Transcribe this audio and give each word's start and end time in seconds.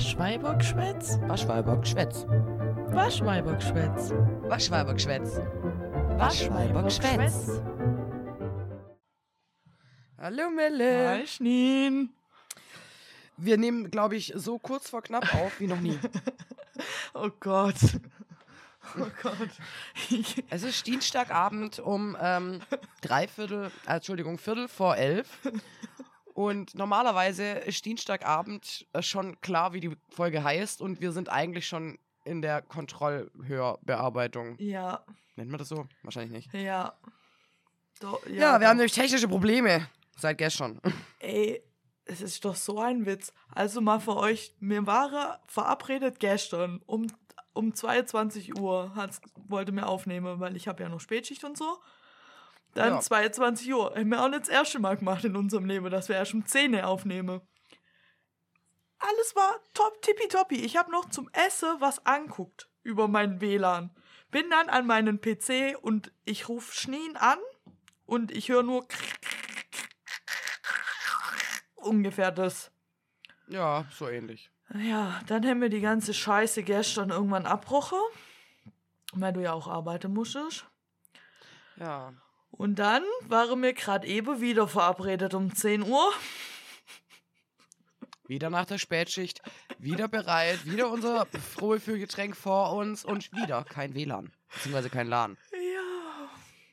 Waschweibergschwätz? 0.00 1.18
Waschweibergschwätz. 1.28 2.24
Waschweibergschwätz. 2.88 4.10
Waschweibergschwätz. 4.48 5.40
Waschweibergschwätz. 6.16 7.60
Hallo 10.16 10.48
Melle. 10.48 11.08
Hi, 11.10 11.26
Schneen. 11.26 12.14
Wir 13.36 13.58
nehmen, 13.58 13.90
glaube 13.90 14.16
ich, 14.16 14.32
so 14.34 14.58
kurz 14.58 14.88
vor 14.88 15.02
knapp 15.02 15.34
auf 15.34 15.60
wie 15.60 15.66
noch 15.66 15.80
nie. 15.80 15.98
Oh 17.12 17.28
Gott. 17.38 17.76
Oh 18.98 19.06
Gott. 19.22 19.50
Es 20.48 20.62
ist 20.62 20.86
Dienstagabend 20.86 21.78
um 21.78 22.16
ähm, 22.18 22.62
dreiviertel, 23.02 23.70
äh, 23.86 23.96
Entschuldigung, 23.96 24.38
Viertel 24.38 24.66
vor 24.66 24.96
elf. 24.96 25.28
Und 26.40 26.74
normalerweise 26.74 27.44
ist 27.44 27.84
Dienstagabend 27.84 28.86
äh, 28.94 29.02
schon 29.02 29.38
klar, 29.42 29.74
wie 29.74 29.80
die 29.80 29.94
Folge 30.08 30.42
heißt. 30.42 30.80
Und 30.80 31.02
wir 31.02 31.12
sind 31.12 31.28
eigentlich 31.28 31.66
schon 31.68 31.98
in 32.24 32.40
der 32.40 32.62
Kontrollhörbearbeitung. 32.62 34.56
ja, 34.58 35.04
Nennt 35.36 35.50
man 35.50 35.58
das 35.58 35.68
so? 35.68 35.86
Wahrscheinlich 36.02 36.32
nicht. 36.32 36.54
ja. 36.54 36.94
Do, 38.00 38.18
Ja, 38.26 38.54
wir 38.54 38.58
doch. 38.60 38.66
haben 38.68 38.76
nämlich 38.78 38.92
technische 38.92 39.28
Probleme. 39.28 39.86
Seit 40.16 40.38
gestern. 40.38 40.80
Ey, 41.20 41.62
es 42.06 42.22
ist 42.22 42.42
doch 42.46 42.56
so 42.56 42.78
ein 42.80 43.04
Witz. 43.04 43.34
Also 43.54 43.82
mal 43.82 44.00
für 44.00 44.16
euch, 44.16 44.54
mir 44.60 44.86
war 44.86 45.40
verabredet 45.46 46.20
gestern 46.20 46.80
um, 46.86 47.06
um 47.52 47.74
22 47.74 48.58
Uhr, 48.58 48.94
wollte 49.48 49.72
mir 49.72 49.86
aufnehmen, 49.86 50.40
weil 50.40 50.56
ich 50.56 50.68
habe 50.68 50.82
ja 50.82 50.88
noch 50.88 51.00
Spätschicht 51.00 51.44
und 51.44 51.58
so. 51.58 51.78
Dann 52.74 52.94
Ja. 52.94 53.00
22 53.00 53.72
Uhr. 53.72 53.94
Haben 53.94 54.10
wir 54.10 54.22
auch 54.22 54.28
nicht 54.28 54.42
das 54.42 54.48
erste 54.48 54.78
Mal 54.78 54.96
gemacht 54.96 55.24
in 55.24 55.36
unserem 55.36 55.64
Leben, 55.64 55.90
dass 55.90 56.08
wir 56.08 56.16
erst 56.16 56.34
um 56.34 56.46
10 56.46 56.74
Uhr 56.74 56.86
aufnehmen. 56.86 57.40
Alles 58.98 59.34
war 59.34 59.54
top, 59.74 60.00
tippitoppi. 60.02 60.56
Ich 60.56 60.76
habe 60.76 60.90
noch 60.90 61.08
zum 61.08 61.28
Essen 61.32 61.68
was 61.80 62.04
anguckt 62.06 62.68
über 62.82 63.08
meinen 63.08 63.40
WLAN. 63.40 63.90
Bin 64.30 64.48
dann 64.50 64.68
an 64.68 64.86
meinen 64.86 65.20
PC 65.20 65.76
und 65.80 66.12
ich 66.24 66.48
rufe 66.48 66.72
Schneen 66.74 67.16
an 67.16 67.38
und 68.06 68.30
ich 68.30 68.48
höre 68.48 68.62
nur 68.62 68.86
ungefähr 71.76 72.30
das. 72.30 72.70
Ja, 73.48 73.86
so 73.90 74.08
ähnlich. 74.08 74.50
Ja, 74.74 75.20
dann 75.26 75.44
haben 75.46 75.60
wir 75.60 75.68
die 75.68 75.80
ganze 75.80 76.14
Scheiße 76.14 76.62
gestern 76.62 77.10
irgendwann 77.10 77.46
abbrochen, 77.46 77.98
weil 79.12 79.32
du 79.32 79.40
ja 79.40 79.52
auch 79.52 79.66
arbeiten 79.66 80.12
musstest. 80.12 80.64
Ja. 81.76 82.12
Und 82.50 82.78
dann 82.78 83.02
waren 83.28 83.62
wir 83.62 83.72
gerade 83.72 84.06
eben 84.06 84.40
wieder 84.40 84.68
verabredet 84.68 85.34
um 85.34 85.54
10 85.54 85.82
Uhr. 85.82 86.12
Wieder 88.26 88.48
nach 88.50 88.64
der 88.66 88.78
Spätschicht, 88.78 89.42
wieder 89.78 90.06
bereit, 90.06 90.64
wieder 90.64 90.88
unser 90.90 91.26
frohe 91.26 91.80
für 91.80 91.98
Getränk 91.98 92.36
vor 92.36 92.74
uns 92.76 93.04
und 93.04 93.32
wieder 93.32 93.64
kein 93.64 93.94
WLAN. 93.94 94.32
Beziehungsweise 94.52 94.90
kein 94.90 95.08
LAN. 95.08 95.36
Ja, 95.52 96.30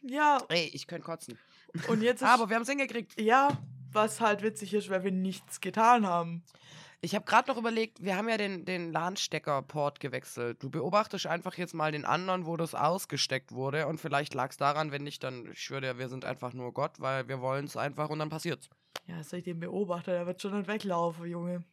ja, 0.09 0.37
Ey, 0.49 0.69
ich 0.73 0.85
könnte 0.87 1.05
kotzen. 1.05 1.39
und 1.87 2.01
jetzt 2.01 2.21
Aber 2.21 2.49
wir 2.49 2.55
haben 2.55 2.63
es 2.63 2.69
hingekriegt. 2.69 3.19
ja, 3.19 3.49
was 3.91 4.21
halt 4.21 4.43
witzig 4.43 4.73
ist, 4.75 4.89
weil 4.89 5.03
wir 5.03 5.11
nichts 5.11 5.59
getan 5.59 6.05
haben. 6.05 6.43
Ich 6.99 7.13
habe 7.13 7.25
gerade 7.25 7.49
noch 7.51 7.57
überlegt, 7.57 8.03
wir 8.03 8.15
haben 8.17 8.27
ja 8.27 8.37
den, 8.37 8.65
den 8.65 8.91
LAN-Stecker-Port 8.91 9.99
gewechselt. 9.99 10.63
Du 10.63 10.69
beobachtest 10.71 11.27
einfach 11.27 11.55
jetzt 11.55 11.75
mal 11.75 11.91
den 11.91 12.05
anderen, 12.05 12.47
wo 12.47 12.57
das 12.57 12.73
ausgesteckt 12.73 13.51
wurde. 13.51 13.85
Und 13.85 13.99
vielleicht 13.99 14.33
lag 14.33 14.49
es 14.49 14.57
daran, 14.57 14.91
wenn 14.91 15.03
nicht, 15.03 15.23
dann, 15.23 15.51
ich 15.51 15.61
schwöre 15.61 15.81
dir, 15.81 15.99
wir 15.99 16.09
sind 16.09 16.25
einfach 16.25 16.53
nur 16.53 16.73
Gott, 16.73 16.99
weil 16.99 17.27
wir 17.27 17.39
wollen 17.39 17.65
es 17.65 17.77
einfach 17.77 18.09
und 18.09 18.17
dann 18.17 18.29
passiert's. 18.29 18.69
Ja, 19.05 19.21
soll 19.23 19.39
ich 19.39 19.45
den 19.45 19.59
beobachten? 19.59 20.09
Der 20.09 20.25
wird 20.25 20.41
schon 20.41 20.57
nicht 20.57 20.67
weglaufen, 20.67 21.27
Junge. 21.27 21.63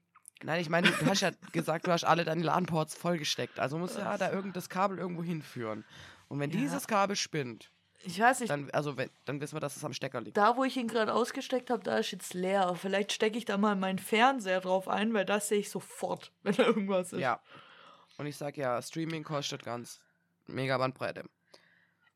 Nein, 0.42 0.60
ich 0.60 0.68
meine, 0.68 0.90
du 0.90 1.06
hast 1.06 1.22
ja 1.22 1.30
gesagt, 1.52 1.86
du 1.86 1.92
hast 1.92 2.04
alle 2.04 2.24
deine 2.24 2.42
LAN-Ports 2.42 2.94
vollgesteckt. 2.94 3.58
Also 3.58 3.78
muss 3.78 3.96
ja 3.96 4.18
da 4.18 4.30
irgendein 4.30 4.68
Kabel 4.68 4.98
irgendwo 4.98 5.22
hinführen. 5.22 5.84
Und 6.28 6.38
wenn 6.38 6.50
Ja. 6.50 6.58
dieses 6.60 6.86
Kabel 6.86 7.16
spinnt, 7.16 7.70
Ich 8.06 8.20
weiß 8.20 8.40
nicht, 8.40 8.50
dann, 8.50 8.70
also 8.70 8.96
wenn, 8.96 9.10
dann 9.24 9.40
wissen 9.40 9.56
wir, 9.56 9.60
dass 9.60 9.76
es 9.76 9.84
am 9.84 9.92
Stecker 9.92 10.20
liegt. 10.20 10.36
da 10.36 10.56
wo 10.56 10.64
ich 10.64 10.76
ihn 10.76 10.88
gerade 10.88 11.14
ausgesteckt 11.14 11.70
habe, 11.70 11.82
da 11.82 11.98
ist 11.98 12.10
jetzt 12.10 12.34
leer. 12.34 12.74
Vielleicht 12.76 13.12
stecke 13.12 13.38
ich 13.38 13.44
da 13.44 13.56
mal 13.56 13.76
meinen 13.76 13.98
Fernseher 13.98 14.60
drauf 14.60 14.88
ein, 14.88 15.14
weil 15.14 15.24
das 15.24 15.48
sehe 15.48 15.58
ich 15.58 15.70
sofort, 15.70 16.32
wenn 16.42 16.54
da 16.54 16.64
irgendwas 16.64 17.12
ist. 17.12 17.20
Ja. 17.20 17.40
Und 18.16 18.26
ich 18.26 18.36
sag 18.36 18.56
ja, 18.56 18.80
Streaming 18.80 19.24
kostet 19.24 19.64
ganz 19.64 20.00
mega 20.46 20.78
Bandbreite. 20.78 21.24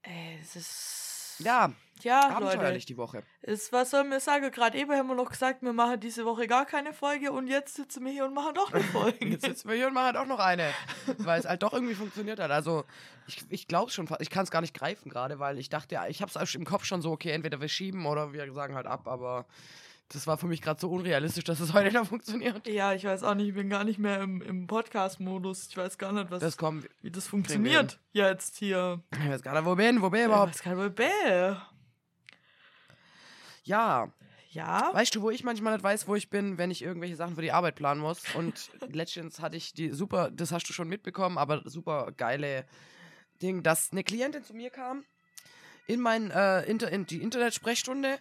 Ey, 0.02 0.38
es 0.40 0.56
ist. 0.56 1.07
Ja, 1.38 1.72
ja, 2.02 2.28
abenteuerlich 2.28 2.84
Leute. 2.84 2.86
die 2.86 2.96
Woche. 2.96 3.22
Ist, 3.42 3.72
was 3.72 3.90
sollen 3.90 4.10
wir 4.10 4.20
sagen? 4.20 4.50
Gerade 4.50 4.78
eben 4.78 4.92
haben 4.92 5.08
wir 5.08 5.16
noch 5.16 5.30
gesagt, 5.30 5.62
wir 5.62 5.72
machen 5.72 6.00
diese 6.00 6.24
Woche 6.24 6.46
gar 6.46 6.64
keine 6.64 6.92
Folge 6.92 7.32
und 7.32 7.48
jetzt 7.48 7.74
sitzen 7.74 8.04
wir 8.04 8.12
hier 8.12 8.24
und 8.24 8.34
machen 8.34 8.54
doch 8.54 8.72
eine 8.72 8.84
Folge. 8.84 9.26
Jetzt 9.26 9.44
sitzen 9.44 9.68
wir 9.68 9.76
hier 9.76 9.88
und 9.88 9.94
machen 9.94 10.06
halt 10.06 10.16
auch 10.16 10.26
noch 10.26 10.38
eine, 10.38 10.70
weil 11.18 11.40
es 11.40 11.46
halt 11.46 11.62
doch 11.62 11.72
irgendwie 11.72 11.94
funktioniert 11.94 12.38
hat. 12.38 12.50
Also 12.50 12.84
ich, 13.26 13.44
ich 13.48 13.66
glaube 13.66 13.90
schon, 13.90 14.08
ich 14.20 14.30
kann 14.30 14.44
es 14.44 14.50
gar 14.50 14.60
nicht 14.60 14.74
greifen 14.74 15.10
gerade, 15.10 15.38
weil 15.38 15.58
ich 15.58 15.68
dachte, 15.68 15.96
ja, 15.96 16.06
ich 16.06 16.22
habe 16.22 16.30
es 16.32 16.54
im 16.54 16.64
Kopf 16.64 16.84
schon 16.84 17.02
so, 17.02 17.10
okay, 17.12 17.30
entweder 17.30 17.60
wir 17.60 17.68
schieben 17.68 18.06
oder 18.06 18.32
wir 18.32 18.52
sagen 18.52 18.74
halt 18.74 18.86
ab, 18.86 19.08
aber 19.08 19.46
das 20.10 20.26
war 20.26 20.38
für 20.38 20.46
mich 20.46 20.62
gerade 20.62 20.80
so 20.80 20.90
unrealistisch, 20.90 21.44
dass 21.44 21.60
es 21.60 21.72
heute 21.74 21.92
noch 21.94 22.06
funktioniert. 22.06 22.66
ja, 22.66 22.94
ich 22.94 23.04
weiß 23.04 23.22
auch 23.24 23.34
nicht, 23.34 23.48
ich 23.48 23.54
bin 23.54 23.68
gar 23.68 23.84
nicht 23.84 23.98
mehr 23.98 24.20
im, 24.22 24.40
im 24.42 24.66
Podcast-Modus. 24.66 25.68
Ich 25.68 25.76
weiß 25.76 25.98
gar 25.98 26.12
nicht, 26.12 26.30
was, 26.30 26.40
Das 26.40 26.56
kommt, 26.56 26.88
wie 27.02 27.10
das 27.10 27.26
funktioniert 27.26 28.00
jetzt 28.12 28.56
hier. 28.56 29.02
ich 29.22 29.28
weiß 29.28 29.42
gar 29.42 29.52
nicht, 29.54 29.64
wo 29.66 29.74
bin, 29.74 30.00
wo 30.02 30.10
bin 30.10 30.20
ich 30.20 30.24
Ich 30.26 30.30
überhaupt? 30.32 30.54
weiß 30.54 30.62
gar 30.62 30.74
nicht, 30.74 30.80
wo 30.82 30.86
ich 30.86 30.94
bin. 30.94 31.56
Ja, 33.64 34.10
Ja, 34.50 34.90
weißt 34.94 35.14
du, 35.14 35.20
wo 35.22 35.30
ich 35.30 35.44
manchmal 35.44 35.74
nicht 35.74 35.82
weiß, 35.82 36.08
wo 36.08 36.14
ich 36.14 36.30
bin, 36.30 36.56
wenn 36.56 36.70
ich 36.70 36.80
irgendwelche 36.82 37.16
Sachen 37.16 37.34
für 37.34 37.42
die 37.42 37.52
Arbeit 37.52 37.74
planen 37.74 38.00
muss? 38.00 38.22
Und 38.34 38.70
letztens 38.90 39.40
hatte 39.40 39.56
ich 39.56 39.74
die 39.74 39.90
super, 39.90 40.30
das 40.30 40.52
hast 40.52 40.68
du 40.68 40.72
schon 40.72 40.88
mitbekommen, 40.88 41.36
aber 41.36 41.62
super 41.68 42.12
geile 42.16 42.64
Ding, 43.42 43.62
dass 43.62 43.92
eine 43.92 44.04
Klientin 44.04 44.42
zu 44.42 44.54
mir 44.54 44.70
kam 44.70 45.04
in 45.86 46.00
mein 46.00 46.30
äh, 46.30 46.62
Inter 46.64 46.90
in 46.90 47.04
die 47.06 47.20
Internetsprechstunde 47.22 48.18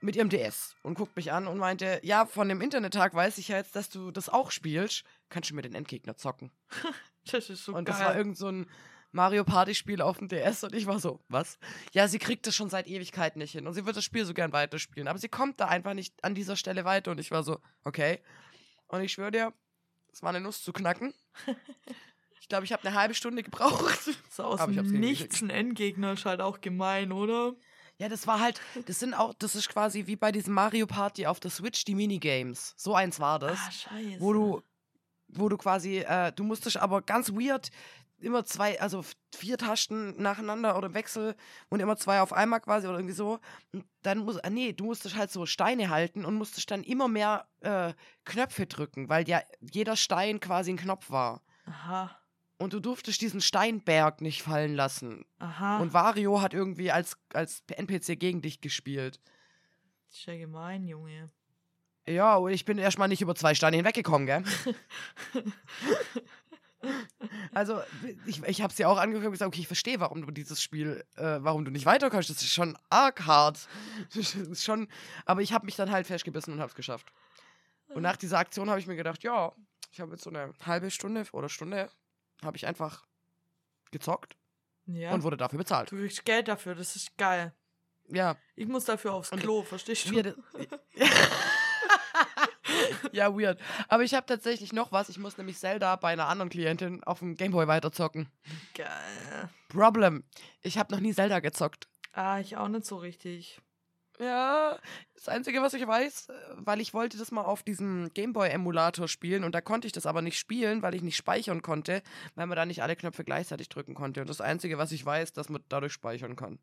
mit 0.00 0.16
ihrem 0.16 0.30
DS 0.30 0.76
und 0.82 0.94
guckt 0.94 1.16
mich 1.16 1.32
an 1.32 1.46
und 1.46 1.58
meinte, 1.58 2.00
ja, 2.02 2.26
von 2.26 2.48
dem 2.48 2.60
Internettag 2.60 3.14
weiß 3.14 3.38
ich 3.38 3.48
ja 3.48 3.56
jetzt, 3.56 3.76
dass 3.76 3.90
du 3.90 4.10
das 4.10 4.28
auch 4.28 4.50
spielst. 4.50 5.04
Kannst 5.28 5.50
du 5.50 5.54
mir 5.54 5.62
den 5.62 5.74
Endgegner 5.74 6.16
zocken? 6.16 6.50
das 7.30 7.50
ist 7.50 7.64
so 7.64 7.72
und 7.72 7.84
geil. 7.84 7.96
das 7.96 8.04
war 8.04 8.16
irgend 8.16 8.36
so 8.36 8.48
ein 8.48 8.66
Mario 9.12 9.44
Party 9.44 9.74
Spiel 9.74 10.00
auf 10.00 10.18
dem 10.18 10.28
DS 10.28 10.64
und 10.64 10.74
ich 10.74 10.86
war 10.86 11.00
so, 11.00 11.20
was? 11.28 11.58
Ja, 11.92 12.08
sie 12.08 12.18
kriegt 12.18 12.46
das 12.46 12.54
schon 12.54 12.70
seit 12.70 12.86
Ewigkeiten 12.86 13.40
nicht 13.40 13.52
hin 13.52 13.66
und 13.66 13.74
sie 13.74 13.84
wird 13.84 13.96
das 13.96 14.04
Spiel 14.04 14.24
so 14.24 14.34
gern 14.34 14.52
weiterspielen, 14.52 15.08
aber 15.08 15.18
sie 15.18 15.28
kommt 15.28 15.60
da 15.60 15.66
einfach 15.66 15.94
nicht 15.94 16.22
an 16.24 16.34
dieser 16.34 16.56
Stelle 16.56 16.84
weiter 16.84 17.10
und 17.10 17.18
ich 17.18 17.30
war 17.30 17.42
so, 17.42 17.60
okay. 17.84 18.20
Und 18.86 19.02
ich 19.02 19.12
schwöre 19.12 19.32
dir, 19.32 19.52
es 20.12 20.22
war 20.22 20.30
eine 20.30 20.40
Nuss 20.40 20.62
zu 20.62 20.72
knacken. 20.72 21.14
Ich 22.40 22.48
glaube, 22.48 22.64
ich 22.64 22.72
habe 22.72 22.86
eine 22.86 22.96
halbe 22.96 23.14
Stunde 23.14 23.42
gebraucht. 23.42 24.10
so 24.30 24.44
aus 24.44 24.60
Aber. 24.60 24.72
Nichts 24.72 25.40
ein 25.40 25.50
Endgegner 25.50 26.12
ist 26.14 26.24
halt 26.24 26.40
auch 26.40 26.60
gemein, 26.60 27.12
oder? 27.12 27.54
Ja, 28.00 28.08
das 28.08 28.26
war 28.26 28.40
halt, 28.40 28.62
das 28.86 28.98
sind 28.98 29.12
auch, 29.12 29.34
das 29.34 29.54
ist 29.54 29.68
quasi 29.68 30.06
wie 30.06 30.16
bei 30.16 30.32
diesem 30.32 30.54
Mario 30.54 30.86
Party 30.86 31.26
auf 31.26 31.38
der 31.38 31.50
Switch, 31.50 31.84
die 31.84 31.94
Minigames. 31.94 32.72
So 32.78 32.94
eins 32.94 33.20
war 33.20 33.38
das. 33.38 33.58
ah, 33.58 33.70
scheiße. 33.70 34.20
wo 34.20 34.32
du, 34.32 34.62
wo 35.28 35.50
du 35.50 35.58
quasi, 35.58 35.98
äh, 35.98 36.32
du 36.32 36.42
musstest 36.42 36.78
aber 36.78 37.02
ganz 37.02 37.30
weird 37.30 37.70
immer 38.18 38.44
zwei, 38.46 38.80
also 38.80 39.04
vier 39.34 39.58
Tasten 39.58 40.20
nacheinander 40.20 40.78
oder 40.78 40.86
im 40.86 40.94
Wechsel 40.94 41.34
und 41.68 41.80
immer 41.80 41.98
zwei 41.98 42.22
auf 42.22 42.32
einmal 42.32 42.60
quasi 42.60 42.86
oder 42.86 42.98
irgendwie 42.98 43.14
so. 43.14 43.38
Und 43.72 43.84
dann 44.00 44.20
muss, 44.20 44.38
ah, 44.38 44.48
nee, 44.48 44.72
du 44.72 44.86
musstest 44.86 45.16
halt 45.16 45.30
so 45.30 45.44
Steine 45.44 45.90
halten 45.90 46.24
und 46.24 46.36
musstest 46.36 46.70
dann 46.70 46.82
immer 46.82 47.06
mehr 47.06 47.48
äh, 47.60 47.92
Knöpfe 48.24 48.66
drücken, 48.66 49.10
weil 49.10 49.28
ja 49.28 49.42
jeder 49.60 49.96
Stein 49.96 50.40
quasi 50.40 50.70
ein 50.70 50.78
Knopf 50.78 51.10
war. 51.10 51.42
Aha, 51.66 52.18
Und 52.60 52.74
du 52.74 52.80
durftest 52.80 53.22
diesen 53.22 53.40
Steinberg 53.40 54.20
nicht 54.20 54.42
fallen 54.42 54.74
lassen. 54.74 55.24
aha. 55.38 55.78
Und 55.78 55.94
Wario 55.94 56.42
hat 56.42 56.52
irgendwie 56.52 56.92
als, 56.92 57.16
als 57.32 57.62
NPC 57.68 58.20
gegen 58.20 58.42
dich 58.42 58.60
gespielt. 58.60 59.18
das 60.08 60.18
ist 60.18 60.26
ja 60.26 60.36
gemein, 60.36 60.86
Junge. 60.86 61.30
Ja, 62.06 62.36
und 62.36 62.52
ich 62.52 62.66
bin 62.66 62.76
erstmal 62.76 63.08
nicht 63.08 63.22
über 63.22 63.34
zwei 63.34 63.54
Steine 63.54 63.76
hinweggekommen, 63.76 64.26
gell? 64.26 64.44
also, 67.54 67.80
ich, 68.26 68.42
ich 68.42 68.60
habe 68.60 68.72
es 68.72 68.78
ja 68.78 68.88
auch 68.88 68.98
angehört 68.98 69.24
und 69.24 69.32
gesagt, 69.32 69.48
okay, 69.48 69.62
ich 69.62 69.66
verstehe, 69.66 69.98
warum 69.98 70.26
du 70.26 70.30
dieses 70.30 70.60
Spiel, 70.60 71.02
äh, 71.16 71.38
warum 71.40 71.64
du 71.64 71.70
nicht 71.70 71.86
weiterkommst. 71.86 72.28
Das 72.28 72.42
ist 72.42 72.52
schon 72.52 72.76
arg 72.90 73.24
hart. 73.24 73.68
Das 74.14 74.34
ist 74.34 74.64
schon, 74.64 74.88
aber 75.24 75.40
ich 75.40 75.54
habe 75.54 75.64
mich 75.64 75.76
dann 75.76 75.90
halt 75.90 76.06
festgebissen 76.06 76.52
und 76.52 76.60
habe 76.60 76.68
es 76.68 76.74
geschafft. 76.74 77.10
Und 77.88 78.02
nach 78.02 78.16
dieser 78.16 78.38
Aktion 78.38 78.68
habe 78.68 78.80
ich 78.80 78.86
mir 78.86 78.96
gedacht, 78.96 79.22
ja, 79.22 79.52
ich 79.92 80.00
habe 80.00 80.12
jetzt 80.12 80.24
so 80.24 80.30
eine 80.30 80.52
halbe 80.66 80.90
Stunde 80.90 81.24
oder 81.32 81.48
Stunde, 81.48 81.90
habe 82.42 82.56
ich 82.56 82.66
einfach 82.66 83.06
gezockt 83.90 84.36
Ja. 84.86 85.12
und 85.12 85.22
wurde 85.22 85.36
dafür 85.36 85.58
bezahlt. 85.58 85.90
du 85.92 85.96
kriegst 85.96 86.24
Geld 86.24 86.48
dafür, 86.48 86.74
das 86.74 86.96
ist 86.96 87.16
geil. 87.16 87.54
Ja, 88.12 88.36
Ich 88.56 88.66
muss 88.66 88.86
dafür 88.86 89.12
aufs 89.14 89.30
Und 89.30 89.38
Klo, 89.40 89.62
verstehst 89.62 90.10
du? 90.10 90.16
Weird. 90.16 90.36
ja, 93.12 93.32
weird. 93.36 93.60
Aber 93.88 94.02
ich 94.02 94.14
habe 94.14 94.26
tatsächlich 94.26 94.72
noch 94.72 94.92
was. 94.92 95.08
Ich 95.08 95.18
muss 95.18 95.38
nämlich 95.38 95.58
Zelda 95.58 95.94
bei 95.96 96.12
einer 96.12 96.28
anderen 96.28 96.50
Klientin 96.50 97.02
auf 97.04 97.20
dem 97.20 97.34
Gameboy 97.36 97.66
weiterzocken. 97.68 98.28
Geil. 98.74 99.48
Problem. 99.68 100.24
Ich 100.62 100.78
habe 100.78 100.92
noch 100.92 101.00
nie 101.00 101.14
Zelda 101.14 101.40
gezockt. 101.40 101.88
Ah, 102.12 102.40
ich 102.40 102.56
auch 102.56 102.68
nicht 102.68 102.86
so 102.86 102.96
richtig. 102.96 103.60
Ja, 104.20 104.78
das 105.14 105.28
Einzige, 105.28 105.62
was 105.62 105.72
ich 105.72 105.86
weiß, 105.86 106.28
äh, 106.28 106.32
weil 106.56 106.80
ich 106.80 106.92
wollte 106.92 107.16
das 107.16 107.30
mal 107.30 107.42
auf 107.42 107.62
diesem 107.62 108.12
Gameboy-Emulator 108.12 109.08
spielen 109.08 109.44
und 109.44 109.54
da 109.54 109.62
konnte 109.62 109.86
ich 109.86 109.94
das 109.94 110.04
aber 110.04 110.20
nicht 110.20 110.38
spielen, 110.38 110.82
weil 110.82 110.94
ich 110.94 111.02
nicht 111.02 111.16
speichern 111.16 111.62
konnte, 111.62 112.02
weil 112.34 112.46
man 112.46 112.56
da 112.56 112.66
nicht 112.66 112.82
alle 112.82 112.96
Knöpfe 112.96 113.24
gleichzeitig 113.24 113.70
drücken 113.70 113.94
konnte. 113.94 114.20
Und 114.20 114.28
das 114.28 114.42
Einzige, 114.42 114.76
was 114.76 114.92
ich 114.92 115.04
weiß, 115.06 115.32
dass 115.32 115.48
man 115.48 115.64
dadurch 115.70 115.94
speichern 115.94 116.36
kann. 116.36 116.58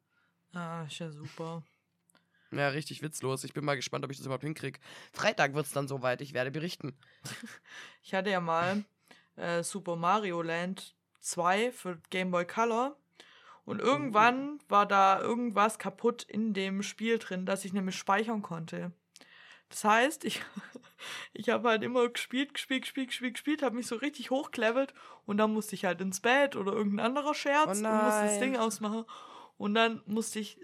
Ah, 0.54 0.83
ist 0.83 1.00
ja 1.00 1.09
super. 1.09 1.63
Ja, 2.51 2.69
richtig 2.69 3.01
witzlos. 3.01 3.44
Ich 3.44 3.54
bin 3.54 3.65
mal 3.65 3.75
gespannt, 3.75 4.06
ob 4.06 4.12
ich 4.12 4.18
das 4.18 4.25
überhaupt 4.27 4.44
hinkriege. 4.44 4.80
Freitag 5.12 5.56
wird 5.56 5.65
es 5.65 5.74
dann 5.74 5.88
soweit. 5.88 6.21
Ich 6.21 6.33
werde 6.33 6.51
berichten. 6.51 6.95
Ich 8.03 8.13
hatte 8.13 8.30
ja 8.30 8.39
mal 8.39 8.86
äh, 9.36 9.63
Super 9.63 9.98
Mario 9.98 10.42
Land 10.42 10.95
2 11.19 11.74
für 11.74 12.00
Game 12.10 12.31
Boy 12.31 12.45
Color. 12.45 12.95
Und 13.68 13.81
irgendwann 13.81 14.60
war 14.69 14.86
da 14.86 15.19
irgendwas 15.19 15.78
kaputt 15.78 16.24
in 16.24 16.54
dem 16.54 16.84
Spiel 16.84 17.18
drin, 17.18 17.46
dass 17.46 17.66
ich 17.66 17.74
nämlich 17.74 17.98
speichern 17.98 18.42
konnte. 18.42 18.94
Das 19.68 19.84
heißt, 19.84 20.24
ich, 20.24 20.42
ich 21.34 21.50
habe 21.50 21.68
halt 21.68 21.84
immer 21.84 22.08
gespielt, 22.08 22.54
gespielt, 22.54 22.84
gespielt, 22.84 23.10
gespielt, 23.10 23.34
gespielt, 23.34 23.62
habe 23.64 23.75
mich 23.75 23.88
so 23.88 23.98
richtig 23.98 24.31
hochgelevelt 24.31 24.94
und 25.25 25.36
dann 25.36 25.52
musste 25.54 25.75
ich 25.75 25.84
halt 25.84 26.00
ins 26.00 26.22
Bett 26.22 26.56
oder 26.56 26.72
irgendein 26.72 27.08
anderer 27.08 27.34
Scherz 27.34 27.66
Oh 27.68 27.72
und 27.72 27.81
musste 27.81 28.24
das. 28.24 28.40
Ding 28.40 28.56
ausmachen. 28.56 29.04
Und 29.58 29.74
dann 29.74 30.02
musste 30.06 30.40
ich, 30.40 30.62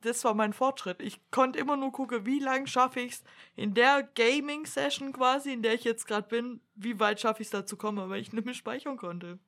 das 0.00 0.24
war 0.24 0.34
mein 0.34 0.52
Fortschritt. 0.52 1.00
Ich 1.02 1.20
konnte 1.30 1.56
immer 1.56 1.76
nur 1.76 1.92
gucken, 1.92 2.26
wie 2.26 2.40
lange 2.40 2.66
schaffe 2.66 2.98
ich 2.98 3.12
es 3.12 3.24
in 3.54 3.74
der 3.74 4.02
Gaming-Session 4.16 5.12
quasi, 5.12 5.52
in 5.52 5.62
der 5.62 5.74
ich 5.74 5.84
jetzt 5.84 6.08
gerade 6.08 6.26
bin, 6.26 6.60
wie 6.74 6.98
weit 6.98 7.20
schaffe 7.20 7.42
ich 7.42 7.46
es 7.46 7.52
da 7.52 7.64
zu 7.64 7.76
kommen, 7.76 8.10
weil 8.10 8.20
ich 8.20 8.32
nicht 8.32 8.44
mehr 8.44 8.54
speichern 8.54 8.96
konnte. 8.96 9.38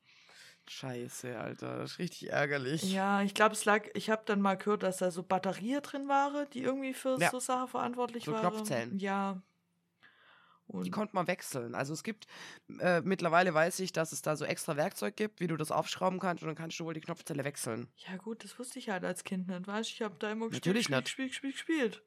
Scheiße, 0.69 1.39
Alter. 1.39 1.79
Das 1.79 1.93
ist 1.93 1.99
richtig 1.99 2.31
ärgerlich. 2.31 2.93
Ja, 2.93 3.23
ich 3.23 3.35
glaube, 3.35 3.55
es 3.55 3.65
lag, 3.65 3.85
ich 3.95 4.11
habe 4.11 4.23
dann 4.27 4.41
mal 4.41 4.57
gehört, 4.57 4.83
dass 4.85 4.99
da 4.99 5.11
so 5.11 5.23
Batterien 5.23 5.83
drin 5.83 6.09
waren, 6.09 6.49
die 6.51 6.63
irgendwie 6.63 6.95
für 6.95 7.19
Ja. 7.21 7.31
so 7.31 7.41
Sachen 7.41 7.69
verantwortlich 7.69 8.25
So 8.25 8.33
waren. 8.33 8.41
Knopfzellen. 8.53 8.99
Ja. 8.99 9.43
Und 10.69 10.85
Die 10.85 10.91
konnte 10.91 11.15
man 11.15 11.27
wechseln. 11.27 11.75
Also 11.75 11.93
es 11.93 12.03
gibt, 12.03 12.27
äh, 12.79 13.01
mittlerweile 13.03 13.53
weiß 13.53 13.81
ich, 13.81 13.93
dass 13.93 14.13
es 14.13 14.23
da 14.23 14.37
so 14.37 14.45
extra 14.45 14.77
Werkzeug 14.77 15.17
gibt, 15.17 15.41
wie 15.41 15.49
du 15.49 15.57
das 15.57 15.71
aufschrauben 15.71 16.19
kannst 16.21 16.43
und 16.45 16.47
dann 16.49 16.57
kannst 16.57 16.79
du 16.81 16.85
wohl 16.85 16.95
die 16.95 17.01
Knopfzelle 17.03 17.45
wechseln. 17.45 17.89
ja 17.97 18.17
gut, 18.17 18.43
das 18.45 18.59
wusste 18.59 18.79
ich 18.79 18.89
halt 18.89 19.05
als 19.05 19.25
Kind 19.25 19.49
nicht, 19.49 19.67
weißt 19.67 19.91
du? 19.91 19.95
Ich 19.95 20.03
habe 20.03 20.15
da 20.19 20.31
immer 20.31 20.49
gespielt, 20.49 20.77
gespielt, 20.77 21.05
gespielt, 21.05 21.29
gespielt, 21.31 21.53
gespielt. 21.55 22.03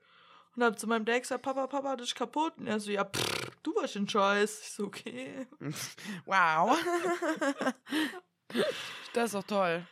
Und 0.55 0.63
habe 0.63 0.77
zu 0.77 0.87
meinem 0.87 1.03
Dad 1.03 1.21
gesagt, 1.21 1.43
Papa, 1.43 1.67
Papa, 1.67 1.97
das 1.97 2.07
ist 2.07 2.15
kaputt. 2.15 2.53
Und 2.57 2.67
er 2.67 2.79
so, 2.79 2.89
ja, 2.89 3.03
pff, 3.03 3.51
du 3.61 3.75
warst 3.75 3.97
ein 3.97 4.07
Scheiß. 4.07 4.61
Ich 4.61 4.71
so, 4.71 4.85
okay. 4.85 5.45
Wow. 6.25 6.77
das 9.13 9.25
ist 9.25 9.35
doch 9.35 9.43
toll. 9.43 9.85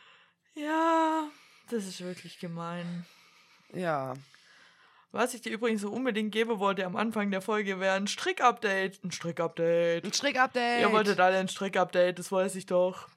Ja, 0.54 1.28
das 1.70 1.86
ist 1.86 2.00
wirklich 2.00 2.38
gemein. 2.38 3.06
Ja. 3.72 4.14
Was 5.12 5.32
ich 5.34 5.42
dir 5.42 5.52
übrigens 5.52 5.82
so 5.82 5.90
unbedingt 5.90 6.32
geben 6.32 6.58
wollte 6.58 6.84
am 6.84 6.96
Anfang 6.96 7.30
der 7.30 7.40
Folge 7.40 7.78
wäre 7.78 7.94
ein 7.94 8.08
Strick-Update. 8.08 9.04
Ein 9.04 9.12
Strick-Update. 9.12 10.04
Ein 10.04 10.12
Strick-Update. 10.12 10.80
Ihr 10.80 10.92
wolltet 10.92 11.20
alle 11.20 11.38
ein 11.38 11.48
Strick-Update, 11.48 12.18
das 12.18 12.32
weiß 12.32 12.56
ich 12.56 12.66
doch. 12.66 13.08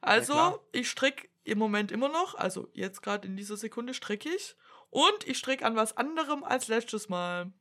Also, 0.00 0.32
klar. 0.32 0.60
ich 0.72 0.88
stricke 0.90 1.28
im 1.44 1.58
Moment 1.58 1.92
immer 1.92 2.08
noch, 2.08 2.34
also 2.34 2.68
jetzt 2.72 3.02
gerade 3.02 3.26
in 3.28 3.36
dieser 3.36 3.56
Sekunde 3.56 3.94
stricke 3.94 4.28
ich. 4.28 4.56
Und 4.90 5.26
ich 5.26 5.36
stricke 5.38 5.64
an 5.64 5.76
was 5.76 5.96
anderem 5.96 6.42
als 6.42 6.68
letztes 6.68 7.08
Mal. 7.08 7.52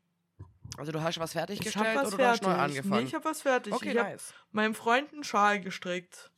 Also 0.78 0.92
du 0.92 1.02
hast 1.02 1.20
was 1.20 1.32
Ich 1.32 1.38
fertiggestellt 1.38 1.86
habe 1.86 2.00
was 2.00 2.14
oder 2.14 2.18
du 2.18 2.30
hast 2.30 2.44
fertig. 2.44 2.58
neu 2.58 2.64
angefangen? 2.64 3.02
Nee, 3.02 3.08
ich 3.08 3.14
habe 3.14 3.26
was 3.26 3.42
fertig. 3.42 3.74
okay, 3.74 3.92
ich 3.92 3.98
habe 3.98 4.10
nice. 4.12 4.34
meinem 4.52 4.76
Freund 4.76 5.12
einen 5.14 5.24
Schal 5.24 5.60
gestrickt. 5.60 6.32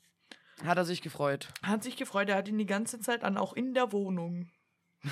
Hat 0.64 0.78
er 0.78 0.86
sich 0.86 1.02
gefreut. 1.02 1.50
Hat 1.62 1.84
sich 1.84 1.98
gefreut, 1.98 2.30
er 2.30 2.36
hat 2.36 2.48
ihn 2.48 2.58
die 2.58 2.66
ganze 2.66 3.00
Zeit 3.00 3.24
an, 3.24 3.38
auch 3.38 3.54
in 3.54 3.74
der 3.74 3.92
Wohnung. 3.92 4.50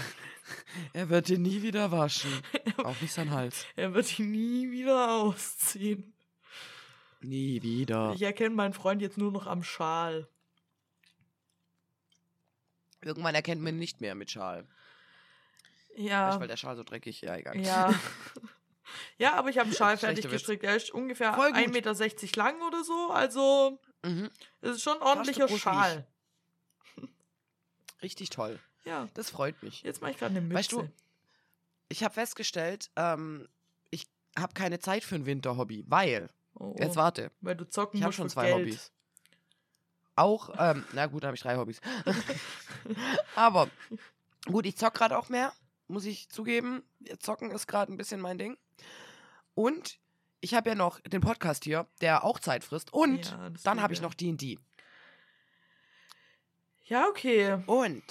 Er 0.94 1.10
wird 1.10 1.30
ihn 1.32 1.42
nie 1.42 1.64
wieder 1.64 1.92
waschen. 1.92 2.32
Auch 2.78 3.00
nicht 3.02 3.14
sein 3.14 3.32
Hals. 3.32 3.66
Er 3.76 3.94
wird 3.94 4.20
ihn 4.20 4.32
nie 4.32 4.70
wieder 4.72 5.12
ausziehen. 5.12 6.14
Nie 7.22 7.64
wieder. 7.64 8.14
Ich 8.14 8.22
erkenne 8.22 8.54
meinen 8.54 8.74
Freund 8.74 9.02
jetzt 9.02 9.18
nur 9.18 9.32
noch 9.32 9.48
am 9.48 9.64
Schal. 9.64 10.28
Irgendwann 13.02 13.34
erkennt 13.34 13.62
man 13.62 13.74
ihn 13.74 13.80
nicht 13.80 14.02
mehr 14.02 14.14
mit 14.14 14.30
Schal. 14.30 14.68
Ja. 15.96 16.26
Vielleicht, 16.26 16.42
weil 16.42 16.48
der 16.48 16.58
Schal 16.58 16.76
so 16.76 16.84
dreckig, 16.84 17.22
ja, 17.22 17.36
egal. 17.36 17.60
Ja. 17.60 17.94
Ja, 19.18 19.34
aber 19.34 19.50
ich 19.50 19.58
habe 19.58 19.66
einen 19.66 19.76
Schal 19.76 19.98
fertig 19.98 20.30
gestrickt. 20.30 20.64
Er 20.64 20.76
ist 20.76 20.92
ungefähr 20.92 21.34
Voll 21.34 21.52
gut. 21.52 21.58
1,60 21.58 21.72
Meter 21.72 22.38
lang 22.38 22.62
oder 22.62 22.84
so. 22.84 23.10
Also, 23.10 23.80
Mhm. 24.06 24.30
es 24.62 24.78
ist 24.78 24.82
schon 24.84 24.98
ein 24.98 25.02
ordentlicher 25.04 25.48
Schal. 25.50 26.06
Richtig 28.02 28.30
toll. 28.30 28.60
Ja, 28.84 29.10
Das 29.16 29.30
freut 29.32 29.62
mich. 29.64 29.82
jetzt 29.82 30.02
mache 30.02 30.12
ich 30.12 30.18
gerade 30.18 30.32
eine 30.32 30.42
Mütze. 30.42 30.56
Weißt 30.56 30.72
du, 30.74 30.90
Ich 31.90 32.04
habe 32.04 32.14
festgestellt, 32.14 32.92
ähm, 32.96 33.48
ich 33.90 34.08
habe 34.38 34.54
keine 34.54 34.80
Zeit 34.80 35.04
für 35.04 35.16
ein 35.16 35.26
Winterhobby, 35.26 35.84
weil, 35.88 36.30
oh, 36.56 36.74
oh, 36.74 36.76
jetzt 36.80 36.96
warte, 36.96 37.32
weil 37.42 37.56
du 37.56 37.68
zocken 37.68 37.98
ich 37.98 38.04
habe 38.04 38.14
schon 38.14 38.30
zwei 38.30 38.48
Geld. 38.52 38.60
Hobbys. 38.68 38.92
Auch, 40.18 40.50
ähm, 40.58 40.86
na 40.94 41.08
gut, 41.08 41.24
da 41.24 41.28
habe 41.28 41.36
ich 41.36 41.42
drei 41.42 41.58
Hobbys. 41.58 41.82
Aber 43.36 43.70
gut, 44.46 44.66
ich 44.66 44.78
zock 44.78 44.94
gerade 44.94 45.18
auch 45.18 45.30
mehr, 45.30 45.52
muss 45.88 46.06
ich 46.06 46.30
zugeben. 46.30 46.84
Zocken 47.20 47.52
ist 47.52 47.68
gerade 47.68 47.92
ein 47.92 47.98
bisschen 47.98 48.22
mein 48.22 48.38
Ding. 48.38 48.58
Und 49.56 50.00
ich 50.42 50.54
habe 50.54 50.70
ja 50.70 50.76
noch 50.76 51.00
den 51.02 51.22
Podcast 51.22 51.64
hier, 51.64 51.88
der 52.02 52.24
auch 52.24 52.40
Zeit 52.40 52.64
frisst. 52.64 52.94
Und 52.94 53.32
Ja, 53.32 53.50
dann 53.64 53.82
habe 53.82 53.94
ich 53.94 54.02
noch 54.02 54.14
D&D. 54.14 54.60
Ja, 56.84 57.08
okay. 57.10 57.58
Und 57.66 58.04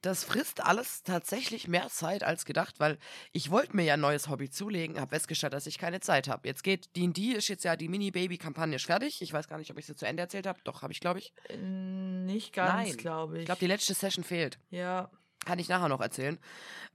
das 0.00 0.24
frisst 0.24 0.64
alles 0.64 1.02
tatsächlich 1.04 1.68
mehr 1.68 1.88
Zeit 1.88 2.24
als 2.24 2.44
gedacht, 2.44 2.80
weil 2.80 2.98
ich 3.32 3.50
wollte 3.50 3.76
mir 3.76 3.84
ja 3.84 3.94
ein 3.94 4.00
neues 4.00 4.28
Hobby 4.28 4.50
zulegen, 4.50 5.00
habe 5.00 5.10
festgestellt, 5.10 5.52
dass 5.52 5.66
ich 5.66 5.78
keine 5.78 6.00
Zeit 6.00 6.26
habe. 6.28 6.46
Jetzt 6.48 6.64
geht 6.64 6.94
D&D, 6.96 7.32
ist 7.32 7.48
jetzt 7.48 7.64
ja 7.64 7.76
die 7.76 7.88
Mini-Baby-Kampagne 7.88 8.78
fertig. 8.80 9.22
Ich 9.22 9.32
weiß 9.32 9.46
gar 9.48 9.58
nicht, 9.58 9.70
ob 9.70 9.78
ich 9.78 9.86
sie 9.86 9.94
zu 9.94 10.06
Ende 10.06 10.22
erzählt 10.22 10.46
habe. 10.46 10.60
Doch, 10.64 10.82
habe 10.82 10.92
ich, 10.92 11.00
glaube 11.00 11.20
ich. 11.20 11.32
Nicht 11.56 12.52
ganz, 12.52 12.96
glaube 12.96 13.34
ich. 13.36 13.40
Ich 13.40 13.46
glaube, 13.46 13.60
die 13.60 13.66
letzte 13.68 13.94
Session 13.94 14.24
fehlt. 14.24 14.58
ja, 14.70 15.10
Kann 15.44 15.58
ich 15.58 15.68
nachher 15.68 15.88
noch 15.88 16.00
erzählen. 16.00 16.38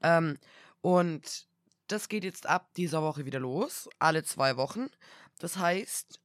Ähm, 0.01 0.38
und 0.81 1.47
das 1.87 2.09
geht 2.09 2.23
jetzt 2.23 2.47
ab 2.47 2.73
dieser 2.75 3.01
Woche 3.01 3.25
wieder 3.25 3.39
los. 3.39 3.89
Alle 3.99 4.23
zwei 4.23 4.57
Wochen. 4.57 4.87
Das 5.39 5.57
heißt, 5.57 6.19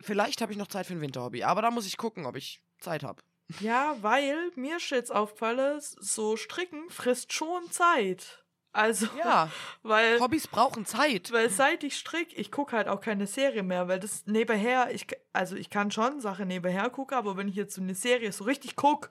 vielleicht 0.00 0.40
habe 0.40 0.52
ich 0.52 0.58
noch 0.58 0.68
Zeit 0.68 0.86
für 0.86 0.94
ein 0.94 1.00
Winterhobby. 1.00 1.44
Aber 1.44 1.62
da 1.62 1.70
muss 1.70 1.86
ich 1.86 1.96
gucken, 1.96 2.26
ob 2.26 2.36
ich 2.36 2.62
Zeit 2.78 3.02
habe. 3.02 3.22
ja, 3.60 3.96
weil 4.00 4.50
mir 4.56 4.76
ist 4.76 4.90
jetzt 4.90 5.12
aufgefallen, 5.12 5.80
so 5.80 6.36
stricken 6.36 6.88
frisst 6.90 7.32
schon 7.32 7.70
Zeit. 7.70 8.44
Also, 8.72 9.06
Ja, 9.16 9.50
weil, 9.82 10.20
Hobbys 10.20 10.46
brauchen 10.46 10.84
Zeit. 10.84 11.32
weil 11.32 11.48
seit 11.50 11.82
ich 11.84 11.96
strick, 11.96 12.38
ich 12.38 12.52
gucke 12.52 12.76
halt 12.76 12.86
auch 12.86 13.00
keine 13.00 13.26
Serie 13.26 13.62
mehr, 13.62 13.88
weil 13.88 13.98
das 13.98 14.26
nebenher, 14.26 14.94
ich, 14.94 15.06
also 15.32 15.56
ich 15.56 15.70
kann 15.70 15.90
schon 15.90 16.20
Sachen 16.20 16.48
nebenher 16.48 16.90
gucken, 16.90 17.16
aber 17.16 17.36
wenn 17.36 17.48
ich 17.48 17.54
jetzt 17.56 17.74
so 17.74 17.80
eine 17.80 17.94
Serie 17.94 18.30
so 18.30 18.44
richtig 18.44 18.76
gucke, 18.76 19.08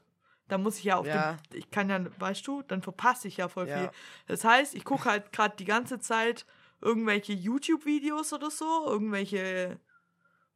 dann 0.47 0.63
muss 0.63 0.77
ich 0.77 0.85
ja 0.85 0.97
auf 0.97 1.07
Ja. 1.07 1.33
dem, 1.33 1.57
ich 1.57 1.69
kann 1.71 1.89
ja, 1.89 2.05
weißt 2.19 2.45
du, 2.47 2.61
dann 2.63 2.81
verpasse 2.81 3.27
ich 3.27 3.37
ja 3.37 3.47
voll 3.49 3.67
Ja. 3.67 3.77
viel. 3.77 3.89
Das 4.27 4.43
heißt, 4.43 4.75
ich 4.75 4.83
gucke 4.83 5.05
halt 5.05 5.31
gerade 5.31 5.55
die 5.57 5.65
ganze 5.65 5.99
Zeit 5.99 6.45
irgendwelche 6.81 7.33
YouTube-Videos 7.33 8.33
oder 8.33 8.51
so, 8.51 8.85
irgendwelche 8.85 9.79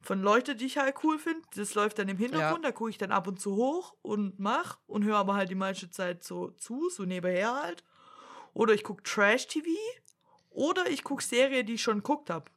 von 0.00 0.20
Leuten, 0.20 0.58
die 0.58 0.66
ich 0.66 0.78
halt 0.78 0.96
cool 1.04 1.18
finde. 1.18 1.42
Das 1.54 1.74
läuft 1.74 1.98
dann 1.98 2.08
im 2.08 2.16
Hintergrund, 2.16 2.64
da 2.64 2.72
gucke 2.72 2.90
ich 2.90 2.98
dann 2.98 3.12
ab 3.12 3.26
und 3.28 3.40
zu 3.40 3.54
hoch 3.54 3.94
und 4.02 4.38
mach 4.38 4.78
und 4.86 5.04
höre 5.04 5.16
aber 5.16 5.34
halt 5.34 5.50
die 5.50 5.54
meiste 5.54 5.90
Zeit 5.90 6.24
so 6.24 6.50
zu, 6.50 6.88
so 6.90 7.04
nebenher 7.04 7.54
halt. 7.54 7.84
Oder 8.52 8.74
ich 8.74 8.82
gucke 8.84 9.02
Trash-TV 9.02 9.68
oder 10.50 10.88
ich 10.90 11.04
gucke 11.04 11.22
Serie, 11.22 11.64
die 11.64 11.74
ich 11.74 11.82
schon 11.82 11.98
geguckt 11.98 12.30
habe. 12.30 12.50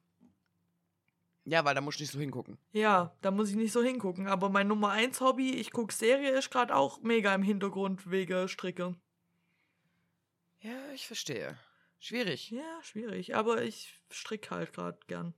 Ja, 1.47 1.63
weil 1.63 1.75
da 1.75 1.81
musst 1.81 1.99
du 1.99 2.03
nicht 2.03 2.11
so 2.11 2.19
hingucken. 2.19 2.57
Ja, 2.71 3.15
da 3.21 3.29
muss 3.29 3.49
ich 3.49 3.55
nicht 3.55 3.71
so 3.71 3.83
hingucken. 3.83 4.27
Aber 4.27 4.49
mein 4.49 4.67
Nummer 4.67 4.89
1 4.89 5.21
Hobby, 5.21 5.51
ich 5.51 5.71
gucke 5.71 5.93
Serie, 5.93 6.31
ist 6.31 6.49
gerade 6.49 6.75
auch 6.75 7.01
mega 7.01 7.33
im 7.35 7.43
Hintergrund 7.43 8.09
wegen 8.09 8.47
Stricke. 8.47 8.95
Ja, 10.61 10.73
ich 10.93 11.05
verstehe. 11.05 11.57
Schwierig. 11.99 12.49
Ja, 12.51 12.81
schwierig. 12.81 13.35
Aber 13.35 13.61
ich 13.61 14.01
stricke 14.09 14.49
halt 14.55 14.73
gerade 14.73 14.97
gern. 15.07 15.33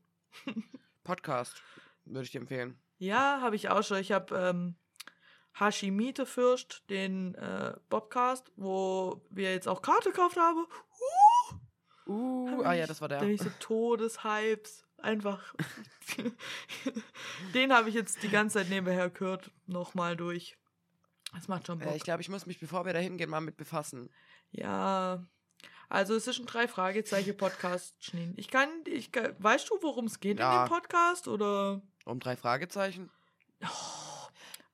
Podcast 1.03 1.61
würde 2.05 2.23
ich 2.23 2.31
dir 2.31 2.39
empfehlen. 2.41 2.79
Ja, 2.99 3.41
habe 3.41 3.55
ich 3.57 3.69
auch 3.69 3.83
schon. 3.83 3.97
Ich 3.97 4.11
habe 4.13 4.33
ähm, 4.35 4.75
Hashimite 5.59 6.25
Fürst, 6.25 6.83
den 6.89 7.35
äh, 7.35 7.73
Bobcast, 7.89 8.51
wo 8.55 9.25
wir 9.29 9.51
jetzt 9.51 9.67
auch 9.67 9.81
Karte 9.81 10.11
gekauft 10.11 10.37
haben. 10.37 10.65
Uh, 12.07 12.49
Hab 12.51 12.65
ah 12.65 12.73
ich- 12.73 12.79
ja, 12.79 12.87
das 12.87 13.01
war 13.01 13.09
Da 13.09 13.19
der. 13.19 13.25
bin 13.25 13.35
ich 13.35 13.41
so 13.41 13.49
Todeshypes. 13.59 14.86
Einfach. 14.99 15.53
den 17.53 17.73
habe 17.73 17.89
ich 17.89 17.95
jetzt 17.95 18.23
die 18.23 18.29
ganze 18.29 18.59
Zeit 18.59 18.69
nebenher 18.69 19.09
gehört. 19.09 19.51
Nochmal 19.67 20.15
durch. 20.15 20.57
Das 21.33 21.47
macht 21.47 21.67
schon 21.67 21.79
Bock. 21.79 21.91
Äh, 21.91 21.97
ich 21.97 22.03
glaube, 22.03 22.21
ich 22.21 22.29
muss 22.29 22.45
mich, 22.45 22.59
bevor 22.59 22.85
wir 22.85 22.93
da 22.93 22.99
hingehen, 22.99 23.29
mal 23.29 23.41
mit 23.41 23.57
befassen. 23.57 24.09
Ja. 24.51 25.25
Also 25.89 26.15
es 26.15 26.27
ist 26.27 26.39
ein 26.39 26.45
drei 26.45 26.67
Fragezeichen 26.67 27.37
Podcast. 27.37 27.95
Ich 28.35 28.49
kann, 28.49 28.69
ich 28.85 29.11
kann, 29.11 29.35
weißt 29.39 29.69
du, 29.69 29.77
worum 29.81 30.05
es 30.05 30.19
geht 30.19 30.39
Ja. 30.39 30.63
in 30.63 30.65
dem 30.69 30.69
Podcast 30.69 31.27
oder? 31.27 31.81
Um 32.05 32.19
drei 32.19 32.35
Fragezeichen. 32.35 33.09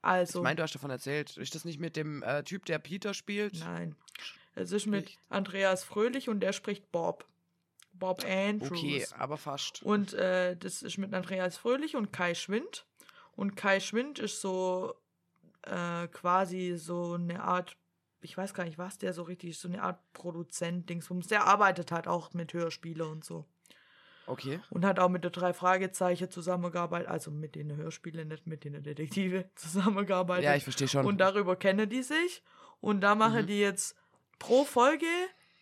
Also, 0.02 0.40
Ich 0.40 0.44
meine, 0.44 0.56
du 0.58 0.64
hast 0.64 0.74
davon 0.76 0.90
erzählt. 0.90 1.38
Ist 1.38 1.56
das 1.56 1.66
nicht 1.66 1.80
mit 1.80 1.96
dem 1.96 2.24
äh, 2.24 2.44
Typ, 2.44 2.66
der 2.66 2.80
Peter 2.80 3.14
spielt? 3.14 3.60
nein. 3.60 3.96
Es 4.56 4.72
ist 4.72 4.86
mit. 4.86 5.18
Andreas 5.30 5.84
Fröhlich 5.84 6.30
und 6.30 6.40
der 6.42 6.54
spricht 6.54 6.92
Bob. 6.92 7.26
Bob 8.04 8.26
Andrews. 8.26 8.72
Okay, 8.72 9.06
aber 9.18 9.38
fast. 9.38 9.82
Und 9.84 10.14
äh, 10.14 10.58
das 10.58 10.82
ist 10.82 10.98
mit 10.98 11.14
Andreas 11.14 11.56
Fröhlich 11.58 11.96
und 11.96 12.12
Kai 12.12 12.36
Schwind. 12.36 12.86
Und 13.36 13.56
Kai 13.56 13.80
Schwind 13.80 14.20
ist 14.20 14.42
so 14.42 14.94
äh, 15.62 16.08
quasi 16.10 16.76
so 16.78 17.14
eine 17.14 17.42
Art, 17.42 17.78
ich 18.22 18.38
weiß 18.38 18.54
gar 18.54 18.66
nicht, 18.66 18.78
was 18.78 18.98
der 18.98 19.14
so 19.14 19.24
richtig 19.24 19.52
ist, 19.52 19.62
so 19.62 19.70
eine 19.70 19.82
Art 19.82 20.00
Produzent, 20.12 20.90
Dingsbums. 20.90 21.28
Der 21.28 21.46
arbeitet 21.48 21.92
halt 21.94 22.08
auch 22.08 22.34
mit 22.34 22.54
Hörspiele 22.54 23.08
und 23.08 23.24
so. 23.24 23.46
Okay. 24.28 24.60
Und 24.70 24.86
hat 24.86 25.00
auch 25.00 25.10
mit 25.10 25.24
der 25.24 25.32
drei 25.32 25.54
Fragezeichen 25.54 26.30
zusammengearbeitet, 26.30 27.08
also 27.10 27.32
mit 27.32 27.56
den 27.56 27.76
Hörspielen, 27.76 28.28
nicht 28.28 28.48
mit 28.48 28.66
den 28.66 28.84
Detektive 28.84 29.50
zusammengearbeitet. 29.56 30.44
Ja, 30.46 30.56
ich 30.56 30.64
verstehe 30.64 30.88
schon. 30.90 31.06
Und 31.06 31.20
darüber 31.20 31.56
kennen 31.56 31.90
die 31.90 32.04
sich. 32.04 32.44
Und 32.82 33.00
da 33.02 33.16
machen 33.16 33.44
Mhm. 33.44 33.48
die 33.48 33.60
jetzt 33.60 33.96
pro 34.40 34.66
Folge, 34.66 35.06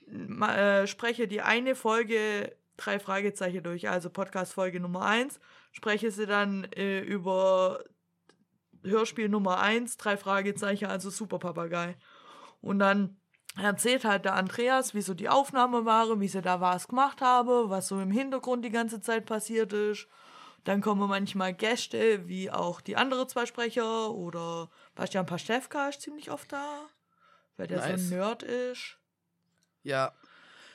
äh, 0.08 0.88
spreche 0.88 1.28
die 1.28 1.42
eine 1.42 1.76
Folge 1.76 2.56
drei 2.78 3.00
Fragezeichen 3.00 3.64
durch. 3.64 3.90
Also 3.90 4.10
Podcast-Folge 4.10 4.80
Nummer 4.80 5.06
1, 5.06 5.40
spreche 5.72 6.12
sie 6.12 6.26
dann 6.26 6.66
äh, 6.76 7.00
über 7.02 7.84
Hörspiel 8.84 9.30
Nummer 9.30 9.60
1, 9.60 9.98
drei 9.98 10.18
Fragezeichen, 10.18 10.86
also 10.86 11.10
Super 11.10 11.40
Papagei. 11.40 11.96
Und 12.62 12.80
dann 12.80 13.18
erzählt 13.58 14.06
halt 14.06 14.26
der 14.26 14.36
Andreas, 14.36 14.94
wie 14.94 15.02
so 15.02 15.14
die 15.14 15.30
Aufnahme 15.30 15.86
war, 15.86 16.20
wie 16.20 16.28
sie 16.28 16.42
da 16.42 16.62
was 16.62 16.88
gemacht 16.88 17.22
habe, 17.22 17.70
was 17.70 17.88
so 17.88 18.00
im 18.00 18.12
Hintergrund 18.12 18.66
die 18.66 18.72
ganze 18.72 19.02
Zeit 19.02 19.26
passiert 19.26 19.74
ist. 19.74 20.08
Dann 20.64 20.82
kommen 20.82 21.10
manchmal 21.10 21.54
Gäste, 21.54 22.28
wie 22.28 22.52
auch 22.52 22.82
die 22.82 22.96
anderen 22.96 23.28
zwei 23.28 23.46
Sprecher 23.46 24.12
oder 24.12 24.70
Bastian 24.94 25.26
Pastewka 25.26 25.90
ist 25.90 26.02
ziemlich 26.02 26.30
oft 26.30 26.52
da, 26.52 26.86
weil 27.58 27.68
der 27.68 27.82
so 27.82 27.90
Nice. 27.90 28.02
ein 28.02 28.10
Nerd 28.10 28.44
ist. 28.44 28.98
Ja. 29.84 30.12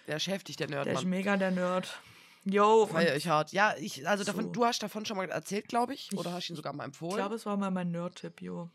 Der 0.06 0.16
ist 0.16 0.26
heftig, 0.28 0.56
der 0.56 0.68
Der 0.68 0.80
ist 0.80 0.86
Nerdmann. 0.86 1.08
mega 1.10 1.36
der 1.36 1.50
Nerd. 1.50 2.00
Yo, 2.44 2.86
Feier 2.86 3.16
ich 3.16 3.26
hart. 3.28 3.50
Ja, 3.52 3.74
ich, 3.76 4.06
also 4.08 4.22
davon, 4.22 4.44
So. 4.44 4.50
du 4.52 4.64
hast 4.64 4.80
davon 4.80 5.04
schon 5.04 5.16
mal 5.16 5.28
erzählt, 5.28 5.66
glaube 5.66 5.94
ich. 5.94 6.12
Oder 6.16 6.30
Ich- 6.30 6.36
hast 6.36 6.50
ihn 6.50 6.54
sogar 6.56 6.72
mal 6.72 6.84
ich 6.84 6.88
empfohlen. 6.88 7.16
glaube, 7.16 7.34
es 7.34 7.44
war 7.44 7.56
mal 7.56 7.72
mein 7.72 7.90
Nerd-Tipp, 7.90 8.40
jo. 8.40 8.70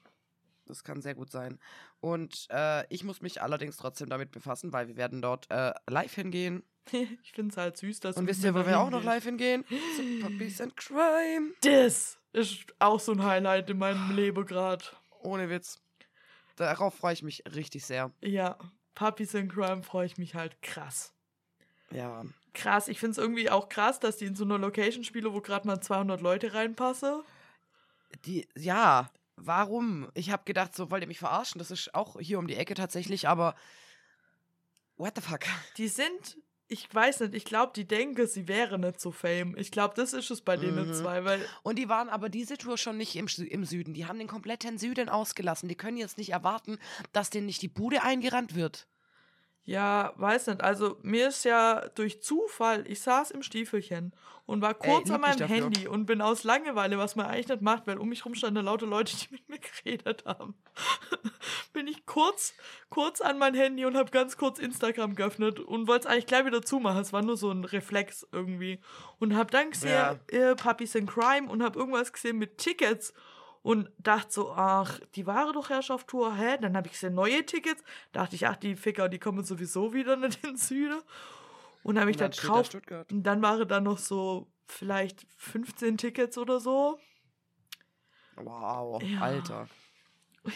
Das 0.66 0.84
kann 0.84 1.02
sehr 1.02 1.16
gut 1.16 1.32
sein. 1.32 1.58
Und 2.02 2.48
äh, 2.50 2.86
ich 2.94 3.04
muss 3.06 3.22
mich 3.22 3.42
allerdings 3.42 3.78
trotzdem 3.78 4.10
damit 4.10 4.32
befassen, 4.32 4.74
weil 4.74 4.88
wir 4.90 4.98
werden 4.98 5.22
dort 5.22 5.50
äh, 5.50 5.74
live 5.90 6.14
hingehen. 6.14 6.64
ich 6.92 7.32
finde 7.32 7.52
es 7.52 7.58
halt 7.58 7.78
süß, 7.78 8.02
dass 8.02 8.18
Und 8.18 8.28
wisst 8.28 8.44
ihr, 8.44 8.54
wo 8.54 8.66
wir 8.66 8.80
auch 8.80 8.90
noch 8.90 9.04
live 9.04 9.24
hingehen? 9.24 9.64
Zu 9.96 10.20
Puppies 10.22 10.60
and 10.60 10.76
Crime. 10.76 11.54
Das 11.62 12.18
ist 12.34 12.66
auch 12.80 13.00
so 13.00 13.14
ein 13.14 13.24
Highlight 13.24 13.70
in 13.70 13.78
meinem 13.78 14.14
Leben 14.16 14.46
gerade. 14.46 14.84
Ohne 15.22 15.50
Witz. 15.50 15.80
Darauf 16.58 16.96
freue 16.96 17.14
ich 17.14 17.24
mich 17.24 17.44
richtig 17.56 17.86
sehr. 17.86 18.12
Ja, 18.22 18.58
Puppies 18.96 19.34
in 19.34 19.50
Crime 19.50 19.84
freue 19.84 20.06
ich 20.06 20.18
mich 20.18 20.36
halt 20.36 20.62
krass. 20.62 21.14
Ja. 21.92 22.24
Krass, 22.54 22.88
ich 22.88 23.00
finde 23.00 23.12
es 23.12 23.18
irgendwie 23.18 23.50
auch 23.50 23.70
krass, 23.70 24.00
dass 24.00 24.18
die 24.18 24.26
in 24.26 24.36
so 24.36 24.44
einer 24.44 24.58
Location 24.58 25.04
spielen, 25.04 25.34
wo 25.34 25.42
gerade 25.42 25.68
mal 25.68 25.82
200 25.82 26.22
Leute 26.22 26.54
reinpassen. 26.54 27.22
Die, 28.26 28.48
ja, 28.58 29.10
warum? 29.38 30.10
Ich 30.14 30.32
habe 30.32 30.44
gedacht, 30.46 30.76
so 30.76 30.92
wollt 30.92 31.04
ihr 31.04 31.08
mich 31.08 31.20
verarschen? 31.20 31.60
Das 31.60 31.72
ist 31.72 31.96
auch 31.96 32.20
hier 32.20 32.40
um 32.40 32.48
die 32.48 32.56
Ecke 32.56 32.74
tatsächlich, 32.74 33.28
aber 33.28 33.56
what 34.98 35.14
the 35.16 35.22
fuck? 35.22 35.42
Die 35.78 35.88
sind, 35.88 36.38
ich 36.72 36.88
weiß 36.94 37.20
nicht, 37.20 37.36
ich 37.36 37.44
glaube, 37.44 37.74
die 37.76 37.86
denken, 37.86 38.26
sie 38.28 38.48
wären 38.48 38.82
nicht 38.82 39.02
so 39.02 39.12
fame. 39.12 39.56
Ich 39.58 39.72
glaube, 39.72 39.94
das 39.96 40.14
ist 40.14 40.32
es 40.32 40.40
bei 40.42 40.56
denen 40.56 40.88
Mhm. 40.88 40.94
zwei, 40.94 41.26
weil 41.26 41.46
Und 41.64 41.78
die 41.78 41.90
waren 41.90 42.08
aber 42.08 42.30
diese 42.30 42.58
Tour 42.58 42.78
schon 42.78 42.98
nicht 42.98 43.16
im, 43.18 43.28
im 43.50 43.66
Süden. 43.66 43.94
Die 43.94 44.06
haben 44.06 44.20
den 44.20 44.28
kompletten 44.30 44.78
Süden 44.78 45.10
ausgelassen. 45.10 45.68
Die 45.68 45.76
können 45.76 45.98
jetzt 45.98 46.18
nicht 46.18 46.30
erwarten, 46.32 46.78
dass 47.12 47.30
denen 47.30 47.46
nicht 47.48 47.62
die 47.62 47.68
Bude 47.68 48.04
eingerannt 48.04 48.56
wird. 48.56 48.88
Ja, 49.64 50.14
weiß 50.16 50.48
nicht. 50.48 50.62
Also 50.62 50.98
mir 51.04 51.28
ist 51.28 51.44
ja 51.46 51.88
durch 51.96 52.22
Zufall, 52.22 52.86
ich 52.88 53.02
saß 53.02 53.32
im 53.32 53.44
Stiefelchen 53.44 54.14
und 54.48 54.62
war 54.62 54.74
kurz 54.74 55.06
lieb 55.06 55.16
an 55.16 55.22
meinem. 55.22 55.48
Handy 55.48 55.88
und 55.88 56.08
bin 56.08 56.22
aus 56.22 56.44
Langeweile, 56.44 56.98
was 56.98 57.16
man 57.16 57.28
eigentlich 57.28 57.48
nicht 57.48 57.62
macht, 57.62 57.86
weil 57.86 57.98
um 57.98 58.10
mich 58.10 58.26
rum 58.26 58.34
standen 58.34 58.66
laute 58.66 58.86
Leute, 58.86 59.16
die 59.16 59.28
mit 59.32 59.48
mir 59.48 59.60
geredet 59.60 60.26
haben. 60.26 60.56
bin 61.74 61.88
ich 61.88 62.06
kurz, 62.06 62.54
kurz 62.90 63.22
an 63.22 63.38
mein 63.38 63.54
Handy 63.54 63.86
und 63.86 63.96
habe 63.96 64.10
ganz 64.10 64.36
kurz 64.36 64.60
Instagram 64.60 65.16
geöffnet 65.16 65.60
und 65.60 65.88
wollte 65.88 66.08
es 66.08 66.12
eigentlich 66.12 66.26
gleich 66.26 66.46
wieder 66.46 66.64
zumachen. 66.64 67.02
Es 67.02 67.14
war 67.14 67.22
nur 67.22 67.38
so 67.38 67.52
ein 67.52 67.64
Reflex 67.64 68.28
irgendwie. 68.32 68.80
Und 69.20 69.36
habe 69.36 69.52
dann 69.52 69.70
gesehen, 69.70 70.20
äh, 70.30 70.56
Puppies 70.56 70.96
in 70.96 71.06
Crime 71.06 71.50
und 71.50 71.62
habe 71.62 71.80
irgendwas 71.80 72.12
gesehen 72.12 72.38
mit 72.38 72.58
Tickets 72.58 73.14
und 73.64 73.90
dachte 74.00 74.32
so, 74.32 74.52
ach, 74.54 75.00
die 75.16 75.28
waren 75.28 75.54
doch 75.54 75.70
erst 75.70 75.92
auf 75.92 76.06
Tour, 76.06 76.36
hä? 76.36 76.58
Dann 76.60 76.76
habe 76.76 76.88
ich 76.88 76.94
gesehen, 76.94 77.14
neue 77.14 77.46
Tickets. 77.46 77.84
Dachte 78.12 78.36
ich, 78.36 78.48
ach, 78.48 78.56
die 78.56 78.76
Ficker, 78.76 79.08
die 79.10 79.20
kommen 79.20 79.44
sowieso 79.44 79.94
wieder 79.94 80.16
nicht 80.16 80.44
in 80.44 80.52
den 80.52 80.58
Süden. 80.58 81.02
Und 81.84 82.00
habe 82.00 82.12
ich 82.12 82.18
da 82.18 82.30
dann 82.30 82.34
steht 82.68 82.92
da. 82.92 83.06
Und 83.12 83.24
dann 83.24 83.42
waren 83.42 83.68
da 83.68 83.80
noch 83.80 83.98
so 83.98 84.48
vielleicht 84.68 85.26
15 85.38 85.98
Tickets 85.98 86.38
oder 86.38 86.60
so. 86.60 87.00
Wow, 88.36 89.02
Ja. 89.04 89.20
Alter. 89.22 89.68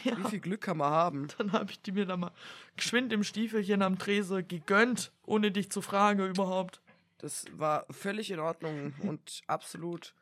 Ja, 0.04 0.18
Wie 0.18 0.30
viel 0.32 0.40
Glück 0.40 0.62
kann 0.62 0.78
man 0.78 0.90
haben? 0.92 1.28
dann 1.38 1.52
habe 1.52 1.70
ich 1.70 1.80
die 1.80 1.92
mir 1.92 2.08
da 2.08 2.18
mal 2.18 2.32
geschwind 2.76 3.14
im 3.14 3.24
Stiefelchen 3.24 3.84
am 3.84 4.00
Trese 4.00 4.44
gegönnt, 4.44 5.12
ohne 5.24 5.52
dich 5.52 5.70
zu 5.70 5.82
fragen 5.84 6.26
überhaupt. 6.28 6.82
Das 7.20 7.46
war 7.52 7.86
völlig 7.92 8.32
in 8.32 8.40
Ordnung 8.40 8.96
und 9.04 9.42
absolut 9.46 10.16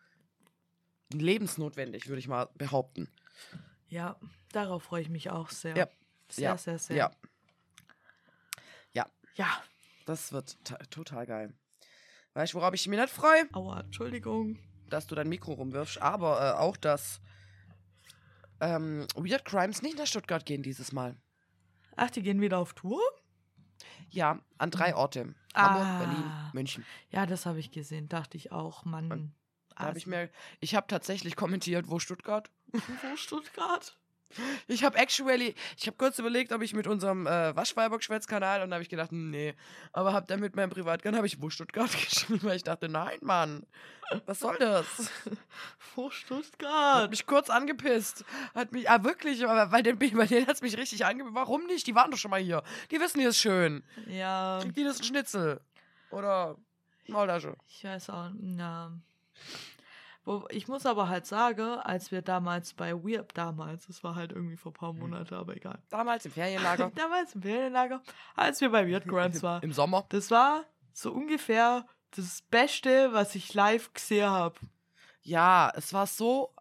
lebensnotwendig, 1.11 2.07
würde 2.07 2.19
ich 2.19 2.27
mal 2.27 2.49
behaupten. 2.55 3.09
Ja, 3.87 4.17
darauf 4.51 4.83
freue 4.83 5.01
ich 5.01 5.09
mich 5.09 5.29
auch 5.29 5.49
sehr. 5.49 5.75
Ja. 5.75 5.87
Sehr, 6.29 6.43
ja. 6.51 6.57
sehr, 6.57 6.79
sehr. 6.79 6.95
Ja, 6.95 7.11
Ja. 9.35 9.47
das 10.05 10.31
wird 10.31 10.63
ta- 10.63 10.77
total 10.89 11.25
geil. 11.25 11.53
Weißt 12.33 12.53
du, 12.53 12.57
worauf 12.59 12.73
ich 12.73 12.87
mich 12.87 12.99
nicht 12.99 13.09
freue? 13.11 13.47
Aua, 13.53 13.79
Entschuldigung. 13.81 14.59
Dass 14.89 15.07
du 15.07 15.15
dein 15.15 15.27
Mikro 15.29 15.53
rumwirfst, 15.53 15.99
aber 16.01 16.39
äh, 16.39 16.59
auch, 16.59 16.77
dass 16.77 17.19
ähm, 18.59 19.07
Weird 19.15 19.43
Crimes 19.45 19.81
nicht 19.81 19.97
nach 19.97 20.05
Stuttgart 20.07 20.45
gehen 20.45 20.61
dieses 20.63 20.91
Mal. 20.91 21.17
Ach, 21.95 22.09
die 22.11 22.21
gehen 22.21 22.41
wieder 22.41 22.57
auf 22.59 22.73
Tour? 22.73 23.01
Ja, 24.09 24.39
an 24.59 24.69
drei 24.71 24.95
Orte. 24.95 25.33
Ah. 25.53 25.69
Hamburg, 25.73 25.99
Berlin, 26.07 26.31
München. 26.53 26.85
Ja, 27.09 27.25
das 27.25 27.45
habe 27.47 27.59
ich 27.59 27.71
gesehen. 27.71 28.07
Dachte 28.09 28.37
ich 28.37 28.51
auch, 28.51 28.85
Mann. 28.85 29.33
Da 29.75 29.79
Also, 29.81 29.89
habe 29.89 29.97
ich 29.99 30.07
mir, 30.07 30.29
ich 30.59 30.75
habe 30.75 30.87
tatsächlich 30.87 31.35
kommentiert, 31.35 31.89
wo 31.89 31.99
Stuttgart. 31.99 32.49
Wo 32.71 33.15
Stuttgart? 33.15 33.95
Ich 34.67 34.83
habe 34.83 34.97
actually, 34.97 35.53
ich 35.77 35.85
habe 35.85 35.95
kurz 35.95 36.17
überlegt, 36.17 36.51
ob 36.53 36.63
ich 36.63 36.73
mit 36.73 36.87
unserem 36.87 37.27
äh, 37.27 37.55
Waschweiberg-Schwätz-Kanal 37.55 38.63
und 38.63 38.71
da 38.71 38.75
habe 38.77 38.81
ich 38.81 38.89
gedacht, 38.89 39.11
nee. 39.11 39.53
Aber 39.91 40.11
habe 40.13 40.25
dann 40.25 40.39
mit 40.39 40.55
meinem 40.55 40.71
Privatkanal 40.71 41.17
habe 41.19 41.27
ich 41.27 41.39
wo 41.39 41.51
Stuttgart 41.51 41.91
geschrieben, 42.09 42.41
weil 42.41 42.55
ich 42.55 42.63
dachte, 42.63 42.89
nein, 42.89 43.19
Mann, 43.21 43.63
was 44.25 44.39
soll 44.39 44.57
das? 44.57 44.85
Wo 45.95 46.05
Hat 46.07 46.13
Stuttgart? 46.13 47.09
mich 47.11 47.27
kurz 47.27 47.51
angepisst. 47.51 48.25
Hat 48.55 48.71
mich, 48.71 48.89
ah 48.89 49.03
wirklich, 49.03 49.47
aber 49.47 49.67
bei 49.67 49.83
den, 49.83 49.99
bei 49.99 50.25
denen 50.25 50.47
hat 50.47 50.55
es 50.55 50.61
mich 50.63 50.77
richtig 50.77 51.05
angepisst. 51.05 51.35
Warum 51.35 51.67
nicht? 51.67 51.85
Die 51.85 51.93
waren 51.93 52.09
doch 52.09 52.17
schon 52.17 52.31
mal 52.31 52.41
hier. 52.41 52.63
Die 52.89 52.99
wissen, 52.99 53.19
hier 53.19 53.29
ist 53.29 53.37
schön. 53.39 53.83
Ja, 54.07 54.59
Kriegt 54.63 54.77
die 54.77 54.83
das 54.83 54.97
ein 54.99 55.03
Schnitzel? 55.03 55.61
Oder 56.09 56.57
Maultasche? 57.07 57.55
ich 57.67 57.83
weiß 57.83 58.09
auch, 58.09 58.31
na. 58.39 58.91
Wo, 60.25 60.45
ich 60.49 60.69
muss 60.69 60.85
aber 60.85 61.09
halt 61.09 61.25
sagen, 61.25 61.79
als 61.79 62.11
wir 62.11 62.21
damals 62.21 62.73
bei 62.73 62.93
Weird, 62.93 63.37
damals, 63.37 63.87
das 63.87 64.03
war 64.05 64.15
halt 64.15 64.31
irgendwie 64.31 64.55
vor 64.55 64.71
ein 64.71 64.75
paar 64.75 64.93
Monaten, 64.93 65.33
aber 65.33 65.55
egal. 65.55 65.79
Damals 65.89 66.25
im 66.25 66.31
Ferienlager. 66.33 66.91
damals 66.95 67.35
im 67.35 67.41
Ferienlager, 67.41 68.01
als 68.35 68.61
wir 68.61 68.69
bei 68.69 68.89
Weird 68.89 69.05
Crimes 69.05 69.43
waren. 69.43 69.61
Im 69.63 69.73
Sommer. 69.73 70.05
Das 70.09 70.31
war 70.31 70.63
so 70.93 71.11
ungefähr 71.11 71.85
das 72.11 72.41
Beste, 72.43 73.11
was 73.11 73.35
ich 73.35 73.53
live 73.53 73.93
gesehen 73.93 74.29
habe. 74.29 74.55
Ja, 75.23 75.71
es 75.75 75.91
war 75.93 76.07
so 76.07 76.53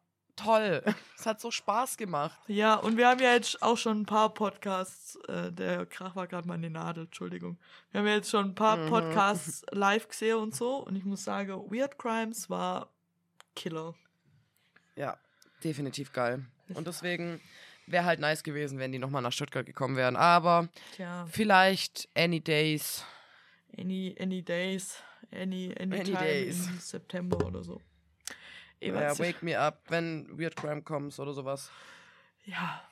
toll. 0.44 0.82
Es 1.18 1.26
hat 1.26 1.40
so 1.40 1.50
Spaß 1.50 1.96
gemacht. 1.96 2.38
Ja, 2.46 2.75
und 2.76 2.96
wir 2.96 3.08
haben 3.08 3.20
ja 3.20 3.32
jetzt 3.32 3.62
auch 3.62 3.76
schon 3.76 4.00
ein 4.02 4.06
paar 4.06 4.32
Podcasts, 4.34 5.16
äh, 5.28 5.52
der 5.52 5.87
Krach 5.87 6.16
war 6.16 6.26
gerade 6.26 6.49
mal 6.49 6.54
in 6.56 6.62
die 6.62 6.70
Nadel, 6.70 7.04
Entschuldigung. 7.04 7.58
Wir 7.90 8.00
haben 8.00 8.06
ja 8.08 8.14
jetzt 8.14 8.30
schon 8.30 8.46
ein 8.46 8.54
paar 8.54 8.76
Mhm. 8.76 8.88
Podcasts 8.88 9.64
live 9.70 10.08
gesehen 10.08 10.37
und 10.38 10.54
so. 10.54 10.76
Und 10.78 10.96
ich 10.96 11.04
muss 11.04 11.25
sagen, 11.25 11.52
Weird 11.70 11.99
Crimes 11.99 12.49
war 12.50 12.90
Killer. 13.54 13.94
Ja, 14.96 15.16
definitiv 15.62 16.12
geil. 16.12 16.44
Und 16.75 16.87
deswegen 16.87 17.40
wäre 17.87 18.04
halt 18.04 18.20
nice 18.20 18.42
gewesen, 18.42 18.78
wenn 18.78 18.92
die 18.92 18.99
nochmal 18.99 19.22
nach 19.22 19.32
Stuttgart 19.32 19.66
gekommen 19.66 19.96
wären. 19.96 20.16
Aber 20.16 20.68
Tja, 20.96 21.26
vielleicht 21.30 22.08
Any 22.16 22.40
Days. 22.40 23.04
any, 23.78 24.14
any 24.20 24.42
days, 24.42 24.96
any, 25.32 25.75
any, 25.78 25.94
Any 26.00 26.04
time 26.04 26.18
days. 26.18 26.68
September 26.90 27.44
oder 27.46 27.62
so. 27.62 27.80
Ja. 28.86 29.18
Wake 29.18 29.42
Me 29.42 29.58
Up, 29.58 29.80
wenn 29.88 30.26
Weird 30.38 30.56
Crime 30.56 30.82
kommt 30.82 31.18
oder 31.18 31.32
sowas. 31.32 31.70
ja. 32.44 32.82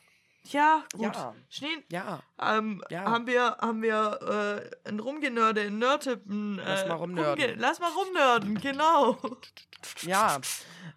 Ja, 0.44 0.84
gut. 0.94 1.14
Ja. 1.14 1.34
Schnee, 1.50 1.84
Ja, 1.90 2.22
ähm, 2.40 2.82
Ja. 2.88 3.02
haben 3.04 3.26
wir, 3.26 3.58
haben 3.60 3.82
wir 3.82 4.70
äh, 4.84 4.88
ein 4.88 4.98
Rumgenörde, 4.98 5.60
ein 5.60 5.78
Nerdtippen. 5.78 6.58
Äh, 6.58 6.64
Lass 6.64 6.88
mal 6.88 6.94
rumnörden. 6.94 7.44
rumge- 7.44 7.54
Lass 7.58 7.78
mal 7.78 7.90
rumnörden, 7.90 8.58
genau. 8.58 9.18
ja. 10.00 10.40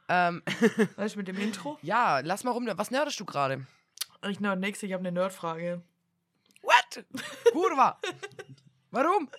ähm, 0.08 0.42
Weißt 0.96 1.16
du, 1.16 1.20
mit 1.20 1.28
dem 1.28 1.38
Intro? 1.40 1.78
ja, 1.82 2.20
lass 2.20 2.46
mal 2.46 2.52
rum. 2.52 2.70
Was 2.78 2.90
nerdest 2.90 3.20
du 3.20 3.26
gerade? 3.26 3.68
Ich 4.30 4.40
nerd 4.40 4.62
nix, 4.62 4.82
ich 4.82 4.94
habe 4.94 5.02
eine 5.02 5.12
Nerdfrage. 5.12 5.82
What? 6.62 7.04
Kurva. 7.52 8.00
Warum? 8.92 9.30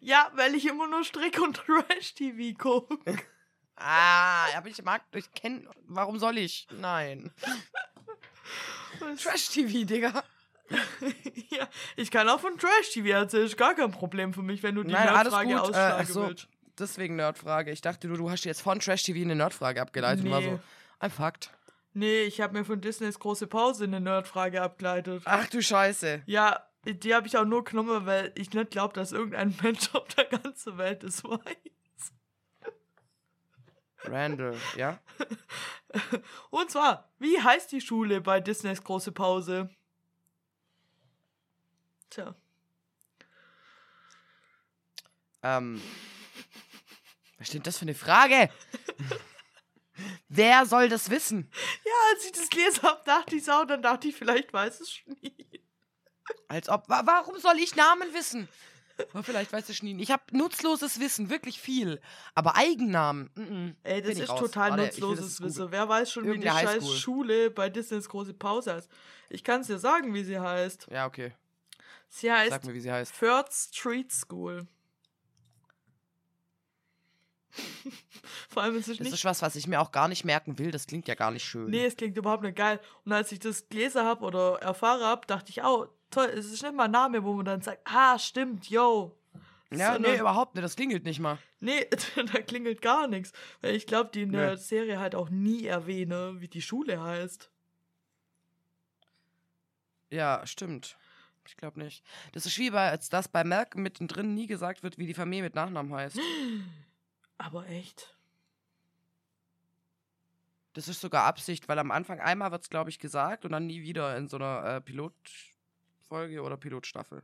Ja, 0.00 0.30
weil 0.36 0.54
ich 0.54 0.64
immer 0.66 0.86
nur 0.88 1.04
Strick- 1.04 1.38
und 1.42 1.56
Trash-TV 1.66 2.56
gucke. 2.56 2.98
Ah, 3.76 4.46
aber 4.56 4.68
ich 4.68 4.82
mag, 4.82 5.02
ich 5.14 5.30
kenne, 5.32 5.68
warum 5.86 6.18
soll 6.18 6.38
ich? 6.38 6.66
Nein. 6.80 7.30
Trash-TV, 9.22 9.84
Digga. 9.86 10.22
ja, 11.50 11.68
ich 11.96 12.10
kann 12.10 12.28
auch 12.28 12.40
von 12.40 12.58
Trash-TV 12.58 13.08
erzählen, 13.08 13.46
ist 13.46 13.56
gar 13.56 13.74
kein 13.74 13.90
Problem 13.92 14.32
für 14.34 14.42
mich, 14.42 14.62
wenn 14.62 14.74
du 14.74 14.82
die 14.82 14.92
Nein, 14.92 15.08
alles 15.08 15.32
Nerdfrage 15.32 15.48
gut. 15.48 15.56
Äh, 15.56 15.60
ausschlagen 15.60 16.00
ach 16.00 16.06
so. 16.08 16.26
willst. 16.28 16.48
Deswegen 16.78 17.16
Nerdfrage. 17.16 17.70
Ich 17.70 17.80
dachte, 17.80 18.08
du, 18.08 18.16
du 18.16 18.30
hast 18.30 18.44
jetzt 18.44 18.60
von 18.62 18.80
Trash-TV 18.80 19.20
eine 19.20 19.34
Nerdfrage 19.36 19.80
abgeleitet. 19.80 20.24
und 20.24 20.30
War 20.30 20.40
Nee. 20.40 20.46
so, 20.50 20.60
ein 20.98 21.10
Fakt. 21.10 21.50
Nee, 21.94 22.22
ich 22.22 22.40
habe 22.42 22.58
mir 22.58 22.64
von 22.64 22.80
Disneys 22.80 23.18
große 23.18 23.46
Pause 23.46 23.84
eine 23.84 24.00
Nerdfrage 24.00 24.60
abgeleitet. 24.60 25.22
Ach 25.24 25.46
du 25.48 25.62
Scheiße. 25.62 26.22
Ja, 26.26 26.66
die 26.84 27.14
habe 27.14 27.26
ich 27.26 27.38
auch 27.38 27.46
nur 27.46 27.64
genommen, 27.64 28.04
weil 28.04 28.32
ich 28.34 28.52
nicht 28.52 28.70
glaube, 28.70 28.92
dass 28.94 29.12
irgendein 29.12 29.54
Mensch 29.62 29.94
auf 29.94 30.06
der 30.08 30.24
ganzen 30.26 30.76
Welt 30.78 31.04
es 31.04 31.24
weiß. 31.24 31.40
Randall, 34.08 34.56
ja? 34.76 34.98
Und 36.50 36.70
zwar, 36.70 37.08
wie 37.18 37.40
heißt 37.40 37.72
die 37.72 37.80
Schule 37.80 38.20
bei 38.20 38.40
Disneys 38.40 38.82
große 38.82 39.12
Pause? 39.12 39.70
Tja, 42.10 42.34
Ähm. 45.46 45.80
Was 47.38 47.48
steht 47.48 47.66
das 47.66 47.78
für 47.78 47.82
eine 47.82 47.94
Frage? 47.94 48.50
Wer 50.28 50.66
soll 50.66 50.88
das 50.88 51.08
wissen? 51.08 51.50
ja, 51.84 51.92
als 52.12 52.24
ich 52.24 52.32
das 52.32 52.50
gelesen 52.50 52.82
habe, 52.82 53.00
dachte 53.04 53.36
ich 53.36 53.44
so, 53.44 53.64
dann 53.64 53.80
dachte 53.80 54.08
ich, 54.08 54.16
vielleicht 54.16 54.52
weiß 54.52 54.80
es 54.80 54.90
Schnee. 54.92 55.62
Als 56.48 56.68
ob. 56.68 56.88
Wa 56.88 57.02
warum 57.04 57.38
soll 57.38 57.58
ich 57.58 57.76
Namen 57.76 58.12
wissen? 58.12 58.48
Aber 59.12 59.22
vielleicht 59.22 59.52
weiß 59.52 59.68
es 59.68 59.82
nie. 59.82 60.00
Ich 60.00 60.10
habe 60.10 60.22
nutzloses 60.32 61.00
Wissen, 61.00 61.28
wirklich 61.30 61.60
viel. 61.60 62.00
Aber 62.34 62.56
Eigennamen. 62.56 63.30
Mm 63.34 63.40
-mm, 63.40 63.74
Ey, 63.82 64.00
das 64.00 64.08
bin 64.08 64.16
ich 64.16 64.22
ist 64.24 64.30
raus. 64.30 64.40
total 64.40 64.70
Warte, 64.70 64.82
ich 64.84 64.88
nutzloses 64.88 65.36
das. 65.36 65.40
Wissen. 65.42 65.70
Wer 65.70 65.88
weiß 65.88 66.12
schon, 66.12 66.24
wie 66.24 66.38
die 66.38 66.46
Irgendeine 66.46 66.80
scheiß. 66.80 66.98
Schule 66.98 67.50
bei 67.50 67.68
Disneys 67.68 68.08
große 68.08 68.34
Pause 68.34 68.74
heißt. 68.74 68.90
Ich 69.28 69.44
kann 69.44 69.60
es 69.60 69.66
dir 69.66 69.78
sagen, 69.78 70.14
wie 70.14 70.24
sie 70.24 70.38
heißt. 70.38 70.88
Ja, 70.90 71.06
okay. 71.06 71.32
Sie 72.08 72.32
heißt 72.32 72.50
Sag 72.50 72.64
mir, 72.64 72.74
wie 72.74 72.80
sie 72.80 72.92
heißt. 72.92 73.12
Third 73.18 73.52
Street 73.52 74.12
School. 74.12 74.66
Vor 78.50 78.62
allem 78.62 78.76
ist 78.76 78.88
es 78.88 78.98
Das 78.98 79.04
nicht 79.04 79.14
ist 79.14 79.24
was, 79.24 79.42
was 79.42 79.56
ich 79.56 79.66
mir 79.66 79.80
auch 79.80 79.92
gar 79.92 80.08
nicht 80.08 80.24
merken 80.24 80.58
will. 80.58 80.70
Das 80.70 80.86
klingt 80.86 81.08
ja 81.08 81.14
gar 81.14 81.30
nicht 81.30 81.44
schön. 81.44 81.70
Nee, 81.70 81.86
es 81.86 81.96
klingt 81.96 82.16
überhaupt 82.16 82.42
nicht 82.42 82.56
geil. 82.56 82.80
Und 83.04 83.12
als 83.12 83.32
ich 83.32 83.38
das 83.38 83.68
gelesen 83.68 84.02
habe 84.04 84.24
oder 84.24 84.58
erfahren 84.62 85.02
habe, 85.02 85.26
dachte 85.26 85.50
ich, 85.50 85.62
oh, 85.62 85.86
toll, 86.10 86.26
es 86.26 86.46
ist 86.46 86.62
nicht 86.62 86.74
mal 86.74 86.84
ein 86.84 86.90
Name, 86.90 87.22
wo 87.24 87.34
man 87.34 87.44
dann 87.44 87.60
sagt, 87.62 87.80
ah, 87.84 88.18
stimmt, 88.18 88.68
yo. 88.70 89.16
ja, 89.70 89.92
Sondern- 89.94 90.12
nee, 90.12 90.18
überhaupt 90.20 90.54
nicht. 90.54 90.64
Das 90.64 90.76
klingelt 90.76 91.04
nicht 91.04 91.20
mal. 91.20 91.38
Nee, 91.60 91.86
da 92.16 92.40
klingelt 92.42 92.82
gar 92.82 93.06
nichts. 93.08 93.32
Weil 93.60 93.74
ich 93.74 93.86
glaube, 93.86 94.10
die 94.12 94.22
in 94.22 94.32
der 94.32 94.50
Nee. 94.52 94.56
Serie 94.56 94.98
halt 95.00 95.14
auch 95.14 95.30
nie 95.30 95.66
erwähne, 95.66 96.36
wie 96.40 96.48
die 96.48 96.62
Schule 96.62 97.02
heißt. 97.02 97.50
Ja, 100.10 100.46
stimmt. 100.46 100.96
Ich 101.46 101.56
glaube 101.56 101.78
nicht. 101.80 102.04
Das 102.32 102.46
ist 102.46 102.58
wie 102.58 102.70
bei, 102.70 102.90
als 102.90 103.08
das 103.08 103.28
bei 103.28 103.44
Malcolm 103.44 103.82
mittendrin 103.82 104.34
nie 104.34 104.46
gesagt 104.46 104.82
wird, 104.82 104.98
wie 104.98 105.06
die 105.06 105.14
Familie 105.14 105.44
mit 105.44 105.54
Nachnamen 105.54 105.92
heißt. 105.94 106.18
Aber 107.38 107.66
echt. 107.68 108.16
Das 110.72 110.88
ist 110.88 111.00
sogar 111.00 111.24
Absicht, 111.24 111.68
weil 111.68 111.78
am 111.78 111.90
Anfang 111.90 112.20
einmal 112.20 112.50
wird 112.50 112.62
es, 112.62 112.68
glaube 112.70 112.90
ich, 112.90 112.98
gesagt 112.98 113.44
und 113.44 113.52
dann 113.52 113.66
nie 113.66 113.82
wieder 113.82 114.16
in 114.16 114.28
so 114.28 114.36
einer 114.36 114.76
äh, 114.76 114.80
Pilotfolge 116.06 116.42
oder 116.42 116.56
Pilotstaffel. 116.56 117.22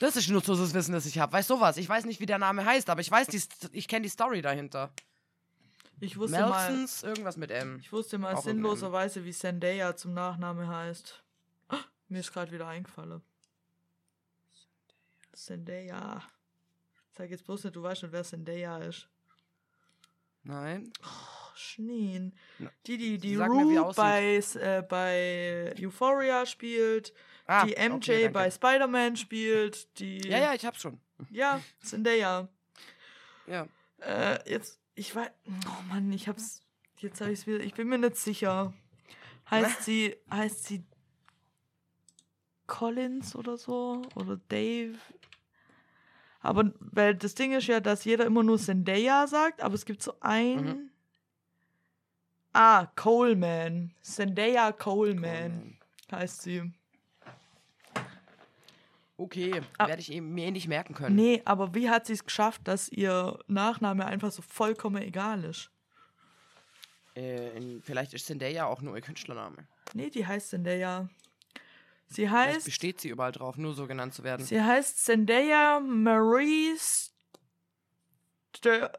Das 0.00 0.16
ist 0.16 0.28
nutzloses 0.28 0.74
Wissen, 0.74 0.92
das 0.92 1.06
ich 1.06 1.18
habe. 1.18 1.32
Weißt 1.32 1.50
du 1.50 1.54
sowas? 1.54 1.76
Ich 1.76 1.88
weiß 1.88 2.06
nicht, 2.06 2.20
wie 2.20 2.26
der 2.26 2.38
Name 2.38 2.64
heißt, 2.64 2.88
aber 2.90 3.00
ich 3.00 3.10
weiß, 3.10 3.28
die, 3.28 3.40
ich 3.72 3.88
kenne 3.88 4.04
die 4.04 4.08
Story 4.08 4.42
dahinter. 4.42 4.90
Ich 6.00 6.16
wusste 6.16 6.40
mal, 6.40 6.72
Melsons, 6.72 7.02
irgendwas 7.04 7.36
mit 7.36 7.50
M. 7.50 7.78
ich 7.78 7.92
wusste 7.92 8.18
mal 8.18 8.34
Auch 8.34 8.42
sinnloserweise, 8.42 9.24
wie 9.24 9.32
Zendaya 9.32 9.94
zum 9.94 10.14
Nachname 10.14 10.66
heißt. 10.66 11.22
Ah, 11.68 11.78
Mir 12.08 12.20
ist 12.20 12.32
gerade 12.32 12.50
wieder 12.50 12.66
eingefallen. 12.66 13.22
Zendaya. 15.32 16.22
Sag 17.16 17.30
jetzt 17.30 17.44
bloß 17.44 17.64
nicht, 17.64 17.76
du 17.76 17.82
weißt 17.82 18.02
nicht, 18.02 18.12
wer 18.12 18.24
Zendaya 18.24 18.78
ist. 18.78 19.08
Nein. 20.42 20.92
Oh, 21.04 21.41
Schneen. 21.56 22.34
Na, 22.58 22.70
Die, 22.86 22.96
die, 22.98 23.18
die 23.18 23.36
Rue 23.36 23.92
bei, 23.96 24.36
äh, 24.54 24.82
bei 24.82 25.74
Euphoria 25.78 26.46
spielt, 26.46 27.12
Ah, 27.46 27.66
die 27.66 27.72
MJ 27.76 27.94
okay, 27.94 28.28
bei 28.28 28.50
Spider-Man 28.50 29.16
spielt, 29.16 29.98
die. 29.98 30.18
Ja, 30.28 30.38
ja, 30.38 30.54
ich 30.54 30.64
hab's 30.64 30.80
schon. 30.80 31.00
Ja, 31.30 31.60
Zendaya. 31.80 32.48
Ja. 33.46 33.66
Äh, 33.98 34.38
jetzt, 34.50 34.80
ich 34.94 35.14
weiß. 35.14 35.28
Oh 35.66 35.82
Mann, 35.88 36.12
ich 36.12 36.28
hab's. 36.28 36.62
Jetzt 36.98 37.20
hab 37.20 37.28
ich's 37.28 37.46
wieder. 37.46 37.60
Ich 37.60 37.74
bin 37.74 37.88
mir 37.88 37.98
nicht 37.98 38.16
sicher. 38.16 38.72
Heißt 39.50 39.82
sie. 39.82 40.16
Heißt 40.30 40.64
sie. 40.64 40.84
Collins 42.66 43.34
oder 43.36 43.56
so? 43.58 44.02
Oder 44.14 44.38
Dave? 44.48 44.96
Aber, 46.40 46.72
weil 46.78 47.14
das 47.14 47.34
Ding 47.34 47.52
ist 47.52 47.66
ja, 47.66 47.80
dass 47.80 48.04
jeder 48.04 48.24
immer 48.24 48.42
nur 48.42 48.58
Zendaya 48.58 49.26
sagt, 49.26 49.62
aber 49.62 49.74
es 49.74 49.84
gibt 49.84 50.02
so 50.02 50.14
ein. 50.20 50.64
Mhm. 50.64 50.90
Ah, 52.52 52.86
Coleman. 52.96 53.94
Zendaya 54.02 54.72
Coleman 54.72 55.78
heißt 56.10 56.42
sie. 56.42 56.72
Okay, 59.16 59.60
Ah. 59.78 59.86
werde 59.86 60.00
ich 60.02 60.10
eben 60.12 60.34
mir 60.34 60.50
nicht 60.50 60.68
merken 60.68 60.94
können. 60.94 61.14
Nee, 61.16 61.42
aber 61.44 61.74
wie 61.74 61.88
hat 61.88 62.06
sie 62.06 62.14
es 62.14 62.24
geschafft, 62.24 62.62
dass 62.64 62.88
ihr 62.88 63.38
Nachname 63.46 64.04
einfach 64.04 64.32
so 64.32 64.42
vollkommen 64.42 65.00
egal 65.02 65.44
ist? 65.44 65.70
Äh, 67.14 67.80
vielleicht 67.82 68.14
ist 68.14 68.26
Zendaya 68.26 68.66
auch 68.66 68.80
nur 68.80 68.96
ihr 68.96 69.02
Künstlername. 69.02 69.66
Nee, 69.94 70.10
die 70.10 70.26
heißt 70.26 70.50
Zendaya. 70.50 71.08
Sie 72.08 72.26
Vielleicht 72.26 72.32
heißt, 72.56 72.64
besteht 72.66 73.00
sie 73.00 73.08
überall 73.10 73.32
drauf, 73.32 73.56
nur 73.56 73.74
so 73.74 73.86
genannt 73.86 74.12
zu 74.14 74.22
werden. 74.24 74.44
sie 74.44 74.60
heißt 74.60 75.04
Zendaya 75.04 75.80
Marie 75.80 76.74
Ster 78.56 78.92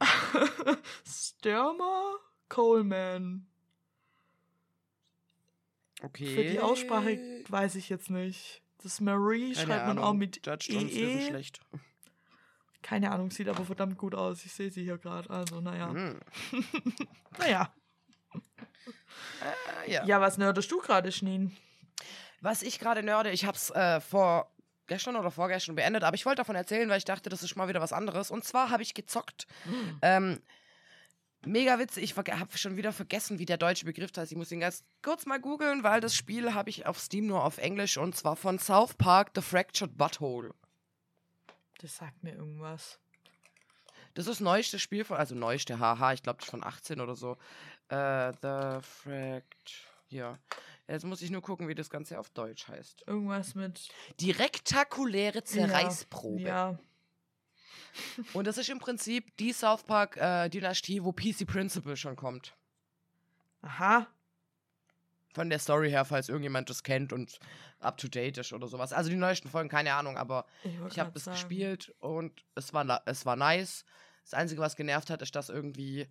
Sturmer 1.06 2.14
Coleman. 2.52 3.46
Okay. 6.02 6.34
Für 6.34 6.44
die 6.44 6.60
Aussprache 6.60 7.18
weiß 7.48 7.76
ich 7.76 7.88
jetzt 7.88 8.10
nicht. 8.10 8.62
Das 8.82 9.00
Marie 9.00 9.54
Keine 9.54 9.66
schreibt 9.66 9.86
man 9.86 9.98
Ahnung. 9.98 10.04
auch 10.04 10.12
mit 10.12 10.44
Judged 10.46 10.70
uns, 10.76 10.92
wir 10.92 11.06
sind 11.08 11.20
EE. 11.20 11.26
schlecht. 11.28 11.60
Keine 12.82 13.10
Ahnung, 13.12 13.30
sieht 13.30 13.48
aber 13.48 13.64
verdammt 13.64 13.96
gut 13.96 14.14
aus. 14.14 14.44
Ich 14.44 14.52
sehe 14.52 14.70
sie 14.70 14.82
hier 14.82 14.98
gerade. 14.98 15.30
Also, 15.30 15.60
naja. 15.60 15.90
Hm. 15.90 16.20
Naja. 17.38 17.72
Äh, 19.86 19.92
ja. 19.92 20.04
Ja, 20.04 20.20
was 20.20 20.36
nerdest 20.36 20.70
du 20.70 20.78
gerade, 20.80 21.10
Schneen? 21.10 21.56
Was 22.42 22.62
ich 22.62 22.78
gerade 22.78 23.02
nörde, 23.02 23.30
ich 23.30 23.46
hab's 23.46 23.70
äh, 23.70 24.00
vor 24.00 24.52
gestern 24.88 25.16
oder 25.16 25.30
vorgestern 25.30 25.76
beendet, 25.76 26.04
aber 26.04 26.16
ich 26.16 26.26
wollte 26.26 26.38
davon 26.38 26.56
erzählen, 26.56 26.90
weil 26.90 26.98
ich 26.98 27.04
dachte, 27.06 27.30
das 27.30 27.42
ist 27.42 27.56
mal 27.56 27.68
wieder 27.68 27.80
was 27.80 27.94
anderes. 27.94 28.30
Und 28.30 28.44
zwar 28.44 28.68
habe 28.68 28.82
ich 28.82 28.92
gezockt. 28.92 29.46
Ähm, 30.02 30.40
mega 31.44 31.78
witzig, 31.78 32.04
ich 32.04 32.16
habe 32.16 32.58
schon 32.58 32.76
wieder 32.76 32.92
vergessen, 32.92 33.38
wie 33.38 33.46
der 33.46 33.58
deutsche 33.58 33.84
Begriff 33.84 34.10
heißt. 34.16 34.32
Ich 34.32 34.38
muss 34.38 34.52
ihn 34.52 34.60
ganz 34.60 34.84
kurz 35.02 35.26
mal 35.26 35.40
googeln, 35.40 35.82
weil 35.82 36.00
das 36.00 36.14
Spiel 36.14 36.54
habe 36.54 36.70
ich 36.70 36.86
auf 36.86 36.98
Steam 36.98 37.26
nur 37.26 37.44
auf 37.44 37.58
Englisch 37.58 37.96
und 37.96 38.16
zwar 38.16 38.36
von 38.36 38.58
South 38.58 38.94
Park 38.94 39.30
The 39.34 39.42
Fractured 39.42 39.96
Butthole. 39.96 40.54
Das 41.78 41.96
sagt 41.96 42.22
mir 42.22 42.34
irgendwas. 42.34 42.98
Das 44.14 44.26
ist 44.26 44.30
das 44.30 44.40
neueste 44.40 44.78
Spiel 44.78 45.04
von, 45.04 45.16
also 45.16 45.34
neueste, 45.34 45.78
haha, 45.78 46.12
ich 46.12 46.22
glaube, 46.22 46.38
das 46.38 46.46
ist 46.46 46.50
von 46.50 46.64
18 46.64 47.00
oder 47.00 47.16
so. 47.16 47.36
Äh, 47.88 48.32
The 48.42 48.80
Fract. 48.82 49.88
Ja. 50.08 50.38
Jetzt 50.86 51.04
muss 51.04 51.22
ich 51.22 51.30
nur 51.30 51.40
gucken, 51.40 51.68
wie 51.68 51.74
das 51.74 51.88
Ganze 51.88 52.18
auf 52.18 52.28
Deutsch 52.30 52.68
heißt. 52.68 53.04
Irgendwas 53.06 53.54
mit. 53.54 53.88
Die 54.20 54.30
rektakuläre 54.30 55.42
Zerreißprobe. 55.42 56.42
Ja. 56.42 56.78
Und 58.32 58.46
das 58.46 58.58
ist 58.58 58.68
im 58.70 58.78
Prinzip 58.78 59.36
die 59.36 59.52
South 59.52 59.82
Park 59.84 60.16
äh, 60.16 60.48
Dynastie, 60.48 61.02
wo 61.04 61.12
PC 61.12 61.46
Principle 61.46 61.96
schon 61.96 62.16
kommt. 62.16 62.54
Aha. 63.62 64.06
Von 65.34 65.48
der 65.50 65.58
Story 65.58 65.90
her, 65.90 66.04
falls 66.04 66.28
irgendjemand 66.28 66.68
das 66.68 66.82
kennt 66.82 67.12
und 67.12 67.38
up 67.80 67.96
to 67.96 68.08
date 68.08 68.36
ist 68.38 68.52
oder 68.52 68.66
sowas. 68.66 68.92
Also 68.92 69.08
die 69.10 69.16
neuesten 69.16 69.48
Folgen, 69.48 69.68
keine 69.68 69.94
Ahnung, 69.94 70.16
aber 70.18 70.46
Ich, 70.62 70.72
ich 70.90 70.98
habe 70.98 71.10
das 71.12 71.24
sagen. 71.24 71.36
gespielt 71.36 71.94
und 72.00 72.44
es 72.54 72.72
war, 72.74 73.02
es 73.06 73.24
war 73.24 73.36
nice. 73.36 73.84
Das 74.24 74.34
Einzige, 74.34 74.60
was 74.60 74.76
genervt 74.76 75.08
hat, 75.10 75.22
ist, 75.22 75.34
dass 75.34 75.48
irgendwie 75.48 76.06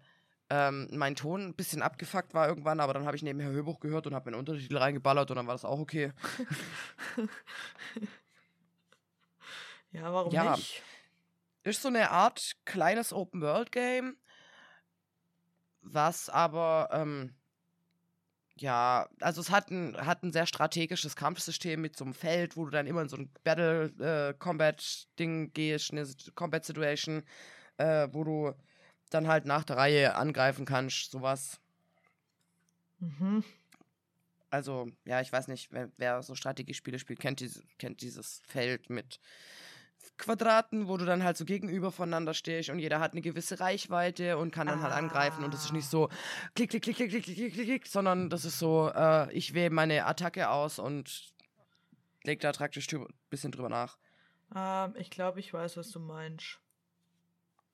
ähm, 0.49 0.89
mein 0.91 1.15
Ton 1.15 1.41
ein 1.49 1.53
bisschen 1.53 1.81
abgefuckt 1.81 2.33
war 2.33 2.47
irgendwann, 2.47 2.79
aber 2.79 2.93
dann 2.93 3.05
habe 3.05 3.15
ich 3.15 3.21
nebenher 3.23 3.51
Hörbuch 3.51 3.79
gehört 3.79 4.07
und 4.07 4.15
habe 4.15 4.29
meinen 4.31 4.39
Untertitel 4.39 4.77
reingeballert 4.77 5.29
und 5.31 5.37
dann 5.37 5.47
war 5.47 5.53
das 5.53 5.65
auch 5.65 5.79
okay. 5.79 6.11
Ja, 9.91 10.13
warum 10.13 10.31
Ja. 10.33 10.55
nicht? 10.55 10.81
Ist 11.63 11.84
so 11.84 11.89
eine 11.89 12.10
Art 12.10 12.54
kleines 12.65 13.13
Open-World-Game, 13.13 14.17
was 15.82 16.30
aber, 16.30 16.89
ähm, 16.91 17.36
ja, 18.56 19.08
also 19.19 19.41
es 19.41 19.52
hat 19.52 19.69
ein, 19.69 19.95
hat 19.97 20.24
ein 20.24 20.32
sehr 20.32 20.47
strategisches 20.47 21.15
Kampfsystem 21.15 21.80
mit 21.80 21.95
so 21.95 22.06
einem 22.06 22.15
Feld, 22.15 22.58
wo 22.58 22.65
du 22.65 22.71
dann 22.71 22.88
immer 22.88 23.04
in 23.04 23.10
so 23.10 23.17
ein 23.17 23.32
Battle-Combat-Ding 23.43 25.54
gehst, 25.54 25.91
eine 25.91 26.08
Combat-Situation, 26.34 27.24
äh, 27.78 28.08
wo 28.12 28.24
du 28.24 28.54
dann 29.12 29.28
halt 29.28 29.45
nach 29.45 29.63
der 29.63 29.78
Reihe 29.78 30.15
angreifen 30.15 30.65
kannst, 30.65 31.12
sowas. 31.12 31.60
Mhm. 33.00 33.43
Also, 34.50 34.89
ja, 35.06 35.21
ich 35.21 35.32
weiß 35.32 35.47
nicht, 35.47 35.71
wer, 35.71 35.91
wer 35.97 36.24
so 36.24 36.36
Strategiespiele 36.36 37.00
spielt, 37.00 37.19
kennt, 37.19 37.39
diese, 37.39 37.63
kennt 37.78 38.02
dieses 38.02 38.41
Feld 38.47 38.89
mit 38.89 39.19
Quadraten, 40.21 40.88
wo 40.88 40.97
du 40.97 41.05
dann 41.05 41.23
halt 41.23 41.36
so 41.36 41.45
gegenüber 41.45 41.91
voneinander 41.91 42.34
stehst 42.34 42.69
und 42.69 42.79
jeder 42.79 42.99
hat 42.99 43.12
eine 43.12 43.21
gewisse 43.21 43.60
Reichweite 43.60 44.38
und 44.38 44.51
kann 44.51 44.67
dann 44.67 44.79
ah. 44.79 44.84
halt 44.84 44.93
angreifen 44.93 45.43
und 45.43 45.53
das 45.53 45.65
ist 45.65 45.73
nicht 45.73 45.89
so 45.89 46.10
klick, 46.55 46.69
klick, 46.69 46.84
klick, 46.84 46.95
klick, 46.95 47.12
klick, 47.12 47.23
klick, 47.23 47.53
klick, 47.53 47.65
klick 47.65 47.88
sondern 47.88 48.29
das 48.29 48.45
ist 48.45 48.60
so, 48.60 48.89
äh, 48.95 49.31
ich 49.34 49.53
wähle 49.53 49.71
meine 49.71 50.05
Attacke 50.05 50.49
aus 50.49 50.79
und 50.79 51.34
leg 52.23 52.39
da 52.39 52.51
praktisch 52.51 52.91
ein 52.93 53.05
bisschen 53.29 53.51
drüber 53.51 53.69
nach. 53.69 53.97
Ähm, 54.55 54.93
ich 54.97 55.10
glaube, 55.10 55.39
ich 55.39 55.53
weiß, 55.53 55.77
was 55.77 55.91
du 55.91 55.99
meinst. 55.99 56.60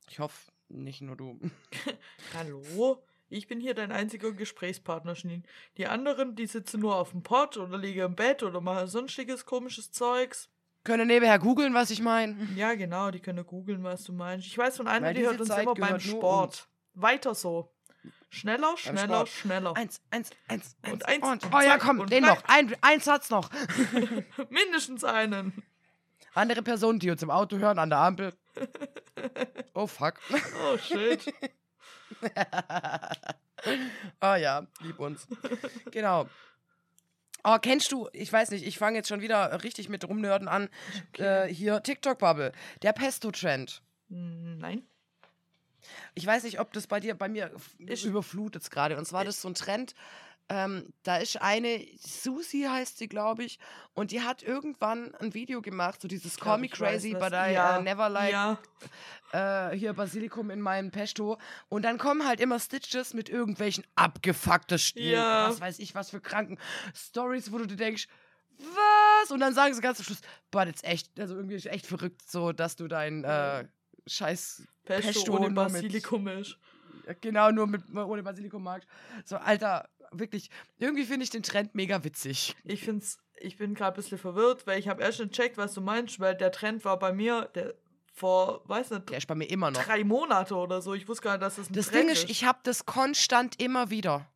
Ich 0.10 0.20
hoffe, 0.20 0.52
nicht 0.70 1.02
nur 1.02 1.16
du. 1.16 1.40
Hallo? 2.34 3.04
Ich 3.30 3.48
bin 3.48 3.60
hier 3.60 3.74
dein 3.74 3.92
einziger 3.92 4.32
Gesprächspartner, 4.32 5.16
Schnin. 5.16 5.44
Die 5.76 5.88
anderen, 5.88 6.36
die 6.36 6.48
sitzen 6.48 6.80
nur 6.80 6.96
auf 6.96 7.12
dem 7.12 7.24
Pott 7.24 7.58
oder 7.58 7.78
liegen 7.78 8.00
im 8.00 8.16
Bett 8.16 8.42
oder 8.42 8.62
machen 8.62 8.88
sonstiges 8.88 9.46
komisches 9.46 9.92
Zeugs. 9.92 10.50
Können 10.84 11.08
nebenher 11.08 11.38
googeln, 11.40 11.74
was 11.74 11.90
ich 11.90 12.02
meine. 12.02 12.36
Ja, 12.56 12.74
genau, 12.76 13.12
die 13.12 13.20
können 13.20 13.46
googeln, 13.46 13.84
was 13.84 14.04
du 14.04 14.14
meinst. 14.14 14.48
Ich 14.48 14.58
weiß 14.58 14.78
von 14.78 14.88
einer, 14.88 15.08
Weil 15.08 15.14
die 15.14 15.24
hört 15.26 15.40
uns 15.40 15.50
Zeit 15.50 15.64
immer 15.64 15.74
beim 15.74 16.00
Sport. 16.00 16.68
Weiter 16.94 17.36
so. 17.36 17.74
Schneller, 18.30 18.76
schneller, 18.78 19.26
schneller. 19.26 19.76
Eins, 19.76 20.02
eins, 20.12 20.32
eins, 20.48 20.76
Und 20.84 21.06
eins. 21.06 21.24
eins, 21.24 21.24
Und, 21.24 21.44
und 21.46 21.56
oh 21.56 21.62
ja, 21.62 21.78
komm, 21.78 22.06
den 22.08 22.24
noch. 22.24 22.44
Ein, 22.48 22.76
ein 22.82 23.00
Satz 23.00 23.30
noch. 23.30 23.50
Mindestens 24.50 25.04
einen. 25.04 25.64
Andere 26.34 26.62
Personen, 26.62 27.00
die 27.00 27.10
uns 27.10 27.24
im 27.24 27.32
Auto 27.32 27.58
hören, 27.58 27.80
an 27.80 27.90
der 27.90 28.00
Ampel. 28.00 28.34
Oh, 29.74 29.86
fuck. 29.86 30.16
Oh, 30.32 30.78
shit. 30.80 31.32
oh 34.22 34.36
ja, 34.36 34.66
lieb 34.82 35.00
uns. 35.00 35.28
Genau. 35.92 36.28
Oh, 37.44 37.58
kennst 37.62 37.92
du, 37.92 38.10
ich 38.14 38.32
weiß 38.32 38.52
nicht, 38.52 38.66
ich 38.66 38.78
fange 38.78 38.98
jetzt 38.98 39.08
schon 39.08 39.22
wieder 39.22 39.64
richtig 39.64 39.90
mit 39.90 40.08
Rumnörden 40.08 40.48
an. 40.48 40.70
Äh, 41.18 41.48
hier, 41.48 41.82
TikTok-Bubble. 41.82 42.52
Der 42.82 42.94
Pesto-Trend. 42.94 43.82
Hm, 44.10 44.58
Nein. 44.58 44.84
Ich 46.16 46.26
weiß 46.26 46.44
nicht, 46.44 46.60
ob 46.60 46.74
das 46.74 46.88
bei 46.88 47.00
dir, 47.00 47.16
bei 47.16 47.30
mir 47.30 47.52
Ich- 47.78 48.04
überflutet 48.06 48.64
es 48.64 48.70
gerade. 48.70 48.98
Und 48.98 49.06
zwar 49.06 49.24
das 49.24 49.36
ist 49.36 49.42
so 49.44 49.48
ein 49.50 49.54
Trend. 49.56 49.94
Ähm, 50.50 50.94
da 51.04 51.18
ist 51.18 51.42
eine, 51.42 51.86
Susi 52.00 52.62
heißt 52.62 52.98
sie, 52.98 53.10
glaube 53.10 53.44
ich, 53.44 53.60
und 53.94 54.12
die 54.12 54.22
hat 54.22 54.44
irgendwann 54.44 55.14
ein 55.16 55.34
Video 55.34 55.62
gemacht, 55.62 56.02
so 56.02 56.08
dieses 56.08 56.38
Call 56.40 56.60
Me 56.60 56.68
weiß, 56.72 56.78
Crazy, 56.78 57.14
was- 57.14 57.20
but 57.20 57.34
I 57.34 57.52
ja, 57.54 57.80
uh, 57.80 57.82
never 57.82 58.08
like 58.08 58.32
Ja, 58.32 58.58
äh, 59.34 59.76
hier 59.76 59.92
Basilikum 59.94 60.50
in 60.50 60.62
meinem 60.62 60.90
Pesto. 60.92 61.38
Und 61.68 61.84
dann 61.84 61.98
kommen 61.98 62.26
halt 62.26 62.40
immer 62.40 62.60
Stitches 62.60 63.14
mit 63.14 63.28
irgendwelchen 63.28 63.86
abgefuckten 63.96 64.80
Stil, 64.80 65.12
Ja. 65.16 65.50
was 65.50 65.60
weiß 65.60 65.80
ich, 65.80 65.96
was 65.96 66.12
für 66.12 66.22
kranken 66.22 66.58
Stories, 66.96 67.52
wo 67.52 67.58
du 67.58 67.66
dir 67.68 67.76
denkst, 67.76 68.08
was? 68.58 69.32
Und 69.32 69.42
dann 69.42 69.54
sagen 69.54 69.74
sie 69.74 69.82
ganz 69.82 69.98
zum 69.98 70.06
Schluss, 70.06 70.22
boah, 70.50 70.66
das 70.66 70.76
ist 70.76 70.84
echt, 70.86 71.20
also 71.20 71.36
irgendwie 71.36 71.56
ist 71.56 71.66
echt 71.68 71.86
verrückt, 71.86 72.22
so, 72.30 72.54
dass 72.54 72.76
du 72.78 72.88
dein 72.88 73.24
äh, 73.26 73.68
scheiß 74.08 74.64
Pesto, 74.86 75.08
Pesto 75.12 75.36
ohne 75.36 75.52
Basilikum 75.52 76.28
ist. 76.30 76.58
Genau, 77.22 77.52
nur 77.52 77.68
mit 77.68 77.84
ohne 77.96 78.22
Basilikum 78.24 78.64
mag. 78.64 78.86
So, 79.24 79.38
Alter, 79.38 79.88
wirklich, 80.12 80.50
irgendwie 80.78 81.06
finde 81.06 81.24
ich 81.24 81.30
den 81.30 81.44
Trend 81.44 81.76
mega 81.76 82.04
witzig. 82.04 82.56
Ich 82.64 82.84
find's, 82.84 83.18
ich 83.40 83.58
bin 83.58 83.74
gerade 83.74 83.94
ein 83.94 84.02
bisschen 84.02 84.18
verwirrt, 84.18 84.66
weil 84.68 84.80
ich 84.80 84.88
habe 84.88 85.02
erst 85.02 85.20
nicht 85.20 85.34
checkt, 85.34 85.58
was 85.58 85.74
du 85.74 85.82
meinst, 85.82 86.20
weil 86.20 86.36
der 86.36 86.52
Trend 86.52 86.84
war 86.86 86.98
bei 87.00 87.12
mir, 87.14 87.50
der 87.56 87.76
vor, 88.14 88.62
weiß 88.68 88.90
nicht, 88.92 89.10
Der 89.12 89.20
ist 89.20 89.28
bei 89.28 89.36
mir 89.36 89.46
immer 89.50 89.70
noch. 89.70 89.84
drei 89.84 90.04
Monate 90.04 90.56
oder 90.56 90.82
so. 90.82 90.96
Ich 90.96 91.08
wusste 91.08 91.24
gar 91.24 91.34
nicht, 91.34 91.44
dass 91.44 91.58
das 91.58 91.70
ein 91.70 91.74
Das 91.74 91.90
Trend 91.90 92.06
Ding 92.06 92.10
ist, 92.10 92.30
ich 92.30 92.46
habe 92.46 92.60
das 92.64 92.86
konstant 92.88 93.62
immer 93.62 93.92
wieder. 93.92 94.28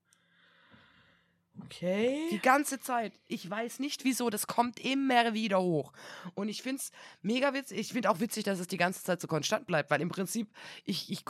Die 1.70 1.76
Okay. 1.86 2.40
ganze 2.44 2.80
Zeit. 2.80 3.14
Ich 3.28 3.50
weiß 3.50 3.80
nicht 3.80 4.04
wieso, 4.04 4.30
das 4.30 4.48
kommt 4.48 4.80
immer 4.80 5.34
wieder 5.34 5.62
hoch. 5.62 5.94
Und 6.36 6.50
ich 6.50 6.62
finde 6.62 6.82
es 6.82 6.92
mega 7.22 7.54
witzig. 7.54 7.80
Ich 7.80 7.94
finde 7.94 8.10
auch 8.10 8.20
witzig, 8.20 8.44
dass 8.44 8.60
es 8.60 8.68
die 8.68 8.78
ganze 8.78 9.04
Zeit 9.04 9.22
so 9.22 9.28
konstant 9.28 9.68
bleibt, 9.68 9.90
weil 9.92 10.02
im 10.02 10.10
Prinzip, 10.10 10.50
ich, 10.86 11.12
ich 11.12 11.24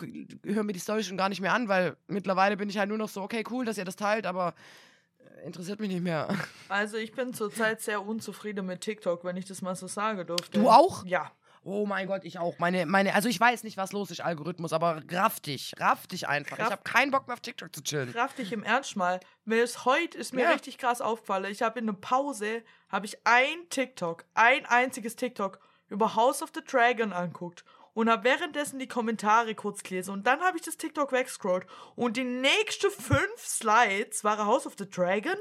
höre 0.43 0.63
mir 0.63 0.73
die 0.73 0.79
Story 0.79 1.03
schon 1.03 1.17
gar 1.17 1.29
nicht 1.29 1.41
mehr 1.41 1.53
an, 1.53 1.67
weil 1.67 1.95
mittlerweile 2.07 2.57
bin 2.57 2.69
ich 2.69 2.77
halt 2.77 2.89
nur 2.89 2.97
noch 2.97 3.09
so, 3.09 3.21
okay, 3.21 3.43
cool, 3.51 3.65
dass 3.65 3.77
ihr 3.77 3.85
das 3.85 3.95
teilt, 3.95 4.25
aber 4.25 4.53
äh, 5.19 5.45
interessiert 5.45 5.79
mich 5.79 5.89
nicht 5.89 6.03
mehr. 6.03 6.27
Also 6.69 6.97
ich 6.97 7.11
bin 7.11 7.33
zurzeit 7.33 7.81
sehr 7.81 8.05
unzufrieden 8.05 8.65
mit 8.65 8.81
TikTok, 8.81 9.23
wenn 9.23 9.37
ich 9.37 9.45
das 9.45 9.61
mal 9.61 9.75
so 9.75 9.87
sagen 9.87 10.25
dürfte. 10.25 10.59
Du 10.59 10.69
auch? 10.69 11.05
Ja. 11.05 11.31
Oh 11.63 11.85
mein 11.85 12.07
Gott, 12.07 12.23
ich 12.23 12.39
auch. 12.39 12.57
Meine, 12.57 12.85
meine, 12.87 13.13
also 13.13 13.29
ich 13.29 13.39
weiß 13.39 13.63
nicht, 13.63 13.77
was 13.77 13.91
los 13.91 14.09
ist, 14.09 14.21
Algorithmus, 14.21 14.73
aber 14.73 15.03
raff 15.11 15.39
dich, 15.39 15.73
raff 15.77 16.07
dich 16.07 16.27
einfach. 16.27 16.57
Raff- 16.57 16.65
Ich 16.67 16.71
habe 16.71 16.83
keinen 16.83 17.11
Bock 17.11 17.27
mehr 17.27 17.35
auf 17.35 17.41
TikTok 17.41 17.73
zu 17.75 17.83
chillen. 17.83 18.11
Kraft 18.11 18.39
dich 18.39 18.51
im 18.51 18.63
Ernst 18.63 18.95
mal. 18.95 19.19
Weil 19.45 19.59
es 19.59 19.85
heute 19.85 20.17
ist 20.17 20.33
mir 20.33 20.43
Ja. 20.45 20.51
richtig 20.51 20.79
krass 20.79 21.01
aufgefallen. 21.01 21.45
Ich 21.51 21.61
habe 21.61 21.79
in 21.79 21.87
einer 21.87 21.97
Pause, 21.97 22.63
habe 22.89 23.05
ich 23.05 23.17
ein 23.25 23.69
TikTok, 23.69 24.25
ein 24.33 24.65
einziges 24.65 25.15
TikTok 25.15 25.59
über 25.89 26.15
House 26.15 26.41
of 26.41 26.49
the 26.55 26.61
Dragon 26.63 27.13
anguckt 27.13 27.63
und 27.93 28.09
habe 28.09 28.23
währenddessen 28.23 28.79
die 28.79 28.87
Kommentare 28.87 29.53
kurz 29.53 29.83
gelesen 29.83 30.11
und 30.11 30.25
dann 30.25 30.39
habe 30.41 30.57
ich 30.57 30.63
das 30.63 30.77
TikTok 30.77 31.11
weggescrollt 31.11 31.67
und 31.95 32.15
die 32.17 32.23
nächsten 32.23 32.89
fünf 32.89 33.37
Slides 33.37 34.23
waren 34.23 34.45
House 34.47 34.65
of 34.65 34.75
the 34.79 34.89
Dragon. 34.89 35.35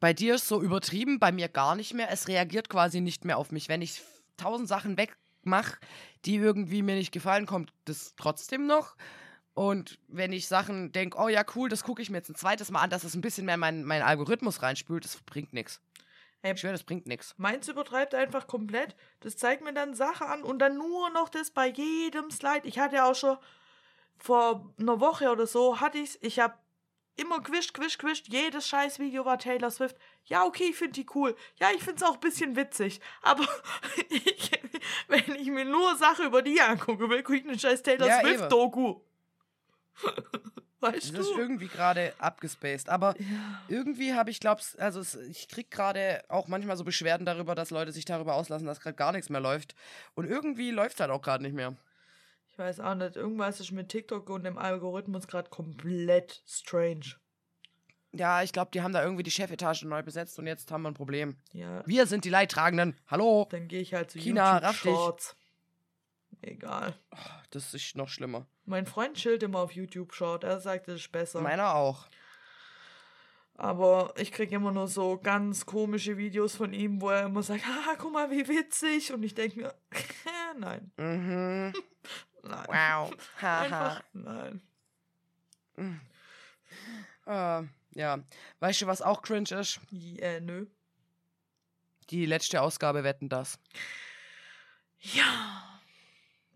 Bei 0.00 0.12
dir 0.12 0.36
ist 0.36 0.46
so 0.46 0.62
übertrieben, 0.62 1.18
bei 1.18 1.32
mir 1.32 1.48
gar 1.48 1.74
nicht 1.74 1.94
mehr. 1.94 2.10
Es 2.10 2.28
reagiert 2.28 2.68
quasi 2.68 3.00
nicht 3.00 3.24
mehr 3.24 3.38
auf 3.38 3.50
mich. 3.50 3.68
Wenn 3.68 3.82
ich 3.82 4.02
tausend 4.36 4.68
Sachen 4.68 4.96
wegmache, 4.96 5.78
die 6.24 6.36
irgendwie 6.36 6.82
mir 6.82 6.94
nicht 6.94 7.12
gefallen, 7.12 7.46
kommt 7.46 7.72
das 7.84 8.14
trotzdem 8.16 8.66
noch. 8.66 8.94
Und 9.54 9.98
wenn 10.06 10.32
ich 10.32 10.46
Sachen 10.46 10.92
denke, 10.92 11.18
oh 11.18 11.26
ja, 11.26 11.44
cool, 11.56 11.68
das 11.68 11.82
gucke 11.82 12.00
ich 12.00 12.10
mir 12.10 12.18
jetzt 12.18 12.28
ein 12.28 12.36
zweites 12.36 12.70
Mal 12.70 12.80
an, 12.80 12.90
dass 12.90 13.02
es 13.02 13.16
ein 13.16 13.20
bisschen 13.20 13.44
mehr 13.44 13.56
mein, 13.56 13.82
mein 13.82 14.02
Algorithmus 14.02 14.62
reinspült, 14.62 15.04
das 15.04 15.16
bringt 15.22 15.52
nichts. 15.52 15.80
Ey, 16.42 16.54
Ich 16.54 16.60
schwöre, 16.60 16.74
das 16.74 16.84
bringt 16.84 17.06
nichts. 17.06 17.34
Meins 17.36 17.66
übertreibt 17.66 18.14
einfach 18.14 18.46
komplett. 18.46 18.94
Das 19.18 19.36
zeigt 19.36 19.64
mir 19.64 19.72
dann 19.72 19.94
Sachen 19.94 20.28
an 20.28 20.42
und 20.44 20.60
dann 20.60 20.76
nur 20.76 21.10
noch 21.10 21.28
das 21.28 21.50
bei 21.50 21.66
jedem 21.66 22.30
Slide. 22.30 22.68
Ich 22.68 22.78
hatte 22.78 22.96
ja 22.96 23.10
auch 23.10 23.16
schon 23.16 23.36
vor 24.16 24.72
einer 24.78 25.00
Woche 25.00 25.30
oder 25.30 25.48
so, 25.48 25.80
hatte 25.80 25.98
ich's. 25.98 26.16
Ich 26.20 26.38
habe 26.38 26.54
immer 27.18 27.40
gewischt, 27.40 27.74
gewischt, 27.74 27.98
gewischt. 27.98 28.26
Jedes 28.28 28.66
scheiß 28.68 28.98
Video 28.98 29.24
war 29.24 29.38
Taylor 29.38 29.70
Swift. 29.70 29.96
Ja, 30.24 30.44
okay, 30.44 30.68
ich 30.70 30.76
finde 30.76 30.92
die 30.94 31.06
cool. 31.14 31.36
Ja, 31.56 31.68
ich 31.74 31.82
finde 31.82 31.96
es 31.96 32.08
auch 32.08 32.14
ein 32.14 32.20
bisschen 32.20 32.56
witzig. 32.56 33.00
Aber 33.22 33.46
ich, 34.08 34.50
wenn 35.08 35.34
ich 35.36 35.48
mir 35.48 35.64
nur 35.64 35.96
Sachen 35.96 36.26
über 36.26 36.42
die 36.42 36.60
angucke, 36.60 37.08
will, 37.10 37.22
gucke 37.22 37.38
ich 37.38 37.44
eine 37.44 37.58
scheiß 37.58 37.82
Taylor 37.82 38.06
Ja. 38.08 38.20
Swift-Doku. 38.20 39.00
Das 40.80 40.92
weißt 40.92 41.18
ist 41.18 41.30
du? 41.30 41.38
irgendwie 41.40 41.66
gerade 41.66 42.14
abgespaced. 42.18 42.88
Aber 42.88 43.16
Ja. 43.18 43.60
irgendwie 43.66 44.14
habe 44.14 44.30
ich, 44.30 44.38
glaub's, 44.38 44.76
also 44.76 45.00
es, 45.00 45.16
ich 45.16 45.48
krieg 45.48 45.72
gerade 45.72 46.22
auch 46.28 46.46
manchmal 46.46 46.76
so 46.76 46.84
Beschwerden 46.84 47.26
darüber, 47.26 47.56
dass 47.56 47.70
Leute 47.70 47.90
sich 47.90 48.04
darüber 48.04 48.34
auslassen, 48.34 48.64
dass 48.64 48.78
gerade 48.78 48.94
gar 48.94 49.10
nichts 49.10 49.28
mehr 49.28 49.40
läuft. 49.40 49.74
Und 50.14 50.26
irgendwie 50.30 50.70
läuft 50.70 51.00
halt 51.00 51.10
auch 51.10 51.20
gerade 51.20 51.42
nicht 51.42 51.54
mehr. 51.54 51.74
Ich 52.58 52.64
weiß 52.64 52.80
auch 52.80 52.96
nicht. 52.96 53.14
Irgendwas 53.14 53.60
ist 53.60 53.70
mit 53.70 53.88
TikTok 53.88 54.28
und 54.30 54.42
dem 54.42 54.58
Algorithmus 54.58 55.28
gerade 55.28 55.48
komplett 55.48 56.42
strange. 56.44 57.14
Ja, 58.10 58.42
ich 58.42 58.52
glaube, 58.52 58.72
die 58.74 58.82
haben 58.82 58.92
da 58.92 59.00
irgendwie 59.00 59.22
die 59.22 59.30
Chefetage 59.30 59.84
neu 59.84 60.02
besetzt 60.02 60.40
und 60.40 60.48
jetzt 60.48 60.72
haben 60.72 60.82
wir 60.82 60.90
ein 60.90 60.94
Problem. 60.94 61.36
Ja. 61.52 61.86
Wir 61.86 62.06
sind 62.06 62.24
die 62.24 62.30
Leidtragenden. 62.30 62.96
Hallo. 63.06 63.46
Dann 63.50 63.68
gehe 63.68 63.80
ich 63.80 63.94
halt 63.94 64.10
zu 64.10 64.18
China, 64.18 64.56
YouTube. 64.56 64.74
Shorts. 64.74 65.36
Egal. 66.42 66.96
Das 67.50 67.74
ist 67.74 67.94
noch 67.94 68.08
schlimmer. 68.08 68.48
Mein 68.64 68.86
Freund 68.86 69.14
chillt 69.14 69.44
immer 69.44 69.60
auf 69.60 69.70
YouTube 69.70 70.12
Short. 70.12 70.42
Er 70.42 70.58
sagt, 70.58 70.88
es 70.88 71.02
ist 71.02 71.12
besser. 71.12 71.40
Meiner 71.40 71.76
auch. 71.76 72.08
Aber 73.54 74.14
ich 74.16 74.32
kriege 74.32 74.56
immer 74.56 74.72
nur 74.72 74.88
so 74.88 75.16
ganz 75.16 75.64
komische 75.64 76.16
Videos 76.16 76.56
von 76.56 76.72
ihm, 76.72 77.00
wo 77.00 77.10
er 77.10 77.26
immer 77.26 77.44
sagt, 77.44 77.64
haha, 77.64 77.94
guck 77.96 78.12
mal, 78.12 78.32
wie 78.32 78.48
witzig. 78.48 79.12
Und 79.12 79.22
ich 79.22 79.34
denke 79.34 79.60
mir, 79.60 79.74
nein, 80.58 80.90
Mhm. 80.96 81.72
nein. 82.48 82.66
Wow. 82.66 83.12
Haha. 83.42 83.60
Einfach 83.62 84.02
nein. 84.12 84.62
Äh, 87.26 87.62
ja. 87.98 88.18
Weißt 88.60 88.82
du, 88.82 88.86
was 88.86 89.02
auch 89.02 89.22
cringe 89.22 89.50
ist? 89.58 89.80
Äh, 90.18 90.40
nö. 90.40 90.66
Die 92.10 92.26
letzte 92.26 92.62
Ausgabe 92.62 93.04
wetten 93.04 93.28
das. 93.28 93.58
Ja. 95.00 95.80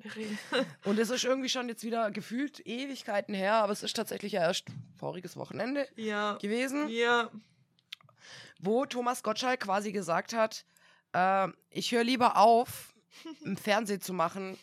Und 0.84 0.98
es 0.98 1.10
ist 1.10 1.24
irgendwie 1.24 1.48
schon 1.48 1.68
jetzt 1.68 1.84
wieder 1.84 2.10
gefühlt 2.10 2.66
Ewigkeiten 2.66 3.34
her, 3.34 3.54
aber 3.54 3.72
es 3.72 3.82
ist 3.82 3.94
tatsächlich 3.94 4.32
ja 4.32 4.40
erst 4.42 4.66
voriges 4.96 5.36
Wochenende 5.36 5.86
ja. 5.96 6.34
gewesen, 6.38 6.88
Ja. 6.88 7.30
wo 8.58 8.84
Thomas 8.84 9.22
Gottschalk 9.22 9.60
quasi 9.60 9.92
gesagt 9.92 10.32
hat, 10.32 10.64
äh, 11.12 11.48
ich 11.70 11.92
höre 11.92 12.04
lieber 12.04 12.36
auf, 12.36 12.94
im 13.44 13.56
Fernsehen 13.56 14.00
zu 14.00 14.12
machen, 14.12 14.58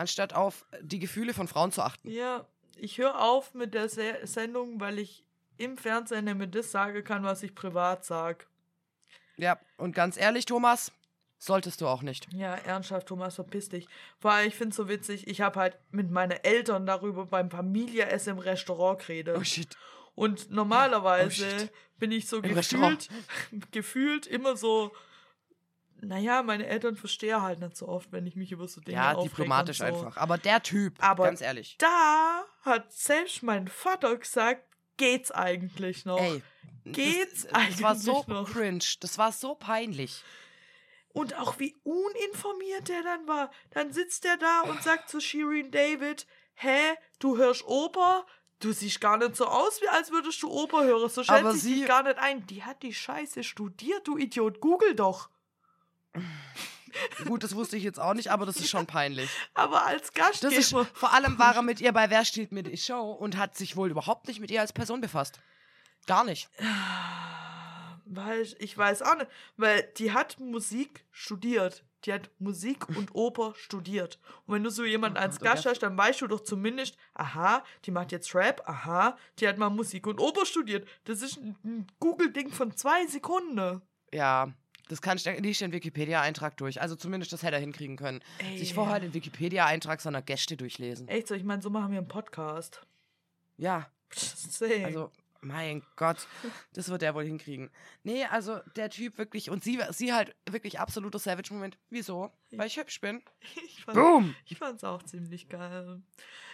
anstatt 0.00 0.32
auf 0.32 0.64
die 0.80 0.98
Gefühle 0.98 1.34
von 1.34 1.46
Frauen 1.46 1.72
zu 1.72 1.82
achten. 1.82 2.10
Ja. 2.10 2.46
Ich 2.76 2.96
höre 2.96 3.20
auf 3.20 3.52
mit 3.52 3.74
der 3.74 3.90
Se 3.90 4.18
Sendung, 4.24 4.80
weil 4.80 4.98
ich 4.98 5.24
im 5.58 5.76
Fernsehen 5.76 6.24
nicht 6.24 6.38
mehr 6.38 6.46
das 6.46 6.70
sagen 6.70 7.04
kann, 7.04 7.22
was 7.22 7.42
ich 7.42 7.54
privat 7.54 8.06
sag. 8.06 8.46
Ja, 9.36 9.58
und 9.76 9.94
ganz 9.94 10.16
ehrlich, 10.16 10.46
Thomas, 10.46 10.90
solltest 11.38 11.82
du 11.82 11.86
auch 11.86 12.00
nicht. 12.00 12.32
Ja, 12.32 12.54
ernsthaft, 12.54 13.08
Thomas, 13.08 13.34
verpiss 13.34 13.68
dich. 13.68 13.86
Vor 14.18 14.32
allem, 14.32 14.48
ich 14.48 14.54
find's 14.54 14.76
so 14.76 14.88
witzig, 14.88 15.26
ich 15.28 15.42
habe 15.42 15.60
halt 15.60 15.78
mit 15.90 16.10
meinen 16.10 16.38
Eltern 16.42 16.86
darüber 16.86 17.26
beim 17.26 17.50
Familieessen 17.50 18.32
im 18.32 18.38
Restaurant 18.38 19.00
geredet. 19.00 19.36
Oh 19.38 19.44
shit. 19.44 19.76
Und 20.14 20.50
normalerweise 20.50 21.46
Oh, 21.64 21.68
bin 21.98 22.12
ich 22.12 22.26
so 22.26 22.38
Im 22.38 22.54
gefühlt, 22.54 23.08
gefühlt 23.70 24.26
immer 24.26 24.56
so, 24.56 24.92
naja, 26.02 26.42
meine 26.42 26.66
Eltern 26.66 26.96
verstehen 26.96 27.42
halt 27.42 27.60
nicht 27.60 27.76
so 27.76 27.88
oft, 27.88 28.10
wenn 28.12 28.26
ich 28.26 28.36
mich 28.36 28.52
über 28.52 28.66
so 28.68 28.80
Dinge 28.80 28.96
Ja, 28.96 29.14
diplomatisch 29.14 29.78
so. 29.78 29.84
einfach. 29.84 30.16
Aber 30.16 30.38
der 30.38 30.62
Typ, 30.62 30.94
Aber 31.02 31.24
ganz 31.24 31.40
ehrlich. 31.40 31.76
Da 31.78 32.44
hat 32.62 32.92
selbst 32.92 33.42
mein 33.42 33.68
Vater 33.68 34.16
gesagt, 34.16 34.64
geht's 34.96 35.30
eigentlich 35.30 36.04
noch? 36.04 36.20
Ey, 36.20 36.42
Geht's 36.84 37.42
das, 37.46 37.52
das 37.68 37.82
war 37.82 37.94
so 37.94 38.12
eigentlich 38.16 38.26
noch? 38.28 38.50
cringe. 38.52 38.84
Das 39.00 39.18
war 39.18 39.32
so 39.32 39.54
peinlich. 39.54 40.22
Und 41.12 41.36
auch 41.38 41.58
wie 41.58 41.76
uninformiert 41.82 42.88
der 42.88 43.02
dann 43.02 43.26
war. 43.26 43.50
Dann 43.70 43.92
sitzt 43.92 44.24
der 44.24 44.36
da 44.36 44.62
und 44.62 44.82
sagt 44.82 45.08
zu 45.10 45.20
Shirin 45.20 45.70
David, 45.70 46.26
hä, 46.54 46.94
du 47.18 47.36
hörst 47.36 47.64
Oper? 47.66 48.24
Du 48.60 48.72
siehst 48.72 49.00
gar 49.00 49.16
nicht 49.16 49.36
so 49.36 49.46
aus, 49.46 49.80
wie 49.82 49.88
als 49.88 50.10
würdest 50.12 50.42
du 50.42 50.50
Oper 50.50 50.84
hören. 50.84 51.08
So 51.08 51.24
schätze 51.24 51.52
ich 51.56 51.62
sie- 51.62 51.74
dich 51.80 51.86
gar 51.88 52.02
nicht 52.02 52.18
ein. 52.18 52.46
Die 52.46 52.62
hat 52.62 52.82
die 52.82 52.92
Scheiße 52.94 53.42
studiert, 53.42 54.06
du 54.06 54.16
Idiot. 54.18 54.60
Google 54.60 54.94
doch. 54.94 55.30
Gut, 57.24 57.44
das 57.44 57.54
wusste 57.54 57.76
ich 57.76 57.84
jetzt 57.84 58.00
auch 58.00 58.14
nicht, 58.14 58.30
aber 58.30 58.46
das 58.46 58.56
ist 58.56 58.70
schon 58.70 58.86
peinlich. 58.86 59.30
Aber 59.54 59.86
als 59.86 60.10
Das 60.12 60.40
Gastgeber... 60.40 60.82
ist, 60.82 60.88
vor 60.92 61.12
allem 61.12 61.38
war 61.38 61.54
er 61.54 61.62
mit 61.62 61.80
ihr 61.80 61.92
bei 61.92 62.10
Wer 62.10 62.24
steht 62.24 62.52
mit 62.52 62.66
die 62.66 62.76
Show 62.76 63.12
und 63.12 63.36
hat 63.36 63.56
sich 63.56 63.76
wohl 63.76 63.90
überhaupt 63.90 64.26
nicht 64.26 64.40
mit 64.40 64.50
ihr 64.50 64.60
als 64.60 64.72
Person 64.72 65.00
befasst. 65.00 65.40
Gar 66.06 66.24
nicht. 66.24 66.50
Weil 68.12 68.44
ich, 68.58 68.76
weiß 68.76 69.02
auch 69.02 69.14
nicht, 69.14 69.30
weil 69.56 69.84
die 69.96 70.12
hat 70.12 70.40
Musik 70.40 71.04
studiert. 71.12 71.84
Die 72.04 72.12
hat 72.12 72.28
Musik 72.40 72.88
und 72.88 73.10
Oper 73.14 73.54
studiert. 73.54 74.18
Und 74.46 74.54
wenn 74.54 74.64
du 74.64 74.70
so 74.70 74.84
jemanden 74.84 75.16
als 75.16 75.38
Gast 75.38 75.64
hast, 75.64 75.78
dann 75.80 75.96
weißt 75.96 76.22
du 76.22 76.26
doch 76.26 76.40
zumindest, 76.40 76.96
aha, 77.14 77.62
die 77.84 77.92
macht 77.92 78.10
jetzt 78.10 78.34
Rap, 78.34 78.64
aha, 78.66 79.16
die 79.38 79.46
hat 79.46 79.58
mal 79.58 79.70
Musik 79.70 80.08
und 80.08 80.18
Oper 80.18 80.44
studiert. 80.44 80.88
Das 81.04 81.22
ist 81.22 81.36
ein 81.36 81.86
Google-Ding 82.00 82.50
von 82.50 82.76
zwei 82.76 83.06
Sekunden. 83.06 83.80
Ja, 84.12 84.52
das 84.90 85.00
kann 85.00 85.16
ich 85.16 85.24
nicht 85.24 85.60
den 85.60 85.70
Wikipedia-Eintrag 85.70 86.56
durch. 86.56 86.80
Also 86.80 86.96
zumindest 86.96 87.32
das 87.32 87.44
hätte 87.44 87.54
er 87.54 87.60
hinkriegen 87.60 87.96
können. 87.96 88.20
Ey, 88.38 88.58
Sich 88.58 88.74
vorher 88.74 88.98
den 88.98 89.14
Wikipedia-Eintrag 89.14 90.00
seiner 90.00 90.20
Gäste 90.20 90.56
durchlesen. 90.56 91.06
Echt 91.06 91.28
so, 91.28 91.34
ich 91.36 91.44
meine, 91.44 91.62
so 91.62 91.70
machen 91.70 91.92
wir 91.92 91.98
einen 91.98 92.08
Podcast. 92.08 92.84
Ja, 93.56 93.88
Deswegen. 94.12 94.84
also, 94.84 95.12
mein 95.42 95.84
Gott, 95.94 96.26
das 96.72 96.88
wird 96.88 97.04
er 97.04 97.14
wohl 97.14 97.24
hinkriegen. 97.24 97.70
Nee, 98.02 98.24
also 98.24 98.58
der 98.74 98.90
Typ 98.90 99.16
wirklich, 99.16 99.48
und 99.48 99.62
sie, 99.62 99.80
sie 99.90 100.12
halt 100.12 100.34
wirklich 100.50 100.80
absoluter 100.80 101.20
Savage-Moment. 101.20 101.78
Wieso? 101.88 102.32
Weil 102.50 102.66
ich 102.66 102.76
hübsch 102.76 103.00
bin. 103.00 103.22
ich, 103.64 103.84
fand, 103.84 103.96
Boom! 103.96 104.34
ich 104.44 104.58
fand's 104.58 104.82
auch 104.82 105.04
ziemlich 105.04 105.48
geil. 105.48 106.02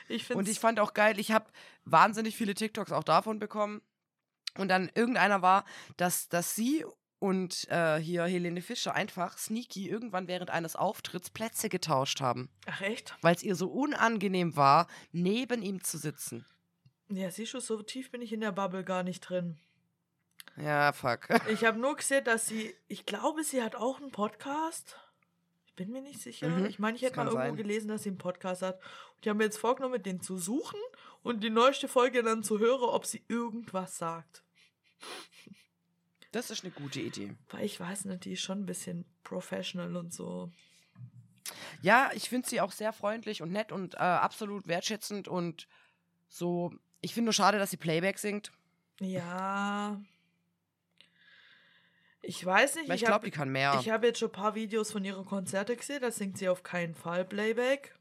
Ich 0.08 0.30
Und 0.34 0.46
ich 0.46 0.60
fand 0.60 0.78
auch 0.78 0.92
geil, 0.92 1.18
ich 1.18 1.32
habe 1.32 1.46
wahnsinnig 1.86 2.36
viele 2.36 2.52
TikToks 2.52 2.92
auch 2.92 3.04
davon 3.04 3.38
bekommen. 3.38 3.80
Und 4.58 4.68
dann 4.68 4.90
irgendeiner 4.94 5.40
war, 5.40 5.64
dass, 5.96 6.28
dass 6.28 6.54
sie 6.54 6.84
und 7.18 7.68
äh, 7.70 7.98
hier 7.98 8.24
Helene 8.24 8.60
Fischer 8.60 8.94
einfach 8.94 9.38
sneaky 9.38 9.88
irgendwann 9.88 10.28
während 10.28 10.50
eines 10.50 10.76
Auftritts 10.76 11.30
Plätze 11.30 11.68
getauscht 11.68 12.20
haben. 12.20 12.50
Ach 12.66 12.80
echt? 12.80 13.14
Weil 13.22 13.34
es 13.34 13.42
ihr 13.42 13.54
so 13.54 13.68
unangenehm 13.68 14.56
war, 14.56 14.86
neben 15.12 15.62
ihm 15.62 15.82
zu 15.82 15.98
sitzen. 15.98 16.44
Ja, 17.08 17.30
siehst 17.30 17.54
du, 17.54 17.60
so 17.60 17.82
tief 17.82 18.10
bin 18.10 18.20
ich 18.20 18.32
in 18.32 18.40
der 18.40 18.52
Bubble 18.52 18.84
gar 18.84 19.02
nicht 19.02 19.20
drin. 19.20 19.58
Ja, 20.56 20.92
fuck. 20.92 21.28
Ich 21.48 21.64
habe 21.64 21.78
nur 21.78 21.96
gesehen, 21.96 22.24
dass 22.24 22.46
sie, 22.46 22.74
ich 22.88 23.06
glaube, 23.06 23.44
sie 23.44 23.62
hat 23.62 23.76
auch 23.76 24.00
einen 24.00 24.10
Podcast. 24.10 24.98
Ich 25.66 25.74
bin 25.74 25.92
mir 25.92 26.02
nicht 26.02 26.20
sicher. 26.20 26.48
Mhm, 26.48 26.66
ich 26.66 26.78
meine, 26.78 26.96
ich 26.96 27.02
hätte 27.02 27.16
mal 27.16 27.26
irgendwo 27.26 27.46
sein. 27.46 27.56
gelesen, 27.56 27.88
dass 27.88 28.02
sie 28.02 28.08
einen 28.08 28.18
Podcast 28.18 28.62
hat. 28.62 28.76
Und 28.76 29.18
ich 29.22 29.28
habe 29.28 29.38
mir 29.38 29.44
jetzt 29.44 29.58
vorgenommen, 29.58 30.02
den 30.02 30.20
zu 30.20 30.38
suchen 30.38 30.80
und 31.22 31.44
die 31.44 31.50
neueste 31.50 31.88
Folge 31.88 32.22
dann 32.22 32.42
zu 32.42 32.58
hören, 32.58 32.82
ob 32.82 33.06
sie 33.06 33.22
irgendwas 33.28 33.98
sagt. 33.98 34.42
Das 36.32 36.50
ist 36.50 36.64
eine 36.64 36.72
gute 36.72 37.00
Idee. 37.00 37.34
Weil 37.50 37.64
ich 37.64 37.78
weiß 37.80 38.04
nicht, 38.06 38.24
die 38.24 38.32
ist 38.32 38.42
schon 38.42 38.60
ein 38.62 38.66
bisschen 38.66 39.04
professional 39.24 39.96
und 39.96 40.12
so. 40.12 40.50
Ja, 41.80 42.10
ich 42.14 42.28
finde 42.28 42.48
sie 42.48 42.60
auch 42.60 42.72
sehr 42.72 42.92
freundlich 42.92 43.40
und 43.42 43.52
nett 43.52 43.70
und 43.72 43.94
äh, 43.94 43.98
absolut 43.98 44.66
wertschätzend 44.66 45.28
und 45.28 45.68
so. 46.28 46.72
Ich 47.00 47.14
finde 47.14 47.26
nur 47.26 47.32
schade, 47.32 47.58
dass 47.58 47.70
sie 47.70 47.76
Playback 47.76 48.18
singt. 48.18 48.50
Ja. 49.00 50.00
Ich 52.22 52.44
weiß 52.44 52.74
nicht. 52.76 52.88
Weil 52.88 52.96
ich 52.96 53.02
hab- 53.02 53.08
glaube, 53.10 53.24
die 53.26 53.30
kann 53.30 53.50
mehr. 53.50 53.78
Ich 53.80 53.90
habe 53.90 54.08
jetzt 54.08 54.18
schon 54.18 54.30
ein 54.30 54.32
paar 54.32 54.54
Videos 54.54 54.90
von 54.90 55.04
ihren 55.04 55.24
Konzerten 55.24 55.76
gesehen, 55.76 56.00
da 56.02 56.10
singt 56.10 56.38
sie 56.38 56.48
auf 56.48 56.62
keinen 56.62 56.94
Fall 56.94 57.24
Playback. 57.24 57.94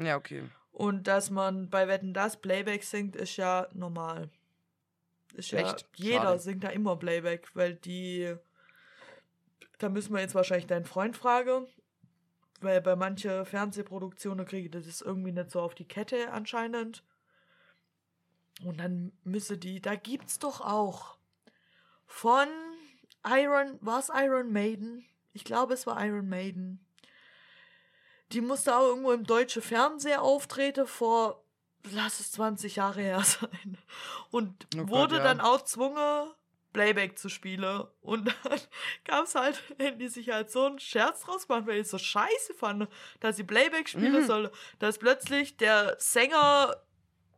Ja, 0.00 0.16
okay. 0.16 0.44
Und 0.70 1.08
dass 1.08 1.30
man 1.30 1.68
bei 1.68 1.88
Wetten 1.88 2.14
das 2.14 2.40
Playback 2.40 2.84
singt, 2.84 3.16
ist 3.16 3.36
ja 3.36 3.66
normal. 3.74 4.30
Ist 5.34 5.50
ja, 5.52 5.60
Echt? 5.60 5.88
jeder 5.94 6.22
Schade. 6.22 6.38
singt 6.40 6.64
da 6.64 6.68
immer 6.68 6.96
Playback, 6.96 7.48
weil 7.54 7.74
die. 7.74 8.34
Da 9.78 9.88
müssen 9.88 10.12
wir 10.12 10.20
jetzt 10.20 10.34
wahrscheinlich 10.34 10.66
deinen 10.66 10.84
Freund 10.84 11.16
fragen. 11.16 11.66
Weil 12.60 12.82
bei 12.82 12.94
manchen 12.94 13.46
Fernsehproduktionen 13.46 14.44
kriege 14.44 14.66
ich 14.66 14.86
das 14.86 15.00
irgendwie 15.00 15.32
nicht 15.32 15.50
so 15.50 15.60
auf 15.60 15.74
die 15.74 15.88
Kette 15.88 16.30
anscheinend. 16.30 17.02
Und 18.64 18.78
dann 18.80 19.12
müsse 19.24 19.56
die. 19.56 19.80
Da 19.80 19.94
gibt's 19.94 20.38
doch 20.38 20.60
auch 20.60 21.16
von 22.06 22.48
Iron. 23.26 23.78
War 23.80 24.00
es 24.00 24.10
Iron 24.14 24.52
Maiden? 24.52 25.06
Ich 25.32 25.44
glaube, 25.44 25.74
es 25.74 25.86
war 25.86 26.04
Iron 26.04 26.28
Maiden. 26.28 26.84
Die 28.32 28.40
musste 28.40 28.76
auch 28.76 28.86
irgendwo 28.86 29.12
im 29.12 29.24
deutschen 29.24 29.62
Fernseher 29.62 30.22
auftreten 30.22 30.86
vor, 30.86 31.42
lass 31.92 32.20
es 32.20 32.32
20 32.32 32.76
Jahre 32.76 33.00
her 33.00 33.22
sein. 33.24 33.78
Und 34.30 34.66
Oh 34.74 34.78
Gott, 34.78 34.88
wurde 34.90 35.16
ja. 35.16 35.22
dann 35.24 35.40
auch 35.40 35.60
gezwungen, 35.60 36.30
Playback 36.72 37.18
zu 37.18 37.28
spielen. 37.28 37.84
Und 38.00 38.26
dann 38.26 38.60
gab 39.04 39.24
es 39.24 39.34
halt, 39.34 39.60
wenn 39.78 39.98
die 39.98 40.08
sich 40.08 40.30
halt 40.30 40.50
so 40.50 40.66
einen 40.66 40.78
Scherz 40.78 41.22
draus 41.22 41.46
gemacht, 41.48 41.66
weil 41.66 41.80
ich 41.80 41.88
so 41.88 41.98
scheiße 41.98 42.54
fand, 42.54 42.88
dass 43.20 43.36
sie 43.36 43.44
Playback 43.44 43.88
spielen 43.88 44.12
Mhm. 44.22 44.26
soll, 44.26 44.52
dass 44.78 44.98
plötzlich 44.98 45.56
der 45.56 45.96
Sänger 45.98 46.76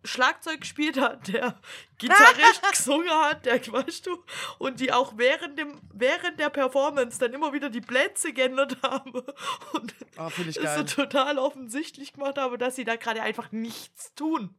Schlagzeug 0.04 0.60
gespielt 0.60 0.98
hat, 1.00 1.28
der 1.28 1.58
Gitarrist 1.98 2.62
gesungen 2.70 3.10
hat, 3.10 3.46
der, 3.46 3.60
weißt 3.66 4.06
du, 4.06 4.24
und 4.58 4.80
die 4.80 4.92
auch 4.92 5.16
während, 5.16 5.58
dem, 5.58 5.80
während 5.92 6.40
der 6.40 6.50
Performance 6.50 7.18
dann 7.18 7.32
immer 7.32 7.52
wieder 7.52 7.70
die 7.70 7.80
Plätze 7.80 8.32
geändert 8.32 8.78
haben 8.82 9.12
und 9.72 9.94
Oh, 10.18 10.30
das 10.44 10.76
so 10.76 10.82
total 10.84 11.38
offensichtlich 11.38 12.12
gemacht 12.12 12.36
haben, 12.38 12.58
dass 12.58 12.76
sie 12.76 12.84
da 12.84 12.96
gerade 12.96 13.22
einfach 13.22 13.50
nichts 13.52 14.14
tun. 14.14 14.54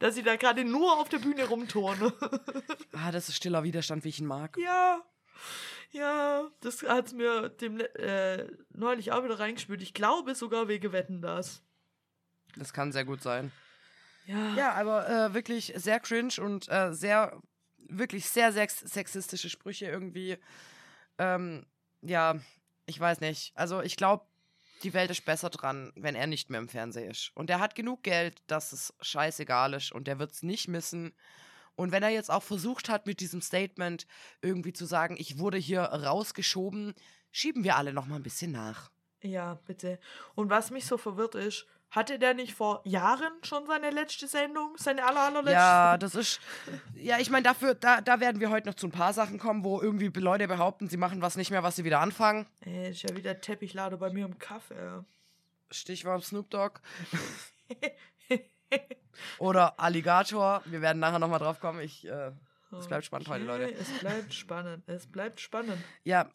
Dass 0.00 0.14
sie 0.16 0.22
da 0.22 0.36
gerade 0.36 0.64
nur 0.64 0.98
auf 0.98 1.08
der 1.08 1.18
Bühne 1.18 1.44
rumturnen. 1.44 2.12
Ah, 2.92 3.10
das 3.12 3.28
ist 3.28 3.36
stiller 3.36 3.62
Widerstand, 3.62 4.04
wie 4.04 4.08
ich 4.08 4.18
ihn 4.20 4.26
mag. 4.26 4.56
ja. 4.58 5.00
Ja, 5.94 6.48
das 6.60 6.82
hat 6.84 7.12
mir 7.12 7.50
dem, 7.50 7.78
äh, 7.78 8.46
neulich 8.70 9.12
auch 9.12 9.24
wieder 9.24 9.38
reingespült. 9.38 9.82
Ich 9.82 9.92
glaube 9.92 10.34
sogar 10.34 10.66
wegen 10.66 10.90
Wetten 10.92 11.20
das. 11.20 11.62
Das 12.56 12.72
kann 12.72 12.92
sehr 12.92 13.04
gut 13.04 13.22
sein. 13.22 13.52
Ja. 14.26 14.54
Ja, 14.56 14.72
aber 14.74 15.08
äh, 15.08 15.34
wirklich 15.34 15.72
sehr 15.76 16.00
cringe 16.00 16.34
und 16.40 16.68
äh, 16.68 16.92
sehr, 16.92 17.40
wirklich 17.78 18.28
sehr 18.28 18.52
sex 18.52 18.78
sexistische 18.80 19.50
Sprüche 19.50 19.86
irgendwie. 19.86 20.38
Ähm, 21.18 21.66
ja, 22.02 22.36
ich 22.86 22.98
weiß 22.98 23.20
nicht. 23.20 23.52
Also 23.54 23.80
ich 23.82 23.96
glaube, 23.96 24.26
die 24.82 24.94
Welt 24.94 25.10
ist 25.10 25.24
besser 25.24 25.50
dran, 25.50 25.92
wenn 25.94 26.14
er 26.14 26.26
nicht 26.26 26.50
mehr 26.50 26.60
im 26.60 26.68
Fernsehen 26.68 27.10
ist. 27.10 27.30
Und 27.34 27.50
er 27.50 27.60
hat 27.60 27.74
genug 27.74 28.02
Geld, 28.02 28.42
dass 28.46 28.72
es 28.72 28.94
scheißegal 29.00 29.74
ist 29.74 29.92
und 29.92 30.08
er 30.08 30.18
wird 30.18 30.32
es 30.32 30.42
nicht 30.42 30.68
missen. 30.68 31.14
Und 31.74 31.92
wenn 31.92 32.02
er 32.02 32.10
jetzt 32.10 32.30
auch 32.30 32.42
versucht 32.42 32.88
hat, 32.88 33.06
mit 33.06 33.20
diesem 33.20 33.40
Statement 33.40 34.06
irgendwie 34.40 34.72
zu 34.72 34.84
sagen, 34.84 35.16
ich 35.18 35.38
wurde 35.38 35.58
hier 35.58 35.82
rausgeschoben, 35.82 36.94
schieben 37.30 37.64
wir 37.64 37.76
alle 37.76 37.92
noch 37.92 38.06
mal 38.06 38.16
ein 38.16 38.22
bisschen 38.22 38.52
nach. 38.52 38.90
Ja, 39.22 39.54
bitte. 39.66 39.98
Und 40.34 40.50
was 40.50 40.70
mich 40.70 40.84
so 40.84 40.98
verwirrt 40.98 41.34
ist, 41.34 41.66
hatte 41.94 42.18
der 42.18 42.32
nicht 42.34 42.54
vor 42.54 42.80
Jahren 42.84 43.32
schon 43.42 43.66
seine 43.66 43.90
letzte 43.90 44.26
Sendung? 44.26 44.76
Seine 44.78 45.04
aller, 45.04 45.20
allerletzte? 45.20 45.52
Ja, 45.52 45.96
das 45.98 46.14
ist. 46.14 46.40
Ja, 46.94 47.18
ich 47.18 47.28
meine, 47.30 47.44
dafür, 47.44 47.74
da, 47.74 48.00
da 48.00 48.18
werden 48.18 48.40
wir 48.40 48.50
heute 48.50 48.68
noch 48.68 48.74
zu 48.74 48.86
ein 48.86 48.92
paar 48.92 49.12
Sachen 49.12 49.38
kommen, 49.38 49.62
wo 49.62 49.80
irgendwie 49.80 50.08
Leute 50.18 50.48
behaupten, 50.48 50.88
sie 50.88 50.96
machen 50.96 51.20
was 51.22 51.36
nicht 51.36 51.50
mehr, 51.50 51.62
was 51.62 51.76
sie 51.76 51.84
wieder 51.84 52.00
anfangen. 52.00 52.46
Ey, 52.60 52.90
ist 52.90 53.02
ja 53.02 53.14
wieder 53.14 53.40
Teppichlade 53.40 53.96
bei 53.98 54.10
mir 54.10 54.24
im 54.24 54.38
Kaffee. 54.38 55.04
Stichwort 55.70 56.24
Snoop 56.24 56.50
Dogg. 56.50 56.80
Oder 59.38 59.78
Alligator. 59.78 60.62
Wir 60.64 60.80
werden 60.80 60.98
nachher 60.98 61.18
nochmal 61.18 61.38
drauf 61.38 61.60
kommen. 61.60 61.80
Ich, 61.80 62.06
äh, 62.08 62.32
Es 62.78 62.88
bleibt 62.88 63.04
spannend 63.04 63.28
heute, 63.28 63.44
Leute. 63.44 63.74
Es 63.74 63.90
bleibt 64.00 64.32
spannend. 64.32 64.82
Es 64.88 65.06
bleibt 65.06 65.40
spannend. 65.40 65.78
ja, 66.04 66.30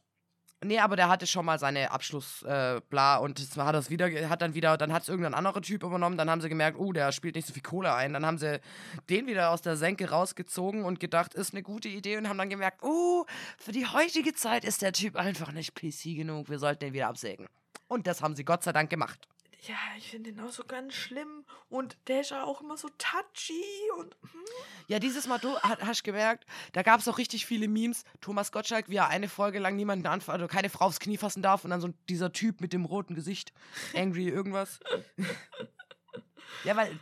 Nee, 0.65 0.79
aber 0.79 0.95
der 0.95 1.07
hatte 1.07 1.27
schon 1.27 1.45
mal 1.45 1.59
seine 1.59 1.91
Abschluss, 1.91 2.41
äh, 2.41 2.81
und 3.21 3.39
das 3.39 3.57
hat 3.57 3.75
das 3.75 3.91
wieder, 3.91 4.09
hat 4.27 4.41
dann 4.41 4.55
wieder, 4.55 4.75
dann 4.75 4.91
hat 4.91 5.03
es 5.03 5.09
irgendein 5.09 5.35
anderer 5.35 5.61
Typ 5.61 5.83
übernommen, 5.83 6.17
dann 6.17 6.31
haben 6.31 6.41
sie 6.41 6.49
gemerkt, 6.49 6.79
oh, 6.79 6.91
der 6.93 7.11
spielt 7.11 7.35
nicht 7.35 7.47
so 7.47 7.53
viel 7.53 7.61
Kohle 7.61 7.93
ein. 7.93 8.13
Dann 8.13 8.25
haben 8.25 8.39
sie 8.39 8.59
den 9.07 9.27
wieder 9.27 9.51
aus 9.51 9.61
der 9.61 9.77
Senke 9.77 10.09
rausgezogen 10.09 10.83
und 10.83 10.99
gedacht, 10.99 11.35
ist 11.35 11.53
eine 11.53 11.61
gute 11.61 11.89
Idee 11.89 12.17
und 12.17 12.27
haben 12.27 12.39
dann 12.39 12.49
gemerkt, 12.49 12.81
oh, 12.81 13.25
für 13.59 13.71
die 13.71 13.85
heutige 13.85 14.33
Zeit 14.33 14.65
ist 14.65 14.81
der 14.81 14.93
Typ 14.93 15.15
einfach 15.15 15.51
nicht 15.51 15.75
PC 15.75 16.15
genug, 16.15 16.49
wir 16.49 16.57
sollten 16.57 16.79
den 16.85 16.93
wieder 16.93 17.07
absägen. 17.07 17.45
Und 17.87 18.07
das 18.07 18.23
haben 18.23 18.35
sie 18.35 18.43
Gott 18.43 18.63
sei 18.63 18.73
Dank 18.73 18.89
gemacht. 18.89 19.27
Ja, 19.67 19.75
ich 19.97 20.09
finde 20.11 20.31
den 20.31 20.39
auch 20.39 20.51
so 20.51 20.63
ganz 20.63 20.93
schlimm. 20.93 21.43
Und 21.69 21.97
der 22.07 22.21
ist 22.21 22.31
ja 22.31 22.43
auch 22.43 22.61
immer 22.61 22.77
so 22.77 22.89
touchy 22.97 23.63
und. 23.97 24.15
Hm. 24.21 24.41
Ja, 24.87 24.99
dieses 24.99 25.27
Mal, 25.27 25.39
du 25.39 25.55
ha- 25.57 25.77
hast 25.81 26.03
gemerkt, 26.03 26.45
da 26.71 26.83
gab 26.83 26.99
es 27.01 27.07
auch 27.07 27.17
richtig 27.17 27.45
viele 27.45 27.67
Memes. 27.67 28.05
Thomas 28.21 28.51
Gottschalk, 28.51 28.87
wie 28.89 28.95
er 28.95 29.09
eine 29.09 29.27
Folge 29.27 29.59
lang 29.59 29.75
niemanden 29.75 30.07
anf 30.07 30.29
also 30.29 30.47
keine 30.47 30.69
Frau 30.69 30.85
aufs 30.85 30.99
Knie 30.99 31.17
fassen 31.17 31.41
darf 31.41 31.63
und 31.65 31.71
dann 31.71 31.81
so 31.81 31.89
dieser 32.07 32.31
Typ 32.31 32.61
mit 32.61 32.71
dem 32.71 32.85
roten 32.85 33.15
Gesicht, 33.15 33.51
angry 33.93 34.29
irgendwas. 34.29 34.79
ja, 36.63 36.75
weil 36.75 36.97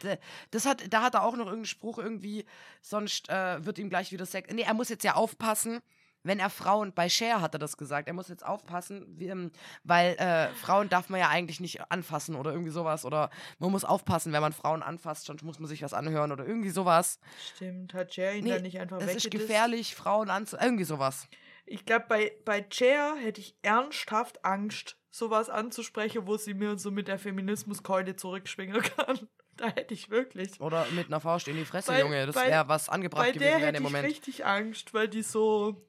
das 0.52 0.66
hat, 0.66 0.92
da 0.92 1.02
hat 1.04 1.14
er 1.14 1.24
auch 1.24 1.34
noch 1.34 1.46
irgendeinen 1.46 1.66
Spruch 1.66 2.00
irgendwie, 2.00 2.46
sonst 2.82 3.30
äh, 3.30 3.64
wird 3.64 3.78
ihm 3.78 3.90
gleich 3.90 4.12
wieder 4.12 4.26
Sex. 4.26 4.52
Nee, 4.54 4.64
er 4.64 4.74
muss 4.74 4.90
jetzt 4.90 5.04
ja 5.04 5.14
aufpassen. 5.14 5.82
Wenn 6.26 6.40
er 6.40 6.50
Frauen, 6.50 6.92
bei 6.94 7.08
Cher 7.08 7.40
hat 7.42 7.54
er 7.56 7.60
das 7.60 7.78
gesagt, 7.78 8.08
er 8.08 8.14
muss 8.14 8.28
jetzt 8.30 8.46
aufpassen, 8.46 9.18
ähm, 9.22 9.52
weil 9.84 10.16
äh, 10.16 10.48
Frauen 10.56 10.90
darf 10.90 11.10
man 11.10 11.20
ja 11.20 11.30
eigentlich 11.30 11.60
nicht 11.60 11.92
anfassen 11.92 12.36
oder 12.36 12.52
irgendwie 12.52 12.72
sowas. 12.72 13.06
Oder 13.06 13.30
man 13.60 13.72
muss 13.72 13.86
aufpassen, 13.86 14.34
wenn 14.34 14.42
man 14.42 14.52
Frauen 14.54 14.82
anfasst, 14.84 15.26
sonst 15.26 15.44
muss 15.44 15.60
man 15.60 15.68
sich 15.68 15.84
was 15.84 15.94
anhören 15.94 16.32
oder 16.32 16.46
irgendwie 16.46 16.72
sowas. 16.72 17.20
Stimmt, 17.56 17.94
hat 17.94 18.16
Jerry 18.16 18.40
ihn 18.40 18.44
Nee, 18.46 18.50
dann 18.52 18.62
nicht 18.64 18.80
einfach 18.80 19.00
Es 19.00 19.16
ist 19.16 19.32
gefährlich, 19.32 19.96
Frauen 19.96 20.30
anzu... 20.30 20.58
Irgendwie 20.60 20.84
sowas. 20.84 21.28
Ich 21.68 21.86
glaube, 21.86 22.06
bei, 22.10 22.32
bei 22.44 22.66
Cher 22.70 23.16
hätte 23.18 23.42
ich 23.42 23.56
ernsthaft 23.62 24.44
Angst, 24.44 24.98
sowas 25.12 25.50
anzusprechen, 25.50 26.28
wo 26.28 26.38
sie 26.38 26.54
mir 26.54 26.78
so 26.78 26.92
mit 26.92 27.08
der 27.08 27.18
Feminismuskeule 27.20 28.16
zurückschwingen 28.16 28.82
kann. 28.98 29.28
Da 29.58 29.68
hätte 29.68 29.94
ich 29.94 30.10
wirklich. 30.10 30.60
Oder 30.60 30.86
mit 30.92 31.08
einer 31.08 31.22
Faust 31.22 31.48
in 31.48 31.56
die 31.56 31.64
Fresse, 31.66 31.92
Bei- 31.94 32.02
Junge. 32.02 32.26
Das 32.26 32.36
bei- 32.36 32.48
wäre 32.50 32.68
was 32.68 32.90
angebracht 32.90 33.24
Bei 33.28 33.32
gewesen 33.32 33.44
der 33.44 33.52
wäre 33.52 33.60
in 33.60 33.66
hätte 33.68 33.78
dem 33.78 33.86
ich 33.86 33.92
Moment. 33.92 34.08
richtig 34.08 34.46
Angst, 34.46 34.94
weil 34.94 35.08
die 35.08 35.22
so. 35.22 35.82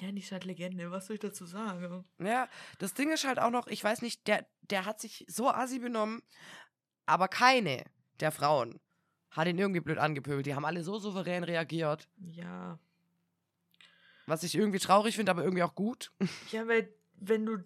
Ja, 0.00 0.12
die 0.12 0.20
ist 0.20 0.30
halt 0.32 0.44
Legende, 0.44 0.90
was 0.90 1.06
soll 1.06 1.14
ich 1.14 1.20
dazu 1.20 1.44
sagen? 1.44 2.04
Ja, 2.18 2.48
das 2.78 2.94
Ding 2.94 3.10
ist 3.12 3.24
halt 3.24 3.38
auch 3.38 3.50
noch, 3.50 3.66
ich 3.66 3.82
weiß 3.82 4.02
nicht, 4.02 4.26
der, 4.28 4.46
der 4.62 4.84
hat 4.84 5.00
sich 5.00 5.24
so 5.28 5.48
assi 5.50 5.78
benommen, 5.80 6.22
aber 7.06 7.28
keine 7.28 7.84
der 8.20 8.30
Frauen 8.32 8.80
hat 9.30 9.46
ihn 9.48 9.58
irgendwie 9.58 9.80
blöd 9.80 9.98
angepöbelt. 9.98 10.46
Die 10.46 10.54
haben 10.54 10.64
alle 10.64 10.82
so 10.84 10.98
souverän 10.98 11.44
reagiert, 11.44 12.08
Ja. 12.32 12.78
was 14.26 14.42
ich 14.42 14.54
irgendwie 14.54 14.78
traurig 14.78 15.16
finde, 15.16 15.30
aber 15.30 15.42
irgendwie 15.44 15.62
auch 15.62 15.74
gut. 15.74 16.12
Ja, 16.52 16.66
weil, 16.68 16.92
wenn 17.14 17.44
du. 17.46 17.58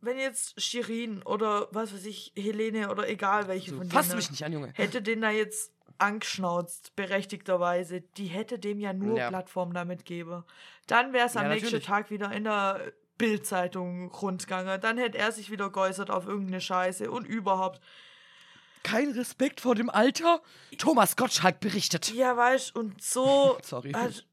Wenn 0.00 0.16
jetzt 0.16 0.60
Shirin 0.62 1.22
oder 1.24 1.66
was 1.72 1.92
weiß 1.92 2.04
ich, 2.06 2.32
Helene 2.36 2.88
oder 2.88 3.08
egal 3.08 3.48
welche 3.48 3.70
So, 3.70 3.78
von 3.78 3.90
fass 3.90 4.06
denen 4.06 4.18
mich 4.18 4.30
nicht 4.30 4.44
an, 4.44 4.52
Junge. 4.52 4.72
hätte 4.76 5.02
den 5.02 5.20
da 5.20 5.30
jetzt 5.30 5.72
angeschnauzt, 5.98 6.94
berechtigterweise, 6.96 8.00
die 8.00 8.26
hätte 8.26 8.58
dem 8.58 8.80
ja 8.80 8.92
nur 8.92 9.18
Ja. 9.18 9.28
Plattform 9.28 9.72
damit 9.74 10.04
geben. 10.04 10.44
Dann 10.86 11.12
wäre 11.12 11.26
es 11.26 11.36
am 11.36 11.44
Ja, 11.44 11.48
nächsten 11.50 11.66
natürlich. 11.66 11.86
Tag 11.86 12.10
wieder 12.10 12.30
in 12.32 12.44
der 12.44 12.92
Bildzeitung 13.18 14.10
rundgegangen. 14.12 14.80
Dann 14.80 14.96
hätte 14.98 15.18
er 15.18 15.32
sich 15.32 15.50
wieder 15.50 15.70
geäußert 15.70 16.10
auf 16.10 16.26
irgendeine 16.26 16.60
Scheiße 16.60 17.10
und 17.10 17.26
überhaupt. 17.26 17.80
Kein 18.84 19.10
Respekt 19.10 19.60
vor 19.60 19.74
dem 19.74 19.90
Alter? 19.90 20.40
Thomas 20.78 21.16
Gottschalk 21.16 21.60
berichtet. 21.60 22.12
Ja, 22.14 22.36
weißt 22.36 22.74
und 22.76 23.02
so 23.02 23.58
Sorry. 23.62 23.92
halt, 23.92 24.24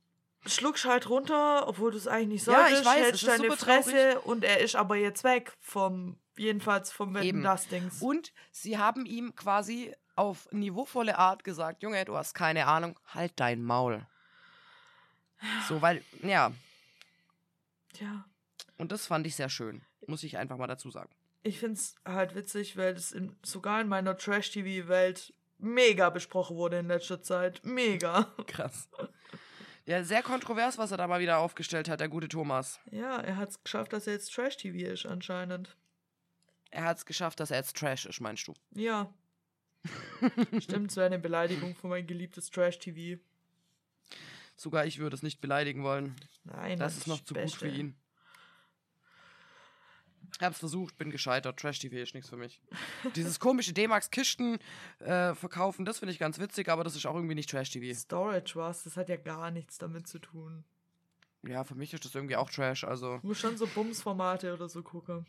schluckst 0.46 0.86
halt 0.86 1.10
runter, 1.10 1.68
obwohl 1.68 1.92
du 1.92 1.98
es 1.98 2.08
eigentlich 2.08 2.46
nicht 2.46 2.48
Ja, 2.48 2.68
ich 2.68 2.76
solltest, 2.76 2.86
weiß, 2.86 2.96
hältst 3.04 3.24
ist 3.24 3.28
deine 3.28 3.44
super 3.50 3.58
Fresse 3.58 4.22
und 4.22 4.44
er 4.44 4.60
ist 4.60 4.76
aber 4.76 4.96
jetzt 4.98 5.24
weg 5.24 5.52
vom, 5.60 6.18
jedenfalls 6.38 6.92
vom 6.92 7.16
Wetten 7.16 7.42
das 7.42 7.68
Dings. 7.68 8.02
Und 8.02 8.32
sie 8.52 8.78
haben 8.78 9.06
ihm 9.08 9.36
quasi 9.36 9.96
auf 10.16 10.52
niveauvolle 10.52 11.18
Art 11.18 11.44
gesagt, 11.44 11.84
Junge, 11.84 12.04
du 12.06 12.16
hast 12.16 12.34
keine 12.34 12.68
Ahnung, 12.68 13.00
halt 13.14 13.34
dein 13.38 13.64
Maul. 13.64 14.06
So, 15.68 15.82
weil, 15.82 16.04
ja, 16.22 16.52
ja. 18.00 18.26
und 18.78 18.92
das 18.92 19.08
fand 19.08 19.28
ich 19.28 19.36
sehr 19.36 19.50
schön, 19.50 19.84
muss 20.08 20.24
ich 20.24 20.38
einfach 20.38 20.58
mal 20.58 20.68
dazu 20.68 20.90
sagen. 20.90 21.14
Ich 21.44 21.60
find's 21.60 21.96
halt 22.06 22.34
witzig, 22.34 22.78
weil 22.78 22.96
das 22.96 23.12
in, 23.12 23.36
sogar 23.44 23.82
in 23.82 23.88
meiner 23.88 24.18
Trash-TV-Welt 24.18 25.34
mega 25.58 26.10
besprochen 26.10 26.58
wurde 26.58 26.80
in 26.80 26.88
letzter 26.88 27.22
Zeit. 27.22 27.62
Mega. 27.64 28.34
Krass. 28.48 28.90
Ja, 29.86 30.04
sehr 30.04 30.24
kontrovers, 30.24 30.80
was 30.80 30.92
er 30.92 30.98
da 30.98 31.08
mal 31.08 31.20
wieder 31.20 31.38
aufgestellt 31.38 31.88
hat, 31.88 32.00
der 32.00 32.10
gute 32.10 32.28
Thomas. 32.28 32.80
Ja, 32.90 33.18
er 33.18 33.38
hat's 33.38 33.64
geschafft, 33.64 33.94
dass 33.94 34.08
er 34.08 34.14
jetzt 34.14 34.34
Trash-TV 34.34 34.92
ist, 34.92 35.06
anscheinend. 35.06 35.78
Er 36.72 36.86
hat 36.86 36.98
es 36.98 37.06
geschafft, 37.06 37.40
dass 37.40 37.52
er 37.52 37.58
jetzt 37.58 37.78
Trash 37.78 38.06
ist, 38.06 38.20
meinst 38.20 38.48
du? 38.48 38.54
Ja. 38.72 39.14
Stimmt, 40.60 40.96
wäre 40.96 41.06
eine 41.08 41.20
Beleidigung 41.20 41.76
für 41.76 41.88
mein 41.88 42.08
geliebtes 42.08 42.50
Trash-TV. 42.50 43.22
Sogar 44.56 44.86
ich 44.86 45.00
würde 45.00 45.16
es 45.16 45.24
nicht 45.24 45.42
beleidigen 45.42 45.84
wollen. 45.84 46.16
Nein, 46.46 46.80
Das 46.80 46.98
ist 46.98 47.08
noch 47.08 47.24
zu 47.24 47.34
gut 47.34 47.52
für 47.52 47.66
Beste. 47.66 47.68
ihn. 47.68 47.96
Ich 50.34 50.42
hab's 50.42 50.60
versucht, 50.60 50.98
bin 50.98 51.12
gescheitert. 51.12 51.58
Trash-TV 51.60 51.96
ist 51.98 52.14
nichts 52.14 52.30
für 52.30 52.36
mich. 52.38 52.62
Dieses 53.16 53.40
komische 53.40 53.74
D-Max-Kisten 53.74 54.60
äh, 55.00 55.34
verkaufen, 55.34 55.86
das 55.86 56.00
finde 56.00 56.12
ich 56.14 56.20
ganz 56.20 56.40
witzig, 56.40 56.68
aber 56.70 56.84
das 56.84 56.96
ist 56.96 57.06
auch 57.06 57.16
irgendwie 57.16 57.36
nicht 57.36 57.50
Trash-TV. 57.50 57.98
Storage 57.98 58.56
was, 58.56 58.84
das 58.84 58.98
hat 58.98 59.08
ja 59.10 59.16
gar 59.18 59.52
nichts 59.52 59.78
damit 59.78 60.08
zu 60.08 60.20
tun. 60.20 60.64
Ja, 61.48 61.64
für 61.64 61.76
mich 61.76 61.94
ist 61.94 62.04
das 62.06 62.16
irgendwie 62.16 62.36
auch 62.36 62.50
Trash, 62.50 62.84
also. 62.84 63.20
Du 63.20 63.28
musst 63.28 63.42
schon 63.42 63.56
so 63.56 63.68
Bums-Formate 63.68 64.54
oder 64.54 64.68
so 64.68 64.82
gucken. 64.82 65.26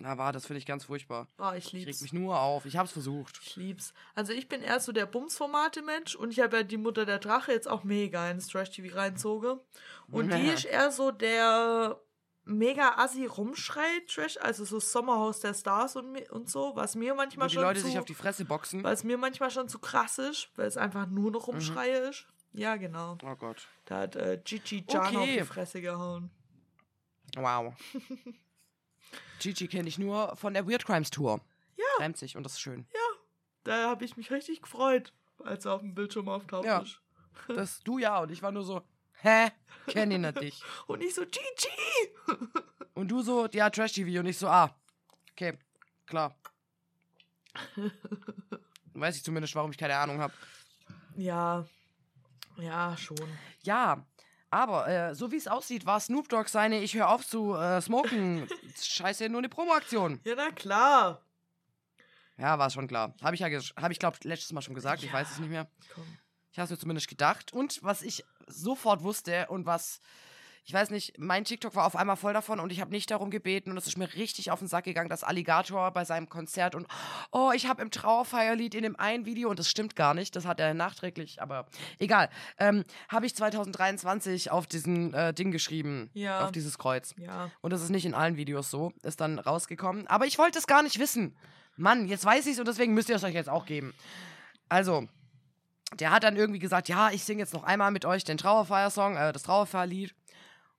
Na, 0.00 0.16
war, 0.16 0.32
das 0.32 0.46
finde 0.46 0.58
ich 0.58 0.66
ganz 0.66 0.84
furchtbar. 0.84 1.26
Ah, 1.38 1.54
ich 1.56 1.66
Ich 1.66 1.74
reg 1.74 1.86
lieb's. 1.86 2.00
mich 2.02 2.12
nur 2.12 2.38
auf. 2.40 2.64
Ich 2.66 2.76
hab's 2.76 2.92
versucht. 2.92 3.40
Ich 3.42 3.56
lieb's. 3.56 3.92
Also 4.14 4.32
ich 4.32 4.48
bin 4.48 4.62
eher 4.62 4.78
so 4.78 4.92
der 4.92 5.06
Bums-Formate-Mensch 5.06 6.14
und 6.14 6.30
ich 6.30 6.38
habe 6.40 6.58
ja 6.58 6.62
die 6.62 6.76
Mutter 6.76 7.04
der 7.04 7.18
Drache 7.18 7.50
jetzt 7.52 7.66
auch 7.68 7.82
mega 7.82 8.30
ins 8.30 8.46
Trash-TV 8.48 8.94
reinzoge. 8.96 9.60
Und 10.10 10.32
die 10.32 10.46
ist 10.54 10.64
eher 10.66 10.92
so 10.92 11.10
der 11.10 12.00
mega 12.44 12.94
assi 12.96 13.26
rumschreit 13.26 14.06
Trash, 14.08 14.38
also 14.40 14.64
so 14.64 14.78
Sommerhaus 14.80 15.40
der 15.40 15.52
Stars 15.52 15.96
und, 15.96 16.16
und 16.30 16.48
so, 16.48 16.72
was 16.76 16.94
mir 16.94 17.12
Wo 17.12 17.16
manchmal 17.16 17.48
die 17.48 17.54
schon 17.54 17.62
Leute 17.64 17.80
zu, 17.80 17.86
sich 17.86 17.98
auf 17.98 18.04
die 18.06 18.14
Fresse 18.14 18.44
boxen. 18.46 18.82
was 18.84 19.04
mir 19.04 19.18
manchmal 19.18 19.50
schon 19.50 19.68
zu 19.68 19.78
krass 19.80 20.16
ist, 20.18 20.48
weil 20.56 20.66
es 20.68 20.76
einfach 20.78 21.06
nur 21.08 21.26
Mhm. 21.26 21.32
noch 21.32 21.46
Rumschreie 21.48 22.08
ist. 22.08 22.26
Ja, 22.52 22.76
genau. 22.76 23.18
Oh 23.22 23.34
Gott. 23.36 23.66
Da 23.84 23.98
hat 23.98 24.16
äh, 24.16 24.40
Gigi 24.42 24.84
auf 24.88 24.94
Okay. 25.08 25.38
die 25.40 25.44
Fresse 25.44 25.80
gehauen. 25.82 26.30
Wow. 27.36 27.74
Gigi 29.38 29.68
kenne 29.68 29.88
ich 29.88 29.98
nur 29.98 30.36
von 30.36 30.54
der 30.54 30.68
Weird 30.68 30.84
Crimes 30.84 31.10
Tour. 31.10 31.40
Ja. 31.76 31.84
Reimt 31.98 32.16
sich 32.16 32.36
und 32.36 32.42
das 32.42 32.54
ist 32.54 32.60
schön. 32.60 32.86
Da 33.64 33.90
habe 33.90 34.04
ich 34.04 34.16
mich 34.16 34.30
richtig 34.30 34.62
gefreut, 34.62 35.12
als 35.44 35.66
er 35.66 35.74
auf 35.74 35.80
dem 35.82 35.94
Bildschirm 35.94 36.28
auftaucht 36.28 36.64
Ja. 36.64 36.84
Das 37.48 37.80
du 37.84 37.98
ja 37.98 38.18
und 38.18 38.32
ich 38.32 38.42
war 38.42 38.50
nur 38.50 38.64
so, 38.64 38.82
hä? 39.20 39.50
Kenn 39.86 40.10
ihn 40.10 40.22
nicht. 40.22 40.62
Und 40.86 41.02
ich 41.02 41.14
so, 41.14 41.22
Gigi! 41.22 42.48
Und 42.94 43.08
du 43.08 43.22
so, 43.22 43.46
ja, 43.52 43.70
Trash-TV 43.70 44.18
und 44.18 44.26
ich 44.26 44.36
so, 44.36 44.48
ah, 44.48 44.74
okay, 45.30 45.56
klar. 46.04 46.36
Weiß 48.92 49.16
ich 49.16 49.22
zumindest, 49.22 49.54
warum 49.54 49.70
ich 49.70 49.78
keine 49.78 49.96
Ahnung 49.96 50.18
habe. 50.20 50.34
Ja, 51.16 51.64
ja, 52.56 52.96
schon. 52.96 53.28
Ja, 53.62 54.04
aber 54.50 54.88
äh, 54.88 55.14
so 55.14 55.30
wie 55.30 55.36
es 55.36 55.48
aussieht, 55.48 55.86
war 55.86 56.00
Snoop 56.00 56.28
Dogg 56.28 56.48
seine 56.48 56.80
Ich 56.80 56.94
höre 56.94 57.08
auf 57.08 57.26
zu 57.26 57.54
äh, 57.54 57.80
smoken. 57.80 58.48
Scheiße, 58.82 59.28
nur 59.28 59.38
eine 59.38 59.48
Promoaktion. 59.48 60.20
Ja, 60.24 60.34
na 60.36 60.50
klar. 60.50 61.22
Ja, 62.38 62.58
war 62.58 62.70
schon 62.70 62.86
klar. 62.86 63.14
Habe 63.20 63.34
ich 63.34 63.40
ja, 63.40 63.48
habe 63.76 63.92
ich 63.92 63.98
glaube 63.98 64.16
letztes 64.22 64.52
Mal 64.52 64.62
schon 64.62 64.74
gesagt. 64.74 65.02
Ich 65.02 65.12
weiß 65.12 65.30
es 65.32 65.38
nicht 65.38 65.50
mehr. 65.50 65.68
Komm. 65.94 66.04
Ich 66.52 66.58
habe 66.58 66.64
es 66.64 66.70
mir 66.70 66.78
zumindest 66.78 67.08
gedacht. 67.08 67.52
Und 67.52 67.82
was 67.82 68.02
ich 68.02 68.24
sofort 68.46 69.02
wusste 69.02 69.46
und 69.48 69.66
was, 69.66 70.00
ich 70.68 70.74
weiß 70.74 70.90
nicht, 70.90 71.18
mein 71.18 71.46
TikTok 71.46 71.74
war 71.76 71.86
auf 71.86 71.96
einmal 71.96 72.16
voll 72.16 72.34
davon 72.34 72.60
und 72.60 72.70
ich 72.70 72.82
habe 72.82 72.90
nicht 72.90 73.10
darum 73.10 73.30
gebeten 73.30 73.70
und 73.70 73.78
es 73.78 73.86
ist 73.86 73.96
mir 73.96 74.12
richtig 74.16 74.50
auf 74.50 74.58
den 74.58 74.68
Sack 74.68 74.84
gegangen, 74.84 75.08
dass 75.08 75.24
Alligator 75.24 75.90
bei 75.92 76.04
seinem 76.04 76.28
Konzert 76.28 76.74
und 76.74 76.86
oh, 77.32 77.52
ich 77.54 77.66
habe 77.66 77.80
im 77.80 77.90
Trauerfeierlied 77.90 78.74
in 78.74 78.82
dem 78.82 78.94
einen 78.96 79.24
Video 79.24 79.48
und 79.48 79.58
das 79.58 79.70
stimmt 79.70 79.96
gar 79.96 80.12
nicht, 80.12 80.36
das 80.36 80.44
hat 80.44 80.60
er 80.60 80.74
nachträglich, 80.74 81.40
aber 81.40 81.66
egal, 81.98 82.28
ähm, 82.58 82.84
habe 83.08 83.24
ich 83.24 83.34
2023 83.34 84.50
auf 84.50 84.66
diesen 84.66 85.14
äh, 85.14 85.32
Ding 85.32 85.52
geschrieben, 85.52 86.10
Ja. 86.12 86.44
auf 86.44 86.52
dieses 86.52 86.76
Kreuz. 86.76 87.14
Ja. 87.16 87.50
Und 87.62 87.72
das 87.72 87.80
ist 87.82 87.88
nicht 87.88 88.04
in 88.04 88.12
allen 88.12 88.36
Videos 88.36 88.70
so, 88.70 88.92
ist 89.02 89.22
dann 89.22 89.38
rausgekommen. 89.38 90.06
Aber 90.06 90.26
ich 90.26 90.36
wollte 90.38 90.58
es 90.58 90.66
gar 90.66 90.82
nicht 90.82 90.98
wissen. 90.98 91.34
Mann, 91.78 92.08
jetzt 92.08 92.26
weiß 92.26 92.44
ich 92.44 92.52
es 92.52 92.58
und 92.58 92.68
deswegen 92.68 92.92
müsst 92.92 93.08
ihr 93.08 93.16
es 93.16 93.24
euch 93.24 93.32
jetzt 93.34 93.48
auch 93.48 93.64
geben. 93.64 93.94
Also, 94.68 95.08
der 95.98 96.10
hat 96.10 96.24
dann 96.24 96.36
irgendwie 96.36 96.58
gesagt, 96.58 96.90
ja, 96.90 97.10
ich 97.10 97.24
singe 97.24 97.40
jetzt 97.40 97.54
noch 97.54 97.64
einmal 97.64 97.90
mit 97.90 98.04
euch 98.04 98.22
den 98.24 98.36
Trauerfeiersong, 98.36 99.16
äh, 99.16 99.32
das 99.32 99.44
Trauerfeierlied. 99.44 100.14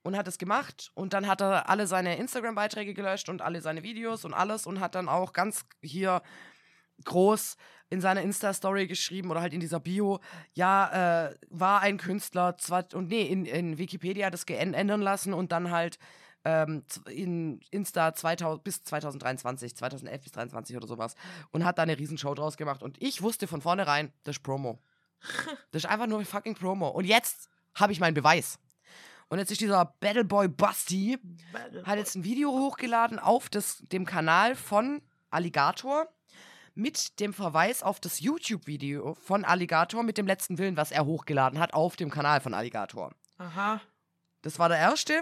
Und 0.02 0.16
hat 0.16 0.28
es 0.28 0.38
gemacht. 0.38 0.92
Und 0.96 1.14
dann 1.14 1.28
hat 1.28 1.42
er 1.42 1.70
alle 1.70 1.86
seine 1.86 2.18
Instagram-Beiträge 2.18 2.94
gelöscht 2.94 3.30
und 3.30 3.42
alle 3.42 3.62
seine 3.62 3.84
Videos 3.84 4.26
und 4.26 4.34
alles 4.34 4.66
und 4.66 4.80
hat 4.80 4.96
dann 4.96 5.10
auch 5.10 5.34
ganz 5.34 5.66
hier 5.82 6.22
groß 7.04 7.58
in 7.90 8.02
seiner 8.02 8.22
Insta-Story 8.22 8.88
geschrieben 8.88 9.32
oder 9.32 9.42
halt 9.42 9.54
in 9.54 9.60
dieser 9.60 9.80
Bio, 9.80 10.20
ja, 10.54 11.28
äh, 11.30 11.36
war 11.50 11.82
ein 11.82 11.98
Künstler, 11.98 12.58
zwar, 12.58 12.86
und 12.94 13.08
nee, 13.10 13.24
in, 13.24 13.46
in 13.46 13.78
Wikipedia 13.78 14.30
das 14.30 14.46
geän- 14.46 14.74
ändern 14.74 15.02
lassen 15.02 15.34
und 15.34 15.52
dann 15.52 15.72
halt 15.72 15.98
ähm, 16.46 16.84
in 17.10 17.60
Insta 17.72 18.14
2000, 18.14 18.64
bis 18.64 18.84
2023, 18.84 19.76
2011 19.76 20.24
bis 20.24 20.32
2023 20.34 20.78
oder 20.78 20.88
sowas. 20.88 21.16
Und 21.52 21.66
hat 21.66 21.78
da 21.78 21.84
eine 21.84 21.98
Riesenshow 21.98 22.34
draus 22.34 22.58
gemacht. 22.58 22.84
Und 22.84 23.02
ich 23.02 23.22
wusste 23.22 23.48
von 23.48 23.62
vornherein, 23.62 24.14
das 24.24 24.38
ist 24.38 24.44
Promo. 24.44 24.80
Das 25.72 25.84
ist 25.84 25.90
einfach 25.90 26.08
nur 26.08 26.24
fucking 26.24 26.56
Promo. 26.56 26.88
Und 26.90 27.06
jetzt 27.06 27.50
habe 27.76 27.92
ich 27.92 28.00
meinen 28.00 28.14
Beweis. 28.14 28.58
Und 29.30 29.38
jetzt 29.38 29.52
ist 29.52 29.62
dieser 29.62 29.86
Battleboy 29.86 30.48
Busty, 30.48 31.20
hat 31.84 31.98
jetzt 31.98 32.16
ein 32.16 32.24
Video 32.24 32.52
hochgeladen 32.52 33.20
auf 33.20 33.50
das, 33.50 33.78
dem 33.92 34.06
Kanal 34.06 34.56
von 34.56 35.02
Alligator 35.30 36.08
mit 36.74 37.20
dem 37.20 37.34
Verweis 37.34 37.84
auf 37.84 38.00
das 38.00 38.22
YouTube-Video 38.22 39.14
von 39.14 39.46
Alligator 39.46 40.02
mit 40.02 40.18
dem 40.18 40.26
letzten 40.26 40.58
Willen, 40.58 40.78
was 40.78 40.92
er 40.92 41.06
hochgeladen 41.06 41.60
hat 41.60 41.74
auf 41.74 41.96
dem 41.96 42.10
Kanal 42.10 42.42
von 42.42 42.56
Alligator. 42.56 43.14
Aha. 43.38 43.82
Das 44.42 44.58
war 44.58 44.70
der 44.70 44.80
erste. 44.80 45.22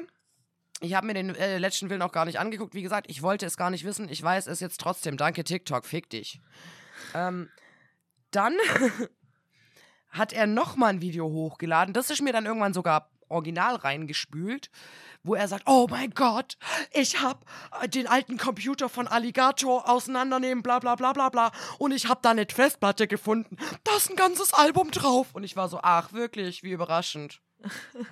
Ich 0.79 0.93
habe 0.93 1.07
mir 1.07 1.13
den 1.13 1.35
äh, 1.35 1.57
letzten 1.57 1.89
Willen 1.89 2.01
auch 2.01 2.11
gar 2.11 2.25
nicht 2.25 2.39
angeguckt. 2.39 2.75
Wie 2.75 2.83
gesagt, 2.83 3.09
ich 3.09 3.23
wollte 3.23 3.45
es 3.45 3.57
gar 3.57 3.71
nicht 3.71 3.83
wissen. 3.83 4.07
Ich 4.09 4.21
weiß 4.21 4.47
es 4.47 4.59
jetzt 4.59 4.79
trotzdem. 4.79 5.17
Danke, 5.17 5.43
TikTok. 5.43 5.85
Fick 5.85 6.09
dich. 6.09 6.39
Ähm, 7.13 7.49
dann 8.31 8.55
hat 10.09 10.31
er 10.31 10.47
nochmal 10.47 10.91
ein 10.91 11.01
Video 11.01 11.25
hochgeladen. 11.25 11.93
Das 11.93 12.09
ist 12.09 12.21
mir 12.21 12.31
dann 12.31 12.45
irgendwann 12.45 12.73
sogar 12.73 13.09
original 13.29 13.75
reingespült, 13.75 14.69
wo 15.23 15.35
er 15.35 15.47
sagt, 15.47 15.63
oh 15.67 15.87
mein 15.89 16.11
Gott, 16.11 16.57
ich 16.93 17.21
habe 17.21 17.39
den 17.87 18.07
alten 18.07 18.37
Computer 18.37 18.89
von 18.89 19.07
Alligator 19.07 19.89
auseinandernehmen, 19.89 20.63
bla 20.63 20.79
bla 20.79 20.95
bla 20.95 21.13
bla 21.13 21.29
bla. 21.29 21.51
Und 21.79 21.91
ich 21.91 22.07
habe 22.07 22.19
da 22.21 22.31
eine 22.31 22.45
Festplatte 22.45 23.07
gefunden. 23.07 23.57
Da 23.83 23.95
ist 23.97 24.09
ein 24.09 24.15
ganzes 24.15 24.53
Album 24.53 24.91
drauf. 24.91 25.27
Und 25.33 25.43
ich 25.43 25.55
war 25.55 25.69
so, 25.69 25.79
ach 25.81 26.13
wirklich, 26.13 26.63
wie 26.63 26.71
überraschend. 26.71 27.41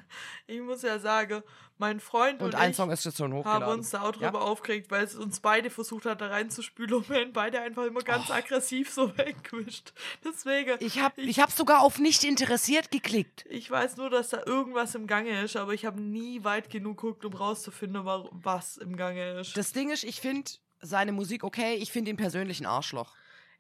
Ich 0.48 0.62
muss 0.62 0.84
ja 0.84 1.00
sagen, 1.00 1.41
mein 1.78 2.00
Freund 2.00 2.39
und, 2.41 2.50
Und 2.50 2.56
ein 2.56 2.70
ich 2.72 2.78
Song 2.78 2.91
ist 2.91 3.04
jetzt 3.04 3.18
schon 3.18 3.34
haben 3.46 3.66
uns 3.66 3.89
da 3.89 4.02
auch 4.02 4.16
Ja? 4.22 4.30
drüber 4.30 4.41
aufgeregt, 4.41 4.91
weil 4.91 5.04
es 5.04 5.16
uns 5.16 5.39
beide 5.39 5.70
versucht 5.70 6.06
hat, 6.06 6.22
da 6.22 6.28
reinzuspülen 6.28 6.93
und 6.93 7.10
wir 7.10 7.18
haben 7.22 7.34
beide 7.34 7.60
einfach 7.62 7.84
immer 7.86 8.02
ganz 8.02 8.30
aggressiv 8.32 8.91
so 8.91 9.08
weggewischt. 9.18 9.93
Deswegen, 10.24 10.72
Oh. 10.74 10.78
Ich 10.80 11.00
habe 11.02 11.22
ich 11.22 11.39
hab 11.39 11.52
sogar 11.52 11.82
auf 11.82 11.98
nicht 12.00 12.24
interessiert 12.24 12.91
geklickt. 12.91 13.46
ich 13.50 13.70
weiß 13.70 13.98
nur, 13.98 14.10
dass 14.10 14.30
da 14.30 14.43
irgendwas 14.46 14.93
im 14.96 15.08
Gange 15.08 15.41
ist, 15.43 15.56
aber 15.56 15.74
ich 15.74 15.86
habe 15.86 16.00
nie 16.00 16.43
weit 16.43 16.70
genug 16.70 17.02
geguckt, 17.02 17.26
um 17.26 17.34
rauszufinden, 17.34 18.06
wa- 18.06 18.30
was 18.32 18.78
im 18.78 18.96
Gange 18.96 19.39
ist. 19.39 19.58
Das 19.58 19.72
Ding 19.74 19.89
ist, 19.89 20.04
ich 20.04 20.22
finde 20.22 20.52
seine 20.82 21.12
Musik 21.12 21.43
okay, 21.43 21.74
ich 21.76 21.91
finde 21.91 22.12
ihn 22.12 22.18
persönlich 22.18 22.60
ein 22.62 22.66
Arschloch. 22.68 23.16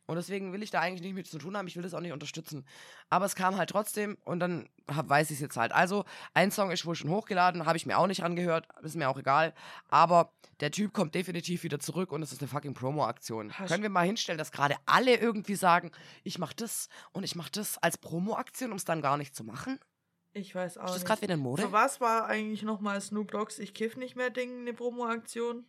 Und 0.07 0.15
deswegen 0.17 0.53
will 0.53 0.61
ich 0.61 0.71
da 0.71 0.81
eigentlich 0.81 1.01
nicht 1.01 1.15
mit 1.15 1.27
zu 1.27 1.37
tun 1.37 1.57
haben, 1.57 1.67
ich 1.67 1.75
will 1.75 1.83
das 1.83 1.93
auch 1.93 1.99
nicht 1.99 2.11
unterstützen. 2.11 2.65
Aber 3.09 3.25
es 3.25 3.35
kam 3.35 3.57
halt 3.57 3.69
trotzdem 3.69 4.17
und 4.23 4.39
dann 4.39 4.69
hab, 4.87 5.09
weiß 5.09 5.31
ich 5.31 5.35
es 5.35 5.41
jetzt 5.41 5.57
halt. 5.57 5.71
Also, 5.71 6.05
ein 6.33 6.51
Song 6.51 6.71
ist 6.71 6.85
wohl 6.85 6.95
schon 6.95 7.09
hochgeladen, 7.09 7.65
habe 7.65 7.77
ich 7.77 7.85
mir 7.85 7.97
auch 7.97 8.07
nicht 8.07 8.23
angehört, 8.23 8.67
ist 8.83 8.95
mir 8.95 9.09
auch 9.09 9.17
egal. 9.17 9.53
Aber 9.89 10.31
der 10.59 10.71
Typ 10.71 10.93
kommt 10.93 11.15
definitiv 11.15 11.63
wieder 11.63 11.79
zurück 11.79 12.11
und 12.11 12.21
es 12.21 12.31
ist 12.31 12.41
eine 12.41 12.47
fucking 12.47 12.73
Promo-Aktion. 12.73 13.51
Können 13.67 13.83
wir 13.83 13.89
mal 13.89 14.05
hinstellen, 14.05 14.37
dass 14.37 14.51
gerade 14.51 14.75
alle 14.85 15.15
irgendwie 15.15 15.55
sagen, 15.55 15.91
ich 16.23 16.37
mach 16.37 16.53
das 16.53 16.89
und 17.11 17.23
ich 17.23 17.35
mach 17.35 17.49
das 17.49 17.77
als 17.79 17.97
Promo-Aktion, 17.97 18.71
um 18.71 18.77
es 18.77 18.85
dann 18.85 19.01
gar 19.01 19.17
nicht 19.17 19.35
zu 19.35 19.43
machen? 19.43 19.79
ich 20.35 20.53
weiß 20.53 20.77
auch 20.77 20.87
Ist 20.87 20.95
das 20.95 21.05
gerade 21.05 21.21
wieder 21.21 21.35
in 21.35 21.39
Mode? 21.39 21.63
Für 21.63 21.71
was 21.71 22.01
war 22.01 22.25
eigentlich 22.27 22.61
nochmal 22.63 22.99
Snoop 22.99 23.31
Dogg's 23.31 23.57
Ich 23.57 23.73
kiff 23.73 23.95
nicht 23.95 24.15
mehr 24.15 24.29
Ding 24.29 24.61
eine 24.61 24.73
Promo-Aktion? 24.73 25.65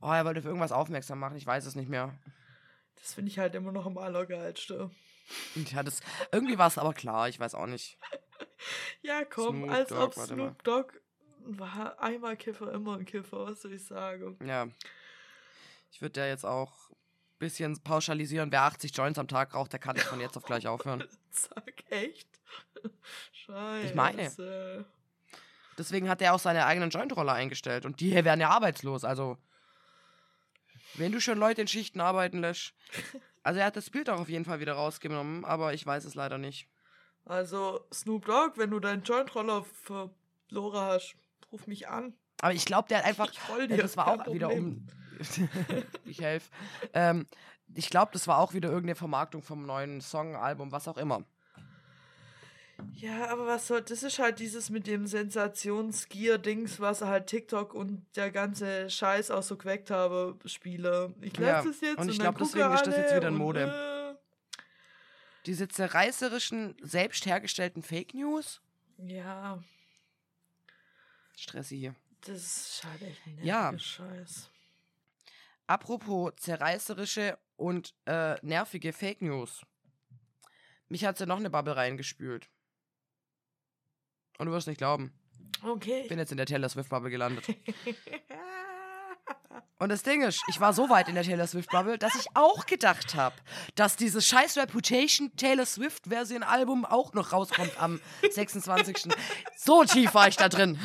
Oh, 0.00 0.10
er 0.10 0.24
wollte 0.24 0.40
auf 0.40 0.46
irgendwas 0.46 0.72
aufmerksam 0.72 1.20
machen, 1.20 1.36
ich 1.36 1.46
weiß 1.46 1.64
es 1.66 1.76
nicht 1.76 1.88
mehr. 1.88 2.12
Das 2.96 3.14
finde 3.14 3.30
ich 3.30 3.38
halt 3.38 3.54
immer 3.54 3.72
noch 3.72 3.86
am 3.86 3.98
allergeilsten. 3.98 4.90
Ja, 5.72 5.82
das, 5.82 6.00
irgendwie 6.32 6.58
war 6.58 6.68
es 6.68 6.78
aber 6.78 6.94
klar, 6.94 7.28
ich 7.28 7.38
weiß 7.40 7.54
auch 7.54 7.66
nicht. 7.66 7.98
Ja, 9.02 9.24
komm, 9.24 9.64
Snoop 9.64 9.70
als 9.70 9.88
Dogg, 9.88 10.02
ob 10.02 10.14
Snoop 10.14 10.62
Dogg 10.64 10.92
war 11.46 12.00
einmal 12.00 12.36
Kiffer, 12.36 12.72
immer 12.72 12.96
ein 12.96 13.04
Kiffer, 13.04 13.46
was 13.46 13.62
soll 13.62 13.72
ich 13.72 13.84
sagen? 13.84 14.38
Ja. 14.44 14.68
Ich 15.90 16.02
würde 16.02 16.20
ja 16.20 16.26
jetzt 16.26 16.44
auch 16.44 16.90
ein 16.90 16.96
bisschen 17.38 17.80
pauschalisieren. 17.82 18.50
Wer 18.52 18.62
80 18.62 18.96
Joints 18.96 19.18
am 19.18 19.28
Tag 19.28 19.54
raucht, 19.54 19.72
der 19.72 19.80
kann 19.80 19.96
von 19.96 20.20
jetzt 20.20 20.36
auf 20.36 20.44
gleich 20.44 20.66
aufhören. 20.68 21.04
Sag 21.30 21.90
echt? 21.90 22.28
Scheiße. 23.32 23.86
Ich 23.86 23.94
meine. 23.94 24.84
Deswegen 25.78 26.08
hat 26.08 26.22
er 26.22 26.34
auch 26.34 26.38
seine 26.38 26.66
eigenen 26.66 26.90
Joint-Roller 26.90 27.34
eingestellt. 27.34 27.84
Und 27.84 28.00
die 28.00 28.10
hier 28.10 28.24
werden 28.24 28.40
ja 28.40 28.48
arbeitslos. 28.48 29.04
Also, 29.04 29.36
wenn 30.98 31.12
du 31.12 31.20
schon 31.20 31.38
Leute 31.38 31.62
in 31.62 31.68
Schichten 31.68 32.00
arbeiten 32.00 32.40
lässt. 32.40 32.74
Also, 33.42 33.60
er 33.60 33.66
hat 33.66 33.76
das 33.76 33.90
Bild 33.90 34.10
auch 34.10 34.20
auf 34.20 34.28
jeden 34.28 34.44
Fall 34.44 34.60
wieder 34.60 34.72
rausgenommen, 34.72 35.44
aber 35.44 35.72
ich 35.72 35.86
weiß 35.86 36.04
es 36.04 36.14
leider 36.14 36.38
nicht. 36.38 36.68
Also, 37.24 37.80
Snoop 37.92 38.26
Dogg, 38.26 38.52
wenn 38.56 38.70
du 38.70 38.80
deinen 38.80 39.02
Joint-Roller 39.02 39.64
verloren 39.64 40.80
hast, 40.80 41.16
ruf 41.52 41.66
mich 41.66 41.88
an. 41.88 42.14
Aber 42.40 42.52
ich 42.52 42.64
glaube, 42.64 42.88
der 42.88 42.98
hat 42.98 43.04
einfach. 43.04 43.30
Ich 43.30 43.68
dir, 43.68 43.78
das 43.78 43.96
war 43.96 44.08
auch 44.08 44.32
wieder 44.32 44.52
um. 44.52 44.86
ich 46.04 46.20
helfe. 46.20 46.50
Ähm, 46.92 47.26
ich 47.74 47.88
glaube, 47.90 48.12
das 48.12 48.28
war 48.28 48.38
auch 48.38 48.52
wieder 48.52 48.68
irgendeine 48.68 48.94
Vermarktung 48.94 49.42
vom 49.42 49.64
neuen 49.64 50.00
Song, 50.00 50.36
Album, 50.36 50.72
was 50.72 50.88
auch 50.88 50.98
immer. 50.98 51.24
Ja, 52.94 53.28
aber 53.28 53.46
was 53.46 53.66
soll, 53.66 53.82
das 53.82 54.02
ist 54.02 54.18
halt 54.18 54.38
dieses 54.38 54.70
mit 54.70 54.86
dem 54.86 55.06
Sensationsgier-Dings, 55.06 56.80
was 56.80 57.02
halt 57.02 57.26
TikTok 57.26 57.74
und 57.74 58.04
der 58.16 58.30
ganze 58.30 58.88
Scheiß 58.90 59.30
auch 59.30 59.42
so 59.42 59.56
geweckt 59.56 59.90
habe, 59.90 60.38
Spiele. 60.46 61.14
Ich 61.20 61.36
Ja, 61.36 61.52
lasse 61.58 61.70
es 61.70 61.80
jetzt 61.80 61.98
und 61.98 62.08
ich 62.08 62.18
dann 62.18 62.34
glaub, 62.34 62.38
gucke 62.38 62.58
deswegen 62.58 62.74
ist 62.74 62.86
das 62.86 62.96
jetzt 62.96 63.14
wieder 63.16 63.28
in 63.28 63.34
Mode. 63.34 64.18
Diese 65.46 65.68
zerreißerischen, 65.68 66.76
selbst 66.82 67.24
hergestellten 67.26 67.82
Fake 67.82 68.14
News. 68.14 68.60
Äh, 68.98 69.16
ja, 69.16 69.62
Stressi 71.36 71.78
hier. 71.78 71.94
das 72.22 72.38
ist 72.38 72.84
halt 72.84 73.02
echt 73.02 73.26
ein 73.26 73.38
Ja. 73.44 73.78
Scheiß. 73.78 74.50
Apropos 75.66 76.32
zerreißerische 76.36 77.38
und 77.56 77.94
äh, 78.06 78.36
nervige 78.44 78.92
Fake 78.92 79.20
News. 79.22 79.62
Mich 80.88 81.04
hat 81.04 81.18
ja 81.20 81.26
noch 81.26 81.38
eine 81.38 81.50
Bubble 81.50 81.76
reingespült. 81.76 82.48
Und 84.38 84.46
du 84.46 84.52
wirst 84.52 84.66
nicht 84.68 84.78
glauben. 84.78 85.12
Okay. 85.62 86.02
Ich 86.02 86.08
bin 86.08 86.18
jetzt 86.18 86.30
in 86.30 86.36
der 86.36 86.46
Taylor 86.46 86.68
Swift 86.68 86.90
Bubble 86.90 87.10
gelandet. 87.10 87.44
Und 89.78 89.90
das 89.90 90.02
Ding 90.02 90.22
ist, 90.22 90.40
ich 90.48 90.58
war 90.58 90.72
so 90.72 90.88
weit 90.88 91.08
in 91.08 91.14
der 91.14 91.24
Taylor 91.24 91.46
Swift 91.46 91.70
Bubble, 91.70 91.98
dass 91.98 92.14
ich 92.14 92.26
auch 92.32 92.64
gedacht 92.64 93.14
habe, 93.14 93.34
dass 93.74 93.94
dieses 93.96 94.26
scheiß 94.26 94.56
Reputation 94.56 95.30
Taylor 95.36 95.66
Swift 95.66 96.06
Version 96.06 96.42
Album 96.42 96.86
auch 96.86 97.12
noch 97.12 97.32
rauskommt 97.32 97.78
am 97.78 98.00
26. 98.30 99.08
So 99.56 99.84
tief 99.84 100.14
war 100.14 100.28
ich 100.28 100.36
da 100.36 100.48
drin. 100.48 100.78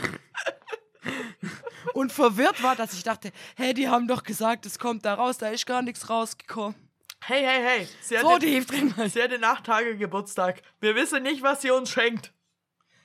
Und 1.94 2.12
verwirrt 2.12 2.62
war, 2.64 2.76
dass 2.76 2.94
ich 2.94 3.04
dachte, 3.04 3.32
hey, 3.56 3.74
die 3.74 3.88
haben 3.88 4.08
doch 4.08 4.24
gesagt, 4.24 4.66
es 4.66 4.78
kommt 4.78 5.06
da 5.06 5.14
raus, 5.14 5.38
da 5.38 5.48
ist 5.50 5.66
gar 5.66 5.82
nichts 5.82 6.10
rausgekommen. 6.10 6.76
hey, 7.24 7.44
hey, 7.46 7.64
hey. 7.64 7.88
Sie 8.02 8.18
So 8.18 8.38
den, 8.40 8.66
tief 8.66 8.66
drin 8.66 8.94
sie 9.10 9.24
hat 9.24 9.32
den 9.32 9.44
acht 9.46 9.66
Tage 9.66 9.96
Geburtstag. 9.98 10.62
Wir 10.82 10.96
wissen 10.96 11.24
nicht, 11.24 11.42
was 11.44 11.62
sie 11.62 11.72
uns 11.72 11.90
schenkt. 11.90 12.34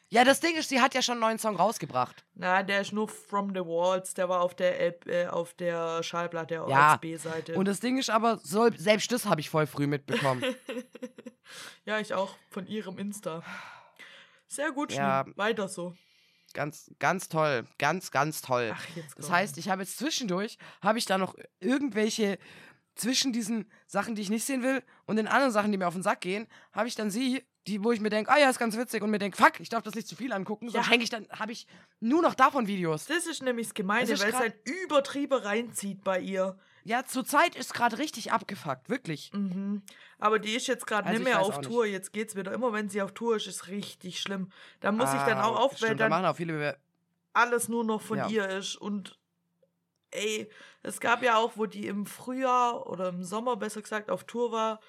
Ja, 0.08 0.22
das 0.22 0.38
Ding 0.40 0.54
ist, 0.56 0.68
sie 0.68 0.80
hat 0.80 0.94
ja 0.94 1.02
schon 1.02 1.14
einen 1.14 1.20
neuen 1.22 1.38
Song 1.38 1.56
rausgebracht. 1.56 2.24
Na, 2.34 2.62
der 2.62 2.80
ist 2.80 2.92
nur 2.92 3.08
From 3.08 3.50
the 3.50 3.60
Walls. 3.60 4.14
Der 4.14 4.28
war 4.28 4.40
auf 4.40 4.54
der, 4.54 4.78
L 4.78 4.96
äh, 5.06 5.26
auf 5.26 5.54
der 5.54 6.02
Schallplatte 6.04 6.54
Ja, 6.68 6.92
als 6.92 7.00
B-Seite. 7.00 7.54
Und 7.56 7.66
das 7.66 7.80
Ding 7.80 7.98
ist 7.98 8.10
aber, 8.10 8.38
so, 8.38 8.70
selbst 8.76 9.10
das 9.10 9.26
habe 9.26 9.40
ich 9.40 9.50
voll 9.50 9.66
früh 9.66 9.86
mitbekommen. 9.86 10.42
Ja, 11.84 12.00
ich 12.00 12.12
auch. 12.12 12.34
Von 12.50 12.66
ihrem 12.66 12.98
Insta. 12.98 13.42
Sehr 14.48 14.72
gut, 14.72 14.92
Ja. 14.92 15.24
Weiter 15.36 15.68
so. 15.68 15.94
ganz, 16.54 16.90
ganz 16.98 17.28
toll. 17.28 17.64
Ganz, 17.78 18.10
ganz 18.10 18.42
toll. 18.42 18.72
Ach, 18.74 18.96
jetzt 18.96 19.16
Das 19.18 19.30
heißt, 19.30 19.58
ich 19.58 19.68
habe 19.68 19.82
jetzt 19.82 19.98
zwischendurch, 19.98 20.58
habe 20.82 20.98
ich 20.98 21.04
da 21.04 21.18
noch 21.18 21.36
irgendwelche, 21.60 22.38
zwischen 22.96 23.32
diesen 23.32 23.70
Sachen, 23.86 24.14
die 24.14 24.22
ich 24.22 24.30
nicht 24.30 24.44
sehen 24.44 24.62
will 24.62 24.82
und 25.04 25.16
den 25.16 25.28
anderen 25.28 25.52
Sachen, 25.52 25.70
die 25.70 25.78
mir 25.78 25.86
auf 25.86 25.94
den 25.94 26.02
Sack 26.02 26.22
gehen, 26.22 26.48
habe 26.72 26.88
ich 26.88 26.94
dann 26.94 27.10
sie, 27.10 27.44
die, 27.66 27.82
wo 27.82 27.92
ich 27.92 28.00
mir 28.00 28.10
denke, 28.10 28.30
ah 28.30 28.38
ja, 28.38 28.48
ist 28.50 28.58
ganz 28.58 28.76
witzig 28.76 29.02
und 29.02 29.10
mir 29.10 29.18
denke, 29.18 29.36
fuck, 29.36 29.58
ich 29.60 29.68
darf 29.68 29.82
das 29.82 29.94
nicht 29.94 30.06
zu 30.08 30.16
viel 30.16 30.32
angucken, 30.32 30.68
sonst 30.70 30.86
Ja. 30.86 30.90
hänge 30.92 31.04
ich 31.04 31.10
dann, 31.10 31.26
habe 31.30 31.52
ich 31.52 31.66
nur 32.00 32.22
noch 32.22 32.34
davon 32.34 32.66
Videos. 32.66 33.06
Das 33.06 33.26
ist 33.26 33.42
nämlich 33.42 33.66
das 33.68 33.74
Gemeine, 33.74 34.08
Das 34.08 34.20
weil 34.20 34.30
es 34.30 34.36
halt 34.36 34.54
übertrieben 34.64 35.38
reinzieht 35.38 36.04
bei 36.04 36.20
ihr. 36.20 36.58
Ja, 36.84 37.04
zurzeit 37.04 37.56
ist 37.56 37.74
gerade 37.74 37.98
richtig 37.98 38.30
abgefuckt, 38.30 38.88
wirklich. 38.88 39.32
Mhm. 39.32 39.82
Aber 40.18 40.38
die 40.38 40.54
ist 40.54 40.68
jetzt 40.68 40.86
gerade 40.86 41.08
Also 41.08 41.18
nicht 41.18 41.28
ich 41.28 41.34
mehr 41.34 41.42
auf 41.42 41.54
auch 41.54 41.58
nicht. 41.58 41.68
Tour. 41.68 41.84
Jetzt 41.84 42.12
geht's 42.12 42.36
wieder. 42.36 42.52
Immer 42.52 42.72
wenn 42.72 42.88
sie 42.88 43.02
auf 43.02 43.12
Tour 43.12 43.36
ist, 43.36 43.48
ist 43.48 43.66
richtig 43.66 44.20
schlimm. 44.20 44.50
Da 44.78 44.92
muss 44.92 45.12
ich 45.12 45.20
dann 45.22 45.38
Ah, 45.38 45.46
auch 45.46 45.58
auf, 45.58 45.82
weil 45.82 45.90
da 45.90 46.04
dann 46.04 46.10
machen 46.10 46.26
auch 46.26 46.36
viele 46.36 46.78
alles 47.32 47.68
nur 47.68 47.82
noch 47.82 48.00
von 48.00 48.18
Ja. 48.18 48.28
ihr 48.28 48.48
ist. 48.48 48.76
Und 48.76 49.18
ey, 50.12 50.48
es 50.82 51.00
gab 51.00 51.22
ja 51.24 51.36
auch, 51.38 51.52
wo 51.56 51.66
die 51.66 51.88
im 51.88 52.06
Frühjahr 52.06 52.86
oder 52.86 53.08
im 53.08 53.24
Sommer 53.24 53.56
besser 53.56 53.82
gesagt 53.82 54.08
auf 54.10 54.24
Tour 54.24 54.52
war. 54.52 54.80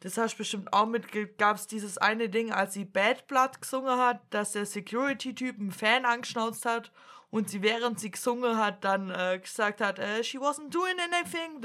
Das 0.00 0.16
hast 0.16 0.34
du 0.34 0.38
bestimmt 0.38 0.72
auch 0.72 0.86
mit, 0.86 1.06
gab 1.38 1.56
es 1.56 1.66
dieses 1.66 1.98
eine 1.98 2.28
Ding, 2.30 2.52
als 2.52 2.72
sie 2.72 2.86
Bad 2.86 3.26
Blood 3.26 3.60
gesungen 3.60 3.98
hat, 3.98 4.20
dass 4.30 4.52
der 4.52 4.64
Security-Typ 4.64 5.58
einen 5.58 5.72
Fan 5.72 6.06
angeschnauzt 6.06 6.64
hat 6.64 6.90
und 7.30 7.50
sie, 7.50 7.62
während 7.62 8.00
sie 8.00 8.10
gesungen 8.10 8.56
hat, 8.56 8.82
dann 8.82 9.10
äh, 9.10 9.38
gesagt 9.38 9.80
hat, 9.80 9.98
äh, 9.98 10.24
she 10.24 10.38
wasn't 10.38 10.70
doing 10.70 10.96
anything, 11.12 11.62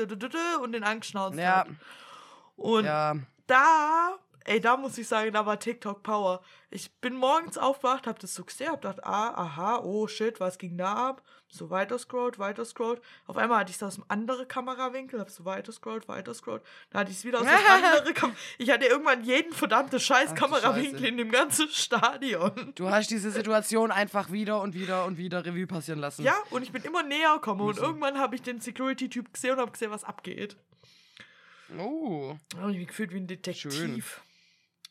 und 0.61 0.71
den 0.73 0.83
angeschnauzt 0.83 1.37
Ja, 1.37 1.59
hat. 1.59 1.67
Und 2.57 2.85
ja, 2.85 3.15
da 3.47 4.17
ey, 4.45 4.61
da 4.61 4.77
muss 4.77 4.97
ich 4.97 5.07
sagen, 5.07 5.33
da 5.33 5.45
war 5.45 5.59
TikTok 5.59 6.03
Power. 6.03 6.41
Ich 6.69 6.91
bin 6.99 7.15
morgens 7.15 7.57
aufgewacht, 7.57 8.07
hab 8.07 8.19
das 8.19 8.33
so 8.35 8.43
gesehen, 8.43 8.69
hab 8.69 8.81
gedacht, 8.81 9.03
ah, 9.03 9.33
aha, 9.35 9.79
oh 9.83 10.07
shit, 10.07 10.39
was 10.39 10.57
ging 10.57 10.77
da 10.77 10.93
ab? 10.93 11.23
So 11.47 11.69
weiter 11.69 11.97
scrollt, 11.97 12.37
weiter 12.37 12.65
scrollt. 12.65 13.01
Auf 13.27 13.37
einmal 13.37 13.59
hatte 13.59 13.69
ich 13.69 13.77
es 13.77 13.83
aus 13.83 13.95
einem 13.95 14.05
anderen 14.09 14.47
Kamerawinkel, 14.47 15.19
hab 15.19 15.29
so 15.29 15.45
weiter 15.45 15.71
scrollt, 15.71 16.07
weiter 16.07 16.33
scrollt. 16.33 16.63
Dann 16.89 17.01
hatte 17.01 17.11
ich 17.11 17.17
es 17.17 17.25
wieder 17.25 17.39
aus 17.39 17.47
einem 17.47 17.83
anderen 17.83 18.13
Kam 18.13 18.35
Ich 18.57 18.69
hatte 18.69 18.85
irgendwann 18.85 19.23
jeden 19.23 19.53
verdammten 19.53 19.99
scheiß 19.99 20.31
Ach 20.31 20.35
Kamerawinkel 20.35 21.05
in 21.05 21.17
dem 21.17 21.31
ganzen 21.31 21.69
Stadion. 21.69 22.73
Du 22.75 22.89
hast 22.89 23.09
diese 23.09 23.31
Situation 23.31 23.91
einfach 23.91 24.31
wieder 24.31 24.61
und 24.61 24.73
wieder 24.73 25.05
und 25.05 25.17
wieder 25.17 25.45
Revue 25.45 25.67
passieren 25.67 25.99
lassen. 25.99 26.23
Ja, 26.23 26.35
und 26.49 26.63
ich 26.63 26.71
bin 26.71 26.83
immer 26.83 27.03
näher 27.03 27.35
gekommen 27.35 27.61
und 27.61 27.77
irgendwann 27.77 28.19
habe 28.19 28.35
ich 28.35 28.41
den 28.41 28.59
Security-Typ 28.59 29.33
gesehen 29.33 29.53
und 29.53 29.59
habe 29.59 29.71
gesehen, 29.71 29.91
was 29.91 30.03
abgeht. 30.03 30.57
Oh. 31.77 32.35
Da 32.49 32.59
habe 32.59 32.71
ich 32.71 32.77
mich 32.77 32.87
gefühlt 32.87 33.13
wie 33.13 33.17
ein 33.17 33.27
Detektiv. 33.27 33.73
Schön. 33.73 34.03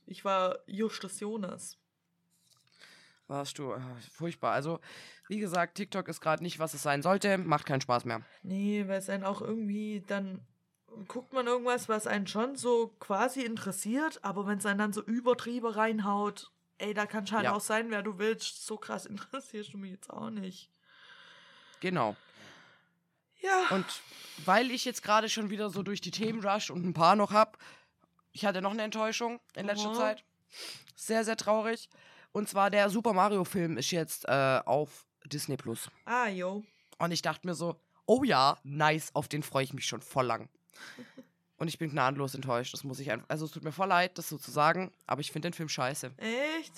Ich 0.06 0.24
war 0.24 0.58
Justus 0.66 1.20
Jonas. 1.20 1.78
Warst 3.26 3.58
du. 3.58 3.72
Äh, 3.72 3.80
furchtbar. 4.12 4.52
Also, 4.52 4.80
wie 5.28 5.38
gesagt, 5.38 5.76
TikTok 5.76 6.08
ist 6.08 6.20
gerade 6.20 6.42
nicht, 6.42 6.58
was 6.58 6.74
es 6.74 6.82
sein 6.82 7.02
sollte. 7.02 7.38
Macht 7.38 7.64
keinen 7.66 7.80
Spaß 7.80 8.04
mehr. 8.04 8.20
Nee, 8.42 8.84
weil 8.86 8.98
es 8.98 9.08
einen 9.08 9.24
auch 9.24 9.40
irgendwie 9.40 10.02
dann 10.06 10.46
guckt 11.08 11.32
man 11.32 11.46
irgendwas, 11.46 11.88
was 11.88 12.06
einen 12.06 12.26
schon 12.26 12.54
so 12.56 12.88
quasi 13.00 13.42
interessiert, 13.42 14.22
aber 14.22 14.46
wenn 14.46 14.58
es 14.58 14.66
einen 14.66 14.78
dann 14.78 14.92
so 14.92 15.02
übertrieben 15.02 15.66
reinhaut, 15.66 16.52
ey, 16.78 16.94
da 16.94 17.06
kann 17.06 17.28
halt 17.30 17.44
Ja. 17.44 17.52
auch 17.54 17.60
sein, 17.60 17.90
wer 17.90 18.02
du 18.02 18.18
willst. 18.18 18.64
So 18.66 18.76
krass 18.76 19.06
interessierst 19.06 19.72
du 19.72 19.78
mich 19.78 19.90
jetzt 19.92 20.10
auch 20.10 20.30
nicht. 20.30 20.70
Genau. 21.80 22.16
Ja. 23.40 23.66
Und 23.70 23.84
weil 24.44 24.70
ich 24.70 24.84
jetzt 24.84 25.02
gerade 25.02 25.28
schon 25.28 25.50
wieder 25.50 25.68
so 25.70 25.82
durch 25.82 26.00
die 26.00 26.10
Themen 26.10 26.46
rush 26.46 26.70
und 26.70 26.84
ein 26.84 26.94
paar 26.94 27.16
noch 27.16 27.32
hab, 27.32 27.58
ich 28.34 28.44
hatte 28.44 28.60
noch 28.60 28.72
eine 28.72 28.82
Enttäuschung 28.82 29.40
in 29.54 29.64
letzter 29.64 29.90
Oh. 29.92 29.94
Zeit. 29.94 30.22
Sehr, 30.94 31.24
sehr 31.24 31.36
traurig. 31.38 31.88
Und 32.32 32.48
zwar 32.48 32.68
der 32.70 32.90
Super 32.90 33.12
Mario 33.14 33.44
Film 33.44 33.78
ist 33.78 33.90
jetzt 33.90 34.26
äh, 34.28 34.60
auf 34.66 35.06
Disney 35.24 35.56
Plus. 35.56 35.88
Ah, 36.04 36.28
yo. 36.28 36.62
Und 36.98 37.12
ich 37.12 37.22
dachte 37.22 37.46
mir 37.46 37.54
so, 37.54 37.80
oh 38.06 38.24
ja, 38.24 38.58
nice, 38.64 39.14
auf 39.14 39.28
den 39.28 39.42
freue 39.42 39.64
ich 39.64 39.72
mich 39.72 39.86
schon 39.86 40.02
voll 40.02 40.26
lang. 40.26 40.48
Und 41.56 41.68
ich 41.68 41.78
bin 41.78 41.90
gnadenlos 41.90 42.34
enttäuscht. 42.34 42.74
Das 42.74 42.82
muss 42.82 42.98
ich 42.98 43.10
einfach. 43.12 43.28
Also 43.30 43.44
es 43.44 43.52
tut 43.52 43.62
mir 43.62 43.70
voll 43.72 43.86
leid, 43.88 44.18
das 44.18 44.28
so 44.28 44.36
zu 44.36 44.50
sagen, 44.50 44.92
aber 45.06 45.20
ich 45.20 45.30
finde 45.30 45.48
den 45.48 45.54
Film 45.54 45.68
scheiße. 45.68 46.10
Echt? 46.58 46.72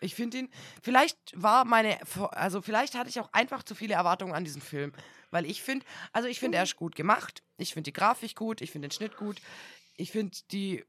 Ich 0.00 0.14
finde 0.14 0.38
ihn. 0.38 0.48
Vielleicht 0.82 1.18
war 1.34 1.64
meine. 1.64 1.98
Also 2.30 2.62
vielleicht 2.62 2.94
hatte 2.94 3.10
ich 3.10 3.18
auch 3.20 3.32
einfach 3.32 3.62
zu 3.64 3.74
viele 3.74 3.94
Erwartungen 3.94 4.32
an 4.32 4.44
diesen 4.44 4.62
Film. 4.62 4.92
Weil 5.32 5.44
ich 5.46 5.62
finde, 5.62 5.84
also 6.12 6.28
ich 6.28 6.38
finde, 6.38 6.58
er 6.58 6.64
ist 6.64 6.76
gut 6.76 6.94
gemacht. 6.94 7.42
Ich 7.56 7.72
finde 7.74 7.88
die 7.88 7.92
Grafik 7.92 8.36
gut, 8.36 8.60
ich 8.60 8.70
finde 8.70 8.88
den 8.88 8.92
Schnitt 8.92 9.16
gut. 9.16 9.40
Ich 9.96 10.10
finde 10.12 10.36
die 10.50 10.84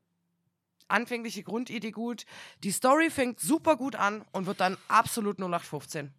anfängliche 0.87 1.43
Grundidee 1.43 1.91
gut. 1.91 2.25
Die 2.63 2.71
Story 2.71 3.09
fängt 3.09 3.39
super 3.39 3.75
gut 3.77 3.95
an 3.95 4.23
und 4.31 4.45
wird 4.45 4.59
dann 4.59 4.77
absolut 4.87 5.37
0815. 5.39 6.13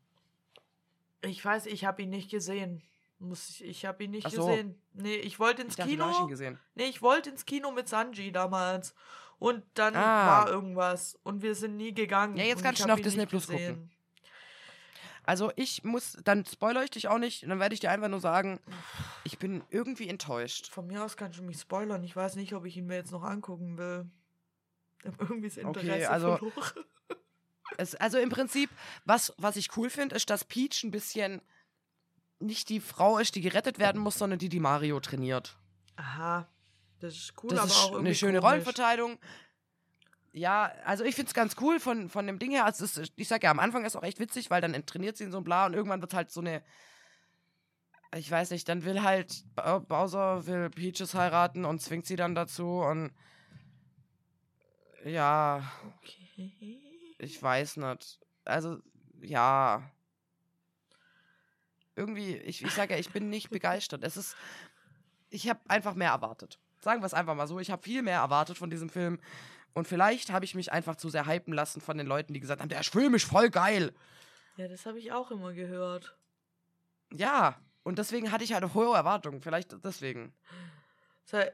Ich 1.23 1.45
weiß, 1.45 1.67
ich 1.67 1.85
habe 1.85 2.03
ihn 2.03 2.11
nicht 2.11 2.31
gesehen. 2.31 2.83
Muss 3.19 3.49
ich 3.61 3.63
ich 3.65 3.85
habe 3.87 4.05
ihn 4.05 4.11
nicht 4.11 4.31
so. 4.31 4.47
gesehen. 4.47 4.75
Nee, 4.93 5.15
ich 5.17 5.39
wollte 5.39 5.63
ins 5.63 5.73
Ich 5.73 5.77
dachte, 5.77 5.91
Kino. 5.91 6.27
gesehen. 6.27 6.59
Nee, 6.75 6.85
ich 6.87 7.01
wollte 7.01 7.31
ins 7.31 7.47
Kino 7.47 7.71
mit 7.71 7.89
Sanji 7.89 8.33
damals. 8.33 8.95
Und 9.39 9.63
dann 9.75 9.95
Ah. 9.97 10.27
war 10.27 10.49
irgendwas. 10.51 11.19
Und 11.23 11.43
wir 11.43 11.55
sind 11.55 11.77
nie 11.77 11.95
gegangen. 11.95 12.37
Ja, 12.37 12.45
jetzt 12.45 12.63
kannst 12.63 12.81
ich 12.81 12.87
du 12.87 12.91
hab 12.91 12.99
auf 12.99 13.03
Disney 13.05 13.27
Plus 13.27 13.47
gucken. 13.47 13.91
Also 15.27 15.51
ich 15.57 15.85
muss, 15.85 16.19
dann 16.25 16.45
spoilere 16.45 16.85
ich 16.85 16.91
dich 16.91 17.09
auch 17.09 17.19
nicht, 17.19 17.43
dann 17.49 17.59
werde 17.59 17.75
ich 17.75 17.81
dir 17.81 17.91
einfach 17.91 18.09
nur 18.09 18.21
sagen, 18.21 18.61
ich 19.25 19.39
bin 19.39 19.63
irgendwie 19.71 20.09
enttäuscht. 20.09 20.69
Von 20.69 20.87
mir 20.87 21.03
aus 21.05 21.17
kannst 21.17 21.39
du 21.39 21.43
mich 21.43 21.59
spoilern. 21.59 22.05
Ich 22.05 22.15
weiß 22.15 22.37
nicht, 22.37 22.53
ob 22.55 22.65
ich 22.67 22.77
ihn 22.77 22.87
mir 22.87 22.97
jetzt 22.97 23.11
noch 23.13 23.23
angucken 23.23 23.79
will. 23.79 24.07
Ich 25.01 25.07
hab 25.07 25.21
irgendwie 25.23 25.49
das 25.49 25.59
Okay, 25.65 25.81
Interesse 25.81 26.11
also- 26.11 26.37
verloren. 26.37 26.55
Es, 27.79 27.95
also 27.97 28.19
im 28.19 28.29
Prinzip, 28.29 28.71
was, 29.05 29.33
was 29.37 29.57
ich 29.57 29.77
cool 29.77 29.91
finde, 29.91 30.15
ist, 30.15 30.31
dass 30.31 30.45
Peach 30.45 30.85
ein 30.85 30.93
bisschen 30.93 31.41
nicht 32.39 32.69
die 32.69 32.79
Frau 32.79 33.19
ist, 33.19 33.35
die 33.35 33.41
gerettet 33.41 33.79
werden 33.81 34.01
muss, 34.01 34.17
sondern 34.19 34.39
die, 34.39 34.49
die 34.51 34.61
Mario 34.61 35.01
trainiert. 35.01 35.57
Aha. 35.97 36.47
Das 37.01 37.15
ist 37.15 37.33
cool, 37.43 37.51
das 37.51 37.59
aber 37.61 37.69
ist 37.69 37.77
auch 37.79 37.91
irgendwie 37.93 38.09
eine 38.09 38.15
schöne 38.15 38.39
komisch. 38.39 38.51
Rollenverteilung. 38.53 39.19
Ja, 40.37 40.73
also 40.85 41.05
ich 41.05 41.15
finde 41.15 41.29
es 41.29 41.35
ganz 41.35 41.55
cool 41.61 41.79
von, 41.79 42.09
von 42.09 42.27
dem 42.27 42.41
Ding 42.41 42.51
her. 42.51 42.65
Also 42.65 42.85
ist, 42.85 43.13
ich 43.15 43.29
sag 43.29 43.45
ja, 43.45 43.53
am 43.53 43.61
Anfang 43.61 43.85
ist 43.85 43.93
es 43.93 43.97
auch 43.97 44.03
echt 44.03 44.19
witzig, 44.19 44.51
weil 44.51 44.61
dann 44.61 44.85
trainiert 44.85 45.17
sie 45.17 45.23
in 45.23 45.31
so 45.31 45.39
ein 45.39 45.45
Bla 45.45 45.67
und 45.67 45.75
irgendwann 45.75 46.01
wird 46.01 46.13
halt 46.13 46.33
so 46.33 46.41
eine. 46.41 46.61
Ich 48.17 48.29
weiß 48.29 48.51
nicht, 48.51 48.69
dann 48.69 48.85
will 48.85 49.03
halt 49.03 49.45
Bowser 49.55 50.45
will 50.47 50.71
Peaches 50.71 51.15
heiraten 51.15 51.65
und 51.65 51.81
zwingt 51.81 52.07
sie 52.07 52.17
dann 52.17 52.35
dazu 52.35 52.81
und. 52.81 53.13
Ja, 55.05 55.71
Okay. 55.99 56.81
ich 57.19 57.41
weiß 57.41 57.77
nicht. 57.77 58.19
Also, 58.45 58.79
ja. 59.21 59.89
Irgendwie, 61.95 62.37
ich, 62.39 62.65
ich 62.65 62.73
sage 62.73 62.95
ja, 62.95 62.99
ich 62.99 63.11
bin 63.11 63.31
nicht 63.31 63.51
begeistert. 63.51 64.03
Es 64.03 64.17
ist. 64.17 64.37
Ich 65.31 65.49
habe 65.49 65.61
einfach 65.69 65.95
mehr 65.95 66.11
erwartet. 66.11 66.59
Sagen 66.81 67.03
wir 67.03 67.07
es 67.07 67.15
einfach 67.15 67.37
mal 67.37 67.47
so. 67.47 67.61
Ich 67.61 67.71
habe 67.71 67.83
viel 67.83 68.03
mehr 68.03 68.19
erwartet 68.19 68.59
von 68.59 68.69
diesem 68.69 68.89
Film. 68.89 69.21
Und 69.75 69.87
vielleicht 69.87 70.31
habe 70.33 70.45
ich 70.45 70.55
mich 70.55 70.73
einfach 70.73 70.97
zu 70.97 71.09
sehr 71.11 71.27
hypen 71.27 71.53
lassen 71.53 71.81
von 71.81 71.99
den 71.99 72.07
Leuten, 72.07 72.33
die 72.33 72.41
gesagt 72.41 72.63
haben, 72.63 72.69
der 72.69 72.83
Film 72.85 73.15
ist 73.15 73.25
voll 73.25 73.51
geil. 73.51 73.93
Ja, 74.57 74.69
das 74.69 74.87
habe 74.87 74.99
ich 74.99 75.13
auch 75.13 75.31
immer 75.31 75.53
gehört. 75.53 76.17
Ja. 77.13 77.61
Und 77.83 77.99
deswegen 77.99 78.33
hatte 78.33 78.45
ich 78.45 78.55
halt 78.55 78.73
hohe 78.73 78.97
Erwartungen. 78.97 79.43
Vielleicht 79.43 79.77
deswegen. 79.85 80.33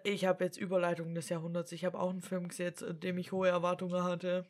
Ich 0.05 0.27
habe 0.27 0.45
jetzt 0.45 0.59
Überleitung 0.59 1.15
des 1.15 1.29
Jahrhunderts. 1.31 1.73
Ich 1.73 1.85
habe 1.85 1.99
auch 1.99 2.11
einen 2.11 2.21
Film 2.21 2.49
gesehen, 2.49 2.75
in 2.87 3.01
dem 3.01 3.19
ich 3.19 3.33
hohe 3.33 3.49
Erwartungen 3.49 4.05
hatte. 4.05 4.47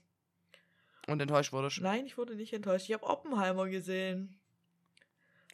Und 1.06 1.22
enttäuscht 1.22 1.52
wurde 1.52 1.68
ich. 1.68 1.80
Nein, 1.80 2.06
ich 2.06 2.18
wurde 2.18 2.34
nicht 2.34 2.52
enttäuscht. 2.52 2.88
Ich 2.88 2.92
habe 2.92 3.06
Oppenheimer 3.06 3.68
gesehen. 3.68 4.39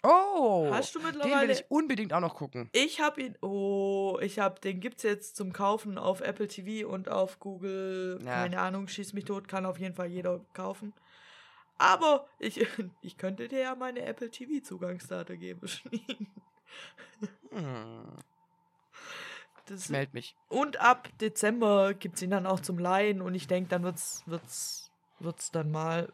Oh! 0.03 0.69
Hast 0.71 0.95
du 0.95 0.99
Den 0.99 1.07
will 1.07 1.13
mittlerweile. 1.13 1.53
ich 1.53 1.65
unbedingt 1.69 2.13
auch 2.13 2.21
noch 2.21 2.35
gucken. 2.35 2.69
Ich 2.73 3.01
habe 3.01 3.23
ihn. 3.23 3.37
Oh, 3.41 4.19
ich 4.21 4.39
habe 4.39 4.61
den 4.61 4.81
gibt's 4.81 5.03
jetzt 5.03 5.37
zum 5.37 5.53
Kaufen 5.53 5.99
auf 5.99 6.21
Apple 6.21 6.49
TV 6.49 6.89
und 6.89 7.09
auf 7.09 7.39
Google. 7.41 8.21
Ja. 8.25 8.43
Keine 8.43 8.61
Ahnung, 8.61 8.89
schieß 8.89 9.13
mich 9.13 9.25
tot, 9.25 9.49
kann 9.49 9.67
auf 9.67 9.79
jeden 9.79 9.95
Fall 9.95 10.09
jeder 10.09 10.41
kaufen. 10.53 10.93
Aber 11.79 12.27
ich, 12.39 12.67
ich 13.03 13.19
könnte 13.19 13.49
dir 13.49 13.61
ja 13.61 13.75
meine 13.75 14.03
Apple 14.03 14.31
TV 14.31 14.63
Zugangsdaten 14.63 15.39
geben. 15.39 15.69
Hm. 17.51 18.19
Das, 19.67 19.89
Meld 19.89 20.15
mich. 20.15 20.37
und 20.49 20.81
ab 20.81 21.09
Dezember 21.21 21.93
gibt's 21.95 22.23
ihn 22.23 22.31
dann 22.31 22.47
auch 22.47 22.61
zum 22.61 22.79
Leihen 22.79 23.21
und 23.21 23.35
ich 23.35 23.49
denke, 23.49 23.69
dann 23.69 23.83
wird's, 23.83 24.23
wird's, 24.27 24.93
wird's 25.19 25.51
dann 25.51 25.73
mal 25.73 26.13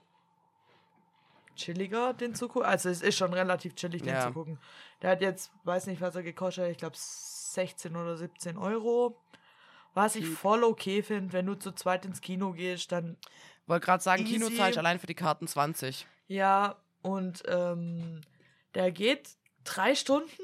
chilliger, 1.56 2.12
den 2.14 2.34
zu 2.34 2.48
gucken. 2.48 2.68
Also 2.68 2.88
es 2.88 3.02
ist 3.02 3.16
schon 3.16 3.32
relativ 3.34 3.74
chillig, 3.74 4.02
den 4.02 4.14
Ja. 4.14 4.26
zu 4.28 4.32
gucken. 4.32 4.58
Der 5.02 5.10
hat 5.10 5.20
jetzt, 5.20 5.52
weiß 5.64 5.86
nicht, 5.86 6.00
was 6.00 6.14
er 6.16 6.22
gekostet 6.22 6.64
hat, 6.64 6.70
ich 6.70 6.78
glaube 6.78 6.96
16 6.96 7.96
oder 7.96 8.16
17 8.16 8.56
Euro. 8.56 9.20
Was 9.94 10.16
ich 10.16 10.26
voll 10.26 10.64
okay 10.64 11.02
finde, 11.02 11.32
wenn 11.34 11.44
du 11.46 11.54
zu 11.54 11.72
zweit 11.72 12.04
ins 12.06 12.20
Kino 12.22 12.52
gehst, 12.52 12.92
dann 12.92 13.16
Wollte 13.66 13.84
gerade 13.86 14.02
sagen, 14.02 14.22
Easy. 14.24 14.34
Kino 14.34 14.48
zahle 14.50 14.70
ich 14.70 14.78
allein 14.78 14.98
für 14.98 15.06
die 15.06 15.14
Karten 15.14 15.46
20. 15.46 16.06
ja, 16.28 16.76
und 17.02 17.42
ähm, 17.46 18.20
der 18.74 18.90
geht 18.92 19.36
drei 19.64 19.94
Stunden 19.94 20.42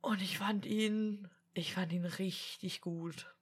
und 0.00 0.22
ich 0.22 0.38
fand 0.38 0.66
ihn, 0.66 1.28
ich 1.54 1.74
fand 1.74 1.92
ihn 1.92 2.04
richtig 2.04 2.80
gut. 2.80 3.34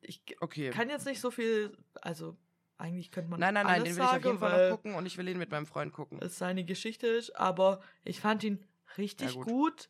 Ich 0.00 0.22
Okay. 0.40 0.70
kann 0.70 0.88
jetzt 0.88 1.06
nicht 1.06 1.20
so 1.20 1.30
viel, 1.30 1.76
also 2.00 2.36
eigentlich 2.78 3.10
könnte 3.10 3.30
man 3.30 3.40
Nein, 3.40 3.54
nein, 3.54 3.66
nein, 3.66 3.84
den 3.84 3.96
will 3.96 4.02
ich 4.04 4.08
auf 4.08 4.24
jeden 4.24 4.38
Fall 4.38 4.70
noch 4.70 4.76
gucken 4.76 4.94
und 4.94 5.04
ich 5.06 5.18
will 5.18 5.28
ihn 5.28 5.38
mit 5.38 5.50
meinem 5.50 5.66
Freund 5.66 5.92
gucken. 5.92 6.18
es 6.22 6.38
seine 6.38 6.64
Geschichte 6.64 7.06
ist, 7.06 7.34
aber 7.36 7.80
ich 8.04 8.20
fand 8.20 8.44
ihn 8.44 8.64
richtig 8.96 9.34
Ja, 9.34 9.42
gut. 9.42 9.46
gut. 9.46 9.88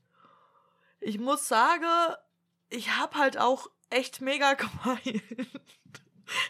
Ich 1.00 1.18
muss 1.18 1.46
sagen, 1.48 1.84
ich 2.70 2.90
habe 2.96 3.16
halt 3.16 3.38
auch 3.38 3.68
echt 3.90 4.20
mega 4.20 4.54
gemeint. 4.54 5.22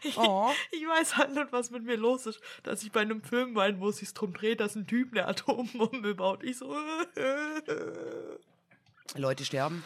Ich, 0.02 0.16
Oh, 0.18 0.50
ich 0.72 0.84
weiß 0.88 1.16
halt 1.18 1.34
nicht, 1.34 1.52
was 1.52 1.70
mit 1.70 1.84
mir 1.84 1.96
los 1.96 2.26
ist, 2.26 2.40
dass 2.64 2.82
ich 2.82 2.90
bei 2.90 3.00
einem 3.00 3.22
Film 3.22 3.54
weine, 3.54 3.78
wo 3.78 3.90
es 3.90 3.98
sich 3.98 4.12
drum 4.12 4.32
dreht, 4.34 4.58
dass 4.60 4.74
ein 4.74 4.86
Typ 4.88 5.12
eine 5.12 5.26
Atombombe 5.28 6.14
baut. 6.16 6.42
Ich 6.42 6.58
so. 6.58 6.76
Leute 9.16 9.44
sterben. 9.44 9.84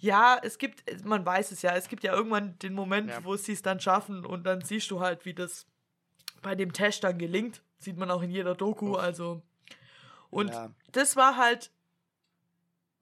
Ja, 0.00 0.38
es 0.42 0.58
gibt, 0.58 1.04
man 1.04 1.24
weiß 1.26 1.52
es 1.52 1.62
ja, 1.62 1.74
es 1.76 1.88
gibt 1.88 2.02
ja 2.04 2.14
irgendwann 2.14 2.58
den 2.60 2.72
Moment, 2.74 3.10
Ja. 3.10 3.22
wo 3.22 3.36
sie 3.36 3.52
es 3.52 3.62
dann 3.62 3.80
schaffen 3.80 4.24
und 4.24 4.44
dann 4.44 4.62
siehst 4.62 4.90
du 4.90 5.00
halt, 5.00 5.24
wie 5.26 5.34
das 5.34 5.66
bei 6.42 6.54
dem 6.54 6.72
Test 6.72 7.04
dann 7.04 7.18
gelingt. 7.18 7.62
Sieht 7.78 7.96
man 7.96 8.10
auch 8.10 8.22
in 8.22 8.30
jeder 8.30 8.54
Doku, 8.54 8.92
Uff. 8.92 8.98
also. 8.98 9.42
Und 10.30 10.50
Ja. 10.50 10.70
das 10.92 11.16
war 11.16 11.36
halt 11.36 11.70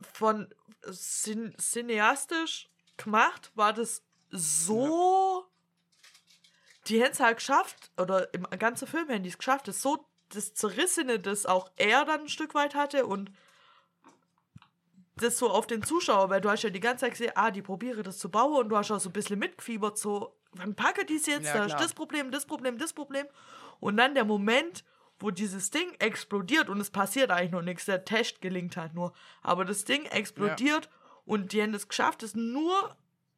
von 0.01 0.49
cin 0.91 1.55
cineastisch 1.59 2.68
gemacht, 2.97 3.51
war 3.55 3.72
das 3.72 4.03
so. 4.30 5.47
Die 6.86 7.03
hätten 7.03 7.12
es 7.12 7.20
halt 7.20 7.39
geschafft, 7.39 7.91
oder 7.99 8.32
im 8.32 8.45
ganzen 8.59 8.86
Film 8.86 9.09
hätten 9.09 9.22
die 9.24 9.28
es 9.28 9.39
geschafft, 9.39 9.68
das 9.68 9.82
so 9.82 10.07
das 10.30 10.55
Zerrissene, 10.55 11.18
das 11.18 11.47
auch 11.47 11.70
er 11.76 12.05
dann 12.05 12.22
ein 12.22 12.28
Stück 12.28 12.55
weit 12.55 12.74
hatte 12.74 13.07
und 13.07 13.30
das 15.16 15.39
so 15.39 15.51
auf 15.51 15.66
den 15.66 15.82
Zuschauer, 15.82 16.30
weil 16.30 16.41
du 16.41 16.51
hast 16.51 16.62
ja 16.62 16.70
die 16.70 16.80
ganze 16.80 17.05
Zeit 17.05 17.12
gesehen, 17.12 17.32
ah, 17.34 17.51
die 17.51 17.62
probiere 17.62 18.03
das 18.03 18.18
zu 18.18 18.30
bauen 18.30 18.57
und 18.57 18.68
du 18.68 18.76
hast 18.76 18.91
auch 18.91 19.01
so 19.01 19.09
ein 19.09 19.12
bisschen 19.12 19.39
mitgefiebert, 19.39 19.99
so, 19.99 20.38
wann 20.53 20.74
packe 20.74 21.05
die 21.05 21.16
es 21.16 21.26
jetzt? 21.26 21.46
Ja, 21.46 21.55
da 21.59 21.64
ist 21.66 21.76
das 21.76 21.94
Problem, 21.94 22.30
das 22.30 22.46
Problem, 22.46 22.78
das 22.78 22.92
Problem. 22.92 23.26
Und 23.80 23.96
dann 23.96 24.14
der 24.14 24.24
Moment, 24.24 24.84
wo 25.18 25.30
dieses 25.30 25.70
Ding 25.70 25.92
explodiert 25.99 26.68
und 26.68 26.80
es 26.80 26.90
passiert 26.90 27.30
eigentlich 27.30 27.53
noch 27.53 27.62
nichts, 27.62 27.86
der 27.86 28.05
Test 28.05 28.40
gelingt 28.40 28.76
halt 28.76 28.94
nur. 28.94 29.12
Aber 29.42 29.64
das 29.64 29.84
Ding 29.84 30.05
explodiert 30.07 30.88
und 31.24 31.53
die 31.53 31.62
haben 31.62 31.74
es 31.74 31.88
geschafft, 31.88 32.22
es 32.22 32.34
nur, 32.34 32.96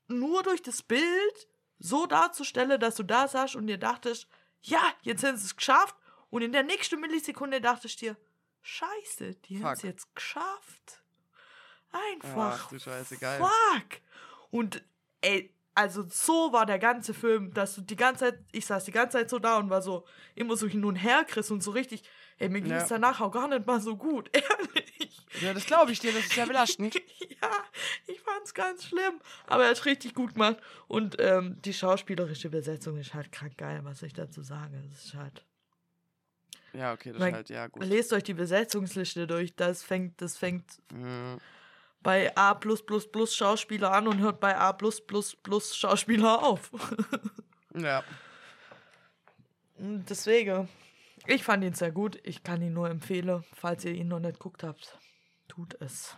nur 0.09 0.43
durch 0.43 0.63
das 0.63 0.83
Bild 0.83 1.49
so 1.79 2.07
darzustellen, 2.07 2.79
dass 2.79 2.97
du 2.97 3.03
da 3.03 3.27
saßt 3.27 3.57
und 3.57 3.67
dir 3.67 3.79
dachtest, 3.79 4.29
ja, 4.63 4.83
jetzt 5.03 5.25
haben 5.25 5.37
sie 5.37 5.47
es 5.47 5.57
geschafft. 5.57 5.97
Und 6.29 6.43
in 6.43 6.53
der 6.53 6.63
nächsten 6.63 7.01
Millisekunde 7.01 7.61
dachtest 7.61 8.01
dir, 8.03 8.17
scheiße, 8.63 9.35
die 9.47 9.65
haben 9.65 9.73
es 9.73 9.83
jetzt 9.83 10.15
geschafft. 10.15 11.03
Einfach. 11.91 12.61
Ach 12.63 12.69
du 12.69 12.79
Scheiße, 12.79 13.17
geil. 13.17 13.41
Fuck. 13.41 14.01
Und 14.51 14.85
ey, 15.23 15.53
also 15.81 16.05
so 16.09 16.53
war 16.53 16.67
der 16.67 16.79
ganze 16.79 17.15
Film, 17.15 17.53
dass 17.53 17.75
du 17.75 17.81
die 17.81 17.97
ganze 17.97 18.27
Zeit, 18.27 18.39
ich 18.53 18.67
saß 18.67 18.85
die 18.85 18.93
ganze 18.93 19.19
Zeit 19.19 19.31
so 19.31 19.39
da 19.39 19.59
und 19.59 19.71
war 19.71 19.83
so 19.83 20.05
immer 20.35 20.57
so 20.57 20.67
hin 20.67 20.85
und 20.85 20.97
her 20.97 21.25
gerissen 21.27 21.55
und 21.55 21.63
so 21.63 21.71
richtig, 21.73 22.03
ey, 22.39 22.49
mir 22.49 22.61
ging 22.61 22.73
Ja. 22.73 22.79
es 22.83 22.89
danach 22.89 23.21
auch 23.21 23.31
gar 23.33 23.49
nicht 23.49 23.67
mal 23.67 23.81
so 23.81 23.97
gut, 23.97 24.31
ehrlich. 24.35 25.27
Ja, 25.41 25.55
das 25.55 25.65
glaube 25.67 25.93
ich 25.93 26.01
dir, 26.01 26.13
das 26.13 26.25
ist 26.27 26.37
ja 26.37 26.47
belastend. 26.47 26.95
Ja, 27.43 27.51
ich 28.07 28.21
fand's 28.21 28.53
ganz 28.53 28.85
schlimm. 28.85 29.19
Aber 29.47 29.65
er 29.65 29.71
hat 29.71 29.87
richtig 29.87 30.15
gut 30.15 30.35
gemacht. 30.35 30.59
Und 30.89 31.17
ähm, 31.21 31.57
die 31.63 31.73
schauspielerische 31.73 32.51
Besetzung 32.51 32.99
ist 32.99 33.15
halt 33.15 33.33
krank 33.33 33.57
geil, 33.57 33.81
was 33.83 34.03
ich 34.03 34.13
dazu 34.13 34.43
sagen. 34.43 34.75
Das 34.93 35.07
ist 35.07 35.15
halt. 35.15 35.43
Ja, 36.75 36.93
okay, 36.93 37.13
das 37.13 37.23
ist 37.27 37.33
halt, 37.33 37.49
ja, 37.49 37.67
gut. 37.69 37.83
Lest 37.87 38.13
euch 38.13 38.25
die 38.25 38.35
Besetzungsliste 38.35 39.27
durch. 39.27 39.57
Das 39.57 39.83
fängt, 39.83 40.21
das 40.21 40.37
fängt 40.37 40.67
Mhm. 40.93 41.39
Bei 42.03 42.35
A 42.37 42.59
Schauspieler 43.27 43.93
an 43.93 44.09
und 44.09 44.19
hört 44.19 44.41
bei 44.41 44.57
A 44.57 44.77
Schauspieler 44.81 46.43
auf. 46.43 46.71
Ja. 47.73 48.03
Deswegen, 49.79 50.69
ich 51.25 51.45
fand 51.45 51.63
ihn 51.63 51.73
sehr 51.73 51.93
gut. 51.93 52.19
Ich 52.25 52.43
kann 52.43 52.61
ihn 52.63 52.73
nur 52.73 52.91
empfehlen, 52.91 53.45
falls 53.55 53.85
ihr 53.85 53.93
ihn 53.93 54.09
noch 54.09 54.19
nicht 54.19 54.35
geguckt 54.35 54.65
habt. 54.65 54.99
Tut 55.47 55.81
es. 55.81 56.17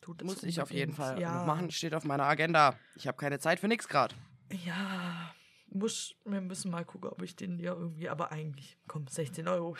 Tut 0.00 0.22
es 0.22 0.26
Muss 0.26 0.42
ich 0.42 0.60
auf 0.60 0.72
jeden. 0.72 0.92
Fall 0.92 1.20
ja. 1.20 1.44
machen, 1.44 1.70
steht 1.70 1.94
auf 1.94 2.04
meiner 2.04 2.24
Agenda. 2.24 2.76
Ich 2.96 3.06
habe 3.06 3.16
keine 3.16 3.38
Zeit 3.38 3.60
für 3.60 3.68
nix 3.68 3.86
gerade. 3.86 4.14
Ja, 4.50 5.34
muss, 5.70 6.14
wir 6.24 6.40
müssen 6.40 6.70
mal 6.70 6.84
gucken, 6.84 7.10
ob 7.10 7.22
ich 7.22 7.36
den 7.36 7.58
ja 7.58 7.74
irgendwie, 7.74 8.08
aber 8.08 8.32
eigentlich, 8.32 8.76
komm, 8.88 9.06
16 9.06 9.46
Euro. 9.46 9.76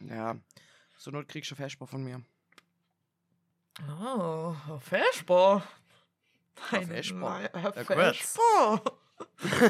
Ja. 0.00 0.36
So 0.98 1.10
Not 1.10 1.28
kriegst 1.28 1.50
du 1.50 1.54
Versprochen 1.54 1.90
von 1.90 2.04
mir. 2.04 2.22
Oh, 3.88 4.54
Herr 4.66 4.80
Vesper. 4.80 5.62
Herr 6.70 6.80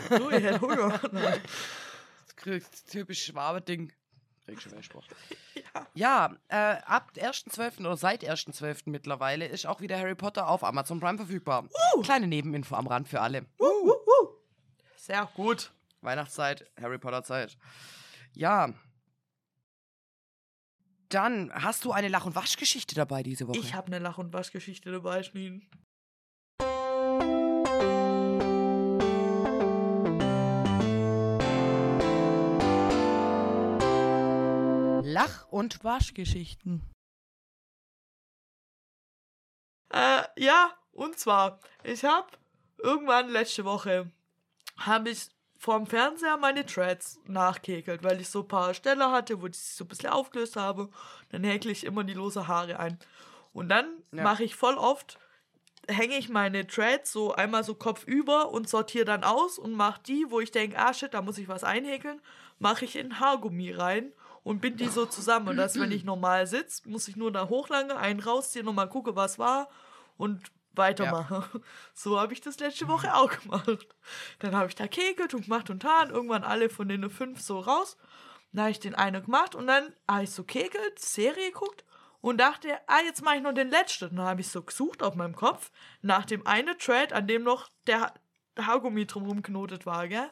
du, 0.09 0.31
ich 0.31 0.45
hätte 0.45 0.61
Hunger. 0.61 1.01
Nein. 1.13 1.41
Das 2.27 2.37
kriegst 2.37 2.91
typisch 2.91 3.25
Schwabe-Ding. 3.25 3.93
Kriegst 4.47 4.67
du. 4.67 4.77
Ja. 5.75 5.87
Ja, 5.95 6.37
äh, 6.49 6.81
ab 6.87 7.11
1.12. 7.17 7.81
oder 7.81 7.97
seit 7.97 8.23
1.12. 8.23 8.83
mittlerweile 8.87 9.47
ist 9.47 9.67
auch 9.67 9.81
wieder 9.81 9.99
Harry 9.99 10.15
Potter 10.15 10.49
auf 10.49 10.65
Amazon 10.65 11.01
Prime 11.01 11.19
verfügbar. 11.19 11.69
Kleine 12.03 12.27
Nebeninfo 12.27 12.75
am 12.77 12.87
Rand 12.87 13.09
für 13.09 13.21
alle. 13.21 13.47
Uh, 13.59 13.65
uh, 13.65 13.91
uh. 13.91 14.29
Sehr 14.97 15.29
gut. 15.35 15.73
Weihnachtszeit, 16.01 16.71
Harry 16.81 16.99
Potter 16.99 17.25
Zeit. 17.25 17.59
Ja. 18.33 18.73
Dann 21.09 21.53
hast 21.55 21.85
du 21.85 21.93
eine 21.93 22.09
Lach- 22.09 22.27
und 22.27 22.35
Waschgeschichte 22.35 22.95
dabei 22.95 23.23
diese 23.23 23.47
Woche. 23.47 23.59
Ich 23.59 23.75
habe 23.75 23.87
eine 23.89 23.99
Lach- 24.01 24.19
und 24.19 24.33
Waschgeschichte 24.33 24.91
dabei, 24.91 25.23
Schneen. 25.23 25.69
Lach- 35.05 35.47
und 35.51 35.85
Waschgeschichten. 35.85 36.83
Äh, 39.93 40.25
ja, 40.37 40.77
und 40.93 41.19
zwar, 41.19 41.61
ich 41.85 42.05
habe 42.05 42.29
irgendwann 42.79 43.31
letzte 43.31 43.65
Woche, 43.65 44.11
habe 44.77 45.11
ich 45.11 45.29
vorm 45.67 45.85
Fernseher 45.85 46.37
meine 46.37 46.65
Threads 46.65 47.19
nachgehäkelt, 47.27 48.05
weil 48.05 48.21
ich 48.21 48.29
so 48.29 48.43
ein 48.43 48.49
paar 48.49 48.73
Stellen 48.73 49.03
hatte, 49.03 49.43
wo 49.43 49.49
ich 49.49 49.59
sie 49.59 49.75
so 49.75 49.85
ein 49.85 49.89
bisschen 49.89 50.11
aufgelöst 50.11 50.55
habe. 50.55 50.89
Dann 51.33 51.43
häkle 51.43 51.73
ich 51.73 51.83
immer 51.83 52.05
die 52.05 52.15
lose 52.15 52.47
Haare 52.47 52.79
ein. 52.79 53.01
Und 53.53 53.69
dann 53.69 53.87
Ja. 54.13 54.23
mache 54.23 54.45
ich 54.45 54.55
voll 54.55 54.77
oft, 54.77 55.19
hänge 55.89 56.17
ich 56.19 56.29
meine 56.29 56.69
Threads 56.69 57.11
so 57.11 57.35
einmal 57.35 57.65
so 57.65 57.75
kopfüber 57.75 58.53
und 58.53 58.69
sortiere 58.69 59.05
dann 59.05 59.25
aus 59.25 59.59
und 59.59 59.73
mache 59.73 60.01
die, 60.07 60.27
wo 60.29 60.39
ich 60.39 60.53
denke, 60.53 60.79
ah 60.79 60.95
shit, 60.95 61.13
da 61.13 61.21
muss 61.21 61.37
ich 61.37 61.49
was 61.49 61.65
einhäkeln, 61.65 62.21
mache 62.61 62.85
ich 62.85 62.95
in 62.95 63.19
Haargummi 63.19 63.73
rein 63.73 64.13
und 64.45 64.61
bind 64.61 64.79
die 64.79 64.89
so 64.89 65.05
zusammen. 65.05 65.49
Und 65.49 65.57
dass, 65.57 65.77
wenn 65.81 65.91
ich 65.91 66.05
normal 66.05 66.47
sitze, 66.47 66.89
muss 66.89 67.09
ich 67.09 67.17
nur 67.17 67.33
da 67.33 67.49
hochlange, 67.49 67.97
einen 67.97 68.21
rausziehen, 68.21 68.65
nochmal 68.65 68.89
gucke, 68.89 69.17
was 69.17 69.41
war 69.41 69.69
und 70.17 70.41
weitermache. 70.77 71.63
So 71.95 72.19
habe 72.21 72.33
ich 72.33 72.41
das 72.41 72.59
letzte 72.59 72.89
Woche 72.89 73.15
auch 73.15 73.31
gemacht. 73.41 73.87
Dann 74.41 74.55
habe 74.55 74.69
ich 74.69 74.75
da 74.75 74.87
kekelt 74.87 75.35
und 75.35 75.45
gemacht 75.45 75.71
und 75.71 75.81
tan, 75.81 76.11
irgendwann 76.11 76.45
alle 76.45 76.69
von 76.69 76.89
den 76.89 77.09
fünf 77.11 77.41
so 77.41 77.59
raus. 77.61 77.97
Dann 78.53 78.63
habe 78.63 78.71
ich 78.71 78.81
den 78.81 78.95
einen 78.95 79.25
gemacht 79.25 79.55
und 79.55 79.67
dann 79.67 79.93
habe 80.09 80.25
ich 80.25 80.31
so 80.31 80.45
kekelt, 80.45 80.99
Serie 80.99 81.51
geguckt 81.53 81.85
und 82.21 82.39
dachte, 82.39 82.69
ah, 82.87 83.01
jetzt 83.05 83.23
mache 83.23 83.37
ich 83.37 83.43
noch 83.43 83.53
den 83.53 83.71
letzten. 83.71 84.17
Dann 84.17 84.27
habe 84.27 84.41
ich 84.41 84.49
so 84.49 84.63
gesucht 84.63 85.03
auf 85.03 85.15
meinem 85.15 85.37
Kopf 85.37 85.71
nach 86.03 86.25
dem 86.25 86.47
einen 86.47 86.77
Thread, 86.79 87.13
an 87.13 87.27
dem 87.27 87.43
noch 87.43 87.69
der 87.87 88.01
Ha- 88.01 88.15
Haargummi 88.59 89.07
drumherum 89.07 89.43
knotet 89.43 89.85
war, 89.87 90.09
gell? 90.09 90.29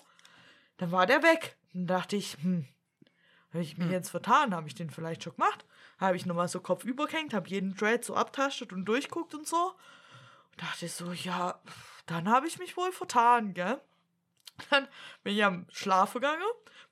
Dann 0.79 0.91
war 0.93 1.07
der 1.07 1.23
weg. 1.23 1.57
Dann 1.73 1.87
dachte 1.87 2.17
ich, 2.17 2.37
hm, 2.41 2.67
habe 3.53 3.63
ich 3.63 3.77
mich 3.79 3.87
jetzt 3.93 4.11
vertan? 4.11 4.55
Habe 4.55 4.67
ich 4.67 4.75
den 4.75 4.91
vielleicht 4.91 5.23
schon 5.23 5.35
gemacht? 5.35 5.65
Habe 5.99 6.17
ich 6.17 6.27
nochmal 6.27 6.49
so 6.49 6.59
Kopf 6.61 6.85
übergehängt, 6.85 7.35
habe 7.35 7.49
jeden 7.49 7.77
Thread 7.77 8.05
so 8.05 8.15
abtastet 8.17 8.73
und 8.73 8.85
durchguckt 8.87 9.35
und 9.35 9.47
so. 9.47 9.73
Dachte 10.57 10.89
so, 10.89 11.13
ja, 11.13 11.61
dann 12.07 12.29
habe 12.29 12.47
ich 12.47 12.59
mich 12.59 12.77
wohl 12.77 12.93
vertan, 12.93 13.55
gell? 13.55 13.81
Dann 14.71 14.87
bin 15.25 15.35
ich 15.35 15.45
am 15.45 15.67
Schlafen 15.73 16.21
gegangen, 16.21 16.43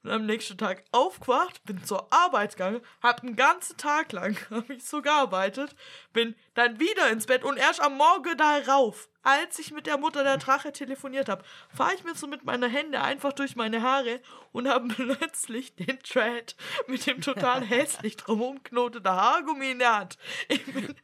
bin 0.03 0.13
am 0.13 0.27
nächsten 0.27 0.59
Tag 0.59 0.85
aufgewacht, 0.91 1.63
bin 1.65 1.85
zur 1.85 2.13
Arbeit 2.13 2.57
gegangen, 2.57 2.81
hab 3.03 3.23
einen 3.23 3.37
ganzen 3.37 3.77
Tag 3.77 4.13
lang 4.13 4.37
hab 4.51 4.69
ich 4.71 4.85
so 4.85 5.01
gearbeitet, 5.01 5.75
bin 6.13 6.35
dann 6.55 6.81
wieder 6.81 7.11
ins 7.11 7.27
Bett 7.27 7.45
und 7.45 7.57
erst 7.57 7.81
am 7.81 7.97
Morgen 7.97 8.37
da 8.37 8.59
rauf, 8.67 9.09
als 9.23 9.59
ich 9.61 9.71
mit 9.71 9.87
der 9.87 9.99
Mutter 9.99 10.25
der 10.25 10.39
Drache 10.39 10.73
telefoniert 10.73 11.29
habe, 11.29 11.45
fahre 11.75 11.95
ich 11.95 12.03
mir 12.03 12.15
so 12.15 12.27
mit 12.27 12.45
meiner 12.45 12.69
Hände 12.69 13.01
einfach 13.01 13.33
durch 13.33 13.55
meine 13.55 13.83
Haare 13.83 14.21
und 14.51 14.69
habe 14.69 14.89
plötzlich 14.95 15.77
den 15.77 16.01
Thread 16.01 16.57
mit 16.89 17.07
dem 17.07 17.21
total 17.21 17.61
hässlich 17.65 18.17
drumherum 18.17 18.63
knoteten 18.63 19.11
Haargummi 19.11 19.71
in 19.71 19.79
der 19.79 19.99
Hand. 19.99 20.19
Ich 20.49 20.65
bin 20.65 20.95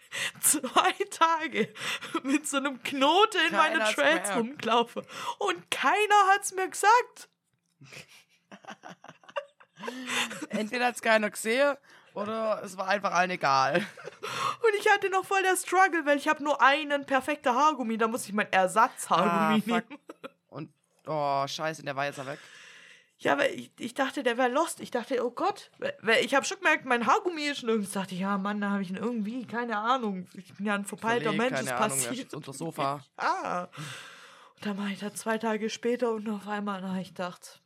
zwei 0.41 0.93
Tage 1.11 1.73
mit 2.25 2.49
so 2.49 2.57
einem 2.57 2.83
Knoten 2.83 3.41
in 3.47 3.57
meine 3.57 3.79
Keiner 3.79 3.93
Threads 3.93 4.31
gemerkt. 4.31 4.37
rumgelaufen 4.37 5.03
und 5.39 5.71
keiner 5.71 6.27
hat's 6.33 6.53
mir 6.53 6.69
gesagt. 6.69 7.29
Entweder 10.51 10.87
hat 10.87 10.97
es 10.97 11.03
keiner 11.03 11.31
gesehen 11.31 11.77
oder 12.15 12.61
es 12.65 12.77
war 12.77 12.89
einfach 12.89 13.13
allen 13.13 13.31
egal. 13.31 13.77
Und 13.77 14.75
ich 14.81 14.89
hatte 14.91 15.09
noch 15.11 15.25
voll 15.25 15.43
der 15.43 15.57
Struggle, 15.57 16.05
weil 16.05 16.19
ich 16.19 16.27
habe 16.29 16.43
nur 16.43 16.61
einen 16.61 17.07
perfekten 17.07 17.55
Haargummi, 17.55 17.97
da 17.97 18.09
muss 18.09 18.27
ich 18.27 18.33
mein 18.33 18.51
Ersatzhaargummi 18.53 19.63
Ah, 19.73 19.77
nehmen. 19.83 19.99
Und, 20.49 20.73
oh, 21.07 21.47
scheiße, 21.47 21.83
der 21.85 21.95
war 21.97 22.07
jetzt 22.07 22.25
weg. 22.27 22.39
Ja, 23.21 23.37
weil 23.39 23.53
ich, 23.53 23.73
ich 23.79 23.95
dachte, 23.95 24.23
der 24.23 24.37
wäre 24.39 24.49
lost. 24.49 24.81
Ich 24.81 24.91
dachte, 24.93 25.25
oh 25.25 25.31
Gott, 25.31 25.71
weil- 25.79 26.25
ich 26.25 26.35
habe 26.35 26.45
schon 26.47 26.59
gemerkt, 26.59 26.85
mein 26.85 27.07
Haargummi 27.07 27.43
ist 27.47 27.63
nirgends. 27.65 27.93
Dachte 27.93 28.15
ich, 28.15 28.21
ja, 28.21 28.39
Mann, 28.39 28.61
da 28.61 28.71
habe 28.71 28.83
ich 28.83 28.91
ihn 28.91 28.97
irgendwie, 28.97 29.45
keine 29.47 29.77
Ahnung. 29.79 30.29
Ich 30.35 30.55
bin 30.55 30.67
ja 30.67 30.75
ein 30.75 30.85
verpeilter 30.85 31.33
Mensch, 31.33 31.59
es 31.59 31.67
keine 31.67 31.77
Ahnung, 31.77 31.99
er 31.99 32.07
passiert. 32.09 32.35
unter 32.35 32.47
das 32.53 32.59
Sofa. 32.59 33.01
Ja. 33.21 33.65
Und 34.55 34.67
dann 34.67 34.77
mache 34.77 34.93
ich 34.93 35.01
das 35.01 35.15
zwei 35.15 35.39
Tage 35.39 35.69
später 35.71 36.11
und 36.13 36.29
auf 36.29 36.47
einmal 36.47 36.83
habe 36.83 37.01
ich 37.01 37.09
gedacht, 37.09 37.61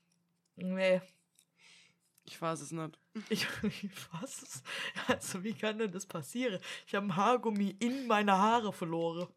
nee, 0.63 1.01
Ich 2.25 2.41
weiß 2.41 2.61
es 2.61 2.71
nicht. 2.73 2.99
ich, 3.29 3.47
was? 4.21 4.63
Also, 5.09 5.43
wie 5.45 5.55
kann 5.55 5.79
denn 5.79 5.91
das 5.93 6.07
passieren? 6.07 6.61
Ich 6.87 6.95
habe 6.95 7.07
ein 7.07 7.17
Haargummi 7.17 7.77
in 7.81 8.07
meine 8.07 8.33
Haare 8.39 8.73
verloren. 8.73 9.29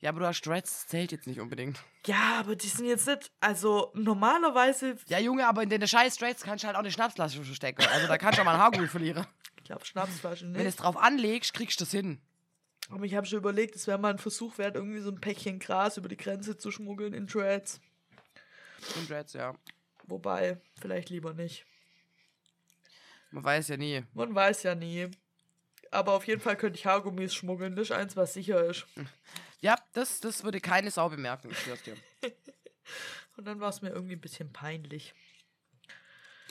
Ja, 0.00 0.10
aber 0.10 0.20
du 0.20 0.26
hast 0.26 0.42
Dreads, 0.42 0.70
das 0.70 0.86
zählt 0.88 1.12
jetzt 1.12 1.26
nicht 1.26 1.40
unbedingt. 1.40 1.82
Ja, 2.04 2.36
aber 2.40 2.56
die 2.56 2.66
sind 2.68 2.84
jetzt 2.86 3.06
nicht, 3.06 3.32
also 3.40 3.90
normalerweise, 3.94 4.96
Ja, 5.06 5.18
Junge, 5.18 5.46
aber 5.46 5.62
in 5.62 5.70
den 5.70 5.86
scheiß 5.86 6.16
Dreads 6.18 6.42
kannst 6.42 6.62
du 6.64 6.66
halt 6.66 6.76
auch 6.76 6.80
eine 6.80 6.90
Schnapsflasche 6.90 7.42
verstecken. 7.42 7.82
Also 7.90 8.06
da 8.06 8.18
kannst 8.18 8.36
du 8.38 8.42
auch 8.42 8.44
mal 8.46 8.54
ein 8.54 8.60
Haargummi 8.60 8.86
verlieren. 8.88 9.26
ich 9.56 9.64
glaube 9.64 9.84
Schnapsflaschen 9.86 10.48
Wenn 10.48 10.54
du 10.58 10.64
nicht. 10.64 10.68
es 10.68 10.76
drauf 10.76 10.98
anlegst, 10.98 11.54
kriegst 11.54 11.80
du 11.80 11.84
das 11.84 11.92
hin. 11.92 12.20
Aber 12.90 13.06
ich 13.06 13.14
habe 13.14 13.26
schon 13.26 13.38
überlegt, 13.38 13.76
es 13.76 13.86
wäre 13.86 13.96
mal 13.96 14.10
ein 14.10 14.18
Versuch 14.18 14.58
wert, 14.58 14.74
irgendwie 14.76 15.00
so 15.00 15.10
ein 15.10 15.20
Päckchen 15.22 15.58
Gras 15.58 15.96
über 15.96 16.08
die 16.10 16.18
Grenze 16.18 16.58
zu 16.58 16.70
schmuggeln 16.70 17.14
in 17.14 17.26
Dreads. 17.26 17.80
In 19.00 19.06
Dreads, 19.08 19.32
ja. 19.32 19.54
Wobei, 20.06 20.60
vielleicht 20.80 21.10
lieber 21.10 21.32
nicht. 21.34 21.64
Man 23.30 23.42
weiß 23.44 23.68
ja 23.68 23.76
nie. 23.76 24.04
Man 24.14 24.34
weiß 24.34 24.62
ja 24.64 24.74
nie. 24.74 25.10
Aber 25.90 26.12
auf 26.12 26.26
jeden 26.26 26.40
Fall 26.40 26.56
könnte 26.56 26.78
ich 26.78 26.86
Haargummis 26.86 27.34
schmuggeln. 27.34 27.74
Das 27.76 27.90
ist 27.90 27.96
eins, 27.96 28.16
was 28.16 28.34
sicher 28.34 28.64
ist. 28.64 28.86
Ja, 29.60 29.76
das, 29.92 30.20
das 30.20 30.42
würde 30.44 30.60
keine 30.60 30.90
Sau 30.90 31.08
bemerken, 31.08 31.50
ich 31.50 31.58
schwör's 31.58 31.82
dir. 31.82 31.96
Und 33.36 33.46
dann 33.46 33.60
war 33.60 33.70
es 33.70 33.82
mir 33.82 33.90
irgendwie 33.90 34.14
ein 34.14 34.20
bisschen 34.20 34.52
peinlich. 34.52 35.14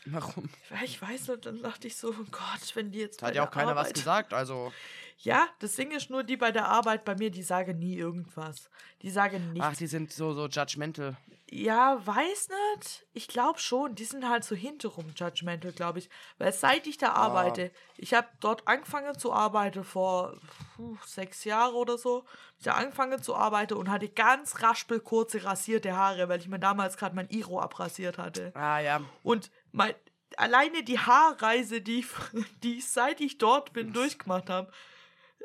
Warum? 0.06 0.50
Ich 0.84 1.02
weiß 1.02 1.30
nicht, 1.30 1.46
dann 1.46 1.62
dachte 1.62 1.88
ich 1.88 1.96
so, 1.96 2.10
oh 2.10 2.26
Gott, 2.32 2.76
wenn 2.76 2.92
die 2.92 3.00
jetzt. 3.00 3.22
Da 3.22 3.28
hat 3.28 3.36
ja 3.36 3.48
auch 3.48 3.52
keiner 3.52 3.76
was 3.76 3.88
Arbeit- 3.88 3.94
gesagt, 3.94 4.34
also. 4.34 4.74
Ja, 5.20 5.48
das 5.60 5.76
Ding 5.76 5.92
ist 5.92 6.10
nur, 6.10 6.24
die 6.24 6.38
bei 6.38 6.52
der 6.52 6.68
Arbeit 6.68 7.06
bei 7.06 7.16
mir, 7.16 7.32
die 7.32 7.44
sagen 7.44 7.80
nie 7.80 7.96
irgendwas. 7.96 8.70
Die 9.02 9.10
sagen 9.10 9.54
nichts. 9.54 9.68
Ach, 9.68 9.76
die 9.76 9.88
sind 9.88 10.12
so, 10.12 10.34
so 10.34 10.48
judgmental. 10.48 11.18
Ja, 11.56 12.02
weiß 12.04 12.50
nicht. 12.78 13.06
Ich 13.14 13.28
glaube 13.28 13.60
schon. 13.60 13.94
Die 13.94 14.06
sind 14.06 14.28
halt 14.28 14.44
so 14.44 14.56
hinterrum 14.56 15.14
judgmental, 15.16 15.72
glaube 15.72 16.00
ich. 16.00 16.10
Weil 16.40 16.52
seit 16.52 16.88
ich 16.88 16.98
da 16.98 17.14
arbeite, 17.14 17.72
ich 17.96 18.16
habe 18.16 18.28
dort 18.40 18.68
angefangen 18.68 19.18
zu 19.20 19.32
arbeiten 19.32 19.84
vor 19.84 20.36
puh, 20.76 20.98
sechs 21.06 21.44
Jahren 21.44 21.76
oder 21.76 21.98
so. 22.00 22.26
Ich 22.60 22.68
habe 22.68 22.80
angefangen 22.80 23.22
zu 23.22 23.36
arbeiten 23.36 23.76
und 23.76 23.90
hatte 23.92 24.10
ganz 24.10 24.64
raspelkurze 24.64 25.44
rasierte 25.44 25.96
Haare, 25.96 26.28
weil 26.28 26.40
ich 26.40 26.48
mir 26.48 26.60
damals 26.60 26.98
gerade 26.98 27.16
mein 27.16 27.30
Iro 27.30 27.60
abrasiert 27.60 28.18
hatte. 28.18 28.52
Ah, 28.56 28.80
ja. 28.80 29.02
Und 29.22 29.52
mein, 29.72 29.94
alleine 30.38 30.84
die 30.84 30.98
Haarreise, 30.98 31.82
die 31.82 32.04
die 32.64 32.80
ich 32.80 32.88
seit 32.88 33.22
ich 33.22 33.38
dort 33.38 33.74
bin 33.74 33.94
durchgemacht 33.94 34.50
habe, 34.50 34.72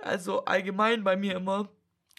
also 0.02 0.44
allgemein 0.44 1.04
bei 1.04 1.16
mir 1.16 1.36
immer. 1.36 1.68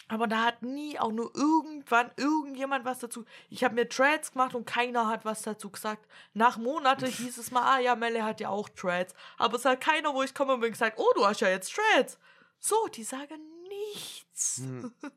Aber 0.08 0.26
da 0.26 0.44
hat 0.44 0.62
nie 0.62 0.98
auch 0.98 1.12
nur 1.12 1.32
irgendwann 1.36 2.10
irgendjemand 2.16 2.84
was 2.84 2.98
dazu. 2.98 3.24
Ich 3.48 3.62
habe 3.62 3.76
mir 3.76 3.88
Threads 3.88 4.32
gemacht 4.32 4.56
und 4.56 4.64
keiner 4.64 5.06
hat 5.06 5.24
was 5.24 5.42
dazu 5.42 5.70
gesagt. 5.70 6.04
Nach 6.34 6.56
Monaten 6.58 7.06
hieß 7.10 7.38
es 7.38 7.52
mal, 7.52 7.62
ah 7.62 7.78
ja, 7.78 7.94
Melle 7.94 8.24
hat 8.24 8.40
ja 8.40 8.48
auch 8.48 8.68
Threads. 8.68 9.14
Aber 9.38 9.56
es 9.56 9.64
hat 9.64 9.80
keiner, 9.80 10.12
wo 10.12 10.22
ich 10.24 10.34
komme 10.34 10.54
und 10.54 10.60
mir 10.60 10.70
gesagt, 10.70 10.98
oh, 10.98 11.12
du 11.14 11.24
hast 11.24 11.40
ja 11.40 11.48
jetzt 11.48 11.72
Threads. 11.72 12.18
So, 12.58 12.88
die 12.88 13.04
sagen 13.04 13.40
nichts. 13.68 14.58
Hm. 14.58 14.92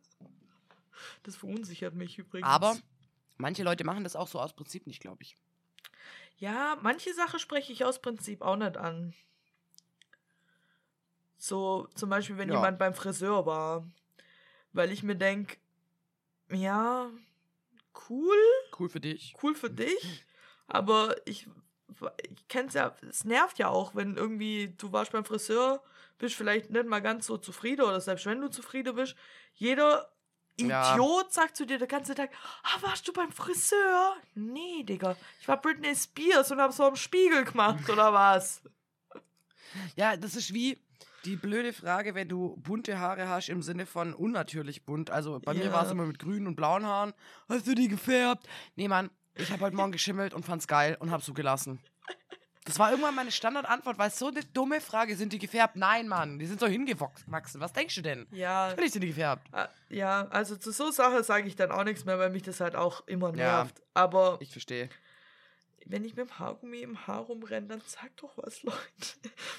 Das 1.23 1.35
verunsichert 1.37 1.93
mich 1.93 2.17
übrigens. 2.17 2.47
Aber 2.47 2.77
manche 3.37 3.63
Leute 3.63 3.83
machen 3.83 4.03
das 4.03 4.15
auch 4.15 4.27
so 4.27 4.39
aus 4.39 4.53
Prinzip 4.53 4.87
nicht, 4.87 5.01
glaube 5.01 5.21
ich. 5.21 5.37
Ja, 6.37 6.77
manche 6.81 7.13
Sachen 7.13 7.39
spreche 7.39 7.71
ich 7.71 7.85
aus 7.85 8.01
Prinzip 8.01 8.41
auch 8.41 8.55
nicht 8.55 8.77
an. 8.77 9.13
So, 11.37 11.87
zum 11.95 12.09
Beispiel, 12.09 12.37
wenn 12.37 12.49
Ja. 12.49 12.55
jemand 12.55 12.79
beim 12.79 12.93
Friseur 12.93 13.45
war. 13.45 13.87
Weil 14.71 14.91
ich 14.91 15.03
mir 15.03 15.15
denke, 15.15 15.57
ja, 16.51 17.09
cool, 18.09 18.35
Cool 18.77 18.89
für 18.89 18.99
dich. 18.99 19.35
cool 19.43 19.53
für 19.55 19.69
dich. 19.69 20.25
Aber 20.67 21.15
ich, 21.27 21.47
ich 22.23 22.47
kenn's 22.47 22.73
ja, 22.73 22.95
es 23.07 23.23
nervt 23.23 23.59
ja 23.59 23.67
auch, 23.69 23.93
wenn 23.93 24.17
irgendwie 24.17 24.73
du 24.77 24.91
warst 24.91 25.11
beim 25.11 25.25
Friseur, 25.25 25.83
bist 26.17 26.35
vielleicht 26.35 26.69
nicht 26.71 26.85
mal 26.87 27.01
ganz 27.01 27.27
so 27.27 27.37
zufrieden 27.37 27.81
oder 27.85 27.99
selbst 28.01 28.25
wenn 28.25 28.41
du 28.41 28.47
zufrieden 28.49 28.95
bist, 28.95 29.15
jeder 29.53 30.11
Ja. 30.57 30.93
Idiot 30.95 31.33
sagt 31.33 31.57
zu 31.57 31.65
dir 31.65 31.77
den 31.77 31.87
ganzen 31.87 32.15
Tag, 32.15 32.31
ah, 32.63 32.81
warst 32.81 33.07
du 33.07 33.13
beim 33.13 33.31
Friseur? 33.31 34.15
Nee, 34.35 34.83
Digga, 34.83 35.17
ich 35.39 35.47
war 35.47 35.59
Britney 35.61 35.95
Spears 35.95 36.51
und 36.51 36.59
hab 36.61 36.71
so 36.73 36.83
am 36.83 36.95
Spiegel 36.95 37.43
gemacht 37.43 37.87
oder 37.89 38.13
was? 38.13 38.61
Ja, 39.95 40.15
das 40.17 40.35
ist 40.35 40.53
wie 40.53 40.79
die 41.25 41.35
blöde 41.35 41.73
Frage, 41.73 42.15
wenn 42.15 42.27
du 42.27 42.55
bunte 42.57 42.99
Haare 42.99 43.27
hast 43.29 43.49
im 43.49 43.61
Sinne 43.61 43.85
von 43.85 44.13
unnatürlich 44.13 44.83
bunt. 44.85 45.09
Also 45.09 45.39
bei 45.39 45.53
mir 45.53 45.65
Ja. 45.65 45.73
war 45.73 45.85
es 45.85 45.91
immer 45.91 46.05
mit 46.05 46.19
grünen 46.19 46.47
und 46.47 46.55
blauen 46.55 46.85
Haaren. 46.85 47.13
Hast 47.49 47.65
du 47.67 47.73
die 47.75 47.87
gefärbt? 47.87 48.47
Nee, 48.75 48.87
Mann, 48.87 49.09
ich 49.35 49.51
habe 49.51 49.63
heute 49.65 49.75
Morgen 49.75 49.91
geschimmelt 49.91 50.33
und 50.33 50.45
fand's 50.45 50.67
geil 50.67 50.97
und 50.99 51.11
hab's 51.11 51.25
so 51.25 51.33
gelassen. 51.33 51.79
Das 52.65 52.79
war 52.79 52.91
irgendwann 52.91 53.15
meine 53.15 53.31
Standardantwort, 53.31 53.97
weil 53.97 54.07
es 54.07 54.17
so 54.17 54.27
eine 54.27 54.39
dumme 54.53 54.79
Frage 54.79 55.17
sind 55.17 55.33
die 55.33 55.39
gefärbt? 55.39 55.75
Nein, 55.75 56.07
Mann, 56.07 56.39
die 56.39 56.45
sind 56.45 56.61
so 56.61 56.67
hingewachsen. 56.67 57.25
Was 57.59 57.73
denkst 57.73 57.95
du 57.95 58.01
denn? 58.01 58.25
Ja, 58.31 58.69
Natürlich 58.69 58.93
sind 58.93 59.01
die 59.01 59.09
gefärbt. 59.09 59.47
ah, 59.51 59.67
ja, 59.89 60.27
also 60.29 60.55
zu 60.55 60.71
so 60.71 60.89
Sachen 60.89 61.21
sage 61.23 61.45
ich 61.47 61.57
dann 61.57 61.71
auch 61.71 61.83
nichts 61.83 62.05
mehr, 62.05 62.17
weil 62.19 62.29
mich 62.29 62.43
das 62.43 62.61
halt 62.61 62.77
auch 62.77 63.05
immer 63.05 63.29
Ja. 63.35 63.63
nervt. 63.63 63.81
Aber 63.93 64.37
Ich 64.39 64.51
verstehe. 64.51 64.87
Wenn 65.85 66.05
ich 66.05 66.15
mit 66.15 66.29
dem 66.29 66.39
Haargummi 66.39 66.81
im 66.81 67.07
Haar 67.07 67.21
rumrenne, 67.21 67.67
dann 67.67 67.81
sag 67.85 68.15
doch 68.17 68.37
was, 68.37 68.63
Leute. 68.63 68.77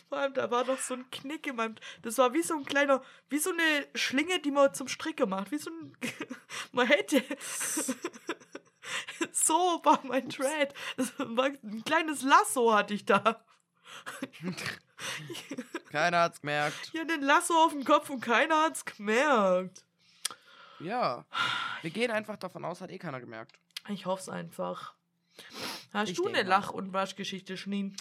Vor 0.08 0.18
allem, 0.18 0.34
da 0.34 0.50
war 0.50 0.64
noch 0.64 0.78
so 0.78 0.94
ein 0.94 1.10
Knick 1.10 1.46
in 1.46 1.56
meinem. 1.56 1.74
Das 2.02 2.18
war 2.18 2.32
wie 2.32 2.42
so 2.42 2.54
ein 2.54 2.64
kleiner, 2.64 3.02
wie 3.28 3.38
so 3.38 3.50
eine 3.50 3.86
Schlinge, 3.94 4.40
die 4.40 4.50
man 4.50 4.74
zum 4.74 4.88
Stricken 4.88 5.28
macht. 5.28 5.50
Wie 5.50 5.58
so 5.58 5.70
ein. 5.70 5.96
man 6.72 6.86
hätte. 6.86 7.22
so 9.32 9.80
war 9.84 10.00
mein. 10.04 10.28
Das 10.96 11.18
war 11.18 11.46
ein 11.46 11.84
kleines 11.84 12.22
Lasso 12.22 12.72
hatte 12.72 12.94
ich 12.94 13.04
da. 13.04 13.44
Keiner 15.90 16.20
hat's 16.20 16.40
gemerkt. 16.40 16.88
Hatte 16.88 17.06
den 17.06 17.22
Lasso 17.22 17.54
auf 17.54 17.72
dem 17.72 17.84
Kopf 17.84 18.10
und 18.10 18.20
keiner 18.20 18.62
hat's 18.62 18.84
gemerkt. 18.84 19.84
Ja. 20.80 21.24
Wir 21.82 21.90
gehen 21.90 22.10
einfach 22.10 22.36
davon 22.36 22.64
aus, 22.64 22.80
hat 22.80 22.90
eh 22.90 22.98
keiner 22.98 23.20
gemerkt. 23.20 23.58
Ich 23.88 24.06
hoffe 24.06 24.22
es 24.22 24.28
einfach. 24.28 24.94
Hast 25.94 26.10
Ich 26.10 26.16
du 26.16 26.26
eine. 26.26 26.42
Lach- 26.42 26.70
und 26.70 26.92
Waschgeschichte, 26.92 27.56
Schneen? 27.56 27.96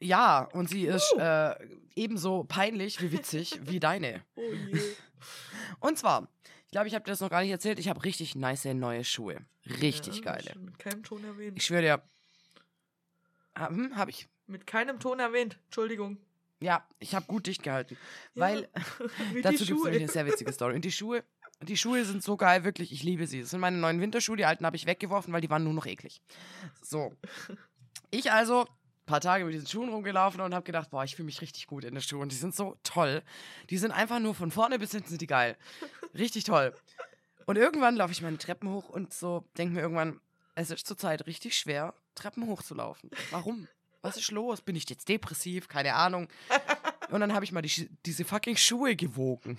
Ja, 0.00 0.44
und 0.52 0.68
sie 0.68 0.86
ist 0.86 1.12
äh, 1.16 1.54
ebenso 1.96 2.44
peinlich 2.44 3.00
wie 3.00 3.12
witzig 3.12 3.60
wie 3.64 3.80
deine. 3.80 4.22
Oh 4.36 4.42
je. 4.52 4.80
Und 5.80 5.96
zwar, 5.98 6.28
ich 6.66 6.72
glaube, 6.72 6.88
ich 6.88 6.94
habe 6.94 7.04
dir 7.04 7.12
das 7.12 7.20
noch 7.20 7.30
gar 7.30 7.40
nicht 7.42 7.50
erzählt, 7.50 7.78
ich 7.78 7.88
habe 7.88 8.04
richtig 8.04 8.34
nice 8.34 8.64
neue 8.66 9.04
Schuhe. 9.04 9.44
Richtig 9.80 10.16
Ja, 10.16 10.22
geile. 10.32 10.58
Mit 10.58 10.78
keinem 10.78 11.02
Ton 11.04 11.24
erwähnt. 11.24 11.56
Ich 11.56 11.64
schwöre 11.64 11.82
dir. 11.82 12.02
Ah, 13.54 13.68
Hm, 13.68 13.96
habe 13.96 14.10
ich. 14.10 14.28
Mit 14.48 14.66
keinem 14.66 14.98
Ton 15.00 15.20
erwähnt. 15.20 15.58
Entschuldigung. 15.66 16.18
Ja, 16.60 16.86
ich 16.98 17.14
habe 17.14 17.26
gut 17.26 17.46
dicht 17.46 17.62
gehalten. 17.62 17.96
Ja, 18.34 18.42
Weil 18.42 18.68
dazu 19.42 19.64
gibt 19.64 19.78
es 19.78 19.84
nämlich 19.84 20.02
eine 20.02 20.08
sehr 20.08 20.26
witzige 20.26 20.52
Story. 20.52 20.74
Und 20.74 20.84
die 20.84 20.92
Schuhe, 20.92 21.24
die 21.62 21.76
Schuhe 21.76 22.04
sind 22.04 22.22
so 22.22 22.36
geil, 22.36 22.64
wirklich, 22.64 22.92
ich 22.92 23.02
liebe 23.02 23.26
sie. 23.26 23.40
Das 23.40 23.50
sind 23.50 23.60
meine 23.60 23.76
neuen 23.76 24.00
Winterschuhe, 24.00 24.36
die 24.36 24.44
alten 24.44 24.66
habe 24.66 24.76
ich 24.76 24.86
weggeworfen, 24.86 25.32
weil 25.32 25.40
die 25.40 25.50
waren 25.50 25.64
nur 25.64 25.74
noch 25.74 25.86
eklig. 25.86 26.20
So. 26.82 27.12
Ich 28.10 28.30
also 28.32 28.62
ein 28.62 29.06
paar 29.06 29.20
Tage 29.20 29.44
mit 29.44 29.54
diesen 29.54 29.66
Schuhen 29.66 29.88
rumgelaufen 29.88 30.40
und 30.40 30.54
habe 30.54 30.64
gedacht, 30.64 30.90
boah, 30.90 31.04
ich 31.04 31.16
fühle 31.16 31.26
mich 31.26 31.40
richtig 31.40 31.66
gut 31.66 31.84
in 31.84 31.94
den 31.94 32.02
Schuhen. 32.02 32.28
Die 32.28 32.36
sind 32.36 32.54
so 32.54 32.76
toll. 32.82 33.22
Die 33.70 33.78
sind 33.78 33.90
einfach 33.90 34.18
nur 34.18 34.34
von 34.34 34.50
vorne 34.50 34.78
bis 34.78 34.92
hinten 34.92 35.08
sind 35.08 35.20
die 35.20 35.26
geil. 35.26 35.56
Richtig 36.14 36.44
toll. 36.44 36.74
Und 37.46 37.56
irgendwann 37.56 37.96
laufe 37.96 38.12
ich 38.12 38.22
meine 38.22 38.38
Treppen 38.38 38.68
hoch 38.68 38.88
und 38.88 39.12
so 39.12 39.44
denke 39.58 39.74
mir 39.74 39.80
irgendwann, 39.80 40.20
es 40.54 40.70
ist 40.70 40.86
zurzeit 40.86 41.26
richtig 41.26 41.56
schwer, 41.56 41.94
Treppen 42.14 42.46
hochzulaufen. 42.46 43.10
Warum? 43.30 43.68
Was 44.02 44.16
ist 44.16 44.30
los? 44.30 44.60
Bin 44.60 44.76
ich 44.76 44.88
jetzt 44.88 45.08
depressiv? 45.08 45.68
Keine 45.68 45.94
Ahnung. 45.94 46.28
Und 47.10 47.20
dann 47.20 47.34
habe 47.34 47.44
ich 47.44 47.52
mal 47.52 47.62
die, 47.62 47.88
diese 48.04 48.24
fucking 48.24 48.56
Schuhe 48.56 48.96
gewogen. 48.96 49.58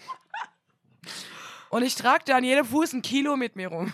Und 1.74 1.82
ich 1.82 1.96
trage 1.96 2.36
an 2.36 2.44
jedem 2.44 2.66
Fuß 2.66 2.94
ein 2.94 3.02
Kilo 3.02 3.36
mit 3.36 3.56
mir 3.56 3.70
rum. 3.70 3.92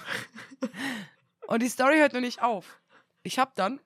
Und 1.47 1.61
die 1.61 1.69
Story 1.69 1.95
hört 1.99 2.11
noch 2.11 2.19
nicht 2.19 2.41
auf. 2.41 2.81
Ich 3.23 3.39
habe 3.39 3.51
dann, 3.55 3.79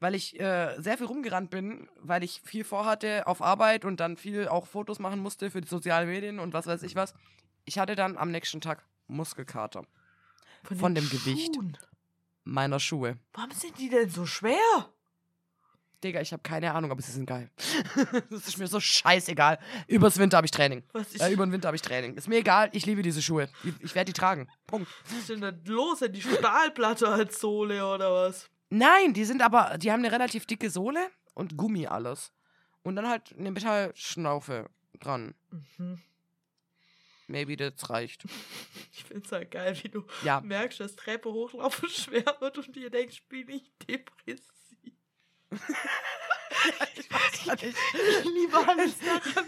weil 0.00 0.14
ich 0.14 0.40
äh, 0.40 0.80
sehr 0.80 0.96
viel 0.96 1.08
rumgerannt 1.08 1.50
bin, 1.50 1.90
weil 2.00 2.24
ich 2.24 2.40
viel 2.42 2.64
vorhatte 2.64 3.26
auf 3.26 3.42
Arbeit 3.42 3.84
und 3.84 4.00
dann 4.00 4.16
viel 4.16 4.48
auch 4.48 4.66
Fotos 4.66 4.98
machen 4.98 5.20
musste 5.20 5.50
für 5.50 5.60
die 5.60 5.68
sozialen 5.68 6.08
Medien 6.08 6.38
und 6.38 6.54
was 6.54 6.66
weiß 6.66 6.82
ich 6.84 6.96
was. 6.96 7.12
Ich 7.66 7.78
hatte 7.78 7.96
dann 7.96 8.16
am 8.16 8.30
nächsten 8.30 8.62
Tag 8.62 8.82
Muskelkater 9.08 9.84
von 10.62 10.94
den 10.94 11.04
dem 11.04 11.10
Gewicht. 11.10 11.54
Schuhen. 11.54 11.76
meiner 12.44 12.80
Schuhe. 12.80 13.18
Warum 13.34 13.50
sind 13.50 13.78
die 13.78 13.90
denn 13.90 14.08
so 14.08 14.24
schwer? 14.24 14.88
Digga, 16.04 16.20
ich 16.20 16.32
habe 16.32 16.42
keine 16.44 16.72
Ahnung, 16.74 16.90
aber 16.92 17.02
sie 17.02 17.10
sind 17.10 17.26
geil. 17.26 17.50
das 18.30 18.46
ist 18.46 18.56
mir 18.58 18.68
so 18.68 18.78
scheißegal. 18.78 19.58
Übers 19.88 20.16
Winter 20.18 20.36
habe 20.36 20.44
ich 20.44 20.50
Training. 20.52 20.84
Was 20.92 21.12
ist, 21.12 21.20
Äh, 21.20 21.32
über 21.32 21.44
den 21.44 21.50
Winter 21.52 21.68
habe 21.68 21.76
ich 21.76 21.82
Training. 21.82 22.14
Ist 22.14 22.28
mir 22.28 22.36
egal, 22.36 22.70
ich 22.72 22.86
liebe 22.86 23.02
diese 23.02 23.20
Schuhe. 23.20 23.48
Die- 23.64 23.74
Ich 23.80 23.94
werde 23.96 24.12
die 24.12 24.18
tragen. 24.18 24.48
Punkt. 24.66 24.88
was 25.04 25.18
ist 25.18 25.28
denn 25.30 25.40
da 25.40 25.52
los? 25.66 26.00
Hat 26.00 26.14
die 26.14 26.22
Stahlplatte 26.22 27.08
als 27.08 27.40
Sohle 27.40 27.84
oder 27.84 28.12
was? 28.12 28.48
Nein, 28.70 29.12
die 29.14 29.24
sind 29.24 29.42
aber, 29.42 29.76
die 29.78 29.90
haben 29.90 30.04
eine 30.04 30.12
relativ 30.12 30.46
dicke 30.46 30.70
Sohle 30.70 31.10
und 31.34 31.56
Gummi 31.56 31.86
alles. 31.86 32.32
Und 32.82 32.94
dann 32.96 33.08
halt 33.08 33.34
eine 33.36 33.50
Metallschnaufe 33.50 34.70
dran. 35.00 35.34
Mhm. 35.78 36.00
Maybe 37.26 37.56
das 37.56 37.90
reicht. 37.90 38.24
Ich 38.92 39.04
find's 39.04 39.30
halt 39.30 39.50
geil, 39.52 39.78
wie 39.82 39.88
du 39.88 40.04
Ja, 40.24 40.40
merkst, 40.40 40.80
dass 40.80 40.96
Treppe 40.96 41.32
hochlaufen 41.32 41.88
schwer 41.90 42.36
wird 42.40 42.58
und 42.58 42.74
dir 42.74 42.90
denkst, 42.90 43.22
bin 43.28 43.48
ich 43.48 43.70
depressiv. 43.88 44.42
Ich 47.62 48.24
liebe 48.24 48.56
alles 48.66 48.94
daran. 48.98 49.46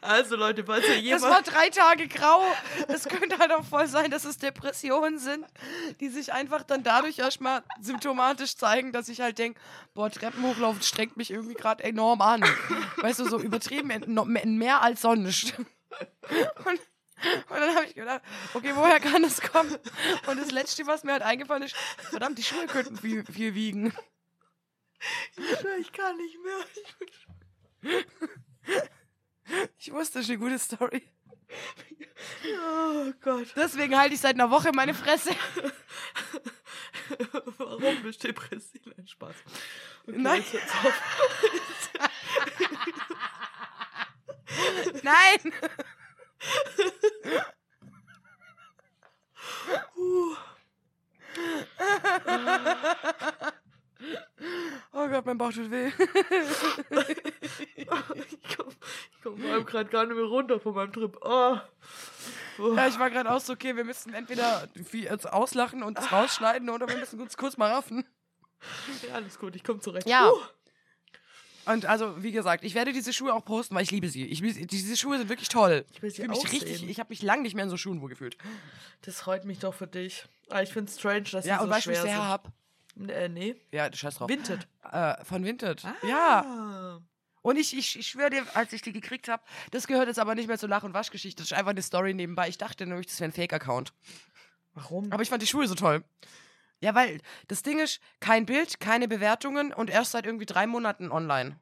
Also 0.00 0.36
Leute, 0.36 0.64
falls 0.64 0.86
ihr 0.86 0.98
jemand... 0.98 1.22
war 1.24 1.42
drei 1.42 1.70
Tage 1.70 2.08
grau. 2.08 2.44
Es 2.88 3.04
könnte 3.08 3.38
halt 3.38 3.52
auch 3.52 3.64
voll 3.64 3.86
sein, 3.88 4.10
dass 4.10 4.24
es 4.24 4.38
Depressionen 4.38 5.18
sind, 5.18 5.44
die 6.00 6.08
sich 6.08 6.32
einfach 6.32 6.62
dann 6.62 6.82
dadurch 6.82 7.18
erstmal 7.18 7.62
symptomatisch 7.80 8.56
zeigen, 8.56 8.92
dass 8.92 9.08
ich 9.08 9.20
halt 9.20 9.38
denke, 9.38 9.60
boah, 9.94 10.10
Treppen 10.10 10.42
hochlaufen 10.44 10.82
strengt 10.82 11.16
mich 11.16 11.30
irgendwie 11.30 11.54
gerade 11.54 11.84
enorm 11.84 12.20
an. 12.20 12.42
Weißt 12.96 13.18
du, 13.18 13.28
so 13.28 13.38
übertrieben, 13.38 13.88
mehr 14.58 14.82
als 14.82 15.02
sonst. 15.02 15.54
Und, 15.58 16.80
und 17.50 17.58
dann 17.58 17.74
habe 17.74 17.86
ich 17.86 17.94
gedacht, 17.94 18.22
okay, 18.54 18.72
woher 18.74 19.00
kann 19.00 19.22
das 19.22 19.40
kommen? 19.40 19.76
Und 20.26 20.38
das 20.40 20.50
Letzte, 20.52 20.86
was 20.86 21.02
mir 21.04 21.12
halt 21.12 21.22
eingefallen 21.22 21.64
ist, 21.64 21.74
verdammt, 22.10 22.38
die 22.38 22.44
Schuhe 22.44 22.66
könnten 22.66 22.96
viel, 22.96 23.24
viel 23.24 23.54
wiegen. 23.54 23.92
Ich 25.36 25.58
schwör, 25.58 25.76
ich 25.78 25.92
kann 25.92 26.16
nicht 26.16 26.36
mehr. 26.42 26.64
Ich 29.78 29.92
wusste, 29.92 30.18
das 30.18 30.24
ist 30.24 30.30
eine 30.30 30.38
gute 30.38 30.58
Story. 30.58 31.02
Oh 32.44 33.12
Gott. 33.20 33.46
Deswegen 33.56 33.96
halte 33.96 34.14
ich 34.14 34.20
seit 34.20 34.34
einer 34.34 34.50
Woche 34.50 34.72
meine 34.72 34.94
Fresse. 34.94 35.30
Warum 37.58 38.02
bist 38.02 38.22
du 38.22 38.28
depressiv? 38.28 38.82
Nein, 38.84 39.06
Spaß. 39.06 39.36
Okay, 40.06 40.18
Nein. 40.18 40.44
jetzt 40.52 40.52
hört's 40.52 40.74
auf. 40.84 41.02
Nein! 45.02 45.52
Uh. 49.96 50.36
Oh 54.92 55.08
Gott, 55.08 55.26
mein 55.26 55.38
Bauch 55.38 55.52
tut 55.52 55.70
weh. 55.70 55.90
Ich 57.76 58.56
komme 58.56 58.72
komm 59.22 59.38
vor 59.38 59.50
allem 59.52 59.66
gerade 59.66 59.90
gar 59.90 60.06
nicht 60.06 60.16
mehr 60.16 60.24
runter 60.24 60.60
von 60.60 60.74
meinem 60.74 60.92
Trip. 60.92 61.16
Oh. 61.20 61.56
Oh. 62.58 62.74
Ja, 62.74 62.88
ich 62.88 62.98
war 62.98 63.10
gerade 63.10 63.30
auch 63.30 63.40
so, 63.40 63.52
okay, 63.52 63.76
wir 63.76 63.84
müssen 63.84 64.14
entweder 64.14 64.68
jetzt 64.92 65.30
auslachen 65.32 65.82
und 65.82 65.98
es 65.98 66.10
rausschneiden 66.10 66.70
oder 66.70 66.88
wir 66.88 66.96
müssen 66.96 67.20
uns 67.20 67.36
kurz 67.36 67.56
mal 67.56 67.70
raffen. 67.72 68.04
Ja, 69.06 69.14
alles 69.14 69.38
gut, 69.38 69.54
ich 69.54 69.62
komme 69.62 69.80
zurecht. 69.80 70.08
Ja. 70.08 70.30
Uh. 70.30 70.36
Und 71.66 71.84
also, 71.84 72.22
wie 72.22 72.32
gesagt, 72.32 72.64
ich 72.64 72.74
werde 72.74 72.92
diese 72.92 73.12
Schuhe 73.12 73.34
auch 73.34 73.44
posten, 73.44 73.74
weil 73.74 73.82
ich 73.82 73.90
liebe 73.90 74.08
sie. 74.08 74.24
Ich, 74.24 74.40
diese 74.40 74.96
Schuhe 74.96 75.18
sind 75.18 75.28
wirklich 75.28 75.50
toll. 75.50 75.84
Ich 75.92 76.00
will 76.00 76.10
sie 76.10 76.22
fühle 76.22 76.28
mich 76.30 76.50
richtig, 76.50 76.88
ich 76.88 76.98
habe 76.98 77.10
mich 77.10 77.22
lange 77.22 77.42
nicht 77.42 77.54
mehr 77.54 77.64
in 77.64 77.70
so 77.70 77.76
Schuhen 77.76 78.00
wohl 78.00 78.08
gefühlt. 78.08 78.38
Das 79.02 79.20
freut 79.20 79.44
mich 79.44 79.58
doch 79.58 79.74
für 79.74 79.86
dich. 79.86 80.24
Aber 80.48 80.62
ich 80.62 80.72
finde 80.72 80.90
es 80.90 80.98
strange, 80.98 81.24
dass 81.30 81.44
Ja, 81.44 81.58
sie 81.58 81.64
und 81.64 81.68
so 81.68 81.74
weißt 81.74 81.86
du, 81.86 81.90
wo 81.90 81.92
ich 81.92 81.98
schwer 81.98 82.02
sie 82.06 82.08
her 82.08 82.20
sind. 82.20 82.28
hab? 82.28 82.52
Äh, 83.06 83.28
nee. 83.28 83.56
Ja, 83.72 83.92
scheiß 83.92 84.16
drauf. 84.16 84.28
Vinted. 84.28 84.66
Äh, 84.90 85.24
von 85.24 85.44
Vinted. 85.44 85.84
Ah. 85.84 85.94
Ja. 86.06 87.00
Und 87.42 87.56
ich, 87.56 87.76
ich, 87.76 87.98
ich 87.98 88.08
schwöre 88.08 88.30
dir, 88.30 88.44
als 88.54 88.72
ich 88.72 88.82
die 88.82 88.92
gekriegt 88.92 89.28
habe, 89.28 89.42
das 89.70 89.86
gehört 89.86 90.08
jetzt 90.08 90.18
aber 90.18 90.34
nicht 90.34 90.48
mehr 90.48 90.58
zur 90.58 90.68
Lach- 90.68 90.82
und 90.82 90.94
Waschgeschichte. 90.94 91.42
Das 91.42 91.52
ist 91.52 91.56
einfach 91.56 91.70
eine 91.70 91.82
Story 91.82 92.14
nebenbei. 92.14 92.48
Ich 92.48 92.58
dachte 92.58 92.86
nämlich, 92.86 93.06
das 93.06 93.20
wäre 93.20 93.30
ein 93.30 93.32
Fake-Account. 93.32 93.92
Warum? 94.74 95.12
Aber 95.12 95.22
ich 95.22 95.28
fand 95.28 95.42
die 95.42 95.46
Schuhe 95.46 95.66
so 95.66 95.74
toll. 95.74 96.04
Ja, 96.80 96.94
weil 96.94 97.20
das 97.48 97.62
Ding 97.62 97.78
ist, 97.78 98.00
kein 98.20 98.46
Bild, 98.46 98.80
keine 98.80 99.08
Bewertungen 99.08 99.72
und 99.72 99.90
erst 99.90 100.12
seit 100.12 100.26
irgendwie 100.26 100.46
drei 100.46 100.66
Monaten 100.66 101.10
online. 101.10 101.58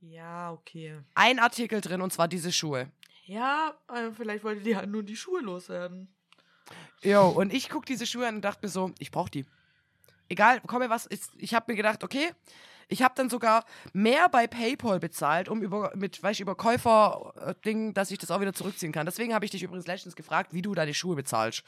Ja, 0.00 0.52
okay. 0.52 1.00
Ein 1.14 1.38
Artikel 1.38 1.80
drin 1.80 2.00
und 2.00 2.12
zwar 2.12 2.28
diese 2.28 2.52
Schuhe. 2.52 2.90
Ja, 3.26 3.78
äh, 3.88 4.10
vielleicht 4.12 4.44
wollte 4.44 4.62
die 4.62 4.76
halt 4.76 4.90
nur 4.90 5.02
die 5.02 5.16
Schuhe 5.16 5.40
loswerden. 5.40 6.14
Jo, 7.02 7.28
und 7.28 7.52
ich 7.52 7.68
guck 7.68 7.86
diese 7.86 8.06
Schuhe 8.06 8.26
an 8.26 8.36
und 8.36 8.42
dachte 8.42 8.66
mir 8.66 8.70
so, 8.70 8.92
ich 8.98 9.10
brauch 9.10 9.28
die. 9.28 9.46
Egal, 10.28 10.60
komme 10.60 10.90
was, 10.90 11.06
ist, 11.06 11.30
ich 11.38 11.54
habe 11.54 11.72
mir 11.72 11.76
gedacht, 11.76 12.02
okay, 12.02 12.30
ich 12.88 13.02
habe 13.02 13.14
dann 13.16 13.30
sogar 13.30 13.64
mehr 13.92 14.28
bei 14.28 14.46
PayPal 14.46 15.00
bezahlt, 15.00 15.48
um 15.48 15.62
über 15.62 15.92
mit 15.94 16.22
weiß 16.22 16.36
ich, 16.36 16.40
über 16.40 16.54
Käufer 16.54 17.54
Ding, 17.64 17.94
dass 17.94 18.10
ich 18.10 18.18
das 18.18 18.30
auch 18.30 18.40
wieder 18.40 18.52
zurückziehen 18.52 18.92
kann. 18.92 19.06
Deswegen 19.06 19.34
habe 19.34 19.44
ich 19.44 19.50
dich 19.50 19.62
übrigens 19.62 19.86
letztens 19.86 20.16
gefragt, 20.16 20.52
wie 20.52 20.62
du 20.62 20.74
deine 20.74 20.94
Schuhe 20.94 21.16
bezahlst, 21.16 21.64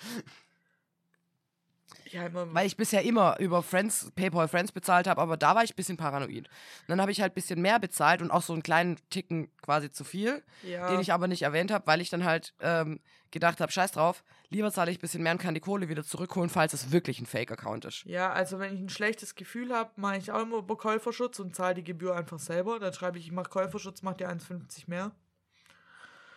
Ja, 2.13 2.27
immer. 2.27 2.53
weil 2.55 2.67
ich 2.67 2.77
bisher 2.77 3.03
immer 3.03 3.39
über 3.39 3.63
Friends 3.63 4.11
PayPal 4.15 4.49
Friends 4.49 4.73
bezahlt 4.73 5.07
habe, 5.07 5.21
aber 5.21 5.37
da 5.37 5.55
war 5.55 5.65
ich 5.65 5.73
ein 5.73 5.77
bisschen 5.77 5.97
paranoid. 5.97 6.49
Und 6.49 6.89
dann 6.89 7.01
habe 7.01 7.11
ich 7.11 7.21
halt 7.21 7.33
ein 7.33 7.35
bisschen 7.35 7.61
mehr 7.61 7.79
bezahlt 7.79 8.23
und 8.23 8.31
auch 8.31 8.43
so 8.43 8.53
einen 8.53 8.63
kleinen 8.63 8.97
Ticken 9.11 9.51
quasi 9.63 9.91
zu 9.91 10.05
viel, 10.05 10.43
ja. 10.63 10.89
den 10.91 11.01
ich 11.01 11.13
aber 11.13 11.27
nicht 11.29 11.43
erwähnt 11.43 11.71
habe, 11.71 11.87
weil 11.87 12.01
ich 12.01 12.11
dann 12.11 12.25
halt 12.25 12.55
ähm, 12.61 13.01
gedacht 13.31 13.61
habe, 13.61 13.73
scheiß 13.73 13.93
drauf, 13.93 14.25
lieber 14.51 14.71
zahle 14.73 14.91
ich 14.91 14.99
ein 14.99 15.01
bisschen 15.01 15.23
mehr 15.23 15.33
und 15.33 15.39
kann 15.39 15.55
die 15.55 15.61
Kohle 15.61 15.89
wieder 15.89 16.05
zurückholen, 16.05 16.51
falls 16.51 16.73
es 16.73 16.93
wirklich 16.93 17.21
ein 17.21 17.27
Fake-Account 17.27 17.85
ist. 17.85 18.05
ja, 18.05 18.33
also 18.33 18.59
wenn 18.59 18.75
ich 18.75 18.81
ein 18.81 18.89
schlechtes 18.89 19.35
Gefühl 19.35 19.75
habe, 19.75 19.91
mache 19.97 20.19
ich 20.19 20.31
auch 20.31 20.43
immer 20.43 20.59
über 20.59 20.77
Käuferschutz 20.77 21.39
und 21.39 21.55
zahle 21.55 21.75
die 21.75 21.85
Gebühr 21.85 22.17
einfach 22.17 22.39
selber. 22.39 22.79
Dann 22.79 22.93
schreibe 22.93 23.19
ich, 23.19 23.27
ich 23.27 23.33
mache 23.33 23.51
Käuferschutz, 23.51 24.03
macht 24.03 24.21
ihr 24.21 24.31
1,50 24.31 24.85
mehr. 24.87 25.13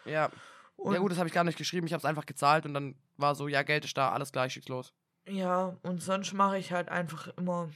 Ja. 0.06 0.30
Und 0.76 0.94
ja 0.94 1.00
gut, 1.00 1.12
das 1.12 1.18
habe 1.18 1.28
ich 1.28 1.34
gar 1.34 1.44
nicht 1.44 1.58
geschrieben, 1.58 1.88
ich 1.88 1.94
habe 1.94 2.00
es 2.00 2.06
einfach 2.06 2.26
gezahlt 2.26 2.66
und 2.66 2.74
dann 2.74 2.96
war 3.18 3.36
so, 3.36 3.48
ja, 3.48 3.64
Geld 3.64 3.84
ist 3.84 3.98
da, 3.98 4.12
alles 4.12 4.32
klar, 4.32 4.46
ich 4.46 4.54
schick's 4.54 4.70
los. 4.70 4.94
Ja, 5.30 5.78
und 5.84 6.02
sonst 6.02 6.34
mache 6.34 6.58
ich 6.58 6.72
halt 6.72 6.90
einfach 6.90 7.28
immer. 7.38 7.70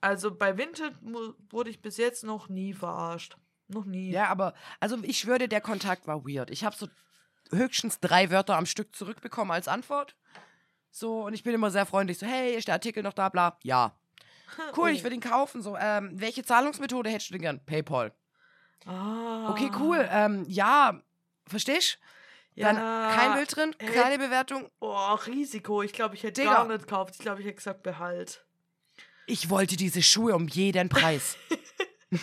Also 0.00 0.34
bei 0.34 0.56
Vinted 0.56 0.94
wurde 1.50 1.70
ich 1.70 1.80
bis 1.82 1.96
jetzt 1.96 2.24
noch 2.24 2.48
nie 2.48 2.72
verarscht. 2.74 3.36
Noch 3.68 3.84
nie. 3.84 4.10
Ja, 4.10 4.28
aber, 4.28 4.54
also 4.80 4.98
ich 5.02 5.18
schwöre 5.18 5.38
dir, 5.40 5.48
der 5.48 5.60
Kontakt 5.60 6.06
war 6.06 6.24
weird. 6.24 6.50
Ich 6.50 6.64
habe 6.64 6.76
so 6.76 6.86
höchstens 7.50 8.00
drei 8.00 8.30
Wörter 8.30 8.56
am 8.56 8.66
Stück 8.66 8.94
zurückbekommen 8.94 9.50
als 9.50 9.68
Antwort. 9.68 10.14
So, 10.90 11.24
und 11.24 11.34
ich 11.34 11.42
bin 11.42 11.54
immer 11.54 11.70
sehr 11.70 11.86
freundlich, 11.86 12.18
so, 12.18 12.26
hey, 12.26 12.54
ist 12.54 12.68
der 12.68 12.74
Artikel 12.74 13.02
noch 13.02 13.14
da, 13.14 13.28
bla, 13.28 13.58
ja. 13.62 13.96
Cool, 14.76 14.90
Oh. 14.90 14.92
ich 14.92 15.02
würde 15.02 15.16
ihn 15.16 15.20
kaufen, 15.20 15.60
so, 15.62 15.76
ähm, 15.76 16.10
welche 16.14 16.44
Zahlungsmethode 16.44 17.10
hättest 17.10 17.30
du 17.30 17.34
denn 17.34 17.42
gern? 17.42 17.64
Paypal. 17.66 18.12
Ah. 18.86 19.50
Okay, 19.50 19.70
cool, 19.80 20.06
ähm, 20.10 20.44
ja, 20.46 21.00
verstehst? 21.46 21.98
Dann 21.98 22.04
Ja. 22.56 22.72
kein 23.14 23.34
Bild 23.34 23.56
drin, 23.56 23.74
keine 23.78 24.18
Bewertung. 24.18 24.68
Oh, 24.80 25.14
Risiko. 25.26 25.82
Ich 25.82 25.92
glaube, 25.92 26.14
ich 26.14 26.22
hätte 26.22 26.40
Digga. 26.42 26.54
gar 26.54 26.66
nicht 26.68 26.82
gekauft. 26.82 27.14
Ich 27.16 27.20
glaube, 27.20 27.40
ich 27.40 27.46
hätte 27.46 27.56
gesagt, 27.56 27.82
behalt. 27.82 28.44
Ich 29.26 29.50
wollte 29.50 29.76
diese 29.76 30.02
Schuhe 30.02 30.34
um 30.34 30.48
jeden 30.48 30.88
Preis. 30.88 31.36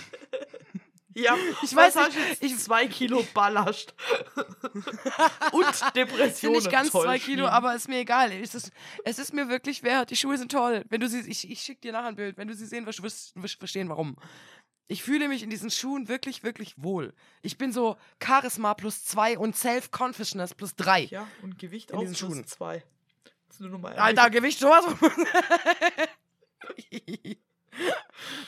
Ja, 1.14 1.36
Ich 1.62 1.76
weiß 1.76 1.96
nicht, 1.96 2.42
jetzt? 2.42 2.64
zwei 2.64 2.88
Kilo 2.88 3.26
Ballast. 3.34 3.94
Und 5.52 5.76
sind 5.76 5.94
Depressionen. 5.96 6.56
nicht 6.60 6.72
ganz 6.72 6.90
zwei 6.92 7.20
Kilo, 7.20 7.48
aber 7.48 7.76
ist 7.76 7.90
mir 7.90 8.00
egal. 8.00 8.32
Es 8.32 8.56
ist, 8.56 8.72
es 9.04 9.20
ist 9.20 9.34
mir 9.34 9.50
wirklich 9.50 9.84
wert. 9.84 10.10
Die 10.10 10.16
Schuhe 10.16 10.38
sind 10.38 10.54
toll. 10.54 10.86
Wenn 10.90 11.02
du 11.02 11.10
sie, 11.10 11.20
ich, 11.30 11.52
ich 11.52 11.60
schicke 11.62 11.82
dir 11.82 11.92
nachher 11.92 12.08
ein 12.08 12.16
Bild. 12.16 12.38
Wenn 12.38 12.48
du 12.48 12.54
sie 12.56 12.66
sehen 12.66 12.86
wirst, 12.86 13.04
wirst 13.04 13.36
du 13.36 13.44
wirst 13.44 13.56
verstehen, 13.60 13.90
warum. 13.90 14.16
Ich 14.92 15.04
fühle 15.04 15.30
mich 15.30 15.42
in 15.42 15.50
diesen 15.50 15.72
Schuhen 15.72 16.10
wirklich, 16.10 16.44
wirklich 16.44 16.74
wohl. 16.76 17.14
Ich 17.44 17.58
bin 17.58 17.72
so 17.72 17.96
Charisma 18.22 18.74
plus 18.74 19.06
zwei 19.06 19.38
und 19.38 19.56
Self-Confidence 19.56 20.54
plus 20.54 20.76
drei. 20.76 21.04
Ja, 21.06 21.30
und 21.42 21.58
Gewicht 21.58 21.92
In 21.92 21.96
auch 21.98 22.02
diesen 22.02 22.16
plus 22.18 22.34
Schuhen. 22.34 22.46
zwei. 22.46 22.84
Das 23.48 23.56
ist 23.56 23.62
nur 23.62 23.70
Nummer 23.70 23.98
Alter, 23.98 24.30
Gewicht 24.30 24.60
sowas. 24.60 24.84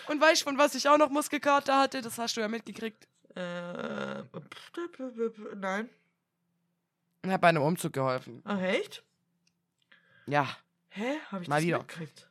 und 0.07 0.19
weißt 0.19 0.41
du, 0.41 0.45
von 0.45 0.57
was 0.57 0.75
ich 0.75 0.89
auch 0.89 0.97
noch 0.97 1.09
Muskelkater 1.09 1.79
hatte? 1.79 2.01
Das 2.01 2.17
hast 2.17 2.35
du 2.35 2.41
ja 2.41 2.49
mitgekriegt. 2.49 3.07
Äh, 3.35 4.23
nein. 5.55 5.89
Ich 7.23 7.29
habe 7.31 7.39
bei 7.39 7.47
einem 7.47 7.63
Umzug 7.63 7.93
geholfen. 7.93 8.41
Ah, 8.43 8.59
echt? 8.59 9.01
Ja. 10.27 10.57
Hä? 10.89 11.19
Hab 11.31 11.41
ich 11.41 11.47
Mal 11.47 11.55
das 11.55 11.65
wieder. 11.65 11.77
mitgekriegt? 11.79 12.29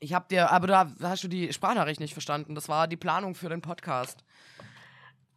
Ich 0.00 0.14
hab 0.14 0.28
dir, 0.30 0.50
aber 0.50 0.66
da 0.66 0.90
hast 1.02 1.22
du 1.24 1.28
die 1.28 1.52
Sprachnachricht 1.52 2.00
nicht 2.00 2.14
verstanden. 2.14 2.54
Das 2.54 2.68
war 2.68 2.88
die 2.88 2.96
Planung 2.96 3.34
für 3.34 3.48
den 3.50 3.60
Podcast. 3.60 4.24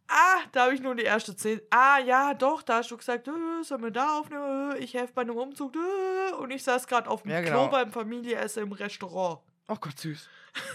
Ah, 0.08 0.38
da 0.52 0.64
habe 0.64 0.74
ich 0.74 0.80
nur 0.80 0.94
die 0.94 1.02
erste 1.02 1.34
zehn. 1.36 1.60
Ah, 1.70 1.98
ja, 1.98 2.34
doch, 2.34 2.62
da 2.62 2.76
hast 2.78 2.90
du 2.90 2.96
gesagt, 2.96 3.26
äh, 3.28 3.62
sollen 3.62 3.82
wir 3.82 3.90
da 3.90 4.18
aufnehmen? 4.18 4.72
Äh, 4.72 4.78
Ich 4.78 4.94
helfe 4.94 5.12
bei 5.14 5.22
einem 5.22 5.36
Umzug. 5.36 5.74
Äh, 5.76 6.34
und 6.34 6.50
ich 6.50 6.62
saß 6.62 6.86
gerade 6.86 7.08
auf 7.08 7.22
dem 7.22 7.30
Ja, 7.30 7.40
Klo 7.42 7.50
genau. 7.50 7.68
beim 7.68 7.90
Familieessen 7.92 8.62
im 8.64 8.72
Restaurant. 8.72 9.40
Oh 9.68 9.76
Gott, 9.80 9.98
süß. 9.98 10.28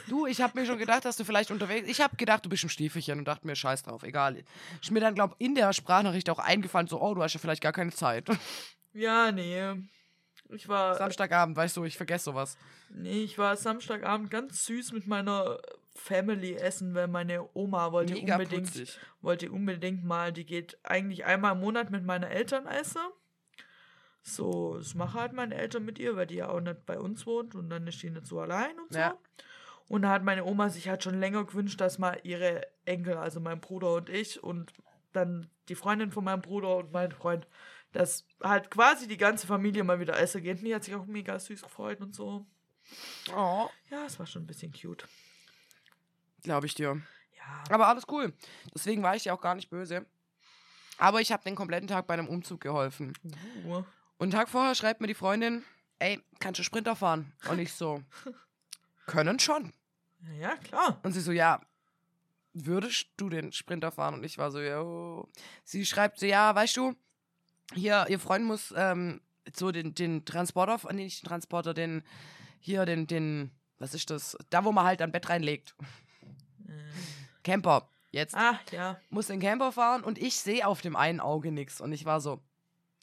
Du, 0.08 0.26
ich 0.26 0.42
hab 0.42 0.56
mir 0.56 0.66
schon 0.66 0.78
gedacht, 0.80 1.06
dass 1.06 1.16
du 1.16 1.24
vielleicht 1.24 1.52
unterwegs. 1.52 1.88
Ich 1.88 2.02
hab 2.02 2.18
gedacht, 2.18 2.44
du 2.44 2.50
bist 2.50 2.64
im 2.64 2.70
Stiefelchen 2.70 3.20
und 3.20 3.26
dachte 3.26 3.46
mir, 3.48 3.56
scheiß 3.56 3.84
drauf, 3.84 4.04
egal. 4.04 4.44
Ist 4.82 4.92
mir 4.92 5.00
dann, 5.00 5.14
glaub 5.16 5.36
in 5.38 5.54
der 5.56 5.72
Sprachnachricht 5.74 6.30
auch 6.32 6.40
eingefallen, 6.40 6.88
so, 6.88 7.00
oh, 7.00 7.14
du 7.14 7.22
hast 7.24 7.34
ja 7.34 7.40
vielleicht 7.40 7.62
gar 7.62 7.72
keine 7.72 7.92
Zeit. 7.92 8.28
Ja, 8.94 9.32
nee. 9.32 9.74
Ich 10.50 10.68
war. 10.68 10.96
Samstagabend, 10.96 11.56
weißt 11.56 11.78
du, 11.78 11.86
ich 11.86 11.98
vergesse 11.98 12.26
sowas. 12.26 12.58
Nee, 12.90 13.24
ich 13.24 13.38
war 13.38 13.56
Samstagabend 13.56 14.32
ganz 14.32 14.66
süß 14.66 14.94
mit 14.94 15.08
meiner 15.08 15.60
Family 15.96 16.56
essen, 16.56 16.96
weil 16.96 17.08
meine 17.08 17.48
Oma 17.54 17.92
wollte 17.92 18.14
Mega 18.14 18.36
unbedingt, 18.36 18.68
putzig. 18.68 19.00
wollte 19.22 19.52
unbedingt 19.52 20.04
mal, 20.04 20.32
die 20.34 20.46
geht 20.46 20.78
eigentlich 20.84 21.26
einmal 21.26 21.54
im 21.54 21.60
Monat 21.60 21.92
mit 21.92 22.04
meinen 22.04 22.30
Eltern 22.30 22.66
essen. 22.66 23.02
So, 24.22 24.78
das 24.78 24.96
machen 24.96 25.20
halt 25.20 25.34
meine 25.34 25.56
Eltern 25.56 25.86
mit 25.86 26.00
ihr, 26.00 26.16
weil 26.16 26.28
die 26.28 26.36
ja 26.36 26.50
auch 26.50 26.60
nicht 26.60 26.86
bei 26.86 27.00
uns 27.00 27.26
wohnt 27.26 27.56
und 27.56 27.70
dann 27.70 27.88
ist 27.88 28.02
die 28.02 28.10
nicht 28.10 28.26
so 28.26 28.40
allein 28.40 28.78
und 28.80 28.94
so. 28.94 29.00
Ja. 29.00 29.18
Und 29.88 30.04
da 30.04 30.10
hat 30.10 30.24
meine 30.24 30.46
Oma 30.46 30.70
sich 30.70 30.88
halt 30.88 31.04
schon 31.04 31.20
länger 31.20 31.46
gewünscht, 31.46 31.82
dass 31.82 31.98
mal 31.98 32.20
ihre 32.24 32.68
Enkel, 32.86 33.18
also 33.18 33.40
mein 33.40 33.60
Bruder 33.60 33.96
und 33.96 34.10
ich 34.10 34.42
und 34.44 34.72
dann 35.14 35.50
die 35.68 35.76
Freundin 35.76 36.12
von 36.12 36.24
meinem 36.24 36.42
Bruder 36.42 36.78
und 36.78 36.92
mein 36.92 37.12
Freund, 37.12 37.48
dass 37.92 38.26
halt 38.44 38.70
quasi 38.70 39.08
die 39.08 39.18
ganze 39.18 39.48
Familie 39.48 39.84
mal 39.84 40.00
wieder 40.00 40.18
essen 40.20 40.44
geht. 40.44 40.60
Und 40.60 40.66
die 40.66 40.76
hat 40.76 40.84
sich 40.84 40.96
auch 40.96 41.06
mega 41.06 41.40
süß 41.40 41.62
gefreut 41.62 42.02
und 42.02 42.16
so. 42.16 42.46
Oh, 43.36 43.70
Ja, 43.90 44.06
es 44.06 44.18
war 44.20 44.26
schon 44.26 44.44
ein 44.44 44.48
bisschen 44.48 44.72
cute. 44.72 45.08
glaube 46.44 46.66
ich 46.68 46.76
dir. 46.76 47.02
Ja. 47.38 47.64
Aber 47.70 47.88
alles 47.88 48.06
cool. 48.10 48.34
Deswegen 48.74 49.04
war 49.04 49.16
ich 49.16 49.26
ja 49.26 49.34
auch 49.34 49.42
gar 49.42 49.56
nicht 49.56 49.70
böse. 49.70 50.06
Aber 50.98 51.22
ich 51.22 51.32
habe 51.32 51.44
den 51.44 51.56
kompletten 51.56 51.88
Tag 51.88 52.08
bei 52.08 52.14
einem 52.14 52.28
Umzug 52.28 52.62
geholfen. 52.62 53.14
Uh. 53.64 53.76
Und 53.76 53.86
einen 54.20 54.32
Tag 54.32 54.50
vorher 54.50 54.76
schreibt 54.76 55.00
mir 55.00 55.08
die 55.08 55.14
Freundin, 55.14 55.64
ey, 56.00 56.22
kannst 56.40 56.60
du 56.60 56.64
Sprinter 56.64 56.96
fahren? 56.96 57.32
Und 57.50 57.60
ich 57.60 57.74
so, 57.74 58.04
können 59.06 59.40
schon. 59.40 59.74
Ja, 60.22 60.50
ja, 60.50 60.56
klar. 60.58 61.00
Und 61.04 61.14
sie 61.14 61.22
so, 61.22 61.32
ja, 61.32 61.62
würdest 62.54 63.08
du 63.18 63.30
den 63.30 63.54
Sprinter 63.54 63.92
fahren? 63.92 64.16
Und 64.16 64.26
ich 64.26 64.38
war 64.38 64.52
so, 64.52 64.60
ja. 64.60 64.84
Sie 65.64 65.86
schreibt 65.86 66.20
so, 66.20 66.26
ja, 66.26 66.54
weißt 66.54 66.76
du, 66.78 66.96
hier, 67.74 68.06
ihr 68.10 68.20
Freund 68.20 68.46
muss 68.46 68.74
ähm, 68.76 69.22
so 69.56 69.72
den, 69.72 69.94
den 69.96 70.26
Transporter, 70.26 70.80
nee, 70.94 71.04
nicht 71.06 71.24
den 71.24 71.28
Transporter, 71.28 71.74
den, 71.74 72.04
hier, 72.60 72.86
den, 72.86 73.08
den, 73.08 73.52
was 73.78 73.94
ist 73.94 74.10
das? 74.10 74.38
Da, 74.50 74.64
wo 74.66 74.72
man 74.72 74.86
halt 74.86 75.02
ein 75.02 75.12
Bett 75.12 75.30
reinlegt. 75.30 75.76
Äh, 76.68 76.72
Camper. 77.44 77.90
Jetzt 78.12 78.36
Ah, 78.36 78.60
ja. 78.72 79.00
muss 79.10 79.28
den 79.28 79.40
Camper 79.40 79.72
fahren 79.72 80.04
und 80.04 80.18
ich 80.18 80.36
sehe 80.40 80.66
auf 80.66 80.82
dem 80.82 80.96
einen 80.96 81.20
Auge 81.20 81.52
nichts. 81.52 81.80
Und 81.80 81.92
ich 81.92 82.06
war 82.06 82.22
so, 82.22 82.42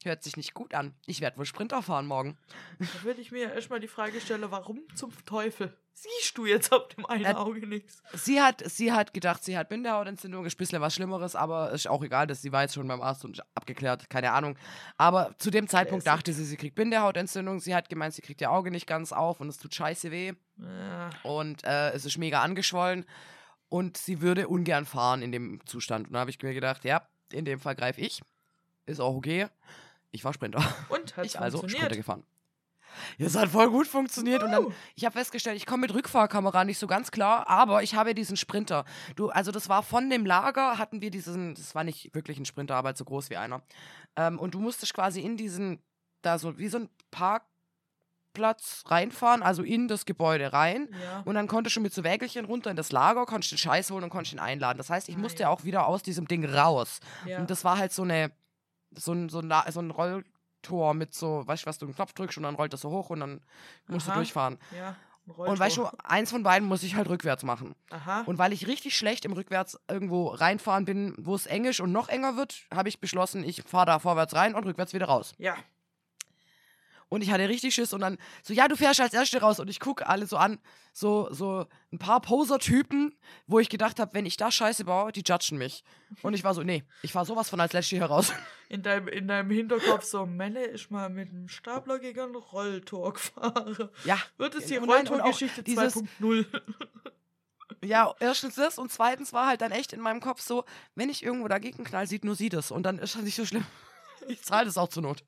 hört 0.04 0.24
sich 0.24 0.36
nicht 0.36 0.52
gut 0.52 0.74
an. 0.74 0.94
Ich 1.06 1.20
werde 1.20 1.38
wohl 1.38 1.46
Sprinter 1.46 1.80
fahren 1.80 2.06
morgen. 2.06 2.36
Da 2.80 3.02
würde 3.04 3.20
ich 3.20 3.30
mir 3.30 3.42
ja 3.42 3.50
erstmal 3.50 3.78
die 3.80 3.86
Frage 3.88 4.20
stellen, 4.20 4.44
warum 4.50 4.80
zum 4.96 5.12
Teufel 5.24 5.76
siehst 5.98 6.36
du 6.36 6.44
jetzt 6.46 6.72
auf 6.72 6.88
dem 6.88 7.06
einen 7.06 7.24
Äh, 7.24 7.34
Auge 7.34 7.66
nichts? 7.66 8.02
Sie 8.14 8.40
hat, 8.40 8.62
sie 8.70 8.92
hat 8.92 9.14
gedacht, 9.14 9.42
sie 9.42 9.56
hat 9.56 9.68
Bindehautentzündung, 9.70 10.44
ist 10.44 10.54
ein 10.54 10.58
bisschen 10.58 10.80
was 10.82 10.94
Schlimmeres, 10.94 11.34
aber 11.34 11.72
ist 11.72 11.88
auch 11.88 12.02
egal, 12.04 12.26
dass 12.26 12.42
sie 12.42 12.52
war 12.52 12.62
jetzt 12.62 12.74
schon 12.74 12.86
beim 12.86 13.00
Arzt 13.00 13.24
und 13.24 13.42
abgeklärt, 13.54 14.10
keine 14.10 14.32
Ahnung. 14.32 14.56
Aber 14.98 15.34
zu 15.38 15.50
dem 15.50 15.68
Zeitpunkt 15.68 16.04
Classic. 16.04 16.18
dachte 16.18 16.32
sie, 16.34 16.44
sie 16.44 16.56
kriegt 16.56 16.74
Bindehautentzündung. 16.74 17.60
Sie 17.60 17.74
hat 17.74 17.88
gemeint, 17.88 18.14
sie 18.14 18.22
kriegt 18.22 18.40
ihr 18.42 18.50
Auge 18.50 18.70
nicht 18.70 18.86
ganz 18.86 19.12
auf 19.12 19.40
und 19.40 19.48
es 19.48 19.58
tut 19.58 19.74
scheiße 19.74 20.10
weh 20.10 20.34
Ja. 20.58 21.10
und 21.22 21.64
äh, 21.64 21.90
es 21.92 22.04
ist 22.04 22.18
mega 22.18 22.42
angeschwollen 22.42 23.06
und 23.68 23.96
sie 23.96 24.20
würde 24.20 24.48
ungern 24.48 24.84
fahren 24.84 25.22
in 25.22 25.32
dem 25.32 25.60
Zustand. 25.66 26.08
Und 26.08 26.12
da 26.12 26.20
habe 26.20 26.30
ich 26.30 26.40
mir 26.42 26.52
gedacht, 26.54 26.84
ja, 26.84 27.08
in 27.32 27.44
dem 27.44 27.58
Fall 27.58 27.74
greife 27.74 28.00
ich. 28.02 28.20
Ist 28.84 29.00
auch 29.00 29.14
okay. 29.16 29.48
Ich 30.12 30.24
war 30.24 30.32
Sprinter. 30.32 30.62
Und 30.88 31.16
hat 31.16 31.26
ich 31.26 31.40
also 31.40 31.66
Sprinter 31.66 31.96
gefahren. 31.96 32.22
Ja, 33.18 33.26
es 33.26 33.36
hat 33.36 33.48
voll 33.48 33.70
gut 33.70 33.86
funktioniert 33.86 34.42
und 34.42 34.52
dann, 34.52 34.66
ich 34.94 35.04
habe 35.04 35.12
festgestellt, 35.12 35.56
ich 35.56 35.66
komme 35.66 35.82
mit 35.82 35.94
Rückfahrkamera 35.94 36.64
nicht 36.64 36.78
so 36.78 36.86
ganz 36.86 37.10
klar, 37.10 37.48
aber 37.48 37.82
ich 37.82 37.94
habe 37.94 38.14
diesen 38.14 38.36
Sprinter. 38.36 38.84
Du, 39.14 39.28
also 39.28 39.52
das 39.52 39.68
war 39.68 39.82
von 39.82 40.10
dem 40.10 40.26
Lager, 40.26 40.78
hatten 40.78 41.00
wir 41.00 41.10
diesen, 41.10 41.54
das 41.54 41.74
war 41.74 41.84
nicht 41.84 42.14
wirklich 42.14 42.38
ein 42.38 42.44
Sprinter, 42.44 42.76
aber 42.76 42.88
halt 42.88 42.96
so 42.96 43.04
groß 43.04 43.30
wie 43.30 43.36
einer. 43.36 43.62
Ähm, 44.16 44.38
und 44.38 44.54
du 44.54 44.60
musstest 44.60 44.94
quasi 44.94 45.20
in 45.20 45.36
diesen, 45.36 45.82
da 46.22 46.38
so, 46.38 46.58
wie 46.58 46.68
so 46.68 46.78
ein 46.78 46.88
Parkplatz 47.10 48.84
reinfahren, 48.86 49.42
also 49.42 49.62
in 49.62 49.88
das 49.88 50.06
Gebäude 50.06 50.52
rein. 50.52 50.88
Ja. 51.02 51.22
Und 51.24 51.34
dann 51.34 51.46
konntest 51.46 51.76
du 51.76 51.80
mit 51.80 51.92
so 51.92 52.04
Wägelchen 52.04 52.44
runter 52.44 52.70
in 52.70 52.76
das 52.76 52.92
Lager, 52.92 53.26
konntest 53.26 53.52
den 53.52 53.58
Scheiß 53.58 53.90
holen 53.90 54.04
und 54.04 54.10
konntest 54.10 54.32
ihn 54.32 54.40
einladen. 54.40 54.78
Das 54.78 54.90
heißt, 54.90 55.08
ich 55.08 55.16
musste 55.16 55.44
ja. 55.44 55.48
auch 55.50 55.64
wieder 55.64 55.86
aus 55.86 56.02
diesem 56.02 56.26
Ding 56.26 56.44
raus. 56.44 57.00
ja. 57.26 57.38
Und 57.38 57.50
das 57.50 57.64
war 57.64 57.78
halt 57.78 57.92
so 57.92 58.02
eine, 58.02 58.32
so 58.94 59.12
ein, 59.12 59.28
so 59.28 59.40
ein, 59.40 59.52
so 59.70 59.80
ein 59.80 59.90
Rolltor 60.70 60.94
mit 60.94 61.14
so, 61.14 61.46
weißt 61.46 61.64
du, 61.64 61.66
was 61.66 61.78
du 61.78 61.86
einen 61.86 61.94
Knopf 61.94 62.12
drückst 62.12 62.36
und 62.38 62.44
dann 62.44 62.54
rollt 62.54 62.72
das 62.72 62.80
so 62.80 62.90
hoch 62.90 63.10
und 63.10 63.20
dann 63.20 63.40
musst 63.88 64.06
Aha. 64.06 64.14
du 64.14 64.20
durchfahren. 64.20 64.58
ja. 64.76 64.96
Und 65.36 65.58
weißt 65.58 65.78
du, 65.78 65.88
eins 66.04 66.30
von 66.30 66.44
beiden 66.44 66.68
muss 66.68 66.84
ich 66.84 66.94
halt 66.94 67.08
rückwärts 67.08 67.42
machen. 67.42 67.74
Aha. 67.90 68.22
Und 68.26 68.38
weil 68.38 68.52
ich 68.52 68.68
richtig 68.68 68.96
schlecht 68.96 69.24
im 69.24 69.32
Rückwärts 69.32 69.76
irgendwo 69.90 70.28
reinfahren 70.28 70.84
bin, 70.84 71.16
wo 71.18 71.34
es 71.34 71.46
eng 71.46 71.64
ist 71.64 71.80
und 71.80 71.90
noch 71.90 72.08
enger 72.08 72.36
wird, 72.36 72.68
habe 72.72 72.88
ich 72.88 73.00
beschlossen, 73.00 73.42
ich 73.42 73.64
fahre 73.64 73.86
da 73.86 73.98
vorwärts 73.98 74.36
rein 74.36 74.54
und 74.54 74.64
rückwärts 74.64 74.94
wieder 74.94 75.06
raus. 75.06 75.34
ja. 75.38 75.56
Und 77.08 77.22
ich 77.22 77.30
hatte 77.30 77.48
richtig 77.48 77.74
Schiss 77.74 77.92
und 77.92 78.00
dann 78.00 78.18
so, 78.42 78.52
ja, 78.52 78.66
du 78.66 78.76
fährst 78.76 79.00
als 79.00 79.14
Erste 79.14 79.40
raus 79.40 79.60
und 79.60 79.68
ich 79.70 79.78
gucke 79.78 80.08
alle 80.08 80.26
so 80.26 80.36
an, 80.36 80.58
so, 80.92 81.28
so 81.32 81.66
ein 81.92 81.98
paar 81.98 82.20
Poser-Typen, 82.20 83.14
wo 83.46 83.60
ich 83.60 83.68
gedacht 83.68 84.00
habe, 84.00 84.12
wenn 84.14 84.26
ich 84.26 84.36
da 84.36 84.50
Scheiße 84.50 84.84
baue, 84.84 85.12
die 85.12 85.22
judgen 85.24 85.56
mich. 85.58 85.84
Und 86.22 86.34
ich 86.34 86.42
war 86.42 86.52
so, 86.54 86.62
nee, 86.64 86.82
ich 87.02 87.12
fahre 87.12 87.24
sowas 87.24 87.48
von 87.48 87.60
als 87.60 87.72
Letzte 87.72 87.96
hier 87.96 88.06
raus. 88.06 88.32
In 88.68 88.82
deinem, 88.82 89.06
in 89.06 89.28
deinem 89.28 89.48
Hinterkopf 89.50 90.02
so, 90.02 90.26
Melle 90.26 90.64
ist 90.64 90.90
mal 90.90 91.08
mit 91.08 91.28
einem 91.30 91.48
Stapler 91.48 92.00
gegen 92.00 92.18
einen 92.18 92.34
Rolltor 92.34 93.12
gefahren. 93.12 93.90
Ja, 94.04 94.18
Wird 94.38 94.56
es 94.56 94.72
auch 94.72 94.84
Rolltorgeschichte 94.84 95.62
dieses- 95.62 95.94
2.0? 95.94 96.46
Ja, 97.84 98.14
erstens 98.18 98.56
das 98.56 98.78
und 98.78 98.90
zweitens 98.90 99.32
war 99.32 99.46
halt 99.46 99.60
dann 99.60 99.70
echt 99.70 99.92
in 99.92 100.00
meinem 100.00 100.20
Kopf 100.20 100.40
so, 100.40 100.64
wenn 100.96 101.08
ich 101.10 101.22
irgendwo 101.22 101.46
dagegen 101.46 101.84
knall, 101.84 102.06
sieht 102.08 102.24
nur 102.24 102.34
sie 102.34 102.48
das 102.48 102.70
und 102.72 102.82
dann 102.82 102.98
ist 102.98 103.14
das 103.14 103.22
nicht 103.22 103.36
so 103.36 103.46
schlimm. 103.46 103.64
Ich 104.28 104.42
zahle 104.42 104.64
das 104.66 104.76
auch 104.76 104.88
zur 104.88 105.04
Not. 105.04 105.22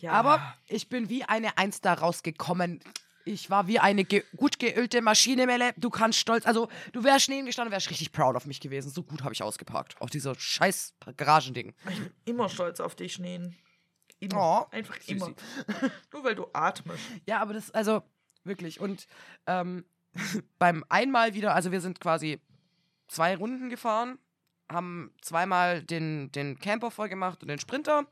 Ja. 0.00 0.12
Aber 0.12 0.54
ich 0.68 0.88
bin 0.88 1.08
wie 1.08 1.24
eine 1.24 1.58
Eins 1.58 1.80
da 1.80 1.94
rausgekommen. 1.94 2.80
Ich 3.24 3.50
war 3.50 3.66
wie 3.66 3.78
eine 3.78 4.04
ge 4.04 4.24
gut 4.36 4.58
geölte 4.58 5.02
Maschine, 5.02 5.46
Melle. 5.46 5.72
Du 5.76 5.90
kannst 5.90 6.18
stolz, 6.18 6.46
also 6.46 6.68
du 6.92 7.04
wärst 7.04 7.28
neben 7.28 7.46
gestanden, 7.46 7.70
wärst 7.70 7.90
richtig 7.90 8.12
proud 8.12 8.34
auf 8.34 8.46
mich 8.46 8.60
gewesen. 8.60 8.90
So 8.90 9.02
gut 9.02 9.22
habe 9.22 9.34
ich 9.34 9.42
ausgeparkt. 9.42 10.00
Auf 10.00 10.10
dieser 10.10 10.34
scheiß 10.34 10.94
Garagending. 11.16 11.74
ich 11.88 11.98
bin 11.98 12.10
immer 12.24 12.48
stolz 12.48 12.80
auf 12.80 12.94
dich, 12.94 13.12
Schneen. 13.12 13.56
Immer. 14.20 14.66
Oh, 14.70 14.74
Einfach 14.74 14.96
süßi. 14.96 15.12
immer. 15.12 15.34
Nur 16.12 16.24
weil 16.24 16.34
du 16.34 16.46
atmest. 16.52 17.02
Ja, 17.26 17.40
aber 17.40 17.54
das, 17.54 17.70
also 17.70 18.02
wirklich. 18.44 18.80
Und 18.80 19.06
ähm, 19.46 19.84
beim 20.58 20.84
einmal 20.88 21.34
wieder, 21.34 21.54
also 21.54 21.72
wir 21.72 21.80
sind 21.80 22.00
quasi 22.00 22.40
zwei 23.08 23.36
Runden 23.36 23.70
gefahren, 23.70 24.18
haben 24.70 25.12
zweimal 25.20 25.82
den, 25.82 26.30
den 26.32 26.58
Camper 26.58 26.90
voll 26.90 27.08
gemacht 27.08 27.42
und 27.42 27.48
den 27.48 27.58
Sprinter 27.58 28.06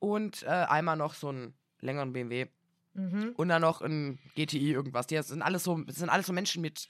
und 0.00 0.42
äh, 0.42 0.46
einmal 0.48 0.96
noch 0.96 1.14
so 1.14 1.28
einen 1.28 1.54
längeren 1.80 2.12
BMW 2.12 2.46
Mhm. 2.92 3.34
und 3.36 3.48
dann 3.48 3.62
noch 3.62 3.82
ein 3.82 4.18
GTI 4.34 4.72
irgendwas. 4.72 5.06
Die 5.06 5.22
sind 5.22 5.42
alles 5.42 5.62
so, 5.62 5.78
das 5.78 5.94
sind 5.94 6.08
alles 6.08 6.26
so 6.26 6.32
Menschen 6.32 6.60
mit 6.60 6.88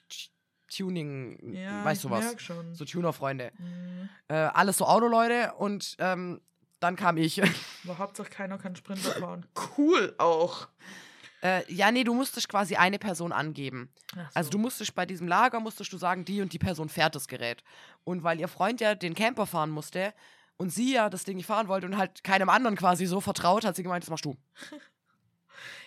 Tuning, 0.75 1.53
Ja, 1.55 1.85
weißt 1.85 2.05
du 2.05 2.11
was? 2.11 2.41
schon. 2.41 2.75
So 2.75 2.85
Tuner-Freunde. 2.87 3.53
Mhm. 3.59 4.09
Äh, 4.29 4.35
alles 4.35 4.79
so 4.79 4.87
Autoleute 4.87 5.53
und 5.59 5.97
ähm, 5.99 6.41
dann 6.81 6.97
kam 6.97 7.19
ich. 7.19 7.43
Aber 7.85 7.99
Hauptsache 7.99 8.31
keiner 8.31 8.57
kann 8.57 8.77
Sprinter 8.77 9.11
fahren. 9.21 9.47
Cool 9.77 10.15
auch. 10.19 10.69
äh, 11.43 11.71
ja, 11.73 11.91
nee, 11.91 12.05
du 12.05 12.15
musstest 12.15 12.49
quasi 12.49 12.77
eine 12.77 12.99
Person 12.99 13.33
angeben. 13.33 13.91
Ach 14.17 14.31
Also 14.35 14.47
so. 14.49 14.53
du 14.53 14.59
musstest 14.59 14.95
bei 14.95 15.05
diesem 15.07 15.29
Lager, 15.29 15.61
musstest 15.61 15.93
du 15.93 15.99
sagen, 15.99 16.25
die 16.25 16.41
und 16.41 16.53
die 16.53 16.59
Person 16.59 16.89
fährt 16.89 17.15
das 17.15 17.29
Gerät. 17.29 17.63
Und 18.05 18.23
weil 18.23 18.41
ihr 18.41 18.49
Freund 18.49 18.81
ja 18.81 18.95
den 18.95 19.15
Camper 19.15 19.47
fahren 19.47 19.71
musste 19.71 20.15
und 20.61 20.69
sie 20.71 20.93
ja 20.93 21.09
das 21.09 21.25
Ding 21.25 21.37
nicht 21.39 21.47
fahren 21.47 21.69
wollte 21.69 21.87
und 21.87 21.97
halt 21.97 22.23
keinem 22.23 22.51
anderen 22.51 22.77
quasi 22.77 23.07
so 23.07 23.21
vertraut, 23.23 23.65
hat 23.65 23.75
sie 23.77 23.83
gemeint, 23.83 24.05
das 24.05 24.11
machst 24.11 24.25
du. 24.27 24.37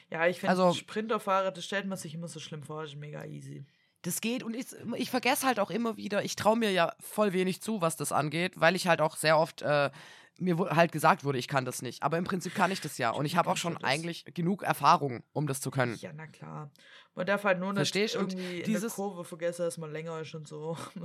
Ja, 0.10 0.28
ich 0.28 0.40
finde, 0.40 0.52
also- 0.52 0.74
Sprinterfahrer, 0.74 1.50
das 1.52 1.66
stellt 1.66 1.88
man 1.88 1.98
sich 1.98 2.14
immer 2.14 2.28
so 2.28 2.40
schlimm 2.40 2.62
vor, 2.62 2.82
das 2.84 2.92
ist 2.92 2.98
mega 3.00 3.24
easy. 3.26 3.66
Das 4.04 4.22
geht 4.22 4.44
und 4.44 4.54
ich, 4.54 4.68
ich 4.98 5.10
vergesse 5.10 5.48
halt 5.48 5.60
auch 5.60 5.72
immer 5.72 5.98
wieder, 5.98 6.24
ich 6.24 6.36
traue 6.36 6.58
mir 6.58 6.72
ja 6.72 6.94
voll 7.00 7.34
wenig 7.34 7.62
zu, 7.62 7.82
was 7.82 7.96
das 7.96 8.12
angeht, 8.12 8.54
weil 8.60 8.76
ich 8.76 8.86
halt 8.86 9.02
auch 9.02 9.16
sehr 9.16 9.40
oft 9.40 9.62
äh, 9.64 9.90
mir 10.38 10.58
halt 10.58 10.92
gesagt 10.92 11.24
wurde, 11.24 11.40
ich 11.40 11.48
kann 11.48 11.66
das 11.66 11.82
nicht. 11.82 12.04
Aber 12.04 12.18
im 12.18 12.26
Prinzip 12.26 12.54
kann 12.54 12.70
ich 12.70 12.82
das 12.82 12.98
ja. 13.00 13.12
Und 13.12 13.26
ich 13.26 13.38
habe 13.38 13.50
auch 13.50 13.58
schon 13.58 13.78
eigentlich 13.78 14.26
genug 14.34 14.62
Erfahrung, 14.64 15.24
um 15.32 15.48
das 15.48 15.62
zu 15.62 15.72
können. 15.72 15.96
Ja, 16.00 16.12
na 16.14 16.28
klar. 16.28 16.70
Man 17.16 17.26
darf 17.26 17.44
halt 17.46 17.60
nur 17.60 17.70
nicht 17.72 17.78
Verstehst? 17.80 18.16
Und 18.16 18.34
irgendwie 18.34 18.52
in 18.52 18.58
der 18.58 18.66
dieses- 18.66 18.96
Kurve 18.96 19.24
vergessen, 19.24 19.64
dass 19.64 19.78
man 19.78 19.92
länger 19.92 20.20
ist 20.20 20.36
und 20.36 20.48
so. 20.48 20.78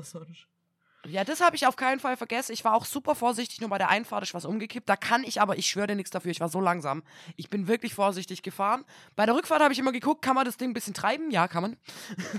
Ja, 1.11 1.25
das 1.25 1.41
habe 1.41 1.57
ich 1.57 1.67
auf 1.67 1.77
keinen 1.77 2.01
Fall 2.01 2.17
vergessen. 2.17 2.53
Ich 2.53 2.65
war 2.65 2.75
auch 2.75 2.85
super 2.85 3.15
vorsichtig, 3.15 3.61
nur 3.61 3.71
bei 3.71 3.79
der 3.79 3.89
Einfahrt 3.89 4.23
ist 4.23 4.35
was 4.35 4.45
umgekippt. 4.45 4.89
Da 4.89 4.97
kann 4.97 5.25
ich 5.25 5.41
aber, 5.41 5.57
ich 5.57 5.67
schwöre 5.67 5.89
dir 5.89 5.95
nichts 5.95 6.11
dafür, 6.11 6.31
ich 6.31 6.41
war 6.41 6.49
so 6.49 6.61
langsam. 6.61 7.03
Ich 7.37 7.51
bin 7.51 7.67
wirklich 7.67 7.95
vorsichtig 7.95 8.43
gefahren. 8.43 8.85
Bei 9.17 9.27
der 9.27 9.35
Rückfahrt 9.35 9.63
habe 9.63 9.73
ich 9.73 9.79
immer 9.79 9.93
geguckt, 9.93 10.23
kann 10.23 10.35
man 10.35 10.45
das 10.45 10.57
Ding 10.57 10.71
ein 10.71 10.75
bisschen 10.75 10.95
treiben? 10.95 11.31
Ja, 11.31 11.49
kann 11.49 11.63
man. 11.63 11.77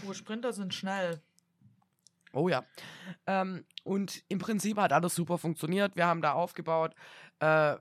Oh, 0.07 0.13
Sprinter 0.13 0.53
sind 0.53 0.73
schnell. 0.73 1.21
Oh 2.31 2.47
ja. 2.47 2.63
Ähm, 3.25 3.65
und 3.83 4.23
im 4.27 4.39
Prinzip 4.39 4.77
hat 4.77 4.93
alles 4.93 5.15
super 5.15 5.37
funktioniert. 5.37 5.95
Wir 5.95 6.05
haben 6.05 6.21
da 6.21 6.33
aufgebaut. 6.33 6.93
Äh, 7.39 7.75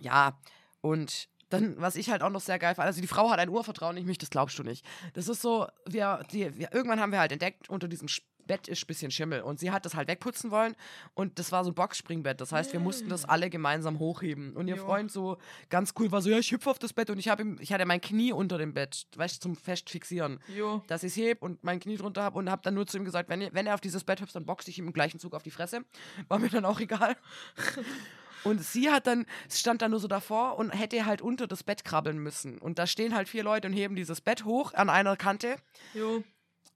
ja, 0.00 0.38
und 0.80 1.28
dann, 1.48 1.80
was 1.80 1.96
ich 1.96 2.10
halt 2.10 2.22
auch 2.22 2.30
noch 2.30 2.40
sehr 2.40 2.58
geil 2.58 2.74
fand, 2.74 2.86
also 2.86 3.00
die 3.00 3.06
Frau 3.06 3.30
hat 3.30 3.38
ein 3.38 3.48
Urvertrauen 3.48 3.96
in 3.96 4.06
mich, 4.06 4.18
das 4.18 4.30
glaubst 4.30 4.58
du 4.58 4.62
nicht. 4.62 4.84
Das 5.14 5.28
ist 5.28 5.40
so, 5.40 5.66
wir, 5.86 6.24
die, 6.30 6.56
wir, 6.58 6.72
irgendwann 6.72 7.00
haben 7.00 7.10
wir 7.10 7.20
halt 7.20 7.32
entdeckt, 7.32 7.68
unter 7.70 7.88
diesem 7.88 8.08
Bett 8.48 8.66
ist 8.66 8.82
ein 8.82 8.86
bisschen 8.88 9.12
Schimmel. 9.12 9.42
Und 9.42 9.60
sie 9.60 9.70
hat 9.70 9.84
das 9.84 9.94
halt 9.94 10.08
wegputzen 10.08 10.50
wollen. 10.50 10.74
Und 11.14 11.38
das 11.38 11.52
war 11.52 11.62
so 11.62 11.70
ein 11.70 11.74
Boxspringbett. 11.74 12.40
Das 12.40 12.50
heißt, 12.50 12.72
wir 12.72 12.80
mussten 12.80 13.08
das 13.08 13.24
alle 13.24 13.48
gemeinsam 13.50 14.00
hochheben. 14.00 14.56
Und 14.56 14.66
ihr 14.66 14.74
Jo. 14.74 14.84
Freund 14.84 15.12
so 15.12 15.38
ganz 15.70 15.94
cool 16.00 16.10
war 16.10 16.20
so, 16.20 16.30
ja, 16.30 16.38
ich 16.38 16.50
hüpfe 16.50 16.68
auf 16.68 16.80
das 16.80 16.92
Bett. 16.92 17.10
Und 17.10 17.18
ich, 17.20 17.26
ihm, 17.28 17.58
ich 17.60 17.72
hatte 17.72 17.86
mein 17.86 18.00
Knie 18.00 18.32
unter 18.32 18.58
dem 18.58 18.74
Bett, 18.74 19.06
weißt 19.16 19.36
du, 19.36 19.40
zum 19.40 19.56
Festfixieren 19.56 20.40
Jo. 20.56 20.82
dass 20.88 21.04
ich 21.04 21.12
es 21.12 21.16
heb 21.16 21.42
und 21.42 21.62
mein 21.62 21.78
Knie 21.78 21.96
drunter 21.96 22.24
habe 22.24 22.36
und 22.38 22.50
habe 22.50 22.62
dann 22.64 22.74
nur 22.74 22.88
zu 22.88 22.96
ihm 22.96 23.04
gesagt, 23.04 23.28
wenn, 23.28 23.48
wenn 23.52 23.66
er 23.68 23.74
auf 23.74 23.80
dieses 23.80 24.02
Bett 24.02 24.20
hüpft, 24.20 24.34
dann 24.34 24.44
boxe 24.44 24.68
ich 24.70 24.78
ihm 24.78 24.88
im 24.88 24.92
gleichen 24.92 25.20
Zug 25.20 25.34
auf 25.34 25.44
die 25.44 25.50
Fresse. 25.52 25.82
War 26.26 26.38
mir 26.38 26.48
dann 26.48 26.64
auch 26.64 26.80
egal. 26.80 27.16
Und 28.44 28.62
sie 28.62 28.90
hat 28.90 29.06
dann, 29.06 29.26
stand 29.50 29.82
dann 29.82 29.90
nur 29.90 30.00
so 30.00 30.08
davor 30.08 30.58
und 30.58 30.70
hätte 30.70 31.04
halt 31.04 31.20
unter 31.22 31.46
das 31.46 31.64
Bett 31.64 31.84
krabbeln 31.84 32.18
müssen. 32.18 32.58
Und 32.58 32.78
da 32.78 32.86
stehen 32.86 33.14
halt 33.14 33.28
vier 33.28 33.42
Leute 33.42 33.68
und 33.68 33.74
heben 33.74 33.96
dieses 33.96 34.20
Bett 34.20 34.44
hoch 34.44 34.74
an 34.74 34.88
einer 34.90 35.16
Kante. 35.16 35.56
Jo. 35.94 36.22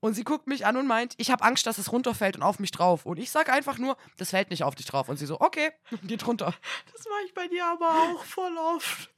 Und 0.02 0.14
sie 0.14 0.24
guckt 0.24 0.48
mich 0.48 0.66
an 0.66 0.76
und 0.76 0.88
meint, 0.88 1.14
ich 1.18 1.30
habe 1.30 1.44
Angst, 1.44 1.64
dass 1.64 1.78
es 1.78 1.92
runterfällt 1.92 2.34
und 2.34 2.42
auf 2.42 2.58
mich 2.58 2.72
drauf. 2.72 3.06
Und 3.06 3.18
ich 3.20 3.30
sag 3.30 3.48
einfach 3.48 3.78
nur, 3.78 3.96
das 4.16 4.30
fällt 4.30 4.50
nicht 4.50 4.64
auf 4.64 4.74
dich 4.74 4.84
drauf. 4.84 5.08
Und 5.08 5.16
sie 5.16 5.26
so, 5.26 5.40
okay, 5.40 5.70
geht 6.02 6.26
runter. 6.26 6.52
Das 6.92 7.04
mache 7.06 7.20
ich 7.24 7.34
bei 7.34 7.46
dir 7.46 7.64
aber 7.64 7.88
auch 7.88 8.24
voll 8.24 8.56
oft. 8.58 9.10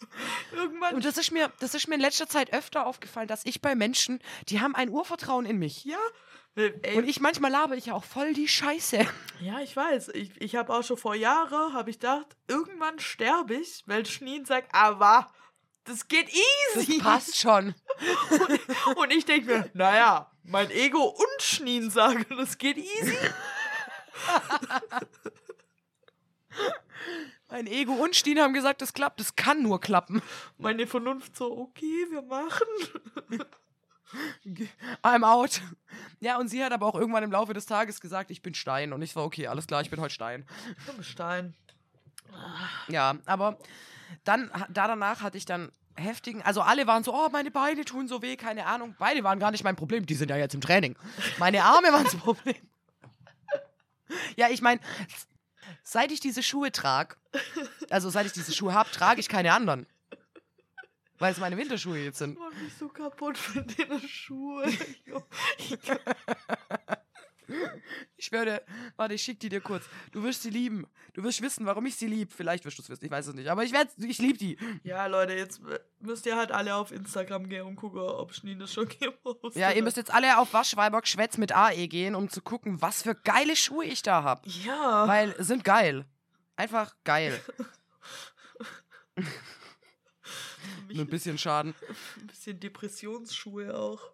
Irgendwann. 0.52 0.94
Und 0.94 1.06
das 1.06 1.16
ist 1.16 1.30
mir, 1.32 1.50
das 1.58 1.74
ist 1.74 1.88
mir 1.88 1.94
in 1.94 2.02
letzter 2.02 2.28
Zeit 2.28 2.52
öfter 2.52 2.84
aufgefallen, 2.86 3.28
dass 3.28 3.46
ich 3.46 3.62
bei 3.62 3.74
Menschen, 3.74 4.20
die 4.50 4.60
haben 4.60 4.74
ein 4.74 4.90
Urvertrauen 4.90 5.46
in 5.46 5.58
mich. 5.58 5.84
ja. 5.86 5.96
Ey, 6.56 6.96
Und 6.96 7.08
ich 7.08 7.18
manchmal 7.18 7.50
laber 7.50 7.76
ich 7.76 7.86
ja 7.86 7.94
auch 7.94 8.04
voll 8.04 8.32
die 8.32 8.46
Scheiße. 8.46 9.04
ja, 9.40 9.60
ich 9.60 9.74
weiß. 9.74 10.10
Ich, 10.10 10.40
ich 10.40 10.54
habe 10.54 10.72
auch 10.72 10.84
schon 10.84 10.96
vor 10.98 11.16
Jahren, 11.16 11.72
habe 11.72 11.90
ich 11.90 11.98
gedacht, 11.98 12.36
irgendwann 12.46 13.00
sterbe 13.00 13.54
ich, 13.54 13.82
weil 13.86 14.06
Schneen 14.06 14.44
sagt, 14.44 14.72
aber 14.72 15.32
das 15.84 16.08
geht 16.08 16.28
Das 16.74 16.82
easy. 16.88 16.98
passt 16.98 17.36
schon. 17.38 17.74
Und 18.96 19.10
ich 19.12 19.24
denke 19.24 19.46
mir, 19.46 19.70
naja, 19.74 20.30
mein 20.42 20.70
Ego 20.70 21.04
und 21.04 21.42
Schneen 21.42 21.90
sagen, 21.90 22.26
das 22.36 22.58
geht 22.58 22.76
easy. 22.76 23.16
Mein 27.50 27.66
Ego 27.66 27.92
und 27.92 28.16
Stine 28.16 28.42
haben 28.42 28.52
gesagt, 28.54 28.82
das 28.82 28.92
klappt. 28.92 29.20
Das 29.20 29.36
kann 29.36 29.62
nur 29.62 29.80
klappen. 29.80 30.22
Meine 30.58 30.86
Vernunft 30.86 31.36
so, 31.36 31.56
okay, 31.56 32.06
wir 32.10 32.22
machen. 32.22 32.66
I'm 35.02 35.24
out. 35.24 35.60
Ja, 36.20 36.38
und 36.38 36.48
sie 36.48 36.64
hat 36.64 36.72
aber 36.72 36.86
auch 36.86 36.94
irgendwann 36.94 37.22
im 37.22 37.32
Laufe 37.32 37.52
des 37.52 37.66
Tages 37.66 38.00
gesagt, 38.00 38.30
ich 38.30 38.42
bin 38.42 38.54
Stein. 38.54 38.92
Und 38.92 39.02
ich 39.02 39.14
war, 39.16 39.24
okay, 39.24 39.46
alles 39.46 39.66
klar, 39.66 39.82
ich 39.82 39.90
bin 39.90 40.00
heute 40.00 40.14
Stein. 40.14 40.46
Du 40.86 40.94
bist 40.94 41.10
Stein. 41.10 41.54
Ja, 42.88 43.16
aber 43.26 43.58
dann, 44.24 44.50
da 44.70 44.88
danach 44.88 45.22
hatte 45.22 45.38
ich 45.38 45.44
dann 45.44 45.70
heftigen, 45.96 46.42
also 46.42 46.60
alle 46.60 46.86
waren 46.86 47.04
so, 47.04 47.14
oh, 47.14 47.28
meine 47.30 47.50
Beine 47.50 47.84
tun 47.84 48.08
so 48.08 48.22
weh, 48.22 48.36
keine 48.36 48.66
Ahnung. 48.66 48.94
Beine 48.98 49.22
waren 49.24 49.38
gar 49.38 49.50
nicht 49.50 49.64
mein 49.64 49.76
Problem, 49.76 50.06
die 50.06 50.14
sind 50.14 50.30
ja 50.30 50.36
jetzt 50.36 50.54
im 50.54 50.60
Training. 50.60 50.96
Meine 51.38 51.62
Arme 51.64 51.92
waren 51.92 52.04
das 52.04 52.16
Problem. 52.16 52.56
Ja, 54.36 54.48
ich 54.50 54.60
meine, 54.60 54.80
seit 55.82 56.12
ich 56.12 56.20
diese 56.20 56.42
Schuhe 56.42 56.72
trage, 56.72 57.16
also 57.90 58.10
seit 58.10 58.26
ich 58.26 58.32
diese 58.32 58.52
Schuhe 58.52 58.74
habe, 58.74 58.90
trage 58.90 59.20
ich 59.20 59.28
keine 59.28 59.52
anderen. 59.52 59.86
Weil 61.18 61.32
es 61.32 61.38
meine 61.38 61.56
Winterschuhe 61.56 61.98
jetzt 61.98 62.18
sind. 62.18 62.32
Ich 62.32 62.38
mach 62.38 62.52
mich 62.60 62.74
so 62.74 62.88
kaputt 62.88 63.38
von 63.38 63.66
den 63.66 64.00
Schuhen. 64.08 64.76
Ich 68.16 68.26
schwöre 68.26 68.62
warte, 68.96 69.14
ich 69.14 69.22
schick 69.22 69.40
die 69.40 69.48
dir 69.48 69.60
kurz. 69.60 69.84
Du 70.12 70.22
wirst 70.22 70.42
sie 70.42 70.50
lieben. 70.50 70.86
Du 71.12 71.22
wirst 71.22 71.42
wissen, 71.42 71.66
warum 71.66 71.84
ich 71.86 71.96
sie 71.96 72.06
lieb. 72.06 72.32
Vielleicht 72.32 72.64
wirst 72.64 72.78
du 72.78 72.82
es 72.82 72.88
wissen, 72.88 73.04
ich 73.04 73.10
weiß 73.10 73.26
es 73.28 73.34
nicht. 73.34 73.48
Aber 73.48 73.64
ich 73.64 73.72
werde, 73.72 73.90
ich 73.98 74.18
lieb 74.18 74.38
die. 74.38 74.56
Ja, 74.82 75.06
Leute, 75.06 75.34
jetzt 75.34 75.60
müsst 76.00 76.26
ihr 76.26 76.36
halt 76.36 76.52
alle 76.52 76.74
auf 76.74 76.92
Instagram 76.92 77.48
gehen 77.48 77.66
und 77.66 77.76
gucken, 77.76 78.00
ob 78.00 78.32
Schnee 78.34 78.54
das 78.54 78.72
schon 78.72 78.88
gepostet 79.00 79.56
Ja, 79.56 79.72
ihr 79.72 79.82
müsst 79.82 79.96
jetzt 79.96 80.12
alle 80.12 80.38
auf 80.38 80.52
Waschweiberg 80.52 81.06
Schwätz 81.06 81.36
mit 81.36 81.52
AE 81.52 81.88
gehen, 81.88 82.14
um 82.14 82.28
zu 82.28 82.40
gucken, 82.40 82.80
was 82.80 83.02
für 83.02 83.14
geile 83.14 83.56
Schuhe 83.56 83.84
ich 83.84 84.02
da 84.02 84.22
habe. 84.22 84.48
Ja. 84.48 85.06
Weil 85.08 85.34
sind 85.42 85.64
geil. 85.64 86.06
Einfach 86.56 86.94
geil. 87.04 87.40
Nur 90.88 91.04
ein 91.04 91.10
bisschen 91.10 91.38
Schaden. 91.38 91.74
ein 92.20 92.26
bisschen 92.26 92.60
Depressionsschuhe 92.60 93.76
auch. 93.76 94.13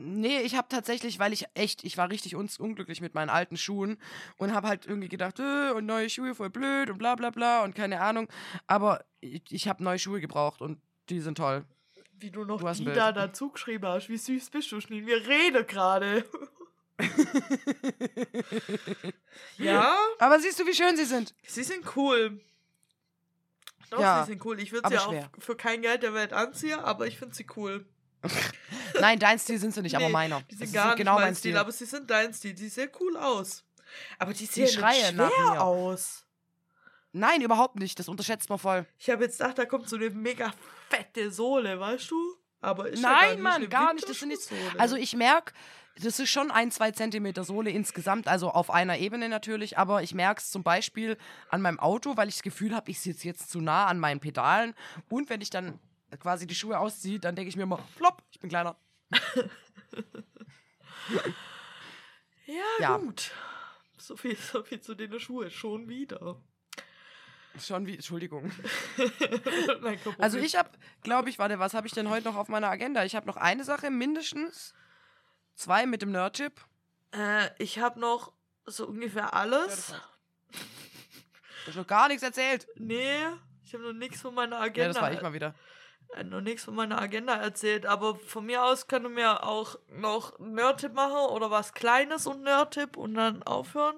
Nee, 0.00 0.40
ich 0.40 0.56
habe 0.56 0.68
tatsächlich, 0.68 1.18
weil 1.18 1.32
ich 1.32 1.46
echt, 1.54 1.84
ich 1.84 1.96
war 1.96 2.10
richtig 2.10 2.36
un 2.36 2.48
unglücklich 2.58 3.00
mit 3.00 3.14
meinen 3.14 3.30
alten 3.30 3.56
Schuhen 3.56 3.98
und 4.36 4.54
habe 4.54 4.68
halt 4.68 4.86
irgendwie 4.86 5.08
gedacht, 5.08 5.38
äh, 5.40 5.70
und 5.72 5.86
neue 5.86 6.10
Schuhe 6.10 6.34
voll 6.34 6.50
blöd 6.50 6.90
und 6.90 6.98
bla 6.98 7.14
bla 7.14 7.30
bla 7.30 7.64
und 7.64 7.74
keine 7.74 8.00
Ahnung. 8.00 8.28
Aber 8.66 9.04
ich, 9.20 9.42
ich 9.50 9.68
habe 9.68 9.82
neue 9.82 9.98
Schuhe 9.98 10.20
gebraucht 10.20 10.60
und 10.60 10.80
die 11.08 11.20
sind 11.20 11.38
toll. 11.38 11.64
Wie 12.18 12.30
du 12.30 12.44
noch 12.44 12.62
Du 12.62 12.72
die 12.72 12.84
da 12.92 13.12
dazu 13.12 13.50
geschrieben 13.50 13.86
hast. 13.86 14.08
Wie 14.08 14.16
süß 14.16 14.50
bist 14.50 14.72
du, 14.72 14.80
Schnee? 14.80 15.04
Wir 15.04 15.26
reden 15.26 15.66
gerade. 15.66 16.24
ja, 19.58 19.94
Aber 20.18 20.40
siehst 20.40 20.58
du, 20.58 20.66
wie 20.66 20.74
schön 20.74 20.96
sie 20.96 21.04
sind? 21.04 21.34
sie 21.46 21.62
sind 21.62 21.84
cool. 21.96 22.40
Doch, 23.90 24.00
Ja, 24.00 24.24
sie 24.24 24.32
sind 24.32 24.44
cool. 24.44 24.58
Ich 24.60 24.72
würde 24.72 24.88
sie 24.88 24.98
auch 24.98 25.10
schwer. 25.10 25.30
für 25.38 25.56
kein 25.56 25.82
Geld 25.82 26.02
der 26.02 26.14
Welt 26.14 26.32
anziehen, 26.32 26.80
aber 26.80 27.06
ich 27.06 27.18
finde 27.18 27.34
sie 27.34 27.46
cool. 27.56 27.86
Nein, 29.00 29.18
dein 29.18 29.38
Stil 29.38 29.58
sind 29.58 29.74
sie 29.74 29.82
nicht, 29.82 29.94
aber 29.94 30.06
Nee, 30.06 30.12
meiner. 30.12 30.40
Die 30.50 30.54
sind 30.56 30.66
Das 30.68 30.72
gar 30.72 30.84
ist 30.84 30.88
nicht 30.90 30.98
genau 30.98 31.14
mein 31.16 31.34
Stil, 31.34 31.50
Stil. 31.52 31.58
aber 31.58 31.72
sie 31.72 31.84
sind 31.84 32.10
dein 32.10 32.32
Stil. 32.34 32.54
Die 32.54 32.68
sehen 32.68 32.90
cool 33.00 33.16
aus. 33.16 33.64
Aber 34.18 34.32
die 34.32 34.38
Die 34.40 34.46
sehen 34.46 34.64
nicht 34.64 34.74
schreien 34.74 35.16
nach 35.16 35.30
schwer 35.30 35.50
mir. 35.52 35.62
aus. 35.62 36.24
Nein, 37.12 37.40
überhaupt 37.40 37.76
nicht. 37.76 37.98
Das 37.98 38.08
unterschätzt 38.08 38.48
man 38.50 38.58
voll. 38.58 38.86
Ich 38.98 39.08
habe 39.10 39.24
jetzt 39.24 39.38
gedacht, 39.38 39.58
da 39.58 39.64
kommt 39.64 39.88
so 39.88 39.96
eine 39.96 40.10
mega 40.10 40.52
fette 40.90 41.30
Sohle, 41.30 41.78
weißt 41.80 42.10
du? 42.10 42.16
Aber 42.60 42.88
ist 42.88 43.02
ja 43.02 43.08
gar 43.10 43.20
Nein, 43.20 43.30
nicht 43.34 43.42
Mann, 43.42 43.54
eine 43.54 43.68
gar 43.68 43.94
nicht. 43.94 44.08
Das 44.08 44.18
sind 44.18 44.28
nicht. 44.28 44.40
Also 44.76 44.96
ich 44.96 45.14
merke, 45.14 45.52
das 46.02 46.18
ist 46.18 46.28
schon 46.30 46.50
ein, 46.50 46.70
zwei 46.70 46.90
Zentimeter 46.90 47.44
Sohle 47.44 47.70
insgesamt, 47.70 48.28
also 48.28 48.50
auf 48.50 48.70
einer 48.70 48.98
Ebene 48.98 49.28
natürlich, 49.28 49.78
aber 49.78 50.02
ich 50.02 50.14
merke 50.14 50.40
es 50.42 50.50
zum 50.50 50.62
Beispiel 50.62 51.16
an 51.48 51.62
meinem 51.62 51.78
Auto, 51.78 52.16
weil 52.16 52.28
ich 52.28 52.34
das 52.36 52.42
Gefühl 52.42 52.74
habe, 52.74 52.90
ich 52.90 53.00
sitze 53.00 53.28
jetzt 53.28 53.50
zu 53.50 53.60
nah 53.60 53.86
an 53.86 53.98
meinen 53.98 54.20
Pedalen. 54.20 54.74
Und 55.08 55.30
wenn 55.30 55.40
ich 55.40 55.48
dann 55.50 55.78
quasi 56.18 56.46
die 56.46 56.54
Schuhe 56.54 56.78
ausziehe, 56.78 57.18
dann 57.18 57.34
denke 57.36 57.48
ich 57.48 57.56
mir 57.56 57.62
immer, 57.64 57.78
flop, 57.96 58.22
ich 58.30 58.40
bin 58.40 58.50
kleiner. 58.50 58.76
Ja, 62.46 62.62
Ja. 62.78 62.96
gut. 62.98 63.32
So 63.98 64.16
viel, 64.16 64.36
so 64.36 64.62
viel 64.62 64.80
zu 64.80 64.94
den 64.94 65.18
Schuhen. 65.18 65.50
Schon 65.50 65.88
wieder. 65.88 66.40
Schon 67.58 67.86
wie, 67.86 67.94
Entschuldigung. 67.94 68.52
Nein, 69.80 69.98
Also 70.18 70.38
ich 70.38 70.54
habe, 70.56 70.70
glaube 71.02 71.30
ich, 71.30 71.38
warte, 71.38 71.58
was 71.58 71.74
habe 71.74 71.86
ich 71.86 71.92
denn 71.92 72.10
heute 72.10 72.28
noch 72.28 72.36
auf 72.36 72.48
meiner 72.48 72.68
Agenda? 72.70 73.04
Ich 73.04 73.16
habe 73.16 73.26
noch 73.26 73.36
eine 73.36 73.64
Sache 73.64 73.90
mindestens. 73.90 74.74
Zwei 75.54 75.86
mit 75.86 76.02
dem 76.02 76.12
Nerdchip. 76.12 76.60
Äh, 77.12 77.48
ich 77.58 77.78
habe 77.78 77.98
noch 77.98 78.32
so 78.66 78.86
ungefähr 78.86 79.32
alles. 79.32 79.94
Du 81.64 81.68
hast 81.68 81.76
noch 81.76 81.86
gar 81.86 82.08
nichts 82.08 82.22
erzählt. 82.22 82.68
Nee, 82.76 83.24
ich 83.64 83.72
habe 83.72 83.84
noch 83.84 83.94
nichts 83.94 84.20
von 84.20 84.34
meiner 84.34 84.60
Agenda. 84.60 84.82
Ja, 84.82 84.88
das 84.88 85.00
war 85.00 85.12
ich 85.12 85.22
mal 85.22 85.32
wieder. 85.32 85.54
Äh, 86.14 86.24
noch 86.24 86.40
nichts 86.40 86.64
von 86.64 86.74
meiner 86.74 87.00
Agenda 87.00 87.34
erzählt, 87.34 87.86
aber 87.86 88.14
von 88.16 88.46
mir 88.46 88.64
aus 88.64 88.86
kann 88.86 89.02
du 89.02 89.08
mir 89.08 89.44
auch 89.44 89.78
noch 89.88 90.38
Nerdtipp 90.38 90.94
machen 90.94 91.30
oder 91.30 91.50
was 91.50 91.72
Kleines 91.72 92.26
und 92.26 92.42
Nerdtipp 92.42 92.96
und 92.96 93.14
dann 93.14 93.42
aufhören. 93.42 93.96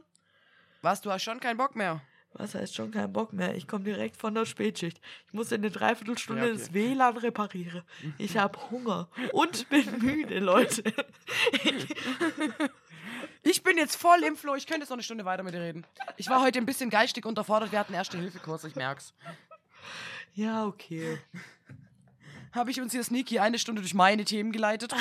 Was, 0.83 1.01
du 1.01 1.11
hast 1.11 1.23
schon 1.23 1.41
keinen 1.41 1.57
Bock 1.57 1.75
mehr? 1.77 2.01
Was 2.35 2.55
heißt 2.55 2.75
schon 2.75 2.91
kein 2.91 3.13
Bock 3.13 3.33
mehr? 3.33 3.57
Ich 3.57 3.67
komme 3.67 3.85
direkt 3.85 4.17
von 4.17 4.35
der 4.35 4.45
Spätschicht. 4.47 5.01
Ich 5.27 5.33
muss 5.33 5.51
in 5.51 5.63
eine 5.63 5.71
Dreiviertelstunde 5.71 6.43
Ja, 6.43 6.49
okay. 6.53 6.59
das 6.59 6.73
WLAN 6.75 7.17
reparieren. 7.17 7.83
Ich 8.19 8.37
habe 8.37 8.59
Hunger 8.71 9.09
und 9.33 9.69
bin 9.71 9.99
müde, 9.99 10.39
Leute. 10.39 10.85
Ich 13.43 13.63
bin 13.63 13.79
jetzt 13.79 13.97
voll 13.97 14.23
im 14.25 14.37
Flow. 14.37 14.57
Ich 14.57 14.67
könnte 14.67 14.81
jetzt 14.81 14.91
noch 14.91 14.97
eine 14.97 15.03
Stunde 15.03 15.25
weiter 15.25 15.43
mit 15.43 15.55
dir 15.55 15.61
reden. 15.61 15.87
Ich 16.17 16.29
war 16.29 16.43
heute 16.43 16.59
ein 16.59 16.67
bisschen 16.67 16.91
geistig 16.91 17.25
unterfordert. 17.25 17.73
Wir 17.73 17.79
hatten 17.79 17.95
Erste-Hilfe-Kurs, 17.95 18.65
ich 18.65 18.77
merk's. 18.77 19.15
Ja, 20.35 20.67
okay. 20.67 21.19
Habe 22.53 22.71
ich 22.71 22.81
uns 22.81 22.93
hier 22.93 23.03
sneaky 23.03 23.39
eine 23.39 23.59
Stunde 23.59 23.83
durch 23.83 23.95
meine 23.95 24.25
Themen 24.25 24.53
geleitet? 24.53 24.93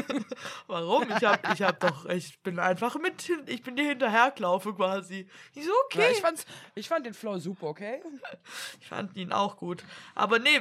Warum? 0.66 1.04
Ich 1.10 1.24
hab, 1.24 1.52
ich 1.52 1.62
hab 1.62 1.80
doch, 1.80 2.06
ich 2.06 2.40
bin 2.42 2.58
einfach 2.58 2.96
mit, 2.98 3.30
ich 3.46 3.62
bin 3.62 3.76
dir 3.76 3.88
hinterhergelaufen 3.88 4.76
quasi. 4.76 5.28
Ich 5.54 5.64
so, 5.64 5.72
okay. 5.86 6.02
Ja, 6.02 6.10
ich, 6.10 6.20
fand's, 6.20 6.46
ich 6.74 6.88
fand 6.88 7.06
den 7.06 7.14
Flow 7.14 7.38
super, 7.38 7.66
okay? 7.68 8.00
Ich 8.80 8.88
fand 8.88 9.16
ihn 9.16 9.32
auch 9.32 9.56
gut. 9.56 9.84
Aber 10.14 10.38
nee, 10.38 10.60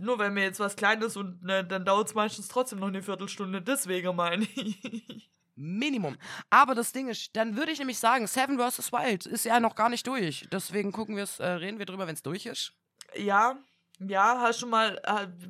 nur 0.00 0.18
wenn 0.18 0.34
mir 0.34 0.44
jetzt 0.44 0.60
was 0.60 0.76
Kleines 0.76 1.16
und 1.16 1.42
ne, 1.42 1.64
dann 1.64 1.84
dauert 1.84 2.08
es 2.08 2.14
meistens 2.14 2.48
trotzdem 2.48 2.78
noch 2.78 2.88
eine 2.88 3.02
Viertelstunde. 3.02 3.60
Deswegen 3.62 4.14
meine 4.16 4.44
ich. 4.54 5.30
Minimum. 5.54 6.16
Aber 6.50 6.74
das 6.74 6.92
Ding 6.92 7.08
ist, 7.08 7.34
dann 7.34 7.56
würde 7.56 7.72
ich 7.72 7.78
nämlich 7.78 7.98
sagen, 7.98 8.26
Seven 8.26 8.58
vs. 8.58 8.92
Wild 8.92 9.26
ist 9.26 9.44
ja 9.44 9.58
noch 9.60 9.74
gar 9.74 9.88
nicht 9.88 10.06
durch. 10.06 10.46
Deswegen 10.52 10.92
gucken 10.92 11.16
wir's, 11.16 11.40
äh, 11.40 11.46
reden 11.46 11.78
wir 11.78 11.86
drüber, 11.86 12.06
wenn 12.06 12.14
es 12.14 12.22
durch 12.22 12.46
ist. 12.46 12.72
ja, 13.14 13.56
ja, 13.98 14.40
hast 14.40 14.62
du 14.62 14.66
mal, 14.66 15.00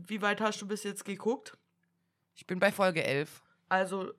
wie 0.06 0.22
weit 0.22 0.40
hast 0.40 0.60
du 0.60 0.66
bis 0.66 0.82
jetzt 0.84 1.04
geguckt? 1.04 1.56
Ich 2.34 2.46
bin 2.46 2.58
bei 2.58 2.70
Folge 2.70 3.02
11. 3.02 3.42
Also 3.68 4.12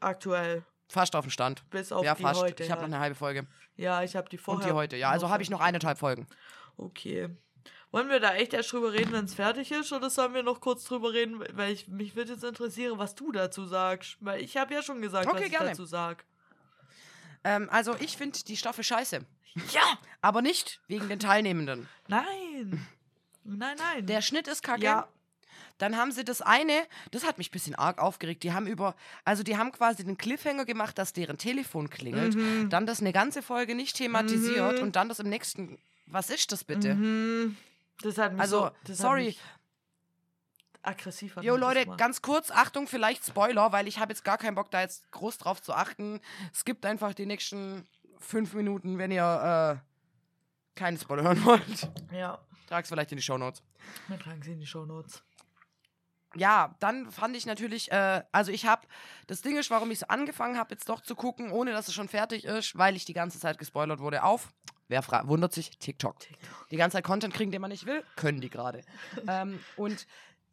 aktuell, 0.00 0.64
Fast 0.88 1.16
auf 1.16 1.24
dem 1.24 1.30
Stand. 1.30 1.68
bis 1.70 1.90
auf 1.90 2.04
ja, 2.04 2.14
die 2.14 2.22
fast. 2.22 2.40
heute. 2.42 2.62
ich 2.62 2.70
habe 2.70 2.82
ja. 2.82 2.86
noch 2.86 2.94
eine 2.94 3.02
halbe 3.02 3.14
Folge. 3.16 3.46
ja, 3.76 4.02
ich 4.02 4.14
habe 4.14 4.28
die 4.28 4.38
vorher. 4.38 4.62
Und 4.62 4.68
die 4.70 4.74
heute. 4.74 4.96
Ja, 4.96 5.10
also 5.10 5.30
habe 5.30 5.42
ich 5.42 5.50
noch 5.50 5.60
eineinhalb 5.60 5.98
Folgen. 5.98 6.26
Okay. 6.76 7.30
Wollen 7.90 8.08
wir 8.08 8.20
da 8.20 8.34
echt 8.34 8.54
erst 8.54 8.72
drüber 8.72 8.92
reden, 8.92 9.12
wenn 9.12 9.26
es 9.26 9.34
fertig 9.34 9.70
ist, 9.70 9.92
oder 9.92 10.08
sollen 10.08 10.32
wir 10.32 10.42
noch 10.42 10.60
kurz 10.60 10.84
drüber 10.84 11.12
reden? 11.12 11.42
Weil 11.52 11.72
ich, 11.72 11.88
mich 11.88 12.16
würde 12.16 12.32
jetzt 12.32 12.44
interessieren, 12.44 12.98
was 12.98 13.14
du 13.14 13.32
dazu 13.32 13.66
sagst. 13.66 14.16
Weil 14.20 14.40
ich 14.40 14.56
habe 14.56 14.72
ja 14.72 14.82
schon 14.82 15.02
gesagt, 15.02 15.26
Okay, 15.26 15.36
was 15.36 15.44
ich 15.44 15.50
gerne. 15.50 15.68
dazu 15.70 15.84
sag. 15.84 16.24
Ähm, 17.44 17.68
also 17.70 17.94
ich 18.00 18.16
finde 18.16 18.38
die 18.44 18.56
Staffel 18.56 18.84
scheiße. 18.84 19.20
Ja! 19.72 19.98
Aber 20.22 20.40
nicht 20.40 20.80
wegen 20.88 21.08
den 21.08 21.18
Teilnehmenden. 21.18 21.88
Nein! 22.08 22.86
Nein, 23.44 23.76
nein. 23.78 24.06
Der 24.06 24.22
Schnitt 24.22 24.48
ist 24.48 24.62
kacke. 24.62 24.82
Ja. 24.84 25.08
Dann 25.78 25.96
haben 25.96 26.12
sie 26.12 26.24
das 26.24 26.42
eine, 26.42 26.86
das 27.10 27.24
hat 27.26 27.38
mich 27.38 27.48
ein 27.48 27.52
bisschen 27.52 27.74
arg 27.74 27.98
aufgeregt. 27.98 28.42
Die 28.44 28.52
haben 28.52 28.66
über, 28.68 28.94
also 29.24 29.42
die 29.42 29.56
haben 29.56 29.72
quasi 29.72 30.04
den 30.04 30.16
Cliffhanger 30.16 30.64
gemacht, 30.64 30.96
dass 30.96 31.12
deren 31.12 31.38
Telefon 31.38 31.90
klingelt. 31.90 32.36
Mhm. 32.36 32.70
Dann 32.70 32.86
das 32.86 33.00
eine 33.00 33.12
ganze 33.12 33.42
Folge 33.42 33.74
nicht 33.74 33.96
thematisiert 33.96 34.76
Mhm. 34.76 34.82
und 34.82 34.96
dann 34.96 35.08
das 35.08 35.18
im 35.18 35.28
nächsten. 35.28 35.78
Was 36.06 36.30
ist 36.30 36.52
das 36.52 36.62
bitte? 36.62 36.94
Mhm. 36.94 37.56
Das 38.02 38.18
hat 38.18 38.32
mich 38.32 38.40
Also, 38.42 38.70
so, 38.86 38.94
sorry. 38.94 39.36
aggressiv 40.82 41.36
Jo 41.40 41.56
Leute, 41.56 41.86
ganz 41.96 42.22
kurz, 42.22 42.50
Achtung, 42.50 42.86
vielleicht 42.86 43.24
Spoiler, 43.26 43.72
weil 43.72 43.88
ich 43.88 43.98
habe 43.98 44.12
jetzt 44.12 44.24
gar 44.24 44.38
keinen 44.38 44.54
Bock, 44.54 44.70
da 44.70 44.80
jetzt 44.82 45.10
groß 45.12 45.38
drauf 45.38 45.62
zu 45.62 45.72
achten. 45.74 46.20
Skippt 46.54 46.84
einfach 46.86 47.14
die 47.14 47.26
nächsten 47.26 47.86
fünf 48.18 48.52
Minuten, 48.54 48.98
wenn 48.98 49.10
ihr 49.10 49.80
äh, 49.80 50.78
keine 50.78 50.98
Spoiler 50.98 51.22
hören 51.22 51.44
wollt. 51.44 51.90
Ja, 52.12 52.38
Trag's 52.72 52.88
vielleicht 52.88 53.12
in 53.12 53.16
die 53.16 53.22
Shownotes. 53.22 53.62
dann 54.08 54.18
tragen 54.18 54.42
sie 54.42 54.52
in 54.52 54.60
die 54.60 54.66
Shownotes. 54.66 55.22
Ja, 56.34 56.74
dann 56.80 57.10
fand 57.12 57.36
ich 57.36 57.44
natürlich, 57.44 57.92
äh, 57.92 58.22
also 58.32 58.50
ich 58.50 58.64
habe, 58.64 58.86
das 59.26 59.42
Ding 59.42 59.58
ist, 59.58 59.70
warum 59.70 59.90
ich 59.90 59.98
so 59.98 60.06
angefangen 60.06 60.56
habe, 60.56 60.72
jetzt 60.72 60.88
doch 60.88 61.02
zu 61.02 61.14
gucken, 61.14 61.50
ohne 61.50 61.72
dass 61.72 61.88
es 61.88 61.94
schon 61.94 62.08
fertig 62.08 62.46
ist, 62.46 62.78
weil 62.78 62.96
ich 62.96 63.04
die 63.04 63.12
ganze 63.12 63.38
Zeit 63.38 63.58
gespoilert 63.58 64.00
wurde 64.00 64.22
auf, 64.22 64.48
wer 64.88 65.02
wundert 65.28 65.52
sich, 65.52 65.76
TikTok. 65.78 66.18
TikTok. 66.20 66.68
Die 66.70 66.76
ganze 66.76 66.96
Zeit 66.96 67.04
Content 67.04 67.34
kriegen, 67.34 67.50
den 67.50 67.60
man 67.60 67.70
nicht 67.70 67.84
will, 67.84 68.02
können 68.16 68.40
die 68.40 68.48
gerade. 68.48 68.80
ähm, 69.28 69.60
und 69.76 70.06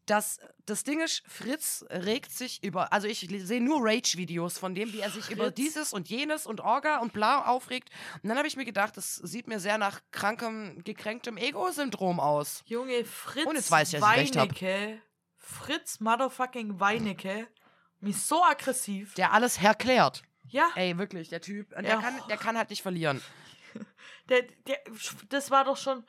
das, 0.09 0.39
das 0.65 0.83
Ding 0.83 1.01
ist, 1.01 1.23
Fritz 1.27 1.85
regt 1.89 2.31
sich 2.31 2.63
über, 2.63 2.91
also 2.93 3.07
ich 3.07 3.19
sehe 3.29 3.61
nur 3.61 3.79
Rage-Videos 3.81 4.57
von 4.57 4.73
dem, 4.75 4.91
wie 4.93 4.99
er 4.99 5.09
sich 5.09 5.29
über 5.29 5.45
Fritz? 5.45 5.55
dieses 5.55 5.93
und 5.93 6.09
jenes 6.09 6.45
und 6.45 6.61
Orga 6.61 6.99
und 6.99 7.13
bla 7.13 7.45
aufregt. 7.45 7.89
Und 8.23 8.29
dann 8.29 8.37
habe 8.37 8.47
ich 8.47 8.55
mir 8.55 8.65
gedacht, 8.65 8.97
das 8.97 9.15
sieht 9.15 9.47
mir 9.47 9.59
sehr 9.59 9.77
nach 9.77 10.01
krankem, 10.11 10.83
gekränktem 10.83 11.37
Ego-Syndrom 11.37 12.19
aus. 12.19 12.63
Junge, 12.65 13.05
Fritz 13.05 13.45
Und 13.45 13.55
jetzt 13.55 13.71
weiß 13.71 13.93
ich, 13.93 13.99
dass 13.99 14.17
ich. 14.17 14.35
Weinecke 14.35 15.01
Fritz 15.37 15.99
Motherfucking 15.99 16.79
Weinecke 16.79 17.47
mich 17.99 18.17
so 18.21 18.43
aggressiv. 18.43 19.13
Der 19.15 19.33
alles 19.33 19.61
herklärt. 19.61 20.23
ja, 20.47 20.69
Ey, 20.75 20.97
wirklich, 20.97 21.29
der 21.29 21.41
Typ. 21.41 21.75
Und 21.75 21.83
Ja. 21.83 21.95
der, 21.95 21.97
kann, 21.97 22.21
der 22.29 22.37
kann 22.37 22.57
halt 22.57 22.69
nicht 22.69 22.81
verlieren. 22.81 23.21
der, 24.29 24.43
der, 24.67 24.79
das 25.29 25.51
war 25.51 25.65
doch 25.65 25.77
schon 25.77 26.03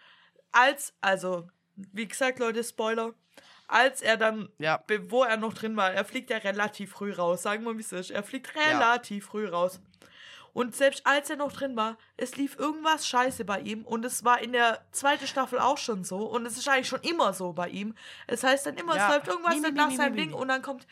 als, 0.53 0.95
also, 1.01 1.49
wie 1.77 2.07
gesagt, 2.07 2.39
Leute, 2.39 2.63
Spoiler, 2.65 3.15
als 3.73 4.03
er 4.03 4.17
dann, 4.17 4.49
Ja. 4.59 4.83
wo 5.09 5.23
er 5.25 5.37
noch 5.37 5.55
drin 5.55 5.77
war, 5.77 5.93
er 5.93 6.05
fliegt 6.05 6.31
ja 6.31 6.39
relativ 6.39 6.93
früh 6.93 7.13
raus, 7.13 7.43
sagen 7.43 7.65
wir, 7.65 7.77
wie 7.77 7.81
es 7.83 7.93
ist. 7.93 8.11
Er 8.11 8.23
fliegt 8.23 8.55
relativ 8.57 9.27
früh 9.27 9.47
raus. 9.49 9.81
Und 10.53 10.75
selbst 10.75 11.07
als 11.07 11.31
er 11.31 11.37
noch 11.37 11.53
drin 11.53 11.77
war, 11.77 11.97
es 12.17 12.35
lief 12.37 12.59
irgendwas 12.59 13.07
scheiße 13.07 13.45
bei 13.45 13.61
ihm 13.61 13.85
und 13.85 14.05
es 14.05 14.25
war 14.25 14.41
in 14.41 14.51
der 14.53 14.85
zweiten 14.91 15.29
Staffel 15.29 15.61
auch 15.61 15.79
schon 15.79 16.03
so 16.03 16.25
und 16.27 16.45
es 16.45 16.59
ist 16.59 16.69
eigentlich 16.69 16.89
schon 16.89 17.03
immer 17.03 17.33
so 17.33 17.53
bei 17.53 17.69
ihm. 17.69 17.95
Es 18.27 18.43
heißt 18.43 18.67
dann 18.67 18.77
immer, 18.77 18.97
Ja. 18.97 19.07
es 19.07 19.15
läuft 19.15 19.29
irgendwas 19.29 19.55
nicht 19.55 19.63
mi, 19.71 19.71
nach 19.79 19.91
mi, 19.91 19.97
seinem 19.97 20.17
Ding 20.17 20.33
und 20.35 20.49
dann 20.49 20.61
kommt, 20.63 20.89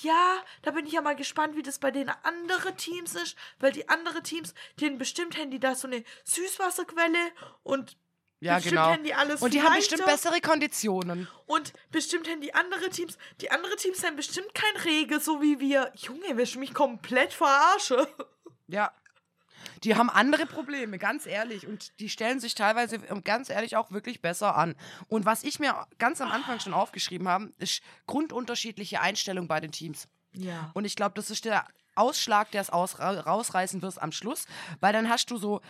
ja, 0.00 0.36
da 0.62 0.70
bin 0.70 0.86
ich 0.86 0.92
ja 0.92 1.02
mal 1.02 1.14
gespannt, 1.14 1.56
wie 1.56 1.62
das 1.62 1.78
bei 1.78 1.90
den 1.90 2.08
anderen 2.22 2.74
Teams 2.78 3.14
ist, 3.14 3.36
weil 3.60 3.72
die 3.72 3.86
anderen 3.90 4.22
Teams, 4.24 4.54
denen 4.80 4.96
bestimmt 4.96 5.36
haben 5.36 5.50
die 5.50 5.60
da 5.60 5.74
so 5.74 5.88
eine 5.88 6.04
Süßwasserquelle 6.24 7.32
und 7.64 7.98
Ja, 8.42 8.56
bestimmt 8.56 8.72
genau. 8.74 8.90
haben 8.90 9.04
die 9.04 9.14
alles 9.14 9.40
Und 9.40 9.54
die 9.54 9.62
haben 9.62 9.76
bestimmt 9.76 10.04
bessere 10.04 10.40
Konditionen. 10.40 11.28
Und 11.46 11.72
bestimmt 11.92 12.28
haben 12.28 12.40
die 12.40 12.54
andere 12.54 12.90
Teams, 12.90 13.16
die 13.40 13.50
andere 13.52 13.76
Teams 13.76 14.04
haben 14.04 14.16
bestimmt 14.16 14.52
kein 14.52 14.82
Rege, 14.82 15.20
so 15.20 15.40
wie 15.40 15.60
wir. 15.60 15.92
Junge, 15.94 16.36
willst 16.36 16.56
du 16.56 16.58
mich 16.58 16.74
komplett 16.74 17.32
verarsche? 17.32 18.08
Ja. 18.66 18.92
Die 19.84 19.94
haben 19.94 20.10
andere 20.10 20.46
Probleme, 20.46 20.98
ganz 20.98 21.24
ehrlich. 21.24 21.68
Und 21.68 21.98
die 22.00 22.08
stellen 22.08 22.40
sich 22.40 22.56
teilweise, 22.56 22.96
ähm, 23.08 23.22
ganz 23.22 23.48
ehrlich, 23.48 23.76
auch 23.76 23.92
wirklich 23.92 24.20
besser 24.20 24.56
an. 24.56 24.74
Und 25.06 25.24
was 25.24 25.44
ich 25.44 25.60
mir 25.60 25.86
ganz 25.98 26.20
am 26.20 26.32
Anfang 26.32 26.58
schon 26.58 26.74
aufgeschrieben 26.74 27.28
habe, 27.28 27.52
ist 27.58 27.80
grundunterschiedliche 28.08 29.00
Einstellung 29.00 29.46
bei 29.46 29.60
den 29.60 29.70
Teams. 29.70 30.08
Ja. 30.32 30.72
Und 30.74 30.84
ich 30.84 30.96
glaube, 30.96 31.14
das 31.14 31.30
ist 31.30 31.44
der 31.44 31.66
Ausschlag, 31.94 32.50
der 32.50 32.60
es 32.62 32.70
aus, 32.70 32.98
ra- 32.98 33.20
rausreißen 33.20 33.82
wird 33.82 34.02
am 34.02 34.10
Schluss. 34.10 34.46
Weil 34.80 34.92
dann 34.92 35.08
hast 35.08 35.30
du 35.30 35.36
so 35.36 35.60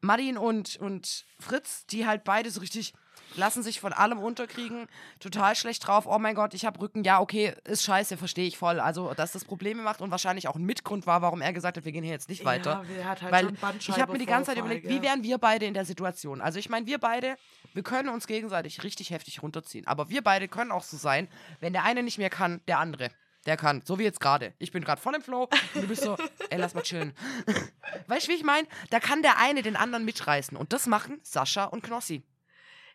Martin 0.00 0.38
und, 0.38 0.76
und 0.76 1.24
Fritz, 1.38 1.86
die 1.86 2.06
halt 2.06 2.24
beide 2.24 2.50
so 2.50 2.60
richtig 2.60 2.94
lassen 3.36 3.62
sich 3.62 3.80
von 3.80 3.92
allem 3.92 4.18
unterkriegen, 4.18 4.86
total 5.18 5.54
schlecht 5.54 5.86
drauf. 5.86 6.06
Oh 6.06 6.18
mein 6.18 6.34
Gott, 6.34 6.54
ich 6.54 6.64
habe 6.64 6.80
Rücken. 6.80 7.04
Ja, 7.04 7.20
okay, 7.20 7.54
ist 7.64 7.84
scheiße, 7.84 8.16
verstehe 8.16 8.46
ich 8.46 8.58
voll. 8.58 8.80
Also, 8.80 9.14
dass 9.14 9.32
das 9.32 9.44
Probleme 9.44 9.82
macht 9.82 10.00
und 10.00 10.10
wahrscheinlich 10.10 10.48
auch 10.48 10.56
ein 10.56 10.64
Mitgrund 10.64 11.06
war, 11.06 11.22
warum 11.22 11.40
er 11.40 11.52
gesagt 11.52 11.76
hat, 11.76 11.84
wir 11.84 11.92
gehen 11.92 12.02
hier 12.02 12.12
jetzt 12.12 12.28
nicht 12.28 12.44
weiter. 12.44 12.84
Ja, 12.98 13.04
halt 13.04 13.30
Weil 13.30 13.52
ich 13.78 14.00
habe 14.00 14.12
mir 14.12 14.18
die 14.18 14.26
ganze 14.26 14.50
Zeit 14.50 14.58
überlegt, 14.58 14.88
wie 14.88 15.02
wären 15.02 15.22
wir 15.22 15.38
beide 15.38 15.66
in 15.66 15.74
der 15.74 15.84
Situation? 15.84 16.40
Also 16.40 16.58
ich 16.58 16.68
meine, 16.68 16.86
wir 16.86 16.98
beide, 16.98 17.36
wir 17.72 17.82
können 17.82 18.08
uns 18.08 18.26
gegenseitig 18.26 18.82
richtig 18.82 19.10
heftig 19.10 19.42
runterziehen. 19.42 19.86
Aber 19.86 20.10
wir 20.10 20.22
beide 20.22 20.48
können 20.48 20.72
auch 20.72 20.84
so 20.84 20.96
sein, 20.96 21.28
wenn 21.60 21.72
der 21.72 21.84
eine 21.84 22.02
nicht 22.02 22.18
mehr 22.18 22.30
kann, 22.30 22.60
der 22.66 22.78
andere. 22.78 23.10
Der 23.46 23.56
kann. 23.56 23.82
So 23.86 23.98
wie 23.98 24.02
jetzt 24.02 24.20
gerade. 24.20 24.52
Ich 24.58 24.70
bin 24.70 24.84
gerade 24.84 25.00
voll 25.00 25.14
im 25.14 25.22
Flow 25.22 25.48
und 25.74 25.82
du 25.82 25.88
bist 25.88 26.02
so, 26.02 26.16
ey, 26.50 26.58
lass 26.58 26.74
mal 26.74 26.82
chillen. 26.82 27.14
weißt 28.06 28.26
du, 28.26 28.32
wie 28.32 28.36
ich 28.36 28.44
meine? 28.44 28.68
Da 28.90 29.00
kann 29.00 29.22
der 29.22 29.38
eine 29.38 29.62
den 29.62 29.76
anderen 29.76 30.04
mitreißen. 30.04 30.56
Und 30.56 30.72
das 30.72 30.86
machen 30.86 31.20
Sascha 31.22 31.64
und 31.64 31.82
Knossi. 31.82 32.22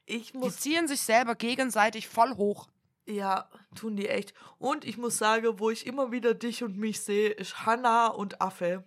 Ich 0.06 0.34
Die 0.34 0.38
muss. 0.38 0.58
ziehen 0.60 0.88
sich 0.88 1.02
selber 1.02 1.34
gegenseitig 1.36 2.08
voll 2.08 2.36
hoch. 2.36 2.70
Ja, 3.08 3.50
tun 3.76 3.96
die 3.96 4.08
echt. 4.08 4.34
Und 4.60 4.86
ich 4.86 4.98
muss 4.98 5.18
sagen, 5.18 5.60
wo 5.60 5.70
ich 5.72 5.86
immer 5.88 6.12
wieder 6.12 6.34
dich 6.36 6.64
und 6.64 6.78
mich 6.78 7.00
sehe, 7.02 7.30
ist 7.30 7.66
Hanna 7.66 8.08
und 8.08 8.42
Affe. 8.42 8.84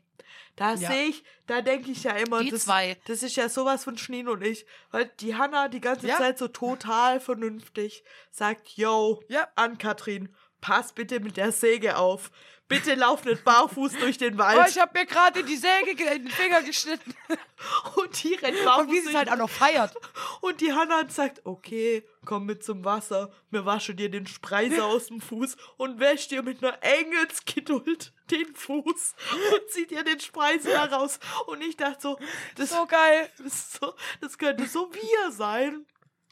Da 0.57 0.75
Ja. 0.75 0.91
sehe 0.91 1.05
ich, 1.07 1.25
da 1.47 1.61
denke 1.61 1.91
ich 1.91 2.03
ja 2.05 2.13
immer, 2.13 2.43
Die 2.43 2.51
das, 2.51 2.65
zwei. 2.65 2.97
das 3.07 3.23
ist 3.23 3.37
ja 3.37 3.49
sowas 3.49 3.85
von 3.85 3.97
Schneen 3.97 4.29
und 4.29 4.43
ich. 4.43 4.67
Weil 4.91 5.07
die 5.21 5.37
Hanna 5.37 5.69
die 5.69 5.81
ganze 5.81 6.09
Ja. 6.09 6.17
Zeit 6.19 6.39
so 6.39 6.49
total 6.49 7.21
vernünftig 7.21 8.03
sagt, 8.31 8.69
yo, 8.77 9.23
Ja. 9.29 9.49
an 9.57 9.79
Katrin, 9.79 10.35
pass 10.61 10.93
bitte 10.93 11.21
mit 11.21 11.37
der 11.37 11.53
Säge 11.53 11.97
auf. 11.97 12.31
Bitte 12.69 12.95
lauf 12.97 13.25
nicht 13.25 13.45
barfuß 13.45 13.93
durch 13.99 14.19
den 14.19 14.35
Oh, 14.35 14.39
Wald. 14.39 14.69
ich 14.69 14.79
habe 14.79 14.99
mir 14.99 15.07
gerade 15.07 15.43
die 15.43 15.57
Säge 15.57 15.95
ge- 15.95 16.15
in 16.17 16.25
den 16.25 16.31
Finger 16.31 16.61
geschnitten. 16.63 17.15
und 17.97 18.23
die 18.23 18.35
rennt 18.35 18.63
barfuß 18.63 18.85
Und 18.85 18.93
wie 18.93 19.01
sie 19.01 19.09
es 19.09 19.15
halt 19.15 19.31
auch 19.33 19.37
noch 19.39 19.49
feiert. 19.49 19.95
Und 20.43 20.61
die 20.61 20.75
Hanna 20.75 21.09
sagt, 21.09 21.41
okay, 21.47 22.07
komm 22.27 22.45
mit 22.45 22.63
zum 22.63 22.85
Wasser, 22.85 23.33
mir 23.51 23.65
wasche 23.65 23.95
dir 23.95 24.11
den 24.11 24.27
Spreiser 24.27 24.85
aus 24.85 25.07
dem 25.07 25.23
Fuß 25.23 25.57
und 25.79 25.99
wäsch 25.99 26.29
dir 26.29 26.43
mit 26.43 26.63
einer 26.63 26.77
Engelsgeduld 26.83 28.13
den 28.31 28.55
Fuß 28.55 29.15
und 29.33 29.71
zieh 29.71 29.87
dir 29.87 30.05
den 30.05 30.21
Spreiser 30.21 30.93
raus. 30.93 31.21
Und 31.47 31.63
ich 31.63 31.79
dachte 31.79 32.01
so, 32.03 32.19
das, 32.57 32.69
So 32.69 32.85
geil. 32.87 33.31
das, 33.39 33.47
ist 33.55 33.81
so, 33.81 33.95
das 34.21 34.37
könnte 34.37 34.67
so 34.67 34.93
wir 34.93 35.33
sein. 35.33 35.87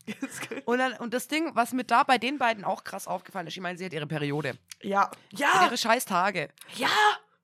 Und, 0.67 0.79
dann, 0.79 0.93
und 0.95 1.13
das 1.15 1.29
Ding, 1.29 1.51
was 1.55 1.73
mir 1.73 1.85
da 1.85 2.03
bei 2.05 2.19
den 2.19 2.39
beiden 2.39 2.65
auch 2.65 2.85
krass 2.85 3.07
aufgefallen 3.09 3.47
ist, 3.47 3.55
ich 3.57 3.61
meine, 3.61 3.77
sie 3.79 3.85
hat 3.87 3.93
ihre 3.93 4.07
Periode. 4.07 4.57
Ja, 4.83 5.11
ja, 5.33 5.65
ihre 5.65 5.77
scheiß 5.77 6.05
Tage. 6.05 6.49
ja. 6.75 6.89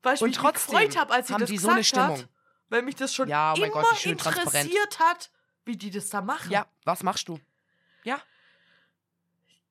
Weil 0.05 0.17
ich 0.17 0.21
Und 0.23 0.31
mich 0.31 0.37
trotzdem 0.39 0.73
gefreut 0.79 0.97
habe, 0.97 1.13
als 1.13 1.29
sie 1.29 1.35
haben 1.35 1.41
das 1.43 1.51
die 1.51 1.59
so 1.59 1.69
eine 1.69 1.85
Stimmung. 1.85 2.19
hat. 2.19 2.29
Weil 2.71 2.83
mich 2.83 2.97
das 2.97 3.15
schon 3.15 3.29
Ja, 3.29 3.53
oh 3.53 3.57
immer 3.57 3.69
Gott, 3.69 3.97
schön 3.99 4.13
interessiert 4.13 4.99
hat, 4.99 5.31
wie 5.65 5.77
die 5.77 5.91
das 5.91 6.09
da 6.09 6.21
machen. 6.21 6.51
Ja, 6.51 6.67
was 6.85 7.05
machst 7.05 7.29
du? 7.29 7.39
Ja. 8.03 8.21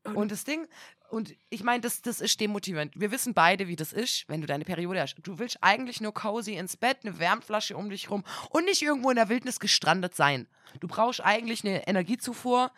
Und 0.04 0.32
das 0.32 0.44
Ding, 0.46 0.68
und 1.12 1.36
ich 1.50 1.64
meine, 1.64 1.82
das, 1.82 2.02
das 2.02 2.22
ist 2.22 2.40
demotivierend. 2.40 2.94
Wir 3.00 3.12
wissen 3.12 3.34
beide, 3.34 3.68
wie 3.68 3.76
das 3.76 3.94
ist, 3.94 4.28
wenn 4.28 4.42
du 4.42 4.48
deine 4.48 4.66
Periode 4.66 5.02
hast. 5.02 5.16
Du 5.24 5.40
willst 5.40 5.58
eigentlich 5.62 6.02
nur 6.02 6.14
cozy 6.14 6.54
ins 6.56 6.78
Bett, 6.78 7.00
eine 7.04 7.20
Wärmflasche 7.20 7.76
um 7.76 7.90
dich 7.90 8.10
rum 8.10 8.24
und 8.50 8.66
nicht 8.66 8.82
irgendwo 8.82 9.10
in 9.10 9.18
der 9.18 9.30
Wildnis 9.30 9.60
gestrandet 9.60 10.16
sein. 10.16 10.48
Du 10.80 10.88
brauchst 10.88 11.22
eigentlich 11.22 11.66
eine 11.66 11.88
Energiezufuhr 11.88 12.72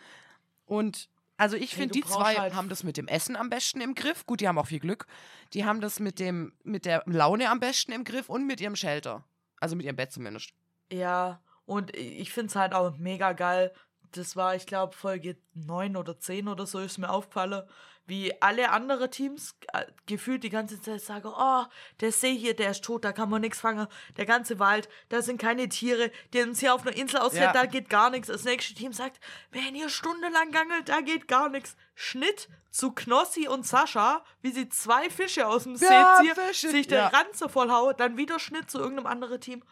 und 0.65 1.09
also 1.37 1.55
ich 1.55 1.75
finde, 1.75 1.93
die 1.93 2.03
zwei 2.03 2.35
halt- 2.35 2.53
haben 2.53 2.69
das 2.69 2.83
mit 2.83 2.97
dem 2.97 3.07
Essen 3.07 3.35
am 3.35 3.49
besten 3.49 3.81
im 3.81 3.95
Griff. 3.95 4.25
Gut, 4.25 4.39
die 4.41 4.47
haben 4.47 4.57
auch 4.57 4.67
viel 4.67 4.79
Glück. 4.79 5.07
Die 5.53 5.65
haben 5.65 5.81
das 5.81 5.99
mit 5.99 6.19
dem 6.19 6.53
mit 6.63 6.85
der 6.85 7.03
Laune 7.05 7.49
am 7.49 7.59
besten 7.59 7.91
im 7.91 8.03
Griff 8.03 8.29
und 8.29 8.45
mit 8.47 8.61
ihrem 8.61 8.75
Shelter. 8.75 9.23
Also 9.59 9.75
mit 9.75 9.85
ihrem 9.85 9.95
Bett 9.95 10.11
zumindest. 10.11 10.53
Ja, 10.91 11.41
und 11.65 11.95
ich 11.95 12.31
finde 12.31 12.47
es 12.47 12.55
halt 12.55 12.73
auch 12.73 12.97
mega 12.97 13.33
geil. 13.33 13.73
Das 14.13 14.35
war, 14.35 14.55
ich 14.55 14.65
glaube, 14.65 14.95
Folge 14.95 15.37
9 15.53 15.95
oder 15.97 16.17
10 16.19 16.47
oder 16.47 16.65
so 16.65 16.79
ist 16.79 16.97
mir 16.97 17.09
aufgefallen, 17.09 17.63
wie 18.05 18.33
alle 18.41 18.69
andere 18.71 19.09
Teams 19.09 19.55
äh, 19.71 19.85
gefühlt 20.07 20.43
die 20.43 20.49
ganze 20.49 20.81
Zeit 20.81 20.99
sagen, 21.01 21.31
oh, 21.33 21.63
der 22.01 22.11
See 22.11 22.35
hier, 22.35 22.53
der 22.53 22.71
ist 22.71 22.83
tot, 22.83 23.05
da 23.05 23.13
kann 23.13 23.29
man 23.29 23.39
nichts 23.41 23.61
fangen. 23.61 23.87
Der 24.17 24.25
ganze 24.25 24.59
Wald, 24.59 24.89
da 25.07 25.21
sind 25.21 25.39
keine 25.41 25.69
Tiere, 25.69 26.11
die 26.33 26.41
uns 26.41 26.59
hier 26.59 26.73
auf 26.73 26.85
einer 26.85 26.95
Insel 26.97 27.19
ausfährt, 27.19 27.55
Ja. 27.55 27.61
da 27.61 27.65
geht 27.65 27.89
gar 27.89 28.09
nichts. 28.09 28.27
Das 28.27 28.43
nächste 28.43 28.73
Team 28.73 28.91
sagt, 28.91 29.21
wenn 29.51 29.73
ihr 29.73 29.87
stundenlang 29.87 30.51
gangelt, 30.51 30.89
da 30.89 30.99
geht 30.99 31.29
gar 31.29 31.47
nichts. 31.47 31.77
Schnitt 31.95 32.49
zu 32.71 32.91
Knossi 32.91 33.47
und 33.47 33.65
Sascha, 33.65 34.25
wie 34.41 34.51
sie 34.51 34.67
zwei 34.67 35.09
Fische 35.09 35.47
aus 35.47 35.63
dem 35.63 35.75
Ja, 35.75 36.17
See 36.21 36.33
ziehen, 36.53 36.71
sich 36.71 36.87
den 36.87 36.97
ja. 36.97 37.07
Ranze 37.07 37.47
vollhauen, 37.47 37.95
dann 37.97 38.17
wieder 38.17 38.37
Schnitt 38.39 38.69
zu 38.69 38.79
irgendeinem 38.79 39.07
anderen 39.07 39.39
Team. 39.39 39.63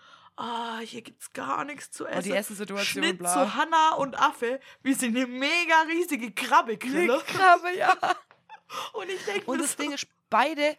Ah, 0.43 0.79
hier 0.79 1.01
gibt's 1.03 1.31
gar 1.33 1.63
nichts 1.65 1.91
zu 1.91 2.05
essen. 2.07 2.19
Oh, 2.19 2.21
die 2.23 2.31
Essensituation, 2.31 3.03
Schnitt 3.03 3.19
bla. 3.19 3.31
zu 3.31 3.53
Hanna 3.55 3.93
und 3.95 4.19
Affe, 4.19 4.59
wie 4.81 4.93
sie 4.95 5.07
eine 5.07 5.27
mega 5.27 5.81
riesige 5.87 6.31
Krabbe 6.31 6.77
grillen. 6.77 7.19
Krabbe, 7.27 7.77
ja. 7.77 7.95
Und 8.93 9.09
ich 9.09 9.23
denke 9.25 9.45
Und 9.51 9.59
das 9.61 9.75
Ding 9.75 9.91
ist, 9.91 10.07
beide, 10.29 10.77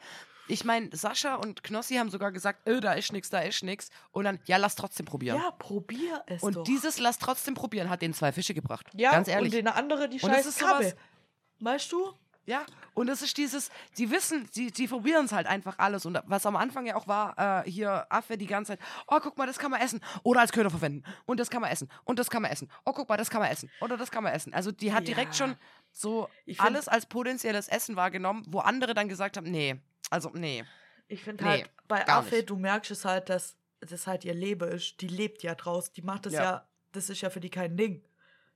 ich 0.48 0.64
meine, 0.64 0.88
Sascha 0.96 1.34
und 1.34 1.62
Knossi 1.62 1.96
haben 1.96 2.08
sogar 2.10 2.32
gesagt, 2.32 2.66
öh, 2.66 2.80
da 2.80 2.94
ist 2.94 3.12
nix, 3.12 3.28
da 3.28 3.40
ist 3.40 3.62
nix. 3.62 3.90
Und 4.12 4.24
dann, 4.24 4.40
ja, 4.46 4.56
lass 4.56 4.74
trotzdem 4.76 5.04
probieren. 5.06 5.36
ja, 5.36 5.50
probier 5.50 6.22
es 6.26 6.42
und 6.42 6.56
doch. 6.56 6.64
dieses 6.64 6.98
Lass 6.98 7.18
trotzdem 7.18 7.52
probieren 7.54 7.90
hat 7.90 8.00
den 8.02 8.14
zwei 8.14 8.32
Fische 8.32 8.54
gebracht. 8.54 8.86
ja, 8.94 9.10
Ganz 9.12 9.28
ehrlich. 9.28 9.52
und 9.52 9.58
den 9.58 9.68
andere 9.68 10.08
die 10.08 10.20
Und 10.22 10.30
scheiß 10.30 10.56
Krabbe. 10.56 10.84
sowas- 10.84 10.96
Weißt 11.60 11.92
du? 11.92 12.12
Ja, 12.44 12.66
und 12.94 13.08
es 13.08 13.22
ist 13.22 13.36
dieses, 13.36 13.70
sie 13.92 14.10
wissen, 14.10 14.48
sie, 14.50 14.72
sie 14.74 14.88
probieren 14.88 15.26
es 15.26 15.32
halt 15.32 15.46
einfach 15.46 15.78
alles. 15.78 16.04
Und 16.06 16.18
was 16.26 16.44
am 16.44 16.56
Anfang 16.56 16.86
ja 16.86 16.96
auch 16.96 17.06
war, 17.06 17.64
äh, 17.64 17.70
hier 17.70 18.04
Affe 18.10 18.36
die 18.36 18.46
ganze 18.48 18.72
Zeit, 18.72 18.80
oh, 19.06 19.20
guck 19.22 19.38
mal, 19.38 19.46
das 19.46 19.58
kann 19.60 19.70
man 19.70 19.80
essen. 19.80 20.00
Oder 20.24 20.40
als 20.40 20.50
Köder 20.50 20.68
verwenden. 20.68 21.04
Und 21.24 21.38
das 21.38 21.50
kann 21.50 21.60
man 21.62 21.70
essen. 21.70 21.88
Und 22.04 22.18
das 22.18 22.30
kann 22.30 22.42
man 22.42 22.50
essen. 22.50 22.68
Oh, 22.84 22.92
guck 22.92 23.08
mal, 23.08 23.16
das 23.16 23.30
kann 23.30 23.40
man 23.40 23.50
essen. 23.50 23.70
Oder 23.80 23.96
das 23.96 24.10
kann 24.10 24.24
man 24.24 24.32
essen. 24.32 24.52
Also 24.54 24.72
die 24.72 24.92
hat 24.92 25.06
direkt 25.06 25.36
Ja. 25.38 25.46
schon 25.46 25.56
so 25.92 26.28
find- 26.44 26.60
alles 26.60 26.88
als 26.88 27.06
potenzielles 27.06 27.68
Essen 27.68 27.94
wahrgenommen, 27.94 28.44
wo 28.48 28.58
andere 28.58 28.92
dann 28.94 29.08
gesagt 29.08 29.36
haben, 29.36 29.48
nee, 29.48 29.80
also 30.10 30.30
nee. 30.34 30.64
Ich 31.06 31.22
finde 31.22 31.44
Nee, 31.44 31.50
halt, 31.50 31.70
bei 31.86 32.08
Affe, 32.08 32.36
nicht. 32.36 32.50
du 32.50 32.56
merkst 32.56 32.90
es 32.90 33.04
halt, 33.04 33.28
dass 33.28 33.56
das 33.80 34.06
halt 34.08 34.24
ihr 34.24 34.34
Leben 34.34 34.68
ist. 34.68 35.00
Die 35.00 35.08
lebt 35.08 35.42
ja 35.44 35.54
draus. 35.54 35.92
Die 35.92 36.02
macht 36.02 36.26
das 36.26 36.32
ja, 36.32 36.42
Ja. 36.42 36.68
das 36.90 37.08
ist 37.08 37.20
ja 37.20 37.30
für 37.30 37.40
die 37.40 37.50
kein 37.50 37.76
Ding. 37.76 38.02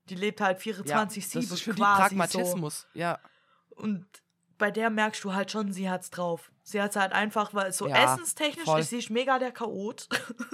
Die 0.08 0.14
lebt 0.16 0.40
halt 0.40 0.58
Ja, 0.64 0.72
24-7 0.72 1.34
das 1.34 1.50
ist 1.52 1.62
für 1.62 1.72
die 1.74 1.82
quasi 1.82 2.00
Pragmatismus. 2.16 2.86
Ja. 2.94 3.18
Und 3.76 4.06
bei 4.58 4.70
der 4.70 4.90
merkst 4.90 5.22
du 5.24 5.34
halt 5.34 5.50
schon, 5.50 5.72
sie 5.72 5.88
hat's 5.88 6.10
drauf. 6.10 6.50
Sie 6.62 6.82
hat's 6.82 6.96
halt 6.96 7.12
einfach, 7.12 7.54
weil 7.54 7.72
so 7.72 7.86
Ja, 7.86 8.14
essenstechnisch 8.14 8.64
voll. 8.64 8.80
ist 8.80 8.90
sie 8.90 9.06
mega 9.12 9.38
der 9.38 9.52
Chaot. 9.52 10.08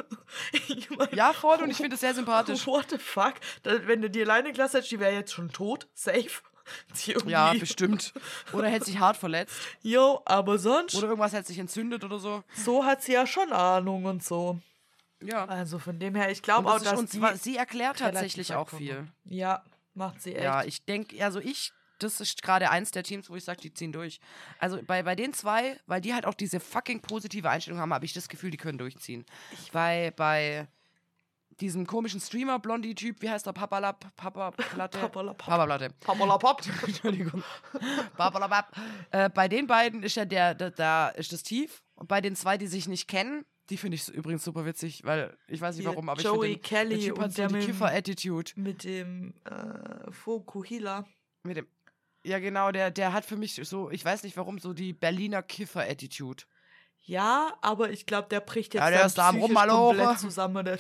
ich 0.69 0.91
mein, 0.91 1.09
ja, 1.13 1.33
voll, 1.33 1.63
und 1.63 1.71
ich 1.71 1.77
finde 1.79 1.95
es 1.95 2.01
sehr 2.01 2.15
sympathisch. 2.15 2.67
What 2.67 2.91
the 2.91 2.99
fuck? 2.99 3.35
Wenn 3.63 4.03
du 4.03 4.11
die 4.11 4.23
alleine 4.23 4.53
gelassen 4.53 4.77
hättest, 4.77 4.93
die 4.93 5.01
wäre 5.01 5.15
jetzt 5.15 5.33
schon 5.33 5.51
tot. 5.51 5.89
Safe. 5.95 6.29
Sie 6.95 7.17
Ja, 7.27 7.53
bestimmt. 7.55 8.13
Oder 8.53 8.69
hätte 8.69 8.85
sich 8.85 8.99
hart 8.99 9.17
verletzt. 9.17 9.55
Jo, 9.83 10.23
aber 10.25 10.59
sonst, 10.59 10.95
Oder 10.95 11.09
irgendwas 11.09 11.33
hätte 11.33 11.49
sich 11.49 11.59
entzündet 11.59 12.05
oder 12.05 12.19
so. 12.19 12.45
so 12.55 12.85
hat 12.85 13.03
sie 13.03 13.13
ja 13.13 13.27
schon 13.27 13.53
Ahnung 13.53 14.05
und 14.05 14.23
so. 14.23 14.61
Ja. 15.21 15.45
Also 15.47 15.79
von 15.79 15.99
dem 15.99 16.15
her, 16.15 16.31
ich 16.31 16.43
glaube 16.43 16.69
auch, 16.71 16.81
dass 16.81 16.99
und 16.99 17.11
zwar, 17.11 17.37
sie 17.37 17.57
erklärt 17.57 17.99
tatsächlich 17.99 18.55
auch 18.55 18.69
viel. 18.69 19.07
Ja, 19.25 19.65
macht 19.95 20.23
sie 20.23 20.35
echt. 20.35 20.45
Ja, 20.45 20.63
ich 20.65 20.85
denke, 20.85 21.23
also 21.25 21.41
ich 21.41 21.73
das 22.03 22.21
ist 22.21 22.43
gerade 22.43 22.71
eins 22.71 22.91
der 22.91 23.03
Teams, 23.03 23.29
wo 23.31 23.37
ich 23.37 23.45
sage, 23.45 23.61
die 23.61 23.73
ziehen 23.73 23.93
durch. 23.93 24.21
Also 24.59 24.81
bei, 24.87 25.03
bei 25.03 25.15
den 25.15 25.33
zwei, 25.33 25.79
weil 25.87 26.01
die 26.01 26.15
halt 26.15 26.27
auch 26.27 26.35
diese 26.35 26.61
fucking 26.61 27.01
positive 27.01 27.49
Einstellung 27.49 27.81
haben, 27.81 27.93
habe 27.95 28.05
ich 28.05 28.13
das 28.13 28.29
Gefühl, 28.29 28.51
die 28.51 28.57
können 28.57 28.79
durchziehen. 28.79 29.25
bei, 29.73 30.13
bei 30.17 30.67
diesem 31.61 31.87
komischen 31.87 32.21
Streamer, 32.21 32.59
Blondie-Typ, 32.59 33.21
wie 33.23 33.29
heißt 33.31 33.47
der? 33.47 33.53
Papalap, 33.53 34.17
Papa 34.17 34.51
Platte? 34.53 34.99
Papalapap. 34.99 35.47
Papa 35.47 35.65
Platte. 35.67 35.91
Papalapap. 36.01 36.63
Entschuldigung. 36.87 37.43
Papalapap. 38.17 38.75
Äh, 39.11 39.29
bei 39.31 39.49
den 39.49 39.67
beiden 39.67 40.03
ist 40.03 40.17
ja 40.17 40.25
der, 40.25 40.55
der, 40.55 40.71
da 40.71 41.09
ist 41.11 41.33
das 41.33 41.43
tief. 41.43 41.83
Und 41.95 42.09
bei 42.09 42.21
den 42.21 42.35
zwei, 42.37 42.59
die 42.59 42.67
sich 42.67 42.89
nicht 42.89 43.07
kennen, 43.07 43.45
die 43.71 43.77
finde 43.77 43.95
ich 43.95 44.09
übrigens 44.09 44.45
super 44.45 44.65
witzig, 44.65 45.05
weil 45.05 45.37
ich 45.47 45.61
weiß 45.61 45.77
nicht 45.77 45.87
warum, 45.87 46.09
aber 46.09 46.21
Joey 46.21 46.49
ich 46.49 46.55
finde, 46.55 46.69
Kelly 46.69 46.95
der 46.97 47.09
Typ 47.09 47.19
hat 47.19 47.25
und 47.27 47.31
so 47.31 47.37
der 47.37 47.49
die 47.49 47.55
mit 47.55 47.63
dem- 47.63 47.67
Kiffer-Attitude. 47.71 48.51
Mit 48.57 48.85
dem 48.85 49.35
äh, 49.45 50.11
Fokuhila. 50.11 51.05
Mit 51.45 51.57
dem. 51.59 51.67
Ja, 52.25 52.39
genau, 52.39 52.71
der, 52.71 52.91
der 52.91 53.13
hat 53.13 53.25
für 53.25 53.37
mich 53.37 53.55
so, 53.65 53.91
ich 53.91 54.05
weiß 54.05 54.23
nicht 54.23 54.37
warum, 54.37 54.59
so 54.59 54.73
die 54.73 54.93
Berliner 54.93 55.43
Kiffer-Attitude. 55.43 56.45
Ja, 57.05 57.53
aber 57.63 57.91
ich 57.91 58.07
glaube, 58.07 58.29
der 58.29 58.41
bricht 58.41 58.75
jetzt 58.75 58.81
Ja, 58.83 58.91
der 58.91 59.07
ist 59.07 59.19
da 59.19 59.31
psychisch 59.31 59.49
Rummaloche. 59.49 59.97
komplett 59.97 60.19
zusammen. 60.21 60.65
Der. 60.65 60.79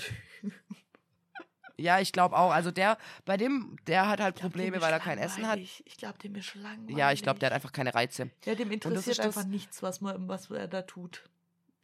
Ja, 1.79 1.99
ich 1.99 2.13
glaube 2.13 2.37
auch. 2.37 2.53
Also 2.53 2.71
der, 2.71 2.97
bei 3.25 3.37
dem, 3.37 3.77
der 3.89 4.09
hat 4.09 4.21
halt 4.21 4.37
glaub, 4.37 4.53
Probleme, 4.53 4.81
weil 4.81 4.93
er 4.93 5.01
kein 5.01 5.19
Essen 5.19 5.49
hat. 5.49 5.59
Ich 5.59 5.83
glaube, 5.97 6.19
dem 6.19 6.35
ist 6.37 6.55
langweilig. 6.55 6.97
Ja, 6.97 7.11
ich 7.11 7.23
glaube, 7.23 7.41
der 7.41 7.47
hat 7.49 7.55
einfach 7.55 7.73
keine 7.73 7.93
Reize. 7.95 8.31
Ja, 8.45 8.55
dem 8.55 8.71
interessiert 8.71 9.07
ist 9.09 9.19
das- 9.19 9.27
einfach 9.27 9.45
nichts, 9.45 9.83
was, 9.83 10.01
man, 10.01 10.29
was 10.29 10.51
er 10.51 10.69
da 10.69 10.83
tut. 10.83 11.25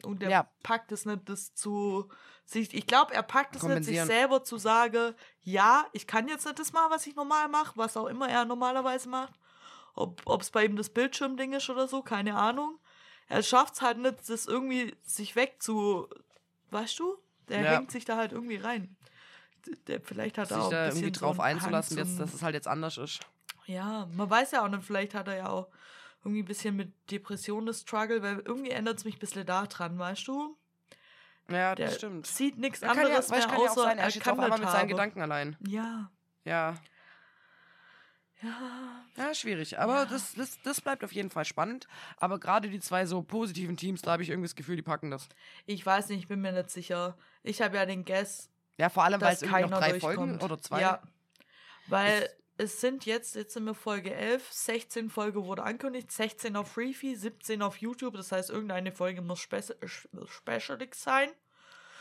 Und 0.04 0.22
er 0.22 0.30
Ja. 0.30 0.48
packt 0.62 0.92
es 0.92 1.04
nicht, 1.06 1.28
das 1.28 1.54
zu 1.54 2.08
sich. 2.44 2.72
Ich 2.74 2.86
glaube, 2.86 3.12
er 3.14 3.24
packt 3.24 3.56
es 3.56 3.64
nicht, 3.64 3.84
sich 3.84 4.00
selber 4.02 4.44
zu 4.44 4.56
sagen, 4.56 5.14
ja, 5.40 5.84
ich 5.92 6.06
kann 6.06 6.28
jetzt 6.28 6.44
nicht 6.46 6.58
das 6.60 6.72
machen, 6.72 6.90
was 6.90 7.04
ich 7.08 7.16
normal 7.16 7.48
mache, 7.48 7.72
was 7.76 7.96
auch 7.96 8.06
immer 8.06 8.28
er 8.28 8.44
normalerweise 8.44 9.08
macht. 9.08 9.34
Ob 10.00 10.40
es 10.42 10.50
bei 10.50 10.64
ihm 10.64 10.76
das 10.76 10.90
Bildschirmding 10.90 11.52
ist 11.54 11.68
oder 11.70 11.88
so, 11.88 12.02
keine 12.02 12.36
Ahnung. 12.36 12.78
Er 13.28 13.42
schafft 13.42 13.74
es 13.74 13.82
halt 13.82 13.98
nicht, 13.98 14.28
das 14.28 14.46
irgendwie 14.46 14.94
sich 15.02 15.34
wegzu. 15.36 16.08
Weißt 16.70 16.98
du? 16.98 17.16
Der 17.48 17.58
Ja. 17.64 17.70
hängt 17.76 17.90
sich 17.90 18.04
da 18.04 18.16
halt 18.16 18.32
irgendwie 18.32 18.56
rein. 18.56 18.96
Der, 19.86 20.00
vielleicht 20.00 20.38
hat 20.38 20.50
er 20.50 20.56
Sich 20.56 20.64
auch 20.66 20.70
da 20.70 20.84
ein 20.84 20.90
bisschen 20.90 21.02
irgendwie 21.04 21.18
so 21.18 21.26
drauf 21.26 21.40
einen 21.40 21.58
einzulassen, 21.58 21.96
jetzt, 21.98 22.20
dass 22.20 22.32
es 22.32 22.42
halt 22.42 22.54
jetzt 22.54 22.68
anders 22.68 22.96
ist. 22.96 23.20
ja, 23.66 24.06
man 24.14 24.30
weiß 24.30 24.52
ja 24.52 24.64
auch 24.64 24.68
nicht, 24.68 24.84
vielleicht 24.84 25.14
hat 25.14 25.28
er 25.28 25.36
ja 25.36 25.48
auch 25.50 25.68
irgendwie 26.24 26.42
ein 26.42 26.46
bisschen 26.46 26.76
mit 26.76 26.92
Depressionen 27.10 27.74
Struggle, 27.74 28.22
weil 28.22 28.38
irgendwie 28.40 28.70
ändert 28.70 28.98
es 28.98 29.04
mich 29.04 29.16
ein 29.16 29.20
bisschen 29.20 29.44
da 29.46 29.66
dran, 29.66 29.98
weißt 29.98 30.26
du? 30.28 30.56
Ja, 31.50 31.74
Der 31.74 31.86
das 31.86 31.96
stimmt. 31.96 32.26
sieht 32.26 32.58
nichts 32.58 32.80
Ja, 32.82 32.88
ja, 32.88 32.92
anderes 32.92 33.16
weißt, 33.16 33.30
mehr 33.30 33.40
kann 33.40 33.50
ja 33.50 33.56
auch 33.56 33.72
außer 33.72 33.82
sein, 33.82 33.98
er 33.98 34.04
er 34.04 34.20
kann 34.20 34.32
auf 34.32 34.38
einmal 34.38 34.50
das 34.50 34.60
mit 34.60 34.68
seinen 34.70 34.80
haben. 34.80 34.88
Gedanken 34.88 35.22
allein. 35.22 35.56
Ja, 35.66 36.10
Ja, 36.44 36.74
ja. 38.42 39.04
ja, 39.16 39.34
schwierig. 39.34 39.78
Aber 39.78 40.00
Ja. 40.00 40.04
das, 40.06 40.34
das, 40.34 40.60
das 40.62 40.80
bleibt 40.80 41.02
auf 41.04 41.12
jeden 41.12 41.30
Fall 41.30 41.44
spannend. 41.44 41.88
Aber 42.18 42.38
gerade 42.38 42.68
die 42.70 42.80
zwei 42.80 43.04
so 43.06 43.22
positiven 43.22 43.76
Teams, 43.76 44.02
da 44.02 44.12
habe 44.12 44.22
ich 44.22 44.30
irgendwie 44.30 44.46
das 44.48 44.54
Gefühl, 44.56 44.76
die 44.76 44.82
packen 44.82 45.10
das. 45.10 45.28
Ich 45.66 45.84
weiß 45.84 46.08
nicht, 46.08 46.20
ich 46.20 46.28
bin 46.28 46.40
mir 46.40 46.52
nicht 46.52 46.70
sicher. 46.70 47.16
Ich 47.42 47.60
habe 47.62 47.76
ja 47.76 47.86
den 47.86 48.04
Guess, 48.04 48.50
Ja, 48.76 48.88
vor 48.88 49.04
allem, 49.04 49.20
weil 49.20 49.34
es 49.34 49.42
irgendwie 49.42 49.62
noch 49.62 49.78
drei 49.80 49.98
Folgen 50.00 50.28
durchkommt. 50.28 50.42
oder 50.44 50.62
zwei. 50.62 50.80
Ja, 50.80 51.02
weil 51.88 52.28
es 52.58 52.80
sind 52.80 53.06
jetzt, 53.06 53.34
jetzt 53.36 53.54
sind 53.54 53.64
wir 53.64 53.74
Folge 53.74 54.12
11, 54.14 54.52
16 54.52 55.10
Folge 55.10 55.44
wurde 55.44 55.62
angekündigt, 55.62 56.10
16 56.10 56.56
auf 56.56 56.72
Freefee, 56.72 57.14
17 57.14 57.62
auf 57.62 57.76
YouTube, 57.78 58.14
das 58.16 58.32
heißt, 58.32 58.50
irgendeine 58.50 58.92
Folge 58.92 59.22
muss 59.22 59.40
spe 59.40 59.62
specialig 60.26 60.94
sein. 60.94 61.30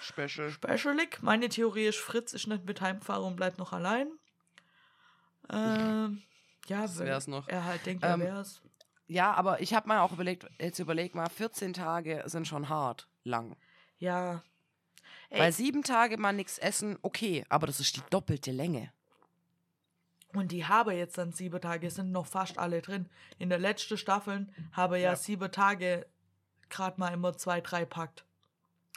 Special. 0.01 0.51
Specialig. 0.51 1.21
Meine 1.21 1.49
Theorie 1.49 1.85
ist, 1.87 1.97
Fritz 1.97 2.33
ist 2.33 2.47
nicht 2.47 2.65
mit 2.65 2.81
Heimfahrer 2.81 3.23
und 3.25 3.35
bleibt 3.35 3.57
noch 3.57 3.73
allein. 3.73 4.11
Ähm, 5.51 6.21
ja, 6.67 6.85
wär's 6.99 7.27
noch. 7.27 7.47
Er 7.47 7.63
halt 7.65 7.85
denkt, 7.85 8.03
Ähm, 8.03 8.21
er 8.21 8.27
wär's. 8.35 8.61
Ja, 9.07 9.33
aber 9.33 9.61
ich 9.61 9.73
habe 9.73 9.87
mal 9.87 10.01
auch 10.01 10.11
überlegt, 10.11 10.45
jetzt 10.59 10.79
überleg 10.79 11.15
mal, 11.15 11.29
14 11.29 11.71
Tage 11.73 12.23
sind 12.25 12.47
schon 12.47 12.67
hart 12.67 13.07
lang. 13.23 13.55
Ja. 13.99 14.43
Ey, 15.29 15.39
Weil 15.39 15.51
sieben 15.53 15.83
Tage 15.83 16.17
mal 16.17 16.33
nichts 16.33 16.57
essen, 16.57 16.97
okay, 17.01 17.45
aber 17.49 17.67
das 17.67 17.79
ist 17.79 17.95
die 17.95 18.01
doppelte 18.09 18.51
Länge. 18.51 18.91
und 20.33 20.51
die 20.51 20.65
habe 20.65 20.93
jetzt 20.93 21.17
dann 21.17 21.31
sieben 21.31 21.59
Tage, 21.61 21.89
sind 21.89 22.11
noch 22.11 22.27
fast 22.27 22.57
alle 22.59 22.81
drin. 22.81 23.09
In 23.39 23.49
der 23.49 23.59
letzten 23.59 23.97
Staffel 23.97 24.47
habe 24.73 24.99
ja, 24.99 25.11
Ja. 25.11 25.15
sieben 25.15 25.51
Tage 25.51 26.05
gerade 26.69 26.99
mal 26.99 27.13
immer 27.13 27.35
zwei, 27.37 27.61
drei 27.61 27.85
packt. 27.85 28.25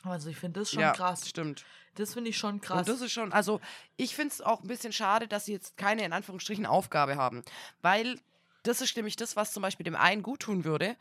Also 0.03 0.31
ich 0.31 0.37
finde 0.37 0.61
das 0.61 0.71
schon 0.71 0.81
ja, 0.81 0.93
krass. 0.93 1.29
stimmt. 1.29 1.65
Das 1.97 2.15
finde 2.15 2.31
ich 2.31 2.39
schon 2.39 2.61
krass. 2.61 2.81
Und 2.81 2.89
das 2.89 3.01
ist 3.01 3.13
schon, 3.13 3.33
also 3.33 3.61
ich 3.97 4.15
finde 4.15 4.33
es 4.33 4.41
auch 4.41 4.63
ein 4.63 4.69
bisschen 4.69 4.93
schade, 4.93 5.29
dass 5.29 5.45
sie 5.45 5.53
jetzt 5.53 5.77
keine 5.77 6.05
in 6.05 6.13
Anführungsstrichen 6.13 6.67
Aufgabe 6.67 7.17
haben. 7.17 7.43
Weil 7.83 8.19
das 8.63 8.81
ist 8.81 8.97
nämlich 8.97 9.17
das, 9.17 9.37
was 9.37 9.53
zum 9.53 9.63
Beispiel 9.63 9.85
dem 9.85 9.97
einen 9.97 10.23
gut 10.23 10.41
tun 10.41 10.65
würde, 10.65 10.97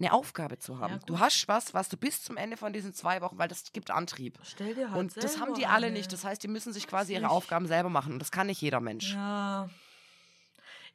eine 0.00 0.12
Aufgabe 0.12 0.58
zu 0.58 0.80
haben. 0.80 0.98
gut. 0.98 1.08
du 1.08 1.18
hast 1.20 1.46
was, 1.48 1.72
was 1.72 1.88
du 1.88 1.96
bis 1.96 2.22
zum 2.22 2.36
Ende 2.36 2.56
von 2.56 2.72
diesen 2.72 2.92
zwei 2.94 3.20
Wochen, 3.20 3.38
weil 3.38 3.48
das 3.48 3.72
gibt 3.72 3.90
Antrieb. 3.90 4.38
Stell 4.42 4.74
dir 4.74 4.90
halt 4.90 4.98
Und 4.98 5.16
das 5.22 5.40
haben 5.40 5.54
die 5.54 5.66
alle 5.66 5.86
eine. 5.86 5.96
nicht. 5.96 6.12
Das 6.12 6.24
heißt, 6.24 6.42
die 6.42 6.48
müssen 6.48 6.72
sich 6.72 6.86
quasi 6.86 7.14
ihre. 7.14 7.30
Aufgaben 7.30 7.66
selber 7.66 7.88
machen. 7.88 8.14
Und 8.14 8.18
das 8.18 8.30
kann 8.30 8.48
nicht 8.48 8.60
jeder 8.60 8.80
Mensch. 8.80 9.12
Ja. 9.14 9.70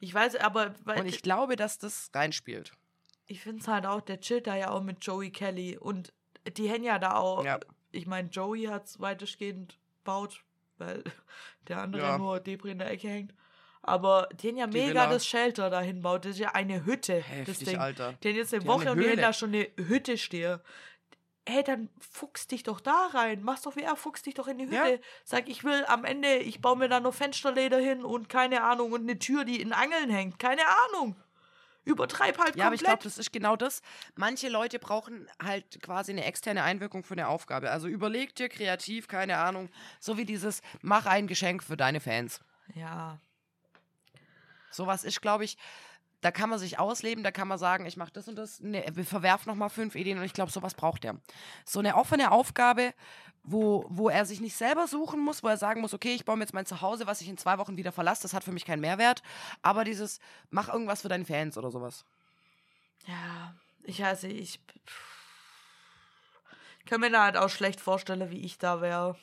Ich 0.00 0.14
weiß, 0.14 0.36
aber 0.36 0.74
weil 0.84 1.00
Und 1.00 1.06
ich 1.06 1.22
glaube, 1.22 1.56
dass 1.56 1.78
das 1.78 2.10
reinspielt. 2.14 2.72
ich 3.26 3.40
finde 3.40 3.60
es 3.62 3.68
halt 3.68 3.86
auch, 3.86 4.00
der 4.00 4.20
chillt 4.20 4.46
da 4.46 4.56
ja 4.56 4.70
auch 4.70 4.82
mit 4.82 5.04
Joey 5.04 5.30
Kelly 5.30 5.76
und 5.78 6.12
die 6.58 6.68
hängen 6.68 6.84
ja 6.84 6.98
da 6.98 7.14
auch. 7.16 7.44
Ja. 7.44 7.58
Ich 7.92 8.06
meine, 8.06 8.28
Joey 8.28 8.64
hat 8.64 8.86
es 8.86 9.00
weitestgehend 9.00 9.78
baut, 10.04 10.42
weil 10.78 11.02
der 11.68 11.80
andere 11.82 12.02
Ja. 12.02 12.18
nur 12.18 12.40
Debris 12.40 12.72
in 12.72 12.78
der 12.78 12.90
Ecke 12.90 13.08
hängt. 13.08 13.34
Aber 13.82 14.28
die 14.34 14.48
haben 14.48 14.56
ja 14.58 14.66
Die 14.66 14.78
mega 14.78 14.88
Villa. 14.90 15.06
das 15.08 15.26
Shelter 15.26 15.70
dahin 15.70 16.02
baut. 16.02 16.24
Das 16.26 16.32
ist 16.32 16.38
ja 16.38 16.50
eine 16.54 16.84
Hütte. 16.84 17.16
das 17.16 17.26
Heftig, 17.26 17.68
Ding. 17.68 17.78
Alter. 17.78 18.12
Die 18.22 18.28
haben 18.28 18.36
jetzt 18.36 18.52
eine 18.52 18.62
Die 18.62 18.68
haben 18.68 18.74
Woche 18.74 18.90
eine 18.90 18.92
und 18.92 19.02
die 19.06 19.10
haben 19.10 19.16
da 19.20 19.32
schon 19.32 19.54
eine 19.54 19.68
Hütte 19.76 20.18
stehen. 20.18 20.60
Hey, 21.48 21.64
dann 21.64 21.88
fuchs 21.98 22.46
dich 22.46 22.62
doch 22.62 22.80
da 22.80 23.08
rein. 23.14 23.40
Mach's 23.42 23.62
doch 23.62 23.74
wie 23.76 23.80
er, 23.82 23.96
fuchs 23.96 24.22
dich 24.22 24.34
doch 24.34 24.46
in 24.48 24.58
die 24.58 24.66
Hütte. 24.66 24.74
Ja. 24.76 24.98
Sag, 25.24 25.48
ich 25.48 25.64
will 25.64 25.84
am 25.88 26.04
Ende, 26.04 26.36
ich 26.36 26.60
baue 26.60 26.76
mir 26.76 26.88
da 26.88 27.00
nur 27.00 27.12
Fensterleder 27.14 27.78
hin 27.78 28.04
und 28.04 28.28
keine 28.28 28.62
Ahnung 28.62 28.92
und 28.92 29.00
eine 29.00 29.18
Tür, 29.18 29.44
die 29.44 29.60
in 29.60 29.72
Angeln 29.72 30.10
hängt. 30.10 30.38
Keine 30.38 30.62
Ahnung. 30.92 31.16
Übertreib 31.84 32.38
halt 32.38 32.56
Ja, 32.56 32.66
aber 32.66 32.74
ich 32.74 32.80
komplett. 32.80 33.00
glaube, 33.00 33.04
das 33.04 33.18
ist 33.18 33.32
genau 33.32 33.56
das. 33.56 33.80
Manche 34.14 34.48
Leute 34.48 34.78
brauchen 34.78 35.28
halt 35.42 35.82
quasi 35.82 36.12
eine 36.12 36.24
externe 36.24 36.62
Einwirkung 36.62 37.02
für 37.04 37.14
eine 37.14 37.28
Aufgabe. 37.28 37.70
Also 37.70 37.88
überleg 37.88 38.34
dir 38.34 38.48
kreativ, 38.48 39.08
keine 39.08 39.38
Ahnung, 39.38 39.70
so 39.98 40.16
wie 40.18 40.24
dieses, 40.24 40.60
mach 40.82 41.06
ein 41.06 41.26
Geschenk 41.26 41.62
für 41.62 41.76
deine 41.76 42.00
Fans. 42.00 42.40
ja. 42.74 43.18
Sowas 44.72 45.02
ist, 45.02 45.20
glaube 45.20 45.44
ich, 45.44 45.58
da 46.20 46.30
kann 46.30 46.48
man 46.48 46.58
sich 46.60 46.78
ausleben, 46.78 47.24
da 47.24 47.32
kann 47.32 47.48
man 47.48 47.58
sagen, 47.58 47.86
ich 47.86 47.96
mache 47.96 48.12
das 48.12 48.28
und 48.28 48.36
das, 48.36 48.60
ne, 48.60 48.84
wir 48.92 49.04
verwerfen 49.04 49.50
nochmal 49.50 49.70
fünf 49.70 49.96
Ideen 49.96 50.18
und 50.18 50.24
ich 50.24 50.32
glaube, 50.32 50.52
sowas 50.52 50.74
braucht 50.74 51.04
er. 51.04 51.16
So 51.64 51.80
eine 51.80 51.96
offene 51.96 52.30
Aufgabe, 52.30 52.94
wo, 53.42 53.86
wo 53.88 54.08
er 54.10 54.24
sich 54.26 54.40
nicht 54.40 54.54
selber 54.56 54.86
suchen 54.86 55.20
muss, 55.20 55.42
wo 55.42 55.48
er 55.48 55.56
sagen 55.56 55.80
muss, 55.80 55.94
okay, 55.94 56.14
ich 56.14 56.24
baue 56.24 56.36
mir 56.36 56.42
jetzt 56.44 56.54
mein 56.54 56.66
Zuhause, 56.66 57.06
was 57.06 57.20
ich 57.20 57.28
in 57.28 57.38
zwei 57.38 57.58
Wochen 57.58 57.76
wieder 57.76 57.92
verlasse, 57.92 58.22
das 58.22 58.34
hat 58.34 58.44
für 58.44 58.52
mich 58.52 58.64
keinen 58.64 58.80
Mehrwert, 58.80 59.22
aber 59.62 59.84
dieses, 59.84 60.20
mach 60.50 60.68
irgendwas 60.68 61.02
für 61.02 61.08
deine 61.08 61.24
Fans 61.24 61.56
oder 61.56 61.70
sowas. 61.70 62.04
Ja, 63.06 63.54
ich 63.84 64.00
weiß 64.02 64.24
nicht, 64.24 64.38
ich 64.38 64.60
kann 66.86 67.00
mir 67.00 67.10
da 67.10 67.24
halt 67.24 67.36
auch 67.36 67.48
schlecht 67.48 67.80
vorstellen, 67.80 68.30
wie 68.30 68.40
ich 68.44 68.58
da 68.58 68.80
wäre. 68.80 69.16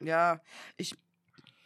Ja, 0.00 0.40
ich 0.76 0.96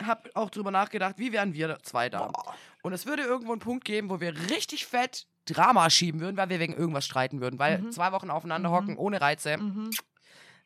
habe 0.03 0.31
auch 0.35 0.51
drüber 0.51 0.71
nachgedacht, 0.71 1.19
wie 1.19 1.33
wären 1.33 1.55
wir 1.55 1.79
zwei 1.83 2.09
da? 2.09 2.27
Boah. 2.29 2.55
Und 2.83 2.93
es 2.93 3.07
würde 3.07 3.23
irgendwo 3.23 3.53
einen 3.53 3.61
Punkt 3.61 3.85
geben, 3.85 4.11
wo 4.11 4.21
wir 4.21 4.35
richtig 4.51 4.87
fett 4.87 5.27
Drama 5.45 5.91
schieben 5.91 6.21
würden, 6.21 6.37
weil 6.37 6.49
wir 6.49 6.59
wegen 6.61 6.73
irgendwas 6.73 7.05
streiten 7.05 7.41
würden. 7.41 7.59
Weil 7.59 7.79
Mhm. 7.79 7.93
zwei 7.93 8.11
Wochen 8.13 8.31
aufeinander 8.31 8.71
Mhm. 8.71 8.75
hocken, 8.75 8.97
ohne 8.97 9.21
Reize, 9.21 9.57
Mhm. 9.59 9.91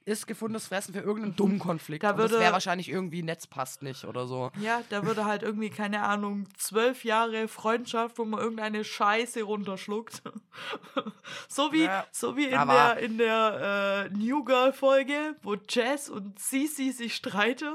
Ist 0.06 0.26
gefundenes 0.26 0.68
Fressen 0.68 0.94
für 0.94 1.00
irgendeinen 1.00 1.36
dummen 1.36 1.58
Konflikt. 1.58 2.02
Da 2.04 2.12
Und 2.12 2.18
das 2.18 2.30
würde- 2.30 2.42
wäre 2.44 2.52
wahrscheinlich 2.52 2.88
irgendwie 2.88 3.22
Netz 3.22 3.46
passt 3.46 3.82
nicht 3.82 4.04
oder 4.04 4.26
so. 4.26 4.50
Ja, 4.60 4.80
da 4.88 5.04
würde 5.04 5.24
halt 5.24 5.42
irgendwie, 5.42 5.68
keine 5.68 6.02
Ahnung, 6.02 6.46
zwölf 6.56 7.04
Jahre 7.04 7.48
Freundschaft, 7.48 8.16
wo 8.18 8.24
man 8.24 8.40
irgendeine 8.40 8.84
Scheiße 8.84 9.42
runterschluckt. 9.42 10.22
so 11.48 11.72
wie, 11.72 11.84
Ja, 11.84 12.06
so 12.12 12.36
wie 12.36 12.44
in 12.44 12.50
der, 12.68 12.96
in 12.98 13.18
der 13.18 14.08
äh, 14.12 14.16
New 14.16 14.44
Girl-Folge, 14.44 15.34
wo 15.42 15.56
Jess 15.68 16.08
und 16.08 16.38
Cece 16.38 16.96
sich 16.96 17.14
streiten 17.16 17.74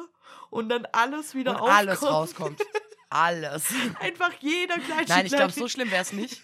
und 0.50 0.70
dann 0.70 0.88
alles 0.94 1.36
wieder 1.36 1.52
Und 1.56 1.58
aufkommt. 1.62 1.78
alles 1.78 2.04
rauskommt. 2.04 2.62
alles. 3.10 3.66
Einfach 4.00 4.32
jeder 4.40 4.78
gleich 4.78 5.08
Nein, 5.10 5.26
ich 5.26 5.34
glaube, 5.34 5.52
so 5.52 5.68
schlimm 5.68 5.92
wäre 5.92 6.02
es 6.02 6.14
nicht. 6.14 6.42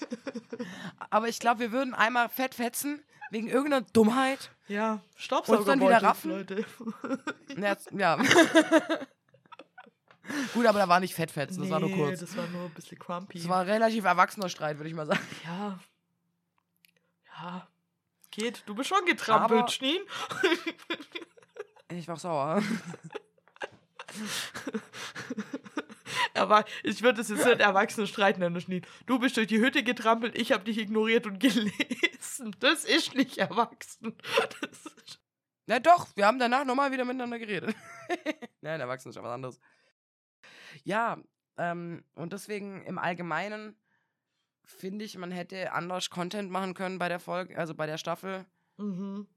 Aber 1.09 1.29
ich 1.29 1.39
glaube, 1.39 1.61
wir 1.61 1.71
würden 1.71 1.93
einmal 1.93 2.27
fett 2.27 2.55
fetzen 2.55 3.01
wegen 3.31 3.47
irgendeiner 3.47 3.85
Dummheit. 3.93 4.51
Ja, 4.67 4.99
Staubsauger 5.15 5.59
Uns 5.59 5.67
dann 5.67 5.79
wieder 5.79 6.01
raffen? 6.03 6.31
Leute. 6.31 6.65
Ja. 7.97 8.17
Gut, 10.53 10.65
aber 10.65 10.79
da 10.79 10.89
war 10.89 10.99
nicht 10.99 11.15
fettfetzen, 11.15 11.61
das 11.61 11.69
war 11.71 11.79
nur 11.79 11.89
kurz. 11.91 12.19
Das 12.19 12.35
war 12.35 12.45
nur 12.47 12.63
ein 12.65 12.71
bisschen 12.73 12.99
crumpy. 12.99 13.39
Das 13.39 13.47
war 13.47 13.61
ein 13.61 13.69
relativ 13.69 14.03
erwachsener 14.03 14.49
Streit, 14.49 14.77
würde 14.77 14.89
ich 14.89 14.95
mal 14.95 15.05
sagen. 15.05 15.25
ja. 15.45 15.79
Ja. 17.39 17.67
Geht. 18.31 18.63
Du 18.65 18.75
bist 18.75 18.89
schon 18.89 19.05
getrampelt, 19.05 19.59
Aber- 19.61 19.69
Schneen. 19.71 20.01
Ich 21.89 22.07
war 22.09 22.17
sauer. 22.17 22.61
Aber 26.33 26.65
ich 26.83 27.01
würde 27.01 27.21
es 27.21 27.29
jetzt 27.29 27.45
nicht 27.45 27.59
Erwachsene 27.59 28.07
streiten 28.07 28.39
nennen, 28.39 28.59
Schnee. 28.61 28.81
Du 29.05 29.19
bist 29.19 29.37
durch 29.37 29.47
die 29.47 29.59
Hütte 29.59 29.83
getrampelt, 29.83 30.37
ich 30.37 30.51
habe 30.51 30.63
dich 30.63 30.77
ignoriert 30.77 31.25
und 31.25 31.39
gelesen. 31.39 32.55
Das 32.59 32.85
ist 32.85 33.15
nicht 33.15 33.37
erwachsen. 33.37 34.15
Ist 34.61 35.19
Na 35.65 35.79
doch, 35.79 36.07
wir 36.15 36.25
haben 36.25 36.39
danach 36.39 36.65
nochmal 36.65 36.91
wieder 36.91 37.05
miteinander 37.05 37.39
geredet. 37.39 37.75
Nein, 38.61 38.79
Erwachsene 38.79 39.09
ist 39.09 39.15
ja 39.15 39.23
was 39.23 39.33
anderes. 39.33 39.59
Ja, 40.83 41.17
ähm, 41.57 42.03
und 42.15 42.33
deswegen 42.33 42.83
im 42.85 42.97
Allgemeinen 42.97 43.75
finde 44.63 45.05
ich, 45.05 45.17
man 45.17 45.31
hätte 45.31 45.71
anders 45.71 46.09
Content 46.09 46.51
machen 46.51 46.73
können 46.73 46.99
bei 46.99 47.09
der 47.09 47.19
Folge, 47.19 47.57
also 47.57 47.73
bei 47.73 47.85
der 47.85 47.97
Staffel. 47.97 48.45
mhm. 48.77 49.27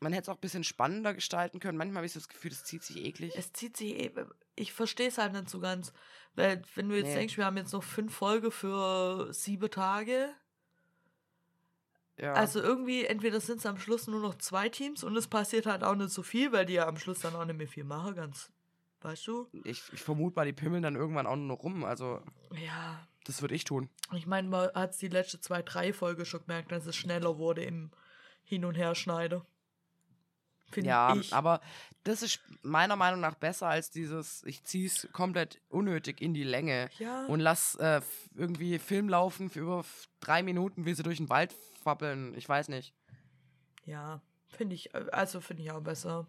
Man 0.00 0.12
hätte 0.12 0.22
es 0.24 0.28
auch 0.28 0.34
ein 0.36 0.40
bisschen 0.40 0.64
spannender 0.64 1.14
gestalten 1.14 1.60
können. 1.60 1.78
Manchmal 1.78 1.98
habe 1.98 2.06
ich 2.06 2.12
so 2.12 2.18
das 2.20 2.28
Gefühl, 2.28 2.50
das 2.50 2.64
zieht 2.64 2.82
sich 2.82 2.96
eklig. 3.04 3.32
Es 3.36 3.52
zieht 3.52 3.76
sich 3.76 3.94
eben. 3.94 4.28
Ich 4.56 4.72
verstehe 4.72 5.08
es 5.08 5.18
halt 5.18 5.32
nicht 5.32 5.48
so 5.48 5.60
ganz. 5.60 5.92
Weil, 6.34 6.62
wenn 6.74 6.88
du 6.88 6.96
jetzt 6.96 7.08
Nee. 7.08 7.14
denkst, 7.14 7.36
wir 7.36 7.44
haben 7.46 7.56
jetzt 7.56 7.72
noch 7.72 7.84
fünf 7.84 8.14
Folgen 8.14 8.50
für 8.50 9.32
sieben 9.32 9.70
Tage. 9.70 10.34
Ja. 12.18 12.32
Also 12.34 12.60
irgendwie, 12.60 13.04
entweder 13.04 13.40
sind 13.40 13.58
es 13.58 13.66
am 13.66 13.78
Schluss 13.78 14.06
nur 14.06 14.20
noch 14.20 14.36
zwei 14.36 14.68
Teams 14.68 15.02
und 15.02 15.16
es 15.16 15.26
passiert 15.26 15.66
halt 15.66 15.82
auch 15.82 15.96
nicht 15.96 16.10
so 16.10 16.22
viel, 16.22 16.52
weil 16.52 16.64
die 16.66 16.74
ja 16.74 16.86
am 16.86 16.96
Schluss 16.96 17.20
dann 17.20 17.34
auch 17.34 17.44
nicht 17.44 17.56
mehr 17.58 17.66
viel 17.68 17.84
machen, 17.84 18.14
ganz. 18.14 18.50
Weißt 19.00 19.26
du? 19.26 19.48
ich, 19.64 19.82
ich 19.92 20.00
vermute 20.00 20.34
mal, 20.36 20.46
die 20.46 20.52
pimmeln 20.54 20.82
dann 20.82 20.96
irgendwann 20.96 21.26
auch 21.26 21.36
nur 21.36 21.46
noch 21.56 21.62
rum. 21.62 21.84
Also, 21.84 22.22
Ja. 22.52 23.06
das 23.24 23.42
würde 23.42 23.54
ich 23.54 23.64
tun. 23.64 23.90
Ich 24.14 24.26
meine, 24.26 24.48
man 24.48 24.70
hat 24.74 24.92
es 24.92 24.98
die 24.98 25.08
letzte 25.08 25.40
zwei, 25.40 25.60
drei 25.62 25.92
Folge 25.92 26.24
schon 26.24 26.40
gemerkt, 26.40 26.72
dass 26.72 26.86
es 26.86 26.96
schneller 26.96 27.36
wurde 27.36 27.62
im 27.64 27.90
Hin- 28.44 28.64
und 28.64 28.76
Herschneiden. 28.76 29.42
Finde 30.74 30.90
Ja, 30.90 31.14
ich. 31.16 31.32
aber 31.32 31.60
das 32.04 32.22
ist 32.22 32.40
meiner 32.62 32.96
Meinung 32.96 33.20
nach 33.20 33.34
besser 33.34 33.68
als 33.68 33.90
dieses, 33.90 34.42
ich 34.44 34.64
zieh's 34.64 35.08
komplett 35.12 35.60
unnötig 35.68 36.20
in 36.20 36.34
die 36.34 36.44
Länge 36.44 36.90
ja. 36.98 37.24
und 37.26 37.40
lass 37.40 37.76
äh, 37.76 38.00
irgendwie 38.34 38.78
Film 38.78 39.08
laufen 39.08 39.48
für 39.50 39.60
über 39.60 39.84
drei 40.20 40.42
Minuten, 40.42 40.84
wie 40.84 40.94
sie 40.94 41.02
durch 41.02 41.18
den 41.18 41.28
Wald 41.30 41.54
fappeln. 41.82 42.34
Ich 42.36 42.48
weiß 42.48 42.68
nicht. 42.68 42.92
Ja, 43.84 44.20
finde 44.48 44.74
ich, 44.74 44.94
äh, 44.94 45.06
also 45.12 45.40
finde 45.40 45.62
ich 45.62 45.70
auch 45.70 45.80
besser. 45.80 46.26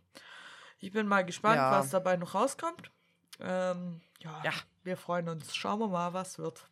Ich 0.79 0.91
bin 0.91 1.07
mal 1.07 1.25
gespannt, 1.25 1.55
Ja. 1.57 1.71
was 1.71 1.89
dabei 1.89 2.15
noch 2.17 2.35
rauskommt. 2.35 2.91
Ähm, 3.39 4.01
ja, 4.19 4.41
Ja. 4.43 4.51
wir 4.83 4.95
freuen 4.97 5.27
uns. 5.29 5.55
Schauen 5.55 5.79
wir 5.79 5.87
mal, 5.87 6.13
was 6.13 6.37
wird. 6.37 6.69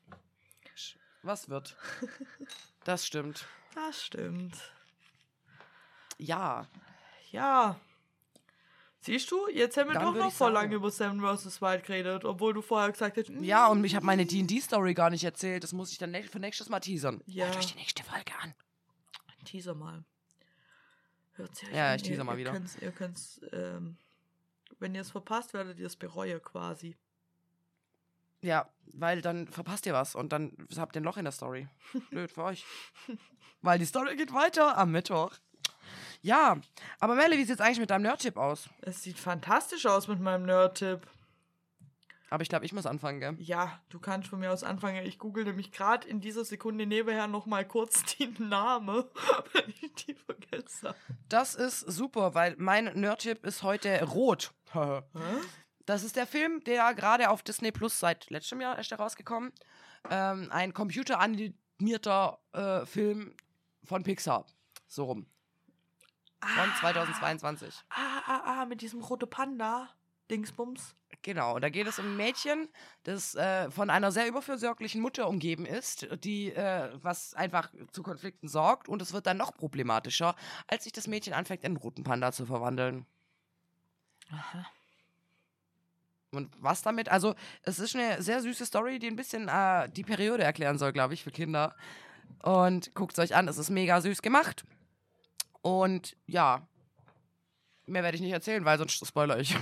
Was 1.24 1.50
wird? 1.50 1.76
Das 2.86 3.06
stimmt. 3.08 3.48
Das 3.76 4.04
stimmt. 4.04 4.58
Ja, 6.18 6.68
Ja. 7.34 7.80
Siehst 9.02 9.30
du, 9.32 9.50
jetzt 9.50 9.76
haben 9.76 9.90
wir 9.90 9.96
Dann 9.96 10.06
doch 10.06 10.16
noch 10.16 10.32
voll 10.32 10.54
lange 10.54 10.76
über 10.76 10.90
Seven 10.90 11.20
vs. 11.20 11.62
Wild 11.62 11.84
geredet, 11.84 12.24
obwohl 12.24 12.54
du 12.54 12.62
vorher 12.62 12.90
gesagt 12.90 13.18
hast, 13.18 13.30
"Mm, 13.30 13.44
ja, 13.44 13.68
und 13.68 13.84
ich 13.84 13.96
habe 13.96 14.06
meine 14.06 14.26
D&D-Story 14.26 14.94
gar 14.94 15.10
nicht 15.10 15.26
erzählt. 15.26 15.62
Das 15.66 15.74
muss 15.74 15.92
ich 15.92 15.98
dann 15.98 16.14
für 16.24 16.40
nächstes 16.40 16.70
Mal 16.70 16.80
teasern. 16.80 17.22
Ja. 17.26 17.48
Hört 17.48 17.58
euch 17.58 17.74
die 17.74 17.80
nächste 17.80 18.02
Folge 18.04 18.32
an. 18.42 18.54
Teaser 19.44 19.76
mal. 19.76 20.06
Hört 21.34 21.54
sie 21.54 21.66
euch 21.66 21.74
Ja, 21.74 21.90
an. 21.90 21.96
ich 21.98 22.04
teaser 22.04 22.20
ihr, 22.22 22.24
mal 22.24 22.34
ihr 22.34 22.38
wieder. 22.38 22.52
Könnt's, 22.54 22.78
ihr 22.80 22.92
könnt's, 22.94 23.42
ähm, 23.52 23.98
wenn 24.80 24.96
ihr 24.96 25.02
es 25.02 25.12
verpasst, 25.12 25.54
werdet 25.54 25.80
ihr 25.80 25.88
es 25.88 25.98
bereuen 25.98 26.42
quasi. 26.42 26.96
Ja, 28.42 28.70
weil 28.94 29.22
dann 29.22 29.48
verpasst 29.50 29.86
ihr 29.86 29.94
was 29.94 30.16
und 30.16 30.32
dann 30.32 30.56
habt 30.78 30.96
ihr 30.96 31.02
ein 31.02 31.06
Loch 31.06 31.18
in 31.18 31.26
der 31.26 31.32
Story. 31.34 31.68
Blöd 32.10 32.32
für 32.32 32.44
euch. 32.44 32.66
Weil 33.62 33.80
die 33.80 33.86
Story 33.86 34.16
geht 34.16 34.34
weiter 34.34 34.78
am 34.78 34.92
Mittwoch. 34.92 35.34
Ja, 36.24 36.58
aber 37.02 37.16
Melle, 37.16 37.38
wie 37.38 37.44
sieht's 37.44 37.60
eigentlich 37.60 37.82
mit 37.82 37.90
deinem 37.90 38.04
Nerd-Tipp 38.04 38.38
aus? 38.38 38.70
Es 38.82 39.04
sieht 39.04 39.20
fantastisch 39.20 39.86
aus 39.86 40.08
mit 40.08 40.22
meinem 40.22 40.45
Nerd-Tipp. 40.45 41.06
Aber 42.30 42.41
ich 42.41 42.50
glaube, 42.50 42.66
ich 42.66 42.72
muss 42.72 42.86
anfangen, 42.86 43.20
gell? 43.20 43.36
Ja, 43.40 43.80
du 43.90 44.00
kannst 44.00 44.30
von 44.30 44.40
mir 44.40 44.52
aus 44.52 44.64
anfangen. 44.64 45.06
Ich 45.06 45.20
google 45.20 45.44
nämlich 45.44 45.74
gerade 45.74 46.08
in 46.08 46.22
dieser 46.22 46.45
Sekunde 46.45 46.86
nebenher 46.86 47.28
noch 47.28 47.45
mal 47.45 47.68
kurz 47.68 48.04
die 48.16 48.34
Name, 48.40 49.08
wenn 49.52 49.70
ich 49.82 49.94
die 50.06 50.16
vergesse. 50.16 50.95
Das 51.28 51.56
ist 51.56 51.82
super, 51.82 52.34
weil 52.34 52.56
mein 52.58 52.86
Nerd-Tipp 52.86 53.45
ist 53.45 53.62
heute 53.64 54.04
Rot. 54.04 54.54
Das 55.86 56.04
ist 56.06 56.16
der 56.16 56.26
Film, 56.26 56.64
der 56.64 56.94
gerade 56.94 57.30
auf 57.30 57.44
Disney 57.44 57.74
Plus 57.74 58.00
seit 58.00 58.30
letztem 58.30 58.62
Jahr 58.62 58.80
ist 58.80 58.91
der 58.91 59.00
rausgekommen. 59.00 59.52
Ähm, 60.10 60.48
ein 60.50 60.74
computeranimierter 60.74 62.40
äh, 62.54 62.86
Film 62.86 63.36
von 63.84 64.02
Pixar. 64.04 64.45
So 64.88 65.04
rum. 65.04 65.26
Von 66.48 66.70
2022. 66.80 67.74
Ah, 67.90 68.22
ah, 68.26 68.41
ah, 68.45 68.65
mit 68.65 68.82
diesem 68.82 69.02
rote 69.02 69.28
Panda. 69.28 69.90
Dingsbums. 70.32 70.95
Genau, 71.22 71.56
und 71.56 71.61
da 71.61 71.70
geht 71.70 71.88
es 71.88 71.99
um 71.99 72.06
ein 72.06 72.18
Mädchen, 72.18 72.70
das 73.03 73.36
äh, 73.36 73.70
von 73.70 73.90
einer 73.90 74.11
sehr 74.11 74.28
überfürsorglichen 74.28 75.02
Mutter 75.02 75.28
umgeben 75.28 75.65
ist, 75.65 76.07
die 76.24 76.52
äh, 76.52 76.90
was 77.02 77.34
einfach 77.34 77.72
zu 77.91 78.03
Konflikten 78.03 78.48
sorgt 78.48 78.90
und 78.90 79.02
es 79.02 79.14
wird 79.14 79.28
dann 79.28 79.38
noch 79.38 79.53
problematischer, 79.53 80.36
als 80.68 80.86
sich 80.86 80.94
das 80.94 81.07
Mädchen 81.07 81.34
anfängt, 81.34 81.64
in 81.64 81.68
einen 81.68 81.78
roten 81.78 82.03
Panda 82.03 82.32
zu 82.32 82.45
verwandeln. 82.45 83.06
Aha. 84.32 84.65
Und 86.32 86.52
was 86.60 86.82
damit? 86.82 87.10
Also, 87.10 87.36
es 87.61 87.80
ist 87.80 87.95
eine 87.95 88.22
sehr 88.22 88.41
süße 88.41 88.65
Story, 88.65 88.98
die 88.98 89.07
ein 89.07 89.15
bisschen 89.15 89.48
äh, 89.48 89.88
die 89.90 90.03
Periode 90.03 90.44
erklären 90.44 90.80
soll, 90.80 90.91
glaube 90.91 91.14
ich, 91.14 91.24
für 91.24 91.32
Kinder. 91.32 91.76
Und 92.41 92.95
guckt 92.95 93.14
es 93.14 93.20
euch 93.20 93.36
an, 93.36 93.48
es 93.48 93.57
ist 93.57 93.70
mega 93.70 94.02
süß 94.02 94.22
gemacht. 94.22 94.65
Und 95.64 96.18
ja, 96.27 96.68
mehr 97.85 98.03
werde 98.03 98.15
ich 98.15 98.22
nicht 98.22 98.34
erzählen, 98.34 98.65
weil 98.65 98.77
sonst 98.77 99.06
spoiler 99.06 99.40
ich. 99.40 99.56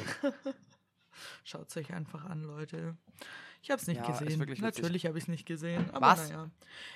Schaut 1.43 1.69
es 1.69 1.77
euch 1.77 1.93
einfach 1.93 2.25
an, 2.25 2.43
Leute. 2.43 2.97
Ich 3.61 3.69
habe 3.69 3.79
es 3.79 3.87
nicht 3.87 4.01
Ja, 4.01 4.07
gesehen. 4.07 4.39
Natürlich 4.59 5.05
habe 5.05 5.19
ich 5.19 5.25
es 5.25 5.27
nicht 5.27 5.45
gesehen. 5.45 5.91
Aber 5.91 6.07
Was? 6.07 6.29
naja. 6.29 6.49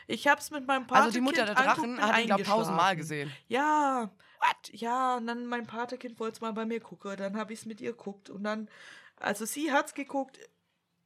Ich 0.08 0.28
habe 0.28 0.42
es 0.42 0.50
mit 0.50 0.66
meinem 0.66 0.88
Patenkind 0.88 1.06
Also, 1.06 1.14
die 1.14 1.22
Mutter 1.22 1.46
der 1.46 1.54
Drachen 1.54 2.02
hat 2.02 2.20
ihn, 2.20 2.26
glaube 2.26 2.42
ich, 2.42 2.48
tausendmal 2.48 2.96
gesehen. 2.96 3.32
Ja. 3.48 4.10
What? 4.40 4.74
Ja, 4.74 5.18
und 5.18 5.28
dann 5.28 5.46
mein 5.46 5.68
Patenkind 5.68 6.20
wollte 6.20 6.38
es 6.38 6.42
mal 6.42 6.54
bei 6.54 6.66
mir 6.66 6.80
gucken. 6.80 7.16
Dann 7.16 7.38
habe 7.38 7.54
ich 7.54 7.60
es 7.60 7.66
mit 7.68 7.82
ihr 7.82 7.92
geguckt. 7.92 8.32
Und 8.32 8.44
dann, 8.44 8.70
also 9.18 9.46
sie 9.46 9.72
hat's 9.72 9.94
geguckt. 9.94 10.40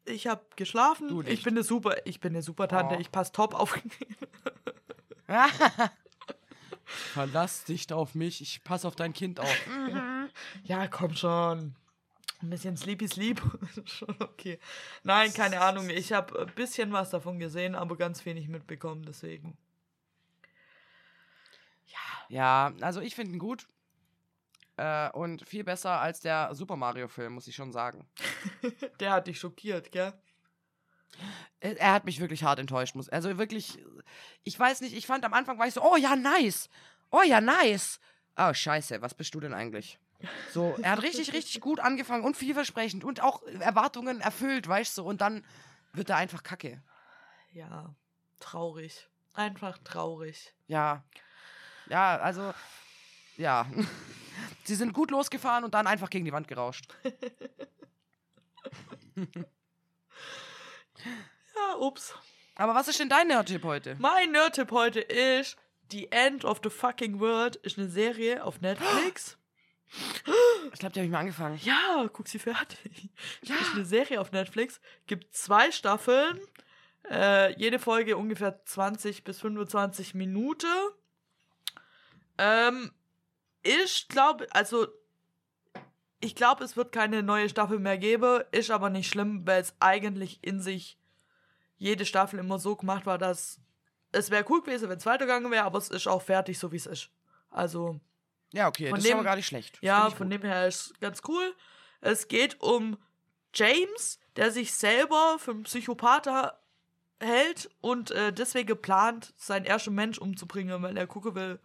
Ich 0.06 0.28
habe 0.28 0.46
geschlafen. 0.56 1.26
Ich 1.28 1.44
bin 1.44 1.54
eine 1.56 1.64
super, 1.64 1.98
ich 2.06 2.22
bin 2.22 2.32
eine 2.32 2.44
super 2.44 2.70
Tante. 2.70 2.96
Oh. 2.96 3.00
Ich 3.02 3.12
passe 3.12 3.34
top 3.34 3.54
auf. 3.54 3.78
Verlass 7.14 7.64
dich 7.64 7.92
auf 7.94 8.16
mich, 8.16 8.42
ich 8.42 8.64
passe 8.64 8.88
auf 8.88 8.96
dein 8.96 9.14
Kind 9.14 9.40
auf. 9.40 9.68
ja, 10.64 10.88
komm 10.88 11.16
schon. 11.16 11.76
Ein 12.42 12.50
bisschen 12.50 12.78
Sleepy 12.78 13.08
Sleep. 13.08 13.42
schon 13.86 14.16
okay. 14.20 14.60
Nein, 15.04 15.34
keine 15.34 15.62
Ahnung. 15.62 15.90
Ich 15.90 16.14
habe 16.14 16.40
ein 16.40 16.56
bisschen 16.56 16.92
was 16.94 17.10
davon 17.10 17.38
gesehen, 17.38 17.76
aber 17.76 17.98
ganz 17.98 18.26
wenig 18.26 18.48
mitbekommen. 18.48 19.04
Deswegen. 19.04 19.58
Ja, 22.30 22.72
also 22.82 23.02
ich 23.02 23.16
finde 23.16 23.34
ihn 23.34 23.40
gut. 23.40 23.68
Äh, 24.78 25.10
und 25.12 25.46
viel 25.46 25.66
besser 25.66 26.00
als 26.00 26.22
der 26.22 26.56
Super 26.56 26.78
Mario-Film, 26.78 27.34
muss 27.34 27.48
ich 27.48 27.56
schon 27.56 27.74
sagen. 27.74 28.08
Der 29.02 29.12
hat 29.12 29.28
dich 29.28 29.38
schockiert, 29.40 29.92
gell? 29.92 30.14
Er, 31.60 31.80
er 31.80 31.94
hat 31.94 32.06
mich 32.06 32.20
wirklich 32.20 32.44
hart 32.44 32.60
enttäuscht. 32.60 32.96
Muss, 32.96 33.10
also 33.10 33.38
wirklich, 33.38 33.80
ich 34.44 34.60
weiß 34.60 34.82
nicht, 34.82 34.96
ich 34.96 35.08
fand 35.08 35.26
am 35.26 35.34
Anfang 35.34 35.60
war 35.60 35.68
ich 35.68 35.74
so, 35.74 35.82
oh 35.82 35.98
ja, 35.98 36.16
nice. 36.16 36.70
Oh 37.12 37.22
ja, 37.22 37.42
nice. 37.42 38.00
Oh, 38.38 38.54
scheiße, 38.54 39.02
was 39.02 39.14
bist 39.14 39.34
du 39.36 39.40
denn 39.40 39.54
eigentlich? 39.54 40.00
So, 40.52 40.76
er 40.82 40.92
hat 40.92 41.02
richtig, 41.02 41.34
richtig 41.34 41.62
gut 41.62 41.80
angefangen 41.80 42.24
und 42.24 42.38
vielversprechend 42.38 43.04
und 43.04 43.22
auch 43.22 43.44
Erwartungen 43.60 44.22
erfüllt, 44.22 44.68
weißt 44.68 44.98
du, 44.98 45.04
und 45.04 45.22
dann 45.22 45.46
wird 45.94 46.10
er 46.10 46.18
einfach 46.18 46.44
kacke. 46.44 46.82
Ja, 47.52 47.94
traurig. 48.40 49.08
Einfach 49.34 49.78
traurig. 49.80 50.54
Ja. 50.68 51.04
Ja, 51.88 52.18
also, 52.18 52.54
ja. 53.38 53.66
Sie 54.64 54.76
sind 54.76 54.94
gut 54.94 55.12
losgefahren 55.12 55.64
und 55.64 55.74
dann 55.74 55.88
einfach 55.88 56.10
gegen 56.10 56.26
die 56.26 56.32
Wand 56.32 56.48
gerauscht. 56.48 56.94
Ja, 61.06 61.78
ups. 61.78 62.14
Aber 62.56 62.76
was 62.76 62.88
ist 62.88 63.00
denn 63.00 63.10
dein 63.10 63.28
Nerd-Tipp 63.28 63.64
heute? 63.64 63.96
Mein 64.00 64.32
Nerd-Tipp 64.32 64.72
heute 64.72 65.00
ist 65.00 65.58
The 65.92 66.12
End 66.12 66.46
of 66.46 66.60
the 66.64 66.70
Fucking 66.70 67.20
World. 67.20 67.56
Ist 67.58 67.78
eine 67.78 67.88
Serie 67.88 68.44
auf 68.44 68.62
Netflix. 68.62 69.38
Ich 70.72 70.80
glaube, 70.80 70.94
die 70.94 71.00
habe 71.00 71.06
ich 71.06 71.12
mal 71.12 71.20
angefangen. 71.20 71.60
Ja, 71.64 72.08
guck 72.12 72.28
sie 72.28 72.40
fertig. 72.40 73.10
Ja. 73.42 73.56
Ist 73.56 73.74
eine 73.74 73.86
Serie 73.86 74.22
auf 74.22 74.32
Netflix. 74.32 74.80
Gibt 75.08 75.36
zwei 75.36 75.72
Staffeln. 75.72 76.40
Äh, 77.10 77.58
jede 77.60 77.80
Folge 77.80 78.18
ungefähr 78.18 78.64
20 78.66 79.24
bis 79.24 79.40
25 79.40 80.14
Minuten. 80.14 80.68
Ähm, 82.38 82.92
ich 83.64 84.08
glaube, 84.10 84.48
also 84.52 84.88
ich 86.22 86.36
glaube, 86.36 86.64
es 86.64 86.76
wird 86.78 86.92
keine 86.92 87.24
neue 87.24 87.50
Staffel 87.50 87.80
mehr 87.80 87.98
geben. 87.98 88.42
Ist 88.52 88.72
aber 88.72 88.90
nicht 88.90 89.10
schlimm, 89.10 89.46
weil 89.48 89.62
es 89.62 89.74
eigentlich 89.80 90.40
in 90.42 90.62
sich 90.62 90.98
jede 91.78 92.06
Staffel 92.06 92.40
immer 92.40 92.60
so 92.60 92.76
gemacht 92.76 93.06
war, 93.06 93.18
dass 93.18 93.60
es 94.12 94.30
wäre 94.32 94.44
cool 94.50 94.62
gewesen, 94.62 94.90
wenn 94.90 94.98
es 94.98 95.06
weitergegangen 95.06 95.52
wäre, 95.52 95.64
aber 95.66 95.78
es 95.78 95.90
ist 95.90 96.08
auch 96.08 96.22
fertig, 96.22 96.58
so 96.60 96.72
wie 96.72 96.78
es 96.78 96.88
ist. 96.88 97.10
Also 97.52 98.00
Ja, 98.52 98.68
okay, 98.68 98.90
Von 98.90 98.96
das 98.98 99.04
ist 99.06 99.10
dem- 99.12 99.18
aber 99.18 99.24
gar 99.24 99.36
nicht 99.36 99.46
schlecht. 99.48 99.78
Ja, 99.82 100.10
von 100.10 100.30
gut. 100.30 100.34
dem 100.34 100.42
her 100.50 100.68
ist 100.68 101.00
ganz 101.00 101.22
cool. 101.28 101.56
Es 102.02 102.28
geht 102.28 102.60
um 102.62 102.98
James, 103.54 104.20
der 104.36 104.52
sich 104.52 104.74
selber 104.74 105.38
für 105.40 105.52
einen 105.52 105.64
Psychopath 105.64 106.28
hält 107.22 107.70
und 107.82 108.12
äh, 108.12 108.32
deswegen 108.34 108.82
plant, 108.82 109.34
seinen 109.38 109.66
ersten 109.66 109.94
Mensch 109.94 110.18
umzubringen, 110.18 110.82
weil 110.82 110.98
er 110.98 111.08
gucken 111.08 111.36
will, 111.36 111.60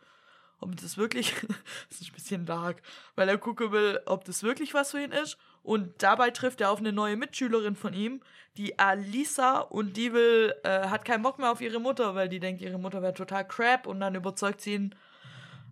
ob 0.64 0.76
das 0.80 0.96
wirklich, 0.96 1.34
das 1.90 2.00
ist 2.00 2.10
ein 2.10 2.14
bisschen 2.14 2.46
dark, 2.46 2.82
weil 3.14 3.28
er 3.28 3.38
gucken 3.38 3.70
will, 3.72 4.00
ob 4.06 4.24
das 4.24 4.42
wirklich 4.42 4.74
was 4.74 4.90
für 4.90 5.02
ihn 5.02 5.12
ist. 5.12 5.36
Und 5.62 6.02
dabei 6.02 6.30
trifft 6.30 6.60
er 6.60 6.70
auf 6.70 6.78
eine 6.78 6.92
neue 6.92 7.16
Mitschülerin 7.16 7.76
von 7.76 7.94
ihm, 7.94 8.20
die 8.56 8.78
Alisa, 8.78 9.58
und 9.58 9.96
die 9.96 10.12
will, 10.12 10.54
äh, 10.62 10.88
hat 10.88 11.04
keinen 11.04 11.22
Bock 11.22 11.38
mehr 11.38 11.50
auf 11.50 11.60
ihre 11.60 11.80
Mutter, 11.80 12.14
weil 12.14 12.28
die 12.28 12.40
denkt, 12.40 12.60
ihre 12.60 12.78
Mutter 12.78 13.02
wäre 13.02 13.14
total 13.14 13.46
crap 13.46 13.86
und 13.86 14.00
dann 14.00 14.14
überzeugt 14.14 14.60
sie 14.60 14.74
ihn 14.74 14.94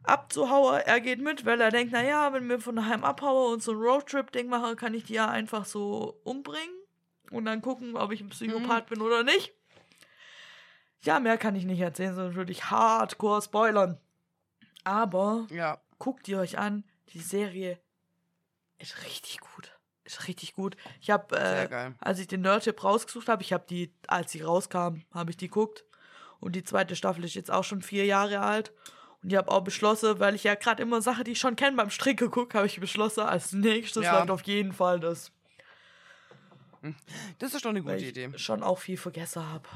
abzuhauen. 0.03 0.81
Er 0.85 1.01
geht 1.01 1.21
mit, 1.21 1.45
weil 1.45 1.61
er 1.61 1.71
denkt, 1.71 1.93
naja, 1.93 2.33
wenn 2.33 2.49
wir 2.49 2.59
von 2.59 2.77
daheim 2.77 3.05
abhauen 3.05 3.55
und 3.55 3.63
so 3.63 3.73
ein 3.73 3.79
Roadtrip-Ding 3.79 4.49
machen, 4.49 4.77
kann 4.77 4.95
ich 4.95 5.05
die 5.05 5.15
ja 5.15 5.29
einfach 5.29 5.65
so 5.65 6.21
umbringen 6.25 6.75
und 7.31 7.45
dann 7.45 7.63
gucken, 7.63 7.97
ob 7.97 8.13
ich 8.13 8.21
ein 8.21 8.31
Psychopath 8.31 8.87
bin 8.87 9.01
oder 9.01 9.23
nicht. 9.23 9.53
Ja, 11.05 11.19
mehr 11.19 11.37
kann 11.37 11.57
ich 11.57 11.65
nicht 11.65 11.81
erzählen, 11.81 12.15
sondern 12.15 12.35
würde 12.35 12.53
ich 12.53 12.71
hardcore 12.71 13.43
spoilern. 13.43 13.99
Aber 14.85 15.47
Ja. 15.51 15.81
guckt 15.99 16.27
ihr 16.29 16.39
euch 16.39 16.59
an, 16.59 16.85
die 17.13 17.21
Serie 17.21 17.79
ist 18.79 19.03
richtig 19.05 19.41
gut. 19.41 19.73
Ist 20.05 20.27
richtig 20.27 20.55
gut. 20.55 20.77
Ich 21.01 21.11
habe, 21.11 21.37
äh, 21.39 21.69
als 22.01 22.19
ich 22.19 22.27
den 22.27 22.41
Nerdtip 22.41 22.83
rausgesucht 22.83 23.29
habe, 23.29 23.43
ich 23.43 23.53
habe 23.53 23.65
die, 23.69 23.95
als 24.09 24.33
sie 24.33 24.41
rauskam, 24.43 25.03
habe 25.15 25.31
ich 25.31 25.37
die 25.37 25.47
geguckt. 25.49 25.85
Und 26.41 26.57
die 26.57 26.65
zweite 26.65 26.97
Staffel 26.97 27.25
ist 27.25 27.35
jetzt 27.35 27.53
auch 27.53 27.63
schon 27.63 27.83
vier 27.83 28.05
Jahre 28.05 28.41
alt. 28.41 28.73
Und 29.23 29.31
ich 29.33 29.39
habe 29.39 29.49
auch 29.53 29.61
beschlossen, 29.63 30.19
weil 30.19 30.35
ich 30.35 30.43
ja 30.43 30.57
gerade 30.57 30.83
immer 30.83 31.01
Sachen, 31.01 31.23
die 31.23 31.33
ich 31.33 31.39
schon 31.39 31.55
kenne, 31.55 31.77
beim 31.77 31.91
Stricke 31.91 32.29
gucke, 32.29 32.59
habe 32.59 32.67
ich 32.67 32.81
beschlossen, 32.81 33.21
als 33.21 33.53
nächstes 33.53 34.05
Ja. 34.05 34.19
läuft 34.19 34.31
auf 34.33 34.43
jeden 34.43 34.73
Fall 34.73 34.99
das. 34.99 35.31
Das 37.39 37.55
ist 37.55 37.65
doch 37.65 37.71
eine 37.71 37.85
Weil 37.85 37.95
gute 37.95 38.05
ich 38.07 38.11
Idee. 38.11 38.37
schon 38.37 38.65
auch 38.65 38.81
viel 38.81 38.97
vergessen 38.97 39.47
habe. 39.49 39.69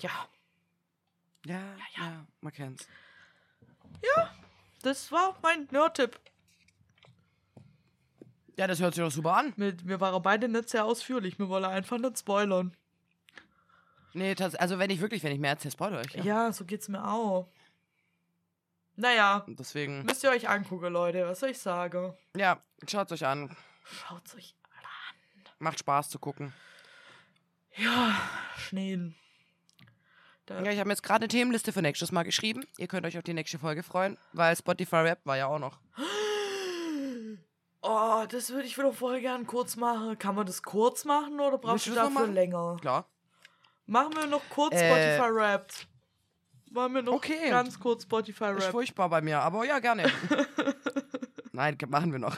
Ja, 0.00 0.10
Ja, 1.44 1.76
ja, 1.98 2.26
man 2.40 2.52
kennt's. 2.52 2.88
Das 4.86 5.10
war 5.10 5.36
mein 5.42 5.66
Nerdtip. 5.72 6.20
Ja, 8.56 8.66
das 8.66 8.80
hört 8.80 8.94
sich 8.94 9.02
doch 9.02 9.10
super 9.10 9.36
an. 9.36 9.52
Mit, 9.56 9.86
wir 9.86 10.00
waren 10.00 10.22
beide 10.22 10.48
nicht 10.48 10.68
sehr 10.68 10.84
ausführlich. 10.84 11.38
Wir 11.38 11.48
wollen 11.48 11.64
einfach 11.64 11.98
nicht 11.98 12.18
spoilern. 12.18 12.74
Nee, 14.14 14.34
also 14.38 14.78
wenn 14.78 14.90
ich 14.90 15.00
wirklich, 15.00 15.22
wenn 15.24 15.32
ich 15.32 15.40
mehr 15.40 15.50
erzähle, 15.50 15.72
spoilere 15.72 16.02
ich. 16.06 16.14
Ja. 16.14 16.24
Ja. 16.24 16.52
so 16.52 16.64
geht's 16.64 16.88
mir 16.88 17.06
auch. 17.06 17.48
Naja, 18.94 19.44
Deswegen, 19.46 20.04
müsst 20.04 20.24
ihr 20.24 20.30
euch 20.30 20.48
angucken, 20.48 20.92
Leute. 20.92 21.26
Was 21.26 21.40
soll 21.40 21.50
ich 21.50 21.58
sagen? 21.58 22.14
ja, 22.34 22.58
schaut 22.88 23.12
euch 23.12 23.26
an. 23.26 23.54
Schaut's 23.84 24.34
euch 24.36 24.54
an. 24.70 25.50
Macht 25.58 25.80
Spaß 25.80 26.08
zu 26.08 26.18
gucken. 26.18 26.54
Ja, 27.76 28.16
Schneen. 28.56 29.14
Da, 30.46 30.62
Ja, 30.62 30.70
ich 30.70 30.78
habe 30.78 30.90
jetzt 30.90 31.02
gerade 31.02 31.22
eine 31.24 31.28
Themenliste 31.28 31.72
für 31.72 31.82
nächstes 31.82 32.12
Mal 32.12 32.22
geschrieben. 32.22 32.64
Ihr 32.78 32.86
könnt 32.86 33.04
euch 33.04 33.18
auf 33.18 33.24
die 33.24 33.34
nächste 33.34 33.58
Folge 33.58 33.82
freuen, 33.82 34.16
weil 34.32 34.56
Spotify 34.56 34.96
Rap 34.96 35.18
war 35.24 35.36
ja 35.36 35.46
auch 35.48 35.58
noch. 35.58 35.78
Oh, 37.82 38.24
das 38.28 38.50
würde 38.50 38.66
ich 38.66 38.78
wieder 38.78 38.92
voll 38.92 39.20
gern 39.20 39.46
kurz 39.46 39.76
machen. 39.76 40.18
Kann 40.18 40.34
man 40.34 40.46
das 40.46 40.62
kurz 40.62 41.04
machen 41.04 41.38
oder 41.40 41.58
brauchst 41.58 41.86
du 41.86 41.90
du 41.90 41.96
dafür 41.96 42.26
länger? 42.28 42.76
Klar. 42.80 43.06
Machen 43.86 44.14
wir 44.16 44.26
noch 44.26 44.42
kurz 44.50 44.74
Äh, 44.74 45.16
Spotify 45.16 45.30
Rap. 45.32 45.72
Machen 46.70 46.94
wir 46.94 47.02
noch 47.02 47.12
okay. 47.14 47.48
ganz 47.50 47.78
kurz 47.78 48.02
Spotify 48.02 48.52
Ist 48.56 48.64
Rap. 48.66 48.70
furchtbar 48.72 49.08
bei 49.08 49.20
mir, 49.20 49.38
aber 49.40 49.64
ja, 49.64 49.78
gerne. 49.78 50.10
Nein, 51.52 51.78
machen 51.88 52.12
wir 52.12 52.18
noch. 52.18 52.36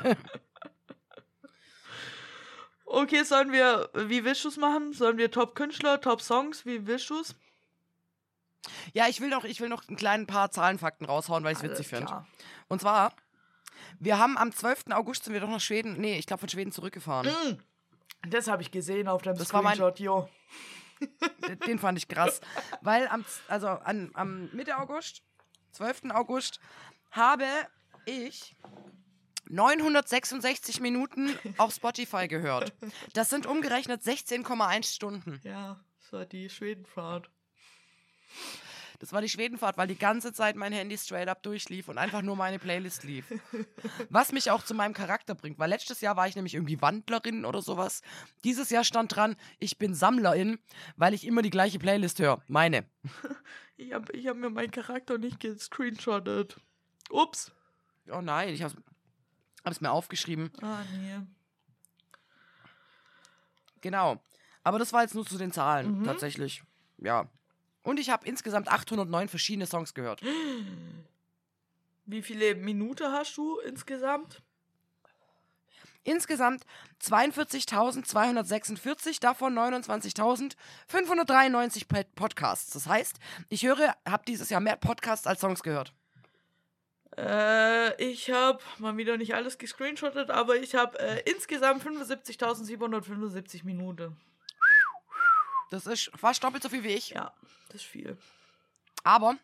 Okay, 2.84 3.22
sollen 3.22 3.52
wir, 3.52 3.90
wie 3.94 4.24
willst 4.24 4.44
du's 4.44 4.56
machen? 4.56 4.92
Sollen 4.92 5.18
wir 5.18 5.30
Top-Künstler, 5.30 6.00
Top-Songs? 6.00 6.64
Wie 6.66 6.86
willst 6.86 7.10
du's? 7.10 7.34
Ja, 8.92 9.06
ich 9.08 9.20
will 9.20 9.28
noch, 9.28 9.44
ich 9.44 9.60
will 9.60 9.68
noch 9.68 9.86
einen 9.88 9.96
kleinen 9.96 10.26
paar 10.26 10.50
Zahlenfakten 10.50 11.06
raushauen, 11.06 11.44
weil 11.44 11.52
ich 11.52 11.58
es 11.58 11.64
witzig 11.64 11.88
finde. 11.88 12.26
Und 12.68 12.80
zwar, 12.80 13.12
wir 13.98 14.18
haben 14.18 14.36
am 14.36 14.52
12. 14.52 14.86
August 14.90 15.24
sind 15.24 15.32
wir 15.34 15.40
doch 15.40 15.48
nach 15.48 15.60
Schweden, 15.60 15.94
nee, 16.00 16.18
ich 16.18 16.26
glaube 16.26 16.40
von 16.40 16.48
Schweden 16.48 16.72
zurückgefahren. 16.72 17.30
Mm. 17.30 17.58
Das 18.28 18.48
habe 18.48 18.62
ich 18.62 18.70
gesehen 18.70 19.08
auf 19.08 19.22
deinem 19.22 19.38
Das 19.38 19.52
war 19.52 19.62
mein- 19.62 19.76
Screenshot, 19.76 20.00
jo. 20.00 20.28
Den 21.66 21.78
fand 21.78 21.96
ich 21.96 22.08
krass. 22.08 22.40
Weil 22.80 23.06
am, 23.08 23.24
also 23.46 23.68
an, 23.68 24.10
am 24.14 24.50
Mitte 24.52 24.76
August, 24.78 25.22
12. 25.72 26.10
August, 26.10 26.58
habe 27.12 27.46
ich 28.04 28.56
966 29.48 30.80
Minuten 30.80 31.38
auf 31.58 31.72
Spotify 31.72 32.26
gehört. 32.28 32.72
Das 33.12 33.30
sind 33.30 33.46
umgerechnet 33.46 34.02
16,1 34.02 34.92
Stunden. 34.94 35.40
Ja, 35.44 35.78
das 36.00 36.12
war 36.12 36.26
die 36.26 36.50
Schwedenfahrt. 36.50 37.30
Das 39.00 39.12
war 39.12 39.20
die 39.20 39.28
Schwedenfahrt, 39.28 39.76
weil 39.78 39.86
die 39.86 39.96
ganze 39.96 40.32
Zeit 40.32 40.56
mein 40.56 40.72
Handy 40.72 40.98
straight 40.98 41.28
up 41.28 41.40
durchlief 41.44 41.88
und 41.88 41.98
einfach 41.98 42.20
nur 42.20 42.34
meine 42.34 42.58
Playlist 42.58 43.04
lief. 43.04 43.26
Was 44.10 44.32
mich 44.32 44.50
auch 44.50 44.64
zu 44.64 44.74
meinem 44.74 44.92
Charakter 44.92 45.36
bringt, 45.36 45.56
weil 45.60 45.70
letztes 45.70 46.00
Jahr 46.00 46.16
war 46.16 46.26
ich 46.26 46.34
nämlich 46.34 46.54
irgendwie 46.54 46.82
Wandlerin 46.82 47.44
oder 47.44 47.62
sowas. 47.62 48.02
Dieses 48.42 48.70
Jahr 48.70 48.82
stand 48.82 49.14
dran, 49.14 49.36
ich 49.60 49.78
bin 49.78 49.94
Sammlerin, 49.94 50.58
weil 50.96 51.14
ich 51.14 51.24
immer 51.24 51.42
die 51.42 51.50
gleiche 51.50 51.78
Playlist 51.78 52.18
höre. 52.18 52.42
Meine. 52.48 52.84
Ich 53.80 53.92
habe 53.92 54.10
ich 54.12 54.26
hab 54.26 54.36
mir 54.36 54.50
meinen 54.50 54.72
Charakter 54.72 55.18
nicht 55.18 55.38
gescreenshottet. 55.38 56.56
Ups. 57.10 57.52
Oh 58.10 58.20
nein, 58.20 58.48
ich 58.48 58.64
hab's, 58.64 58.74
hab's 59.64 59.80
mir 59.80 59.92
aufgeschrieben. 59.92 60.50
Ah, 60.60 60.80
nee. 60.92 61.20
Genau. 63.80 64.20
Aber 64.64 64.80
das 64.80 64.92
war 64.92 65.02
jetzt 65.02 65.14
nur 65.14 65.24
zu 65.24 65.38
den 65.38 65.52
Zahlen, 65.52 66.00
Mhm. 66.00 66.04
tatsächlich. 66.04 66.62
Ja. 66.98 67.28
Und 67.82 67.98
ich 68.00 68.08
habe 68.10 68.26
insgesamt 68.26 68.68
809 68.68 69.28
verschiedene 69.28 69.66
Songs 69.66 69.92
gehört. 69.94 70.20
Wie 72.06 72.22
viele 72.22 72.54
Minuten 72.54 73.12
hast 73.12 73.36
du 73.36 73.58
insgesamt? 73.60 74.40
Insgesamt 76.04 76.64
42.246, 77.02 79.20
davon 79.20 79.52
29.593 79.58 81.86
Pod- 81.88 82.14
Podcasts. 82.14 82.70
Das 82.72 82.86
heißt, 82.86 83.18
ich 83.50 83.66
höre, 83.66 83.94
habe 84.08 84.22
dieses 84.26 84.48
Jahr 84.48 84.60
mehr 84.60 84.76
Podcasts 84.76 85.26
als 85.26 85.40
Songs 85.40 85.62
gehört. 85.62 85.92
Äh, 87.16 88.00
ich 88.02 88.30
habe 88.30 88.60
mal 88.78 88.96
wieder 88.96 89.16
nicht 89.18 89.34
alles 89.34 89.58
gescreenshottet, 89.58 90.30
aber 90.30 90.56
ich 90.56 90.74
habe 90.76 90.98
äh, 90.98 91.20
insgesamt 91.30 91.84
75.775 91.84 93.64
Minuten. 93.64 94.16
Das 95.70 95.86
ist 95.86 96.10
fast 96.16 96.42
doppelt 96.42 96.62
so 96.62 96.68
viel 96.68 96.82
wie 96.82 96.88
ich. 96.94 97.10
Ja, 97.10 97.32
das 97.68 97.82
ist 97.82 97.86
viel. 97.86 98.16
Aber 99.04 99.36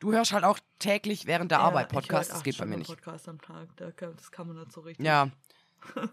du 0.00 0.12
hörst 0.12 0.32
halt 0.32 0.44
auch 0.44 0.58
täglich 0.78 1.26
während 1.26 1.50
der 1.50 1.58
Ja, 1.58 1.64
Arbeit 1.64 1.88
Podcasts. 1.90 2.32
Das 2.32 2.42
geht 2.42 2.58
bei 2.58 2.66
mir 2.66 2.76
nicht. 2.78 2.88
Podcast 2.88 3.28
am 3.28 3.40
Tag. 3.40 3.68
Das 3.76 4.30
kann 4.32 4.48
man 4.48 4.56
nicht 4.58 4.72
so 4.72 4.80
richtig. 4.82 5.04
Ja. 5.04 5.30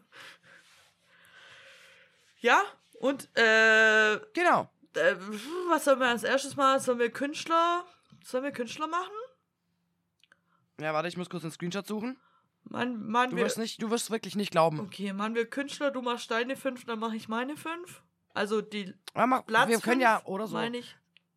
Ja, 2.39 2.63
und 2.99 3.29
äh, 3.37 4.19
Genau. 4.33 4.67
äh, 4.95 5.15
was 5.69 5.85
sollen 5.85 5.99
wir 5.99 6.07
als 6.07 6.23
erstes 6.23 6.55
mal? 6.55 6.79
Sollen 6.79 6.99
wir 6.99 7.11
Künstler? 7.11 7.85
Sollen 8.23 8.43
wir 8.43 8.51
Künstler 8.51 8.87
machen? 8.87 9.11
Ja, 10.79 10.93
warte, 10.93 11.07
ich 11.07 11.17
muss 11.17 11.29
kurz 11.29 11.43
einen 11.43 11.51
Screenshot 11.51 11.85
suchen. 11.85 12.19
Man, 12.63 13.05
man 13.07 13.29
Du 13.31 13.35
wir, 13.37 13.45
wirst 13.45 13.57
nicht, 13.57 13.81
du 13.81 13.89
wirst 13.91 14.09
wirklich 14.11 14.35
nicht 14.35 14.51
glauben. 14.51 14.79
okay, 14.79 15.13
machen 15.13 15.35
wir 15.35 15.47
Künstler, 15.49 15.91
du 15.91 16.01
machst 16.01 16.31
deine 16.31 16.55
fünf, 16.55 16.85
dann 16.85 16.99
mache 16.99 17.15
ich 17.15 17.27
meine 17.27 17.57
fünf. 17.57 18.01
Also 18.33 18.61
die 18.61 18.93
Ja, 19.15 19.25
mach, 19.27 19.45
Platz 19.45 19.67
wir 19.69 19.79
können 19.79 20.01
fünf, 20.01 20.03
ja 20.03 20.25
oder 20.25 20.47
so. 20.47 20.55
meine 20.55 20.77
ich. 20.77 20.95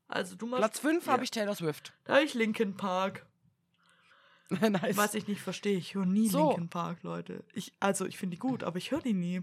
Also 0.09 0.37
du 0.37 0.47
machst 0.47 0.61
Platz 0.61 0.79
5 0.81 1.07
ja. 1.07 1.13
habe 1.13 1.25
ich 1.25 1.31
Taylor 1.31 1.55
Swift. 1.55 1.93
Da 2.05 2.15
habe 2.15 2.25
ich 2.25 2.35
Linkin 2.35 2.77
Park. 2.77 3.27
nice. 4.51 4.97
Was 4.97 5.15
ich 5.15 5.27
nicht 5.27 5.41
verstehe, 5.41 5.77
ich 5.79 5.95
höre 5.95 6.05
nie 6.07 6.29
So. 6.29 6.49
Linkin 6.51 6.69
Park, 6.69 7.03
Leute. 7.03 7.43
Ich, 7.53 7.73
also 7.81 8.05
ich 8.07 8.19
finde 8.19 8.37
die 8.37 8.41
gut, 8.41 8.63
aber 8.63 8.77
ich 8.79 8.91
höre 8.91 9.01
die 9.01 9.15
nie. 9.15 9.43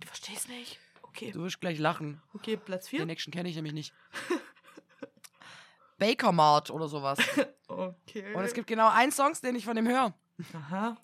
Du 0.00 0.06
verstehst 0.06 0.48
nicht? 0.48 0.80
Okay, 1.02 1.30
Du 1.32 1.42
wirst 1.42 1.60
gleich 1.60 1.78
lachen. 1.78 2.22
okay, 2.34 2.56
Platz 2.56 2.86
Den 2.86 2.98
4. 2.98 3.06
nächsten 3.06 3.30
kenne 3.30 3.48
ich 3.48 3.56
nämlich 3.56 3.74
nicht. 3.74 3.92
Baker 5.98 6.32
Mart 6.32 6.70
oder 6.70 6.88
sowas. 6.88 7.18
Okay. 7.72 8.34
Und 8.34 8.42
es 8.42 8.52
gibt 8.52 8.66
genau 8.66 8.88
einen 8.88 9.12
Song, 9.12 9.32
den 9.44 9.54
ich 9.54 9.64
von 9.64 9.76
dem 9.76 9.86
höre. 9.86 10.12
Aha, 10.54 10.96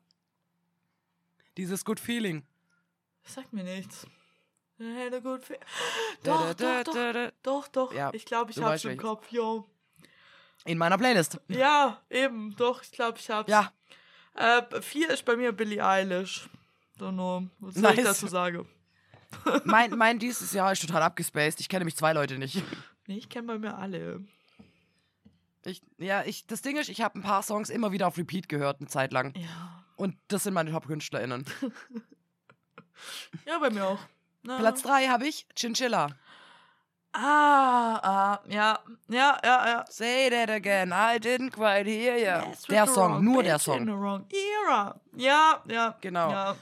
Dieses 1.57 1.85
Good 1.85 2.01
Feeling. 2.01 2.45
das 3.23 3.35
sagt 3.35 3.53
mir 3.53 3.63
nichts. 3.63 4.05
Eine 4.79 5.23
gut 5.23 5.43
doch, 6.23 6.55
doch, 6.55 6.85
doch, 6.85 7.31
doch, 7.43 7.69
doch. 7.69 7.93
Ja, 7.93 8.11
ich 8.13 8.25
glaube, 8.25 8.51
ich 8.51 8.59
hab's 8.59 8.85
im. 8.85 8.99
Kopf, 8.99 9.31
jo. 9.31 9.69
In 10.65 10.79
meiner 10.79 10.99
Playlist. 10.99 11.41
Ja, 11.49 12.01
eben, 12.11 12.55
doch, 12.57 12.83
ich 12.83 12.93
glaube, 12.93 13.19
ich 13.19 13.31
hab's. 13.31 13.51
Ja, 13.51 13.73
Äh, 14.35 14.83
vier 14.83 15.11
ist 15.11 15.25
bei 15.25 15.37
mir 15.37 15.53
Billie 15.53 15.83
Eilish. 15.85 16.49
So 16.99 17.11
nur, 17.11 17.49
was 17.59 17.75
soll 17.75 17.91
ich 17.91 17.97
Nice. 17.97 18.05
dazu 18.05 18.27
sagen? 18.27 18.69
mein, 19.65 19.91
mein 19.97 20.19
dieses 20.19 20.53
Jahr 20.53 20.73
ist 20.73 20.83
total 20.83 21.03
abgespaced. 21.03 21.61
Ich 21.61 21.69
kenne 21.69 21.81
nämlich 21.81 21.97
zwei 21.97 22.13
Leute 22.13 22.39
nicht. 22.39 22.63
Nee, 23.07 23.19
ich 23.19 23.29
kenne 23.29 23.47
bei 23.47 23.59
mir 23.59 23.77
alle. 23.79 24.25
Ich, 25.65 25.83
ja, 25.99 26.23
ich, 26.25 26.47
das 26.47 26.63
Ding 26.63 26.77
ist, 26.77 26.89
ich 26.89 27.01
habe 27.01 27.19
ein 27.19 27.23
paar 27.23 27.43
Songs 27.43 27.71
immer 27.71 27.93
wieder 27.93 28.07
auf 28.07 28.19
Repeat 28.19 28.49
gehört, 28.49 28.81
eine 28.81 28.89
Zeit 28.89 29.13
lang. 29.13 29.35
Ja. 29.37 29.85
Und 29.97 30.17
das 30.29 30.45
sind 30.45 30.55
meine 30.55 30.71
Top-KünstlerInnen. 30.71 31.47
Ja, 33.45 33.59
bei 33.59 33.69
mir 33.69 33.85
auch. 33.85 33.99
Na. 34.47 34.59
Platz 34.59 34.83
3 34.83 35.09
habe 35.09 35.27
ich 35.27 35.47
Chinchilla. 35.57 36.09
Ah, 37.13 37.99
ah, 38.03 38.41
ja, 38.49 38.79
ja, 39.09 39.39
ja, 39.43 39.67
ja. 39.69 39.85
Say 39.89 40.29
that 40.31 40.51
again, 40.51 40.91
I 40.93 41.17
didn't 41.19 41.51
quite 41.53 41.87
hear 41.89 42.17
ya. 42.19 42.45
Yes, 42.47 42.63
Der 42.65 42.87
Song, 42.87 43.15
wrong 43.15 43.25
nur 43.25 43.43
der 43.43 43.55
bitch 43.55 43.69
in 43.69 43.73
Song. 43.75 43.87
the 43.87 43.93
wrong 43.93 44.27
era. 44.31 45.01
Ja, 45.15 45.63
ja. 45.67 45.97
Genau. 46.03 46.31
Ja. 46.31 46.57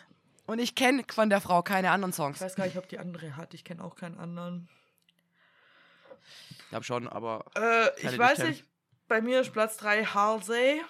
Und 0.46 0.60
ich 0.60 0.74
kenne 0.76 1.02
von 1.12 1.28
der 1.28 1.40
Frau 1.40 1.62
keine 1.62 1.90
anderen 1.90 2.10
Ich 2.10 2.16
Songs. 2.16 2.40
weiß 2.40 2.54
gar 2.54 2.66
nicht, 2.66 2.76
ob 2.78 2.88
die 2.88 2.98
andere 3.00 3.36
hat. 3.36 3.52
Ich 3.54 3.64
kenne 3.64 3.82
auch 3.82 3.96
keinen 3.96 4.18
anderen. 4.18 4.68
Ich 6.50 6.68
glaube 6.68 6.84
schon, 6.84 7.08
aber 7.08 7.44
Äh, 7.56 7.88
ich 7.98 8.04
ich 8.12 8.18
weiß 8.18 8.38
nicht. 8.40 8.64
Bei 9.08 9.20
mir 9.20 9.40
ist 9.40 9.52
Platz 9.52 9.76
3 9.78 10.04
Halsey. 10.04 10.82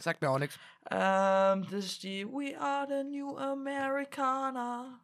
sagt 0.00 0.20
mir 0.22 0.30
auch 0.30 0.38
nichts. 0.38 0.58
Ähm, 0.90 1.66
das 1.70 1.84
ist 1.84 2.02
die 2.02 2.26
We 2.26 2.58
are 2.60 2.86
the 2.88 3.04
New 3.04 3.38
Americana. 3.38 4.98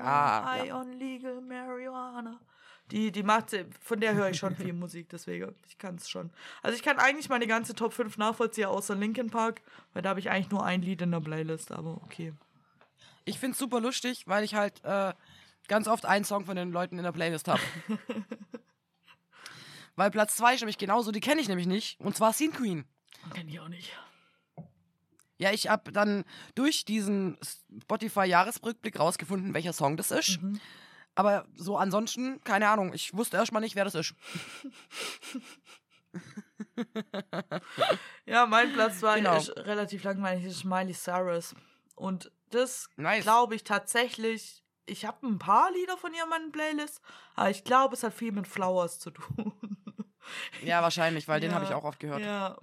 Ah, 0.00 0.52
High 0.52 0.68
ja. 0.68 0.80
on 0.80 0.92
legal 0.98 1.40
marijuana. 1.40 2.40
Die, 2.90 3.12
die 3.12 3.22
macht, 3.22 3.54
von 3.80 4.00
der 4.00 4.14
höre 4.14 4.30
ich 4.30 4.38
schon 4.38 4.56
viel 4.56 4.72
Musik, 4.72 5.10
deswegen, 5.10 5.54
ich 5.66 5.76
kann 5.76 5.96
es 5.96 6.08
schon. 6.08 6.30
Also 6.62 6.74
ich 6.76 6.82
kann 6.82 6.98
eigentlich 6.98 7.28
meine 7.28 7.46
ganze 7.46 7.74
Top 7.74 7.92
5 7.92 8.16
nachvollziehen, 8.16 8.66
außer 8.66 8.94
Linkin 8.94 9.28
Park, 9.28 9.60
weil 9.92 10.02
da 10.02 10.10
habe 10.10 10.20
ich 10.20 10.30
eigentlich 10.30 10.50
nur 10.50 10.64
ein 10.64 10.80
Lied 10.80 11.02
in 11.02 11.10
der 11.10 11.20
Playlist, 11.20 11.70
aber 11.70 12.00
okay. 12.04 12.32
Ich 13.26 13.38
finde 13.38 13.52
es 13.52 13.58
super 13.58 13.80
lustig, 13.80 14.26
weil 14.26 14.42
ich 14.42 14.54
halt 14.54 14.82
äh, 14.84 15.12
ganz 15.68 15.86
oft 15.86 16.06
einen 16.06 16.24
Song 16.24 16.46
von 16.46 16.56
den 16.56 16.72
Leuten 16.72 16.96
in 16.96 17.04
der 17.04 17.12
Playlist 17.12 17.46
habe. 17.48 17.60
weil 19.96 20.10
Platz 20.10 20.36
2 20.36 20.54
ist 20.54 20.60
nämlich 20.60 20.78
genauso, 20.78 21.12
die 21.12 21.20
kenne 21.20 21.42
ich 21.42 21.48
nämlich 21.48 21.66
nicht. 21.66 22.00
Und 22.00 22.16
zwar 22.16 22.32
Scene 22.32 22.52
Queen. 22.52 22.86
Kenn 23.34 23.48
ich 23.48 23.60
auch 23.60 23.68
nicht. 23.68 23.92
Ja, 25.38 25.52
ich 25.52 25.68
habe 25.68 25.92
dann 25.92 26.24
durch 26.54 26.84
diesen 26.84 27.38
Spotify-Jahresrückblick 27.82 28.98
rausgefunden, 28.98 29.54
welcher 29.54 29.72
Song 29.72 29.96
das 29.96 30.10
ist. 30.10 30.42
Mhm. 30.42 30.60
Aber 31.14 31.46
so 31.54 31.76
ansonsten, 31.76 32.40
keine 32.44 32.68
Ahnung. 32.68 32.92
Ich 32.92 33.14
wusste 33.14 33.36
erstmal 33.36 33.62
nicht, 33.62 33.74
wer 33.76 33.84
das 33.84 33.94
ist. 33.94 34.14
Ja, 38.26 38.46
mein 38.46 38.72
Platz 38.72 39.00
2 39.00 39.18
Genau. 39.18 39.36
ist 39.36 39.50
relativ 39.56 40.04
langweilig, 40.04 40.44
das 40.44 40.52
ist 40.54 40.64
Miley 40.64 40.94
Cyrus. 40.94 41.54
Und 41.96 42.30
das 42.50 42.88
Nice. 42.96 43.24
glaube 43.24 43.54
ich 43.54 43.64
tatsächlich, 43.64 44.62
ich 44.86 45.04
habe 45.04 45.26
ein 45.26 45.38
paar 45.38 45.70
Lieder 45.72 45.96
von 45.96 46.12
ihr 46.14 46.22
in 46.24 46.28
meinen 46.30 46.52
Playlist, 46.52 47.00
aber 47.34 47.50
ich 47.50 47.64
glaube, 47.64 47.94
es 47.94 48.02
hat 48.02 48.14
viel 48.14 48.32
mit 48.32 48.46
Flowers 48.46 48.98
zu 48.98 49.10
tun. 49.10 49.52
Ja, 50.62 50.82
wahrscheinlich, 50.82 51.26
weil 51.26 51.40
den 51.40 51.50
Ja, 51.50 51.56
habe 51.56 51.64
ich 51.64 51.72
auch 51.72 51.84
oft 51.84 52.00
gehört. 52.00 52.20
Ja. 52.20 52.58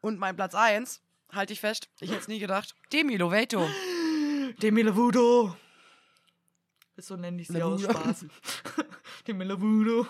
Und 0.00 0.18
mein 0.18 0.34
Platz 0.36 0.54
1, 0.54 1.02
halte 1.32 1.52
ich 1.52 1.60
fest, 1.60 1.88
ich 2.00 2.10
hätte 2.10 2.20
es 2.20 2.28
nie 2.28 2.38
gedacht, 2.38 2.74
Demi 2.92 3.16
Lovato. 3.16 3.68
Demi 4.62 4.82
Lovato. 4.82 5.56
So 6.96 7.16
nenne 7.16 7.40
ich 7.40 7.48
sie 7.48 7.62
aus. 7.62 7.82
Spaß. 7.82 8.26
Demi 9.26 9.44
Lovato. 9.44 10.06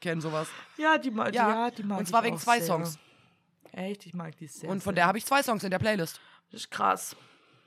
Kennen 0.00 0.20
sowas. 0.20 0.48
Ja, 0.76 0.98
die 0.98 1.10
mag, 1.10 1.34
Ja, 1.34 1.48
ja, 1.66 1.70
die 1.70 1.82
mag 1.82 2.00
und 2.00 2.06
zwar 2.06 2.22
wegen 2.22 2.38
zwei 2.38 2.58
sehr. 2.58 2.66
Songs. 2.66 2.98
Echt, 3.72 4.04
ich 4.06 4.14
mag 4.14 4.36
die 4.36 4.46
sehr. 4.46 4.68
Und 4.68 4.82
von 4.82 4.90
sehr. 4.90 4.94
der 5.02 5.06
habe 5.06 5.18
ich 5.18 5.24
zwei 5.24 5.42
Songs 5.42 5.62
in 5.64 5.70
der 5.70 5.78
Playlist. 5.78 6.20
Das 6.50 6.62
ist 6.62 6.70
krass. 6.70 7.16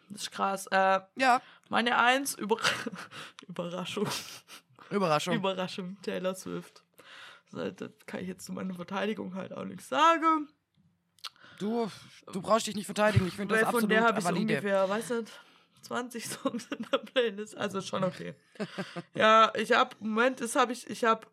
Das 0.09 0.23
ist 0.23 0.31
krass. 0.31 0.67
Äh, 0.67 0.99
Ja, 1.15 1.41
meine 1.69 1.97
Eins, 1.97 2.35
Über 2.35 2.57
Überraschung. 3.47 4.07
Überraschung. 4.91 5.33
Überraschung, 5.35 5.97
Taylor 6.03 6.35
Swift. 6.35 6.83
Das 7.51 7.73
kann 8.05 8.19
ich 8.21 8.27
jetzt 8.27 8.45
zu 8.45 8.51
meiner 8.51 8.73
Verteidigung 8.73 9.35
halt 9.35 9.53
auch 9.53 9.63
nichts 9.63 9.87
sagen. 9.87 10.49
Du, 11.63 11.89
du 12.31 12.41
brauchst 12.41 12.67
dich 12.67 12.75
nicht 12.75 12.85
verteidigen. 12.85 13.27
Ich 13.27 13.35
finde 13.35 13.55
das 13.55 13.63
Weil 13.63 13.71
von 13.71 13.75
absolut 13.75 13.91
der 13.91 14.03
habe 14.03 14.19
ich 14.19 14.25
valide. 14.25 14.53
ungefähr, 14.53 14.89
weißt 14.89 15.09
du, 15.11 15.23
20 15.81 16.25
Songs 16.29 16.67
in 16.67 16.85
der 16.91 16.97
Playlist. 16.99 17.57
Also 17.57 17.81
schon 17.81 18.03
okay. 18.03 18.35
ja, 19.15 19.51
ich 19.55 19.71
habe, 19.71 19.95
Moment, 19.99 20.41
das 20.41 20.55
habe 20.55 20.73
ich, 20.73 20.89
ich 20.89 21.03
habe, 21.03 21.27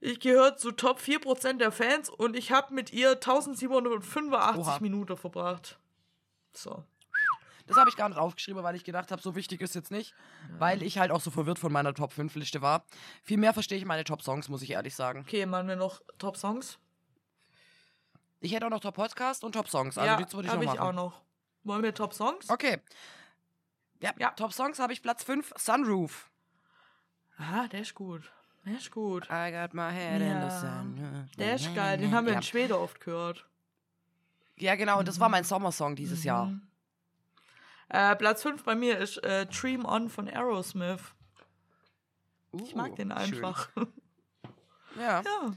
ich 0.00 0.20
gehöre 0.20 0.56
zu 0.56 0.72
Top 0.72 0.98
4% 1.00 1.58
der 1.58 1.72
Fans 1.72 2.10
und 2.10 2.36
ich 2.36 2.52
habe 2.52 2.74
mit 2.74 2.92
ihr 2.92 3.12
1785 3.12 4.62
Oha. 4.62 4.78
Minuten 4.80 5.16
verbracht. 5.16 5.78
So. 6.52 6.84
Das 7.66 7.78
habe 7.78 7.88
ich 7.88 7.96
gar 7.96 8.10
nicht 8.10 8.18
aufgeschrieben, 8.18 8.62
weil 8.62 8.76
ich 8.76 8.84
gedacht 8.84 9.10
habe, 9.10 9.22
so 9.22 9.34
wichtig 9.34 9.62
ist 9.62 9.74
jetzt 9.74 9.90
nicht. 9.90 10.14
Weil 10.58 10.82
ich 10.82 10.98
halt 10.98 11.10
auch 11.10 11.22
so 11.22 11.30
verwirrt 11.30 11.58
von 11.58 11.72
meiner 11.72 11.94
Top 11.94 12.12
5 12.12 12.34
Liste 12.34 12.60
war. 12.60 12.84
Viel 13.22 13.38
mehr 13.38 13.54
verstehe 13.54 13.78
ich 13.78 13.86
meine 13.86 14.04
Top 14.04 14.20
Songs, 14.20 14.50
muss 14.50 14.60
ich 14.60 14.72
ehrlich 14.72 14.94
sagen. 14.94 15.20
Okay, 15.20 15.46
machen 15.46 15.68
wir 15.68 15.76
noch 15.76 16.02
Top 16.18 16.36
Songs? 16.36 16.78
Ich 18.44 18.52
hätte 18.54 18.66
auch 18.66 18.70
noch 18.70 18.80
Top 18.80 18.94
Podcast 18.94 19.42
und 19.42 19.52
Top 19.52 19.68
Songs. 19.70 19.96
Also 19.96 20.06
ja, 20.06 20.16
die 20.20 20.30
würde 20.32 20.46
ich 20.46 20.52
habe 20.52 20.64
noch 20.66 20.74
ich 20.74 20.78
machen. 20.78 20.88
auch 20.88 20.92
noch. 20.92 21.22
Wollen 21.62 21.82
wir 21.82 21.94
Top 21.94 22.12
Songs? 22.12 22.50
Okay. 22.50 22.78
Ja, 24.00 24.12
Ja. 24.18 24.30
Top 24.32 24.52
Songs 24.52 24.78
habe 24.78 24.92
ich 24.92 25.02
Platz 25.02 25.24
5, 25.24 25.54
Sunroof. 25.56 26.30
Ah, 27.38 27.66
der 27.68 27.80
ist 27.80 27.94
gut. 27.94 28.30
Der 28.66 28.76
ist 28.76 28.90
gut. 28.90 29.24
I 29.30 29.50
got 29.50 29.72
my 29.72 29.90
head 29.90 30.20
in 30.20 30.28
the 30.28 30.46
Ja. 30.46 30.50
sun. 30.50 31.28
Der 31.38 31.54
ist 31.54 31.74
geil. 31.74 31.96
Den 31.96 32.14
haben 32.14 32.26
wir 32.26 32.32
ja. 32.32 32.38
in 32.38 32.42
Schweden 32.42 32.74
oft 32.74 33.00
gehört. 33.00 33.46
Ja, 34.56 34.74
genau. 34.74 35.02
Das 35.02 35.18
war 35.20 35.30
mein 35.30 35.44
Sommersong 35.44 35.96
dieses 35.96 36.22
Jahr. 36.22 36.46
Mhm. 36.46 36.68
Äh, 37.88 38.14
Platz 38.16 38.42
5 38.42 38.62
bei 38.62 38.74
mir 38.74 38.98
ist 38.98 39.24
äh, 39.24 39.46
Dream 39.46 39.86
On 39.86 40.10
von 40.10 40.28
Aerosmith. 40.28 41.14
Ich 42.62 42.74
mag 42.74 42.92
Uh, 42.92 42.94
den 42.96 43.08
schön. 43.10 43.12
einfach. 43.18 43.68
Ja. 44.96 45.22
ja. 45.22 45.54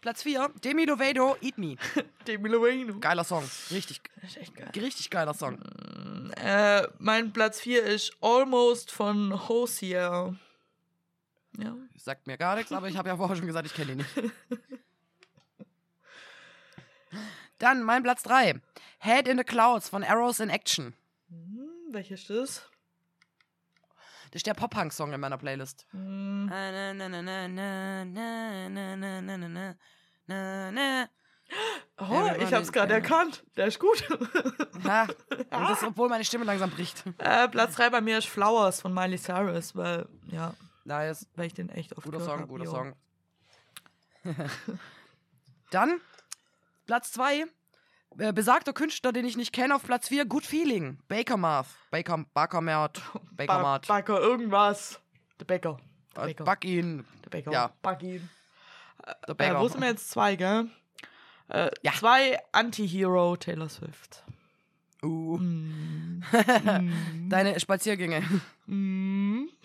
Platz 0.00 0.22
4, 0.22 0.50
Demi 0.64 0.84
Lovato, 0.86 1.36
Eat 1.42 1.58
Me. 1.58 1.76
Demi 2.26 2.48
Lovato. 2.48 2.98
Geiler 3.00 3.24
Song. 3.24 3.44
Richtig, 3.70 4.00
Das 4.22 4.30
ist 4.30 4.36
echt 4.38 4.54
geil. 4.56 4.70
richtig 4.76 5.10
geiler 5.10 5.34
Song. 5.34 5.60
Äh, 6.36 6.86
mein 6.98 7.32
Platz 7.32 7.60
4 7.60 7.82
ist 7.84 8.12
Almost 8.22 8.90
von 8.90 9.48
Hosier. 9.48 10.36
Ja. 11.58 11.76
Sagt 11.96 12.26
mir 12.26 12.38
gar 12.38 12.56
nichts, 12.56 12.72
aber 12.72 12.88
ich 12.88 12.96
habe 12.96 13.08
ja 13.10 13.16
vorher 13.16 13.36
schon 13.36 13.46
gesagt, 13.46 13.66
ich 13.66 13.74
kenne 13.74 13.92
ihn 13.92 13.98
nicht. 13.98 14.10
Dann 17.58 17.82
mein 17.82 18.02
Platz 18.02 18.22
3. 18.22 18.60
Head 19.00 19.28
in 19.28 19.36
the 19.36 19.44
Clouds 19.44 19.88
von 19.88 20.02
Arrows 20.02 20.40
in 20.40 20.48
Action. 20.48 20.94
Hm, 21.28 21.68
welches 21.92 22.20
ist 22.22 22.30
das? 22.30 22.69
Das 24.30 24.40
ist 24.40 24.46
der 24.46 24.54
Pop-Punk-Song 24.54 25.12
in 25.12 25.20
meiner 25.20 25.38
Playlist. 25.38 25.86
Mm. 25.92 26.48
Oh, 31.98 32.30
ich 32.38 32.54
hab's 32.54 32.70
gerade 32.72 32.94
erkannt. 32.94 33.44
Der 33.56 33.66
ist 33.66 33.80
gut. 33.80 34.04
Ja, 34.84 35.06
das, 35.50 35.82
obwohl 35.82 36.08
meine 36.08 36.24
Stimme 36.24 36.44
langsam 36.44 36.70
bricht. 36.70 37.04
Äh, 37.18 37.48
Platz 37.48 37.74
3 37.74 37.90
bei 37.90 38.00
mir 38.00 38.18
ist 38.18 38.28
Flowers 38.28 38.80
von 38.80 38.94
Miley 38.94 39.18
Cyrus, 39.18 39.76
weil, 39.76 40.08
ja, 40.28 40.54
nice. 40.84 41.28
weil 41.36 41.46
ich 41.46 41.54
den 41.54 41.68
echt 41.68 41.96
oft 41.96 42.06
Guter 42.06 42.20
Song, 42.20 42.40
hab. 42.40 42.48
guter 42.48 42.64
jo. 42.64 42.70
Song. 42.70 42.94
Dann 45.70 46.00
Platz 46.86 47.12
2 47.12 47.46
äh, 48.18 48.32
besagter 48.32 48.72
Künstler, 48.72 49.12
den 49.12 49.24
ich 49.24 49.36
nicht 49.36 49.52
kenne, 49.52 49.74
auf 49.74 49.84
Platz 49.84 50.08
4, 50.08 50.24
Good 50.26 50.44
Feeling. 50.44 50.98
Baker 51.08 51.36
Marth. 51.36 51.68
Baker, 51.90 52.24
Baker 52.34 52.60
Mart. 52.60 53.00
Baker 53.32 53.54
Ba 53.54 53.62
Mart. 53.62 53.86
Backer, 53.86 54.20
irgendwas. 54.20 55.00
Der 55.38 55.44
Bäcker. 55.46 55.78
Der 56.16 56.24
Äh, 56.24 56.26
Bäcker. 56.26 56.44
Back 56.44 56.64
ihn. 56.64 57.04
Der 57.24 57.30
Bäcker. 57.30 57.52
ja. 57.52 57.72
Back 57.82 58.02
ihn. 58.02 58.28
Der 59.06 59.28
Äh, 59.30 59.34
Baker. 59.34 59.60
wo 59.60 59.68
sind 59.68 59.80
wir 59.80 59.88
jetzt 59.88 60.10
zwei, 60.10 60.36
gell? 60.36 60.68
Äh, 61.48 61.70
Ja. 61.82 61.92
Zwei 61.92 62.38
Anti-Hero 62.52 63.36
Taylor 63.36 63.68
Swift. 63.68 64.24
Uh. 65.02 65.38
Mm. 65.38 66.22
Deine 67.30 67.58
Spaziergänge. 67.58 68.22
Mm. 68.66 69.46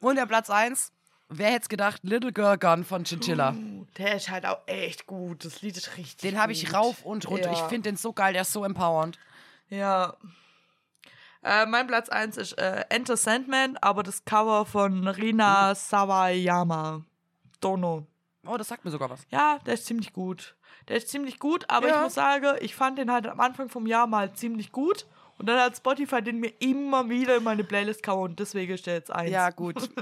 Und 0.00 0.16
der 0.16 0.26
Platz 0.26 0.50
1. 0.50 0.92
Wer 1.28 1.48
hätte 1.48 1.62
es 1.62 1.68
gedacht? 1.68 2.00
Little 2.04 2.32
Girl 2.32 2.56
Gun 2.56 2.84
von 2.84 3.04
Chinchilla. 3.04 3.54
Der 3.98 4.14
ist 4.16 4.30
halt 4.30 4.46
auch 4.46 4.60
echt 4.66 5.06
gut. 5.06 5.44
Das 5.44 5.60
Lied 5.62 5.76
ist 5.76 5.96
richtig 5.96 6.18
Den 6.18 6.40
habe 6.40 6.52
ich 6.52 6.72
rauf 6.72 7.04
und 7.04 7.28
runter. 7.28 7.46
Ja. 7.46 7.52
Ich 7.52 7.60
finde 7.62 7.90
den 7.90 7.96
so 7.96 8.12
geil, 8.12 8.32
der 8.32 8.42
ist 8.42 8.52
so 8.52 8.64
empowernd. 8.64 9.18
Ja. 9.68 10.14
Äh, 11.42 11.66
mein 11.66 11.86
Platz 11.88 12.08
1 12.08 12.36
ist 12.36 12.52
äh, 12.58 12.84
Enter 12.90 13.16
Sandman, 13.16 13.76
aber 13.80 14.02
das 14.02 14.24
Cover 14.24 14.66
von 14.66 15.06
Rina 15.08 15.74
Sawayama. 15.74 17.02
Dono. 17.60 18.06
Oh, 18.46 18.56
das 18.56 18.68
sagt 18.68 18.84
mir 18.84 18.90
sogar 18.92 19.10
was. 19.10 19.20
Ja, 19.30 19.58
der 19.66 19.74
ist 19.74 19.86
ziemlich 19.86 20.12
gut. 20.12 20.54
Der 20.88 20.96
ist 20.96 21.08
ziemlich 21.08 21.40
gut, 21.40 21.64
aber 21.68 21.88
Ja. 21.88 21.96
ich 21.96 22.02
muss 22.02 22.14
sagen, 22.14 22.56
ich 22.60 22.76
fand 22.76 22.98
den 22.98 23.10
halt 23.10 23.26
am 23.26 23.40
Anfang 23.40 23.68
vom 23.68 23.86
Jahr 23.86 24.06
mal 24.06 24.32
ziemlich 24.34 24.70
gut. 24.70 25.06
Und 25.38 25.46
dann 25.48 25.60
hat 25.60 25.76
Spotify 25.76 26.22
den 26.22 26.38
mir 26.38 26.52
immer 26.60 27.08
wieder 27.10 27.36
in 27.36 27.42
meine 27.42 27.64
Playlist 27.64 28.02
gehauen 28.02 28.30
und 28.30 28.38
deswegen 28.40 28.72
ist 28.72 28.86
der 28.86 28.94
jetzt 28.94 29.10
eins. 29.10 29.30
Ja, 29.30 29.50
gut. 29.50 29.90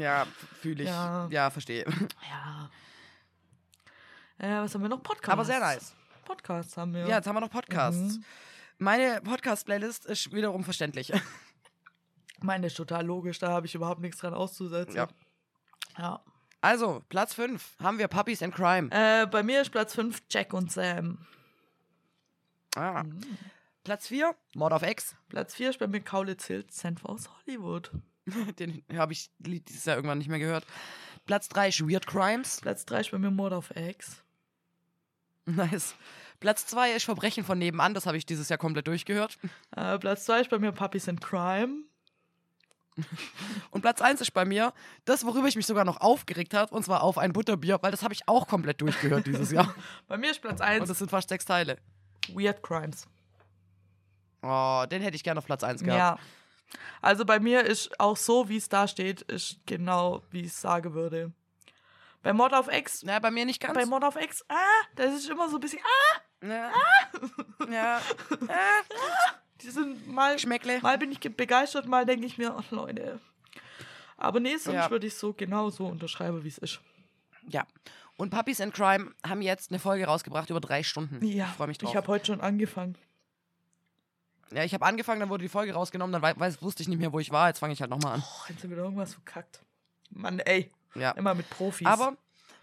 ja, 0.00 0.26
fühle 0.60 0.84
ich. 0.84 0.88
Ja. 0.88 1.28
Ja, 1.30 1.50
verstehe. 1.50 1.84
Ja. 2.30 2.70
Äh, 4.38 4.62
was 4.62 4.74
haben 4.74 4.82
wir 4.82 4.88
noch? 4.88 5.02
Podcasts. 5.02 5.32
Aber 5.32 5.44
sehr 5.44 5.60
nice. 5.60 5.94
Podcasts 6.24 6.76
haben 6.76 6.92
wir. 6.92 7.02
Ja, 7.02 7.16
jetzt 7.16 7.26
haben 7.26 7.36
wir 7.36 7.40
noch 7.40 7.50
Podcasts. 7.50 8.18
Mhm. 8.18 8.24
Meine 8.78 9.20
Podcast-Playlist 9.22 10.06
ist 10.06 10.32
wiederum 10.32 10.64
verständlich. 10.64 11.12
Meine 12.40 12.66
ist 12.66 12.76
total 12.76 13.06
logisch, 13.06 13.38
da 13.38 13.48
habe 13.48 13.66
ich 13.66 13.74
überhaupt 13.74 14.00
nichts 14.00 14.18
dran 14.20 14.34
auszusetzen. 14.34 14.96
Ja. 14.96 15.08
Ja. 15.96 16.20
Also, 16.60 17.02
Platz 17.08 17.34
5 17.34 17.76
haben 17.80 17.98
wir 17.98 18.08
Puppies 18.08 18.42
and 18.42 18.54
Crime. 18.54 18.88
Äh, 18.90 19.26
bei 19.26 19.42
mir 19.42 19.60
ist 19.62 19.70
Platz 19.70 19.94
5 19.94 20.22
Jack 20.30 20.52
und 20.52 20.72
Sam. 20.72 21.18
Ah. 22.74 23.04
Platz 23.84 24.08
4, 24.08 24.34
Mord 24.54 24.72
of 24.72 24.82
X. 24.82 25.14
Platz 25.28 25.54
4 25.54 25.70
ist 25.70 25.78
bei 25.78 25.86
mir 25.86 26.00
Kaulitz 26.00 26.46
Hills, 26.46 26.76
Senf 26.76 27.04
aus 27.04 27.28
Hollywood. 27.30 27.92
Den 28.58 28.82
habe 28.94 29.12
ich 29.12 29.30
Lied 29.38 29.68
dieses 29.68 29.84
Jahr 29.84 29.96
irgendwann 29.96 30.18
nicht 30.18 30.28
mehr 30.28 30.38
gehört. 30.38 30.66
Platz 31.26 31.48
3 31.48 31.68
ist 31.68 31.88
Weird 31.88 32.06
Crimes. 32.06 32.60
Platz 32.60 32.84
3 32.86 33.00
ist 33.00 33.10
bei 33.10 33.18
mir 33.18 33.30
Mord 33.30 33.52
of 33.52 33.74
X. 33.76 34.22
Nice. 35.46 35.94
Platz 36.40 36.66
2 36.66 36.92
ist 36.92 37.04
Verbrechen 37.04 37.44
von 37.44 37.58
nebenan. 37.58 37.92
Das 37.92 38.06
habe 38.06 38.16
ich 38.16 38.24
dieses 38.24 38.48
Jahr 38.48 38.58
komplett 38.58 38.86
durchgehört. 38.86 39.38
Äh, 39.76 39.98
Platz 39.98 40.24
2 40.24 40.40
ist 40.40 40.50
bei 40.50 40.58
mir 40.58 40.72
Puppies 40.72 41.06
in 41.06 41.20
Crime. 41.20 41.82
Und 43.70 43.82
Platz 43.82 44.00
1 44.00 44.20
ist 44.22 44.32
bei 44.32 44.44
mir 44.44 44.72
das, 45.04 45.26
worüber 45.26 45.46
ich 45.48 45.56
mich 45.56 45.66
sogar 45.66 45.84
noch 45.84 46.00
aufgeregt 46.00 46.54
habe, 46.54 46.74
und 46.74 46.84
zwar 46.84 47.02
auf 47.02 47.18
ein 47.18 47.32
Butterbier, 47.32 47.78
weil 47.82 47.90
das 47.90 48.02
habe 48.02 48.14
ich 48.14 48.28
auch 48.28 48.46
komplett 48.46 48.80
durchgehört 48.80 49.26
dieses 49.26 49.50
Jahr. 49.50 49.74
Bei 50.06 50.16
mir 50.16 50.30
ist 50.30 50.40
Platz 50.40 50.60
Und 50.60 50.66
1 50.66 50.88
das 50.88 50.98
sind 50.98 51.10
fast 51.10 51.28
sechs 51.28 51.44
Teile. 51.44 51.78
Weird 52.32 52.62
Crimes. 52.62 53.06
Oh, 54.42 54.84
den 54.90 55.02
hätte 55.02 55.16
ich 55.16 55.24
gerne 55.24 55.38
auf 55.38 55.46
Platz 55.46 55.64
1 55.64 55.82
gehabt. 55.82 55.98
Ja. 55.98 56.18
Also 57.00 57.24
bei 57.24 57.38
mir 57.38 57.62
ist 57.64 57.98
auch 58.00 58.16
so, 58.16 58.48
wie 58.48 58.56
es 58.56 58.68
da 58.68 58.88
steht, 58.88 59.22
ist 59.22 59.58
genau, 59.66 60.22
wie 60.30 60.40
ich 60.40 60.46
es 60.48 60.60
sagen 60.60 60.94
würde. 60.94 61.32
Bei 62.22 62.32
Mod 62.32 62.52
of 62.52 62.72
X, 62.72 63.02
Ja, 63.02 63.18
bei 63.18 63.30
mir 63.30 63.44
nicht 63.44 63.60
ganz. 63.60 63.74
bei 63.74 63.84
Mod 63.86 64.02
of 64.02 64.16
X, 64.16 64.44
ah, 64.48 64.54
das 64.94 65.14
ist 65.14 65.28
immer 65.28 65.48
so 65.48 65.56
ein 65.58 65.60
bisschen, 65.60 65.80
ah, 65.84 66.46
ja. 66.46 66.72
ja. 67.70 68.00
die 69.62 69.70
sind 69.70 70.08
mal, 70.08 70.34
Geschmäckle. 70.34 70.80
mal 70.80 70.98
bin 70.98 71.12
ich 71.12 71.20
ge- 71.20 71.30
begeistert, 71.32 71.86
mal 71.86 72.06
denke 72.06 72.26
ich 72.26 72.38
mir, 72.38 72.54
ach 72.58 72.70
Leute. 72.70 73.20
Aber 74.16 74.40
nee, 74.40 74.56
sonst 74.56 74.74
Ja. 74.76 74.90
würde 74.90 75.06
ich 75.06 75.14
so 75.14 75.32
genau 75.32 75.70
so 75.70 75.86
unterschreiben, 75.86 76.42
wie 76.44 76.48
es 76.48 76.58
ist. 76.58 76.80
Ja. 77.48 77.66
Und 78.16 78.30
Puppies 78.30 78.60
and 78.60 78.72
Crime 78.72 79.12
haben 79.26 79.42
jetzt 79.42 79.70
eine 79.70 79.78
Folge 79.80 80.06
rausgebracht 80.06 80.48
über 80.48 80.60
drei 80.60 80.82
Stunden. 80.82 81.24
Ja, 81.26 81.46
Ich 81.50 81.56
freue 81.56 81.66
mich 81.66 81.78
drauf. 81.78 81.90
ich 81.90 81.96
habe 81.96 82.06
heute 82.08 82.26
schon 82.26 82.40
angefangen. 82.40 82.96
Ja, 84.52 84.64
ich 84.64 84.74
habe 84.74 84.84
angefangen, 84.84 85.20
dann 85.20 85.28
wurde 85.30 85.42
die 85.42 85.48
Folge 85.48 85.72
rausgenommen, 85.74 86.12
dann 86.12 86.22
wei- 86.22 86.38
weiß, 86.38 86.62
wusste 86.62 86.82
ich 86.82 86.88
nicht 86.88 86.98
mehr, 87.00 87.12
wo 87.12 87.18
ich 87.20 87.30
war. 87.30 87.48
Jetzt 87.48 87.58
fange 87.60 87.72
ich 87.72 87.80
halt 87.80 87.90
nochmal 87.90 88.14
an. 88.14 88.22
Oh, 88.26 88.44
jetzt 88.48 88.60
sind 88.60 88.70
wieder 88.70 88.82
irgendwas 88.82 89.14
verkackt. 89.14 89.60
Mann, 90.10 90.38
ey, 90.40 90.70
Ja. 90.94 91.10
immer 91.12 91.34
mit 91.34 91.48
Profis. 91.50 91.86
Aber 91.86 92.16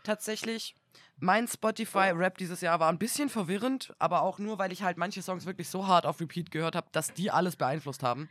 tatsächlich, 0.03 0.75
mein 1.19 1.47
Spotify-Rap 1.47 2.37
dieses 2.37 2.61
Jahr 2.61 2.79
war 2.79 2.89
ein 2.89 2.97
bisschen 2.97 3.29
verwirrend, 3.29 3.93
aber 3.99 4.21
auch 4.23 4.39
nur, 4.39 4.57
weil 4.57 4.71
ich 4.71 4.83
halt 4.83 4.97
manche 4.97 5.21
Songs 5.21 5.45
wirklich 5.45 5.69
so 5.69 5.87
hart 5.87 6.05
auf 6.05 6.19
Repeat 6.19 6.51
gehört 6.51 6.75
habe, 6.75 6.87
dass 6.91 7.13
die 7.13 7.29
alles 7.31 7.55
beeinflusst 7.55 8.03
haben. 8.03 8.29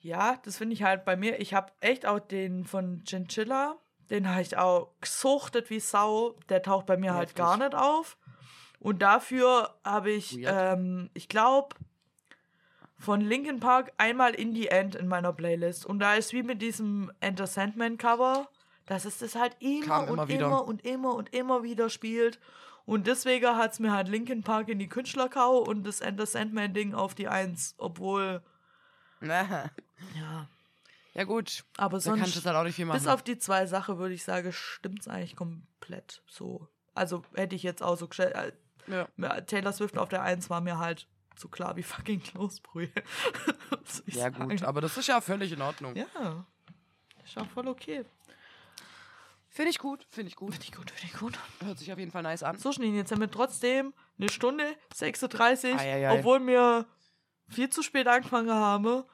Ja, 0.00 0.36
das 0.44 0.58
finde 0.58 0.74
ich 0.74 0.82
halt 0.82 1.04
bei 1.04 1.16
mir. 1.16 1.40
Ich 1.40 1.54
habe 1.54 1.72
echt 1.80 2.06
auch 2.06 2.20
den 2.20 2.64
von 2.64 3.02
Chinchilla, 3.04 3.76
den 4.10 4.28
habe 4.28 4.42
ich 4.42 4.56
auch 4.56 4.92
gesuchtet 5.00 5.70
wie 5.70 5.80
Sau. 5.80 6.36
Der 6.48 6.62
taucht 6.62 6.86
bei 6.86 6.96
mir 6.96 7.12
halt 7.14 7.30
Heftig. 7.30 7.36
gar 7.36 7.56
nicht 7.56 7.74
auf. 7.74 8.16
Und 8.80 9.02
dafür 9.02 9.74
habe 9.84 10.10
ich, 10.12 10.38
ähm, 10.42 11.10
ich 11.14 11.28
glaube, 11.28 11.74
von 12.98 13.20
Linkin 13.20 13.60
Park 13.60 13.92
einmal 13.96 14.34
In 14.34 14.54
the 14.54 14.68
End 14.68 14.94
in 14.94 15.06
meiner 15.08 15.32
Playlist. 15.32 15.86
Und 15.86 16.00
da 16.00 16.14
ist 16.14 16.32
wie 16.32 16.42
mit 16.42 16.60
diesem 16.62 17.12
Enter 17.20 17.46
Sandman 17.46 17.96
Cover, 17.98 18.48
dass 18.86 19.04
es 19.04 19.18
das 19.18 19.34
halt 19.34 19.56
immer 19.60 20.08
und 20.10 20.18
immer 20.30 20.30
immer 20.30 20.64
und 20.66 20.84
immer 20.84 21.14
und 21.14 21.34
immer 21.34 21.62
wieder 21.62 21.90
spielt. 21.90 22.38
Und 22.86 23.06
deswegen 23.06 23.46
hat 23.56 23.72
es 23.72 23.78
mir 23.80 23.92
halt 23.92 24.08
Linkin 24.08 24.42
Park 24.42 24.68
in 24.68 24.78
die 24.78 24.88
Künstlerkau 24.88 25.58
und 25.58 25.84
das 25.84 26.00
Enter 26.00 26.26
Sandman 26.26 26.72
Ding 26.74 26.94
auf 26.94 27.14
die 27.14 27.28
Eins. 27.28 27.74
Obwohl, 27.78 28.42
ja, 29.20 29.70
ja, 31.14 31.24
gut. 31.24 31.64
aber 31.76 31.98
Da 31.98 32.10
kannst 32.16 32.26
du 32.28 32.30
sonst. 32.40 32.46
halt 32.46 32.56
auch 32.56 32.62
nicht 32.64 32.76
viel 32.76 32.84
machen. 32.86 32.98
Bis 32.98 33.06
auf 33.08 33.22
die 33.22 33.38
zwei 33.38 33.66
Sachen 33.66 33.98
würde 33.98 34.14
ich 34.14 34.24
sagen, 34.24 34.52
stimmt's 34.52 35.08
eigentlich 35.08 35.36
komplett 35.36 36.22
so. 36.26 36.66
Also 36.94 37.22
hätte 37.34 37.54
ich 37.56 37.62
jetzt 37.62 37.82
auch 37.82 37.96
so 37.96 38.08
gestellt. 38.08 38.34
äh, 38.34 38.52
ja. 38.90 39.08
mir- 39.16 39.44
Taylor 39.46 39.72
Swift 39.72 39.98
auf 39.98 40.08
der 40.08 40.22
1 40.22 40.48
war 40.50 40.60
mir 40.60 40.78
halt 40.78 41.06
so 41.38 41.48
klar 41.48 41.76
wie 41.76 41.82
fucking 41.82 42.22
Kloßbrühe. 42.22 42.90
ich 44.06 44.14
ja, 44.14 44.22
sagen. 44.22 44.48
gut, 44.48 44.62
aber 44.62 44.80
das 44.80 44.96
ist 44.96 45.06
ja 45.08 45.20
völlig 45.20 45.52
in 45.52 45.62
Ordnung. 45.62 45.96
Ja. 45.96 46.46
Ist 47.24 47.38
auch 47.38 47.48
voll 47.48 47.68
okay. 47.68 48.04
Finde 49.48 49.70
ich 49.70 49.78
gut, 49.78 50.06
finde 50.10 50.28
ich 50.28 50.36
gut. 50.36 50.52
Finde 50.52 50.66
ich 50.66 50.72
gut, 50.72 50.90
finde 50.90 51.12
ich 51.12 51.18
gut. 51.18 51.38
Hört 51.60 51.78
sich 51.78 51.92
auf 51.92 51.98
jeden 51.98 52.12
Fall 52.12 52.22
nice 52.22 52.42
an. 52.42 52.58
So, 52.58 52.72
Schnee, 52.72 52.94
jetzt 52.94 53.10
haben 53.10 53.20
wir 53.20 53.30
trotzdem 53.30 53.92
eine 54.18 54.28
Stunde 54.28 54.76
36, 54.94 55.74
Eieiei. 55.74 56.18
obwohl 56.18 56.46
wir 56.46 56.86
viel 57.48 57.68
zu 57.68 57.82
spät 57.82 58.06
angefangen 58.06 58.52
haben. 58.52 59.04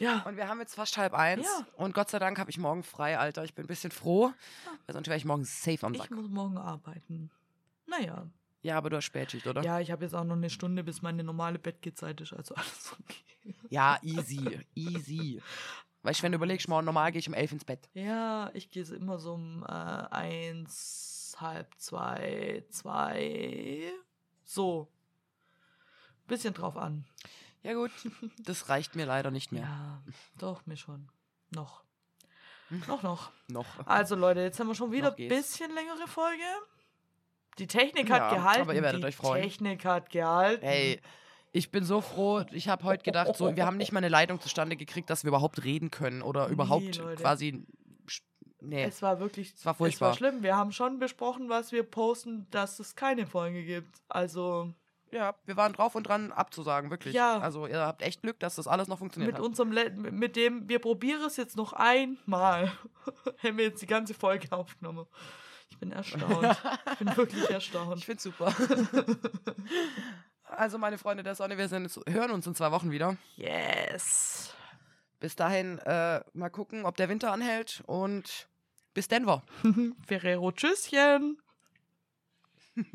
Ja. 0.00 0.22
Und 0.22 0.36
wir 0.36 0.48
haben 0.48 0.60
jetzt 0.60 0.74
fast 0.74 0.96
halb 0.96 1.12
eins. 1.12 1.46
Ja. 1.46 1.66
Und 1.76 1.94
Gott 1.94 2.08
sei 2.08 2.18
Dank 2.18 2.38
habe 2.38 2.50
ich 2.50 2.58
morgen 2.58 2.82
frei, 2.82 3.18
Alter. 3.18 3.44
Ich 3.44 3.54
bin 3.54 3.66
ein 3.66 3.68
bisschen 3.68 3.90
froh. 3.90 4.32
Weil 4.86 4.94
sonst 4.94 5.08
wäre 5.08 5.18
ich 5.18 5.24
morgen 5.26 5.44
safe 5.44 5.86
am 5.86 5.92
Ich 5.94 6.00
Sack. 6.00 6.10
muss 6.10 6.28
morgen 6.28 6.56
arbeiten. 6.56 7.30
Naja. 7.86 8.26
Ja, 8.62 8.76
aber 8.76 8.90
du 8.90 8.96
hast 8.96 9.04
Spätschicht, 9.06 9.46
oder? 9.46 9.62
Ja, 9.62 9.80
ich 9.80 9.90
habe 9.90 10.04
jetzt 10.04 10.14
auch 10.14 10.24
noch 10.24 10.36
eine 10.36 10.50
Stunde, 10.50 10.84
bis 10.84 11.02
meine 11.02 11.24
normale 11.24 11.58
Bettgehzeit 11.58 12.20
ist. 12.20 12.32
Also 12.32 12.54
alles 12.54 12.96
okay. 13.00 13.54
Ja, 13.70 13.98
easy. 14.02 14.60
easy. 14.74 15.42
Weißt 16.02 16.20
du, 16.20 16.24
wenn 16.24 16.32
du 16.32 16.36
überlegst, 16.36 16.68
morgen 16.68 16.84
normal 16.84 17.12
gehe 17.12 17.18
ich 17.18 17.28
um 17.28 17.34
elf 17.34 17.52
ins 17.52 17.64
Bett. 17.64 17.88
Ja, 17.94 18.50
ich 18.54 18.70
gehe 18.70 18.84
immer 18.84 19.18
so 19.18 19.34
um 19.34 19.62
äh, 19.62 19.66
eins, 19.66 21.36
halb 21.38 21.74
zwei, 21.78 22.64
zwei. 22.70 23.92
So. 24.44 24.88
Bisschen 26.26 26.54
drauf 26.54 26.76
an. 26.76 27.04
Ja, 27.62 27.74
gut. 27.74 27.90
Das 28.44 28.68
reicht 28.68 28.94
mir 28.94 29.04
leider 29.04 29.30
nicht 29.30 29.52
mehr. 29.52 29.62
Ja, 29.62 30.02
doch, 30.38 30.64
mir 30.66 30.76
schon. 30.76 31.08
Noch. 31.50 31.82
Noch, 32.86 33.02
noch. 33.02 33.30
Noch. 33.48 33.86
Also, 33.86 34.14
Leute, 34.14 34.40
jetzt 34.40 34.60
haben 34.60 34.68
wir 34.68 34.74
schon 34.74 34.92
wieder 34.92 35.14
ein 35.16 35.28
bisschen 35.28 35.74
längere 35.74 36.06
Folge. 36.06 36.44
Die 37.60 37.66
Technik 37.66 38.10
hat 38.10 38.18
Ja, 38.32 38.34
gehalten. 38.38 38.62
aber 38.62 38.74
ihr 38.74 38.82
werdet 38.82 39.02
Die 39.02 39.06
euch 39.06 39.16
freuen. 39.16 39.42
Technik 39.42 39.84
hat 39.84 40.10
gehalten. 40.10 40.64
Ey, 40.64 41.00
ich 41.52 41.70
bin 41.70 41.84
so 41.84 42.00
froh. 42.00 42.42
Ich 42.52 42.68
habe 42.68 42.84
heute 42.84 43.02
gedacht, 43.04 43.36
so, 43.36 43.54
wir 43.54 43.66
haben 43.66 43.76
nicht 43.76 43.92
mal 43.92 43.98
eine 43.98 44.08
Leitung 44.08 44.40
zustande 44.40 44.76
gekriegt, 44.76 45.10
dass 45.10 45.24
wir 45.24 45.28
überhaupt 45.28 45.62
reden 45.64 45.90
können 45.90 46.22
oder 46.22 46.46
Nee, 46.46 46.52
überhaupt 46.54 46.96
Leute. 46.96 47.22
quasi. 47.22 47.64
Nee. 48.62 48.84
Es 48.84 49.00
war 49.02 49.20
wirklich. 49.20 49.54
Es 49.54 49.64
war 49.64 49.72
Es 49.72 49.80
war 49.80 49.86
furchtbar. 49.86 50.14
schlimm. 50.14 50.42
Wir 50.42 50.56
haben 50.56 50.72
schon 50.72 50.98
besprochen, 50.98 51.48
was 51.48 51.72
wir 51.72 51.82
posten, 51.82 52.46
dass 52.50 52.78
es 52.78 52.94
keine 52.96 53.26
Folge 53.26 53.62
gibt. 53.64 54.00
Also. 54.08 54.72
Ja, 55.12 55.34
wir 55.44 55.56
waren 55.56 55.72
drauf 55.72 55.96
und 55.96 56.04
dran 56.06 56.30
abzusagen, 56.30 56.88
wirklich. 56.90 57.14
Ja. 57.14 57.38
Also 57.40 57.66
ihr 57.66 57.80
habt 57.80 58.00
echt 58.02 58.22
Glück, 58.22 58.38
dass 58.38 58.54
das 58.54 58.68
alles 58.68 58.86
noch 58.86 58.98
funktioniert 58.98 59.32
Mit 59.32 59.38
hat. 59.40 59.44
unserem, 59.44 59.72
Le 59.72 59.90
mit 59.90 60.36
dem, 60.36 60.68
wir 60.68 60.78
probieren 60.78 61.20
es 61.26 61.36
jetzt 61.36 61.56
noch 61.56 61.72
einmal. 61.72 62.70
Haben 63.42 63.56
wir 63.56 63.64
jetzt 63.64 63.82
die 63.82 63.86
ganze 63.86 64.14
Folge 64.14 64.46
aufgenommen. 64.52 65.06
Ich 65.70 65.78
bin 65.78 65.92
erstaunt. 65.92 66.58
ich 66.92 66.98
bin 66.98 67.16
wirklich 67.16 67.42
Ich 67.48 67.50
erstaunt. 67.50 68.04
find's 68.04 68.22
super. 68.22 68.54
also 70.44 70.78
meine 70.78 70.98
Freunde 70.98 71.22
der 71.22 71.34
Sonne, 71.34 71.56
wir 71.56 71.68
sind, 71.68 71.90
hören 72.08 72.30
uns 72.32 72.46
in 72.46 72.54
zwei 72.54 72.70
Wochen 72.70 72.90
wieder. 72.90 73.16
Yes. 73.36 74.54
Bis 75.20 75.36
dahin 75.36 75.78
äh, 75.78 76.20
mal 76.32 76.50
gucken, 76.50 76.84
ob 76.84 76.96
der 76.96 77.08
Winter 77.08 77.32
anhält 77.32 77.82
und 77.86 78.48
bis 78.94 79.08
Denver. 79.08 79.42
Ferrero, 80.06 80.52
tschüsschen. 80.52 81.38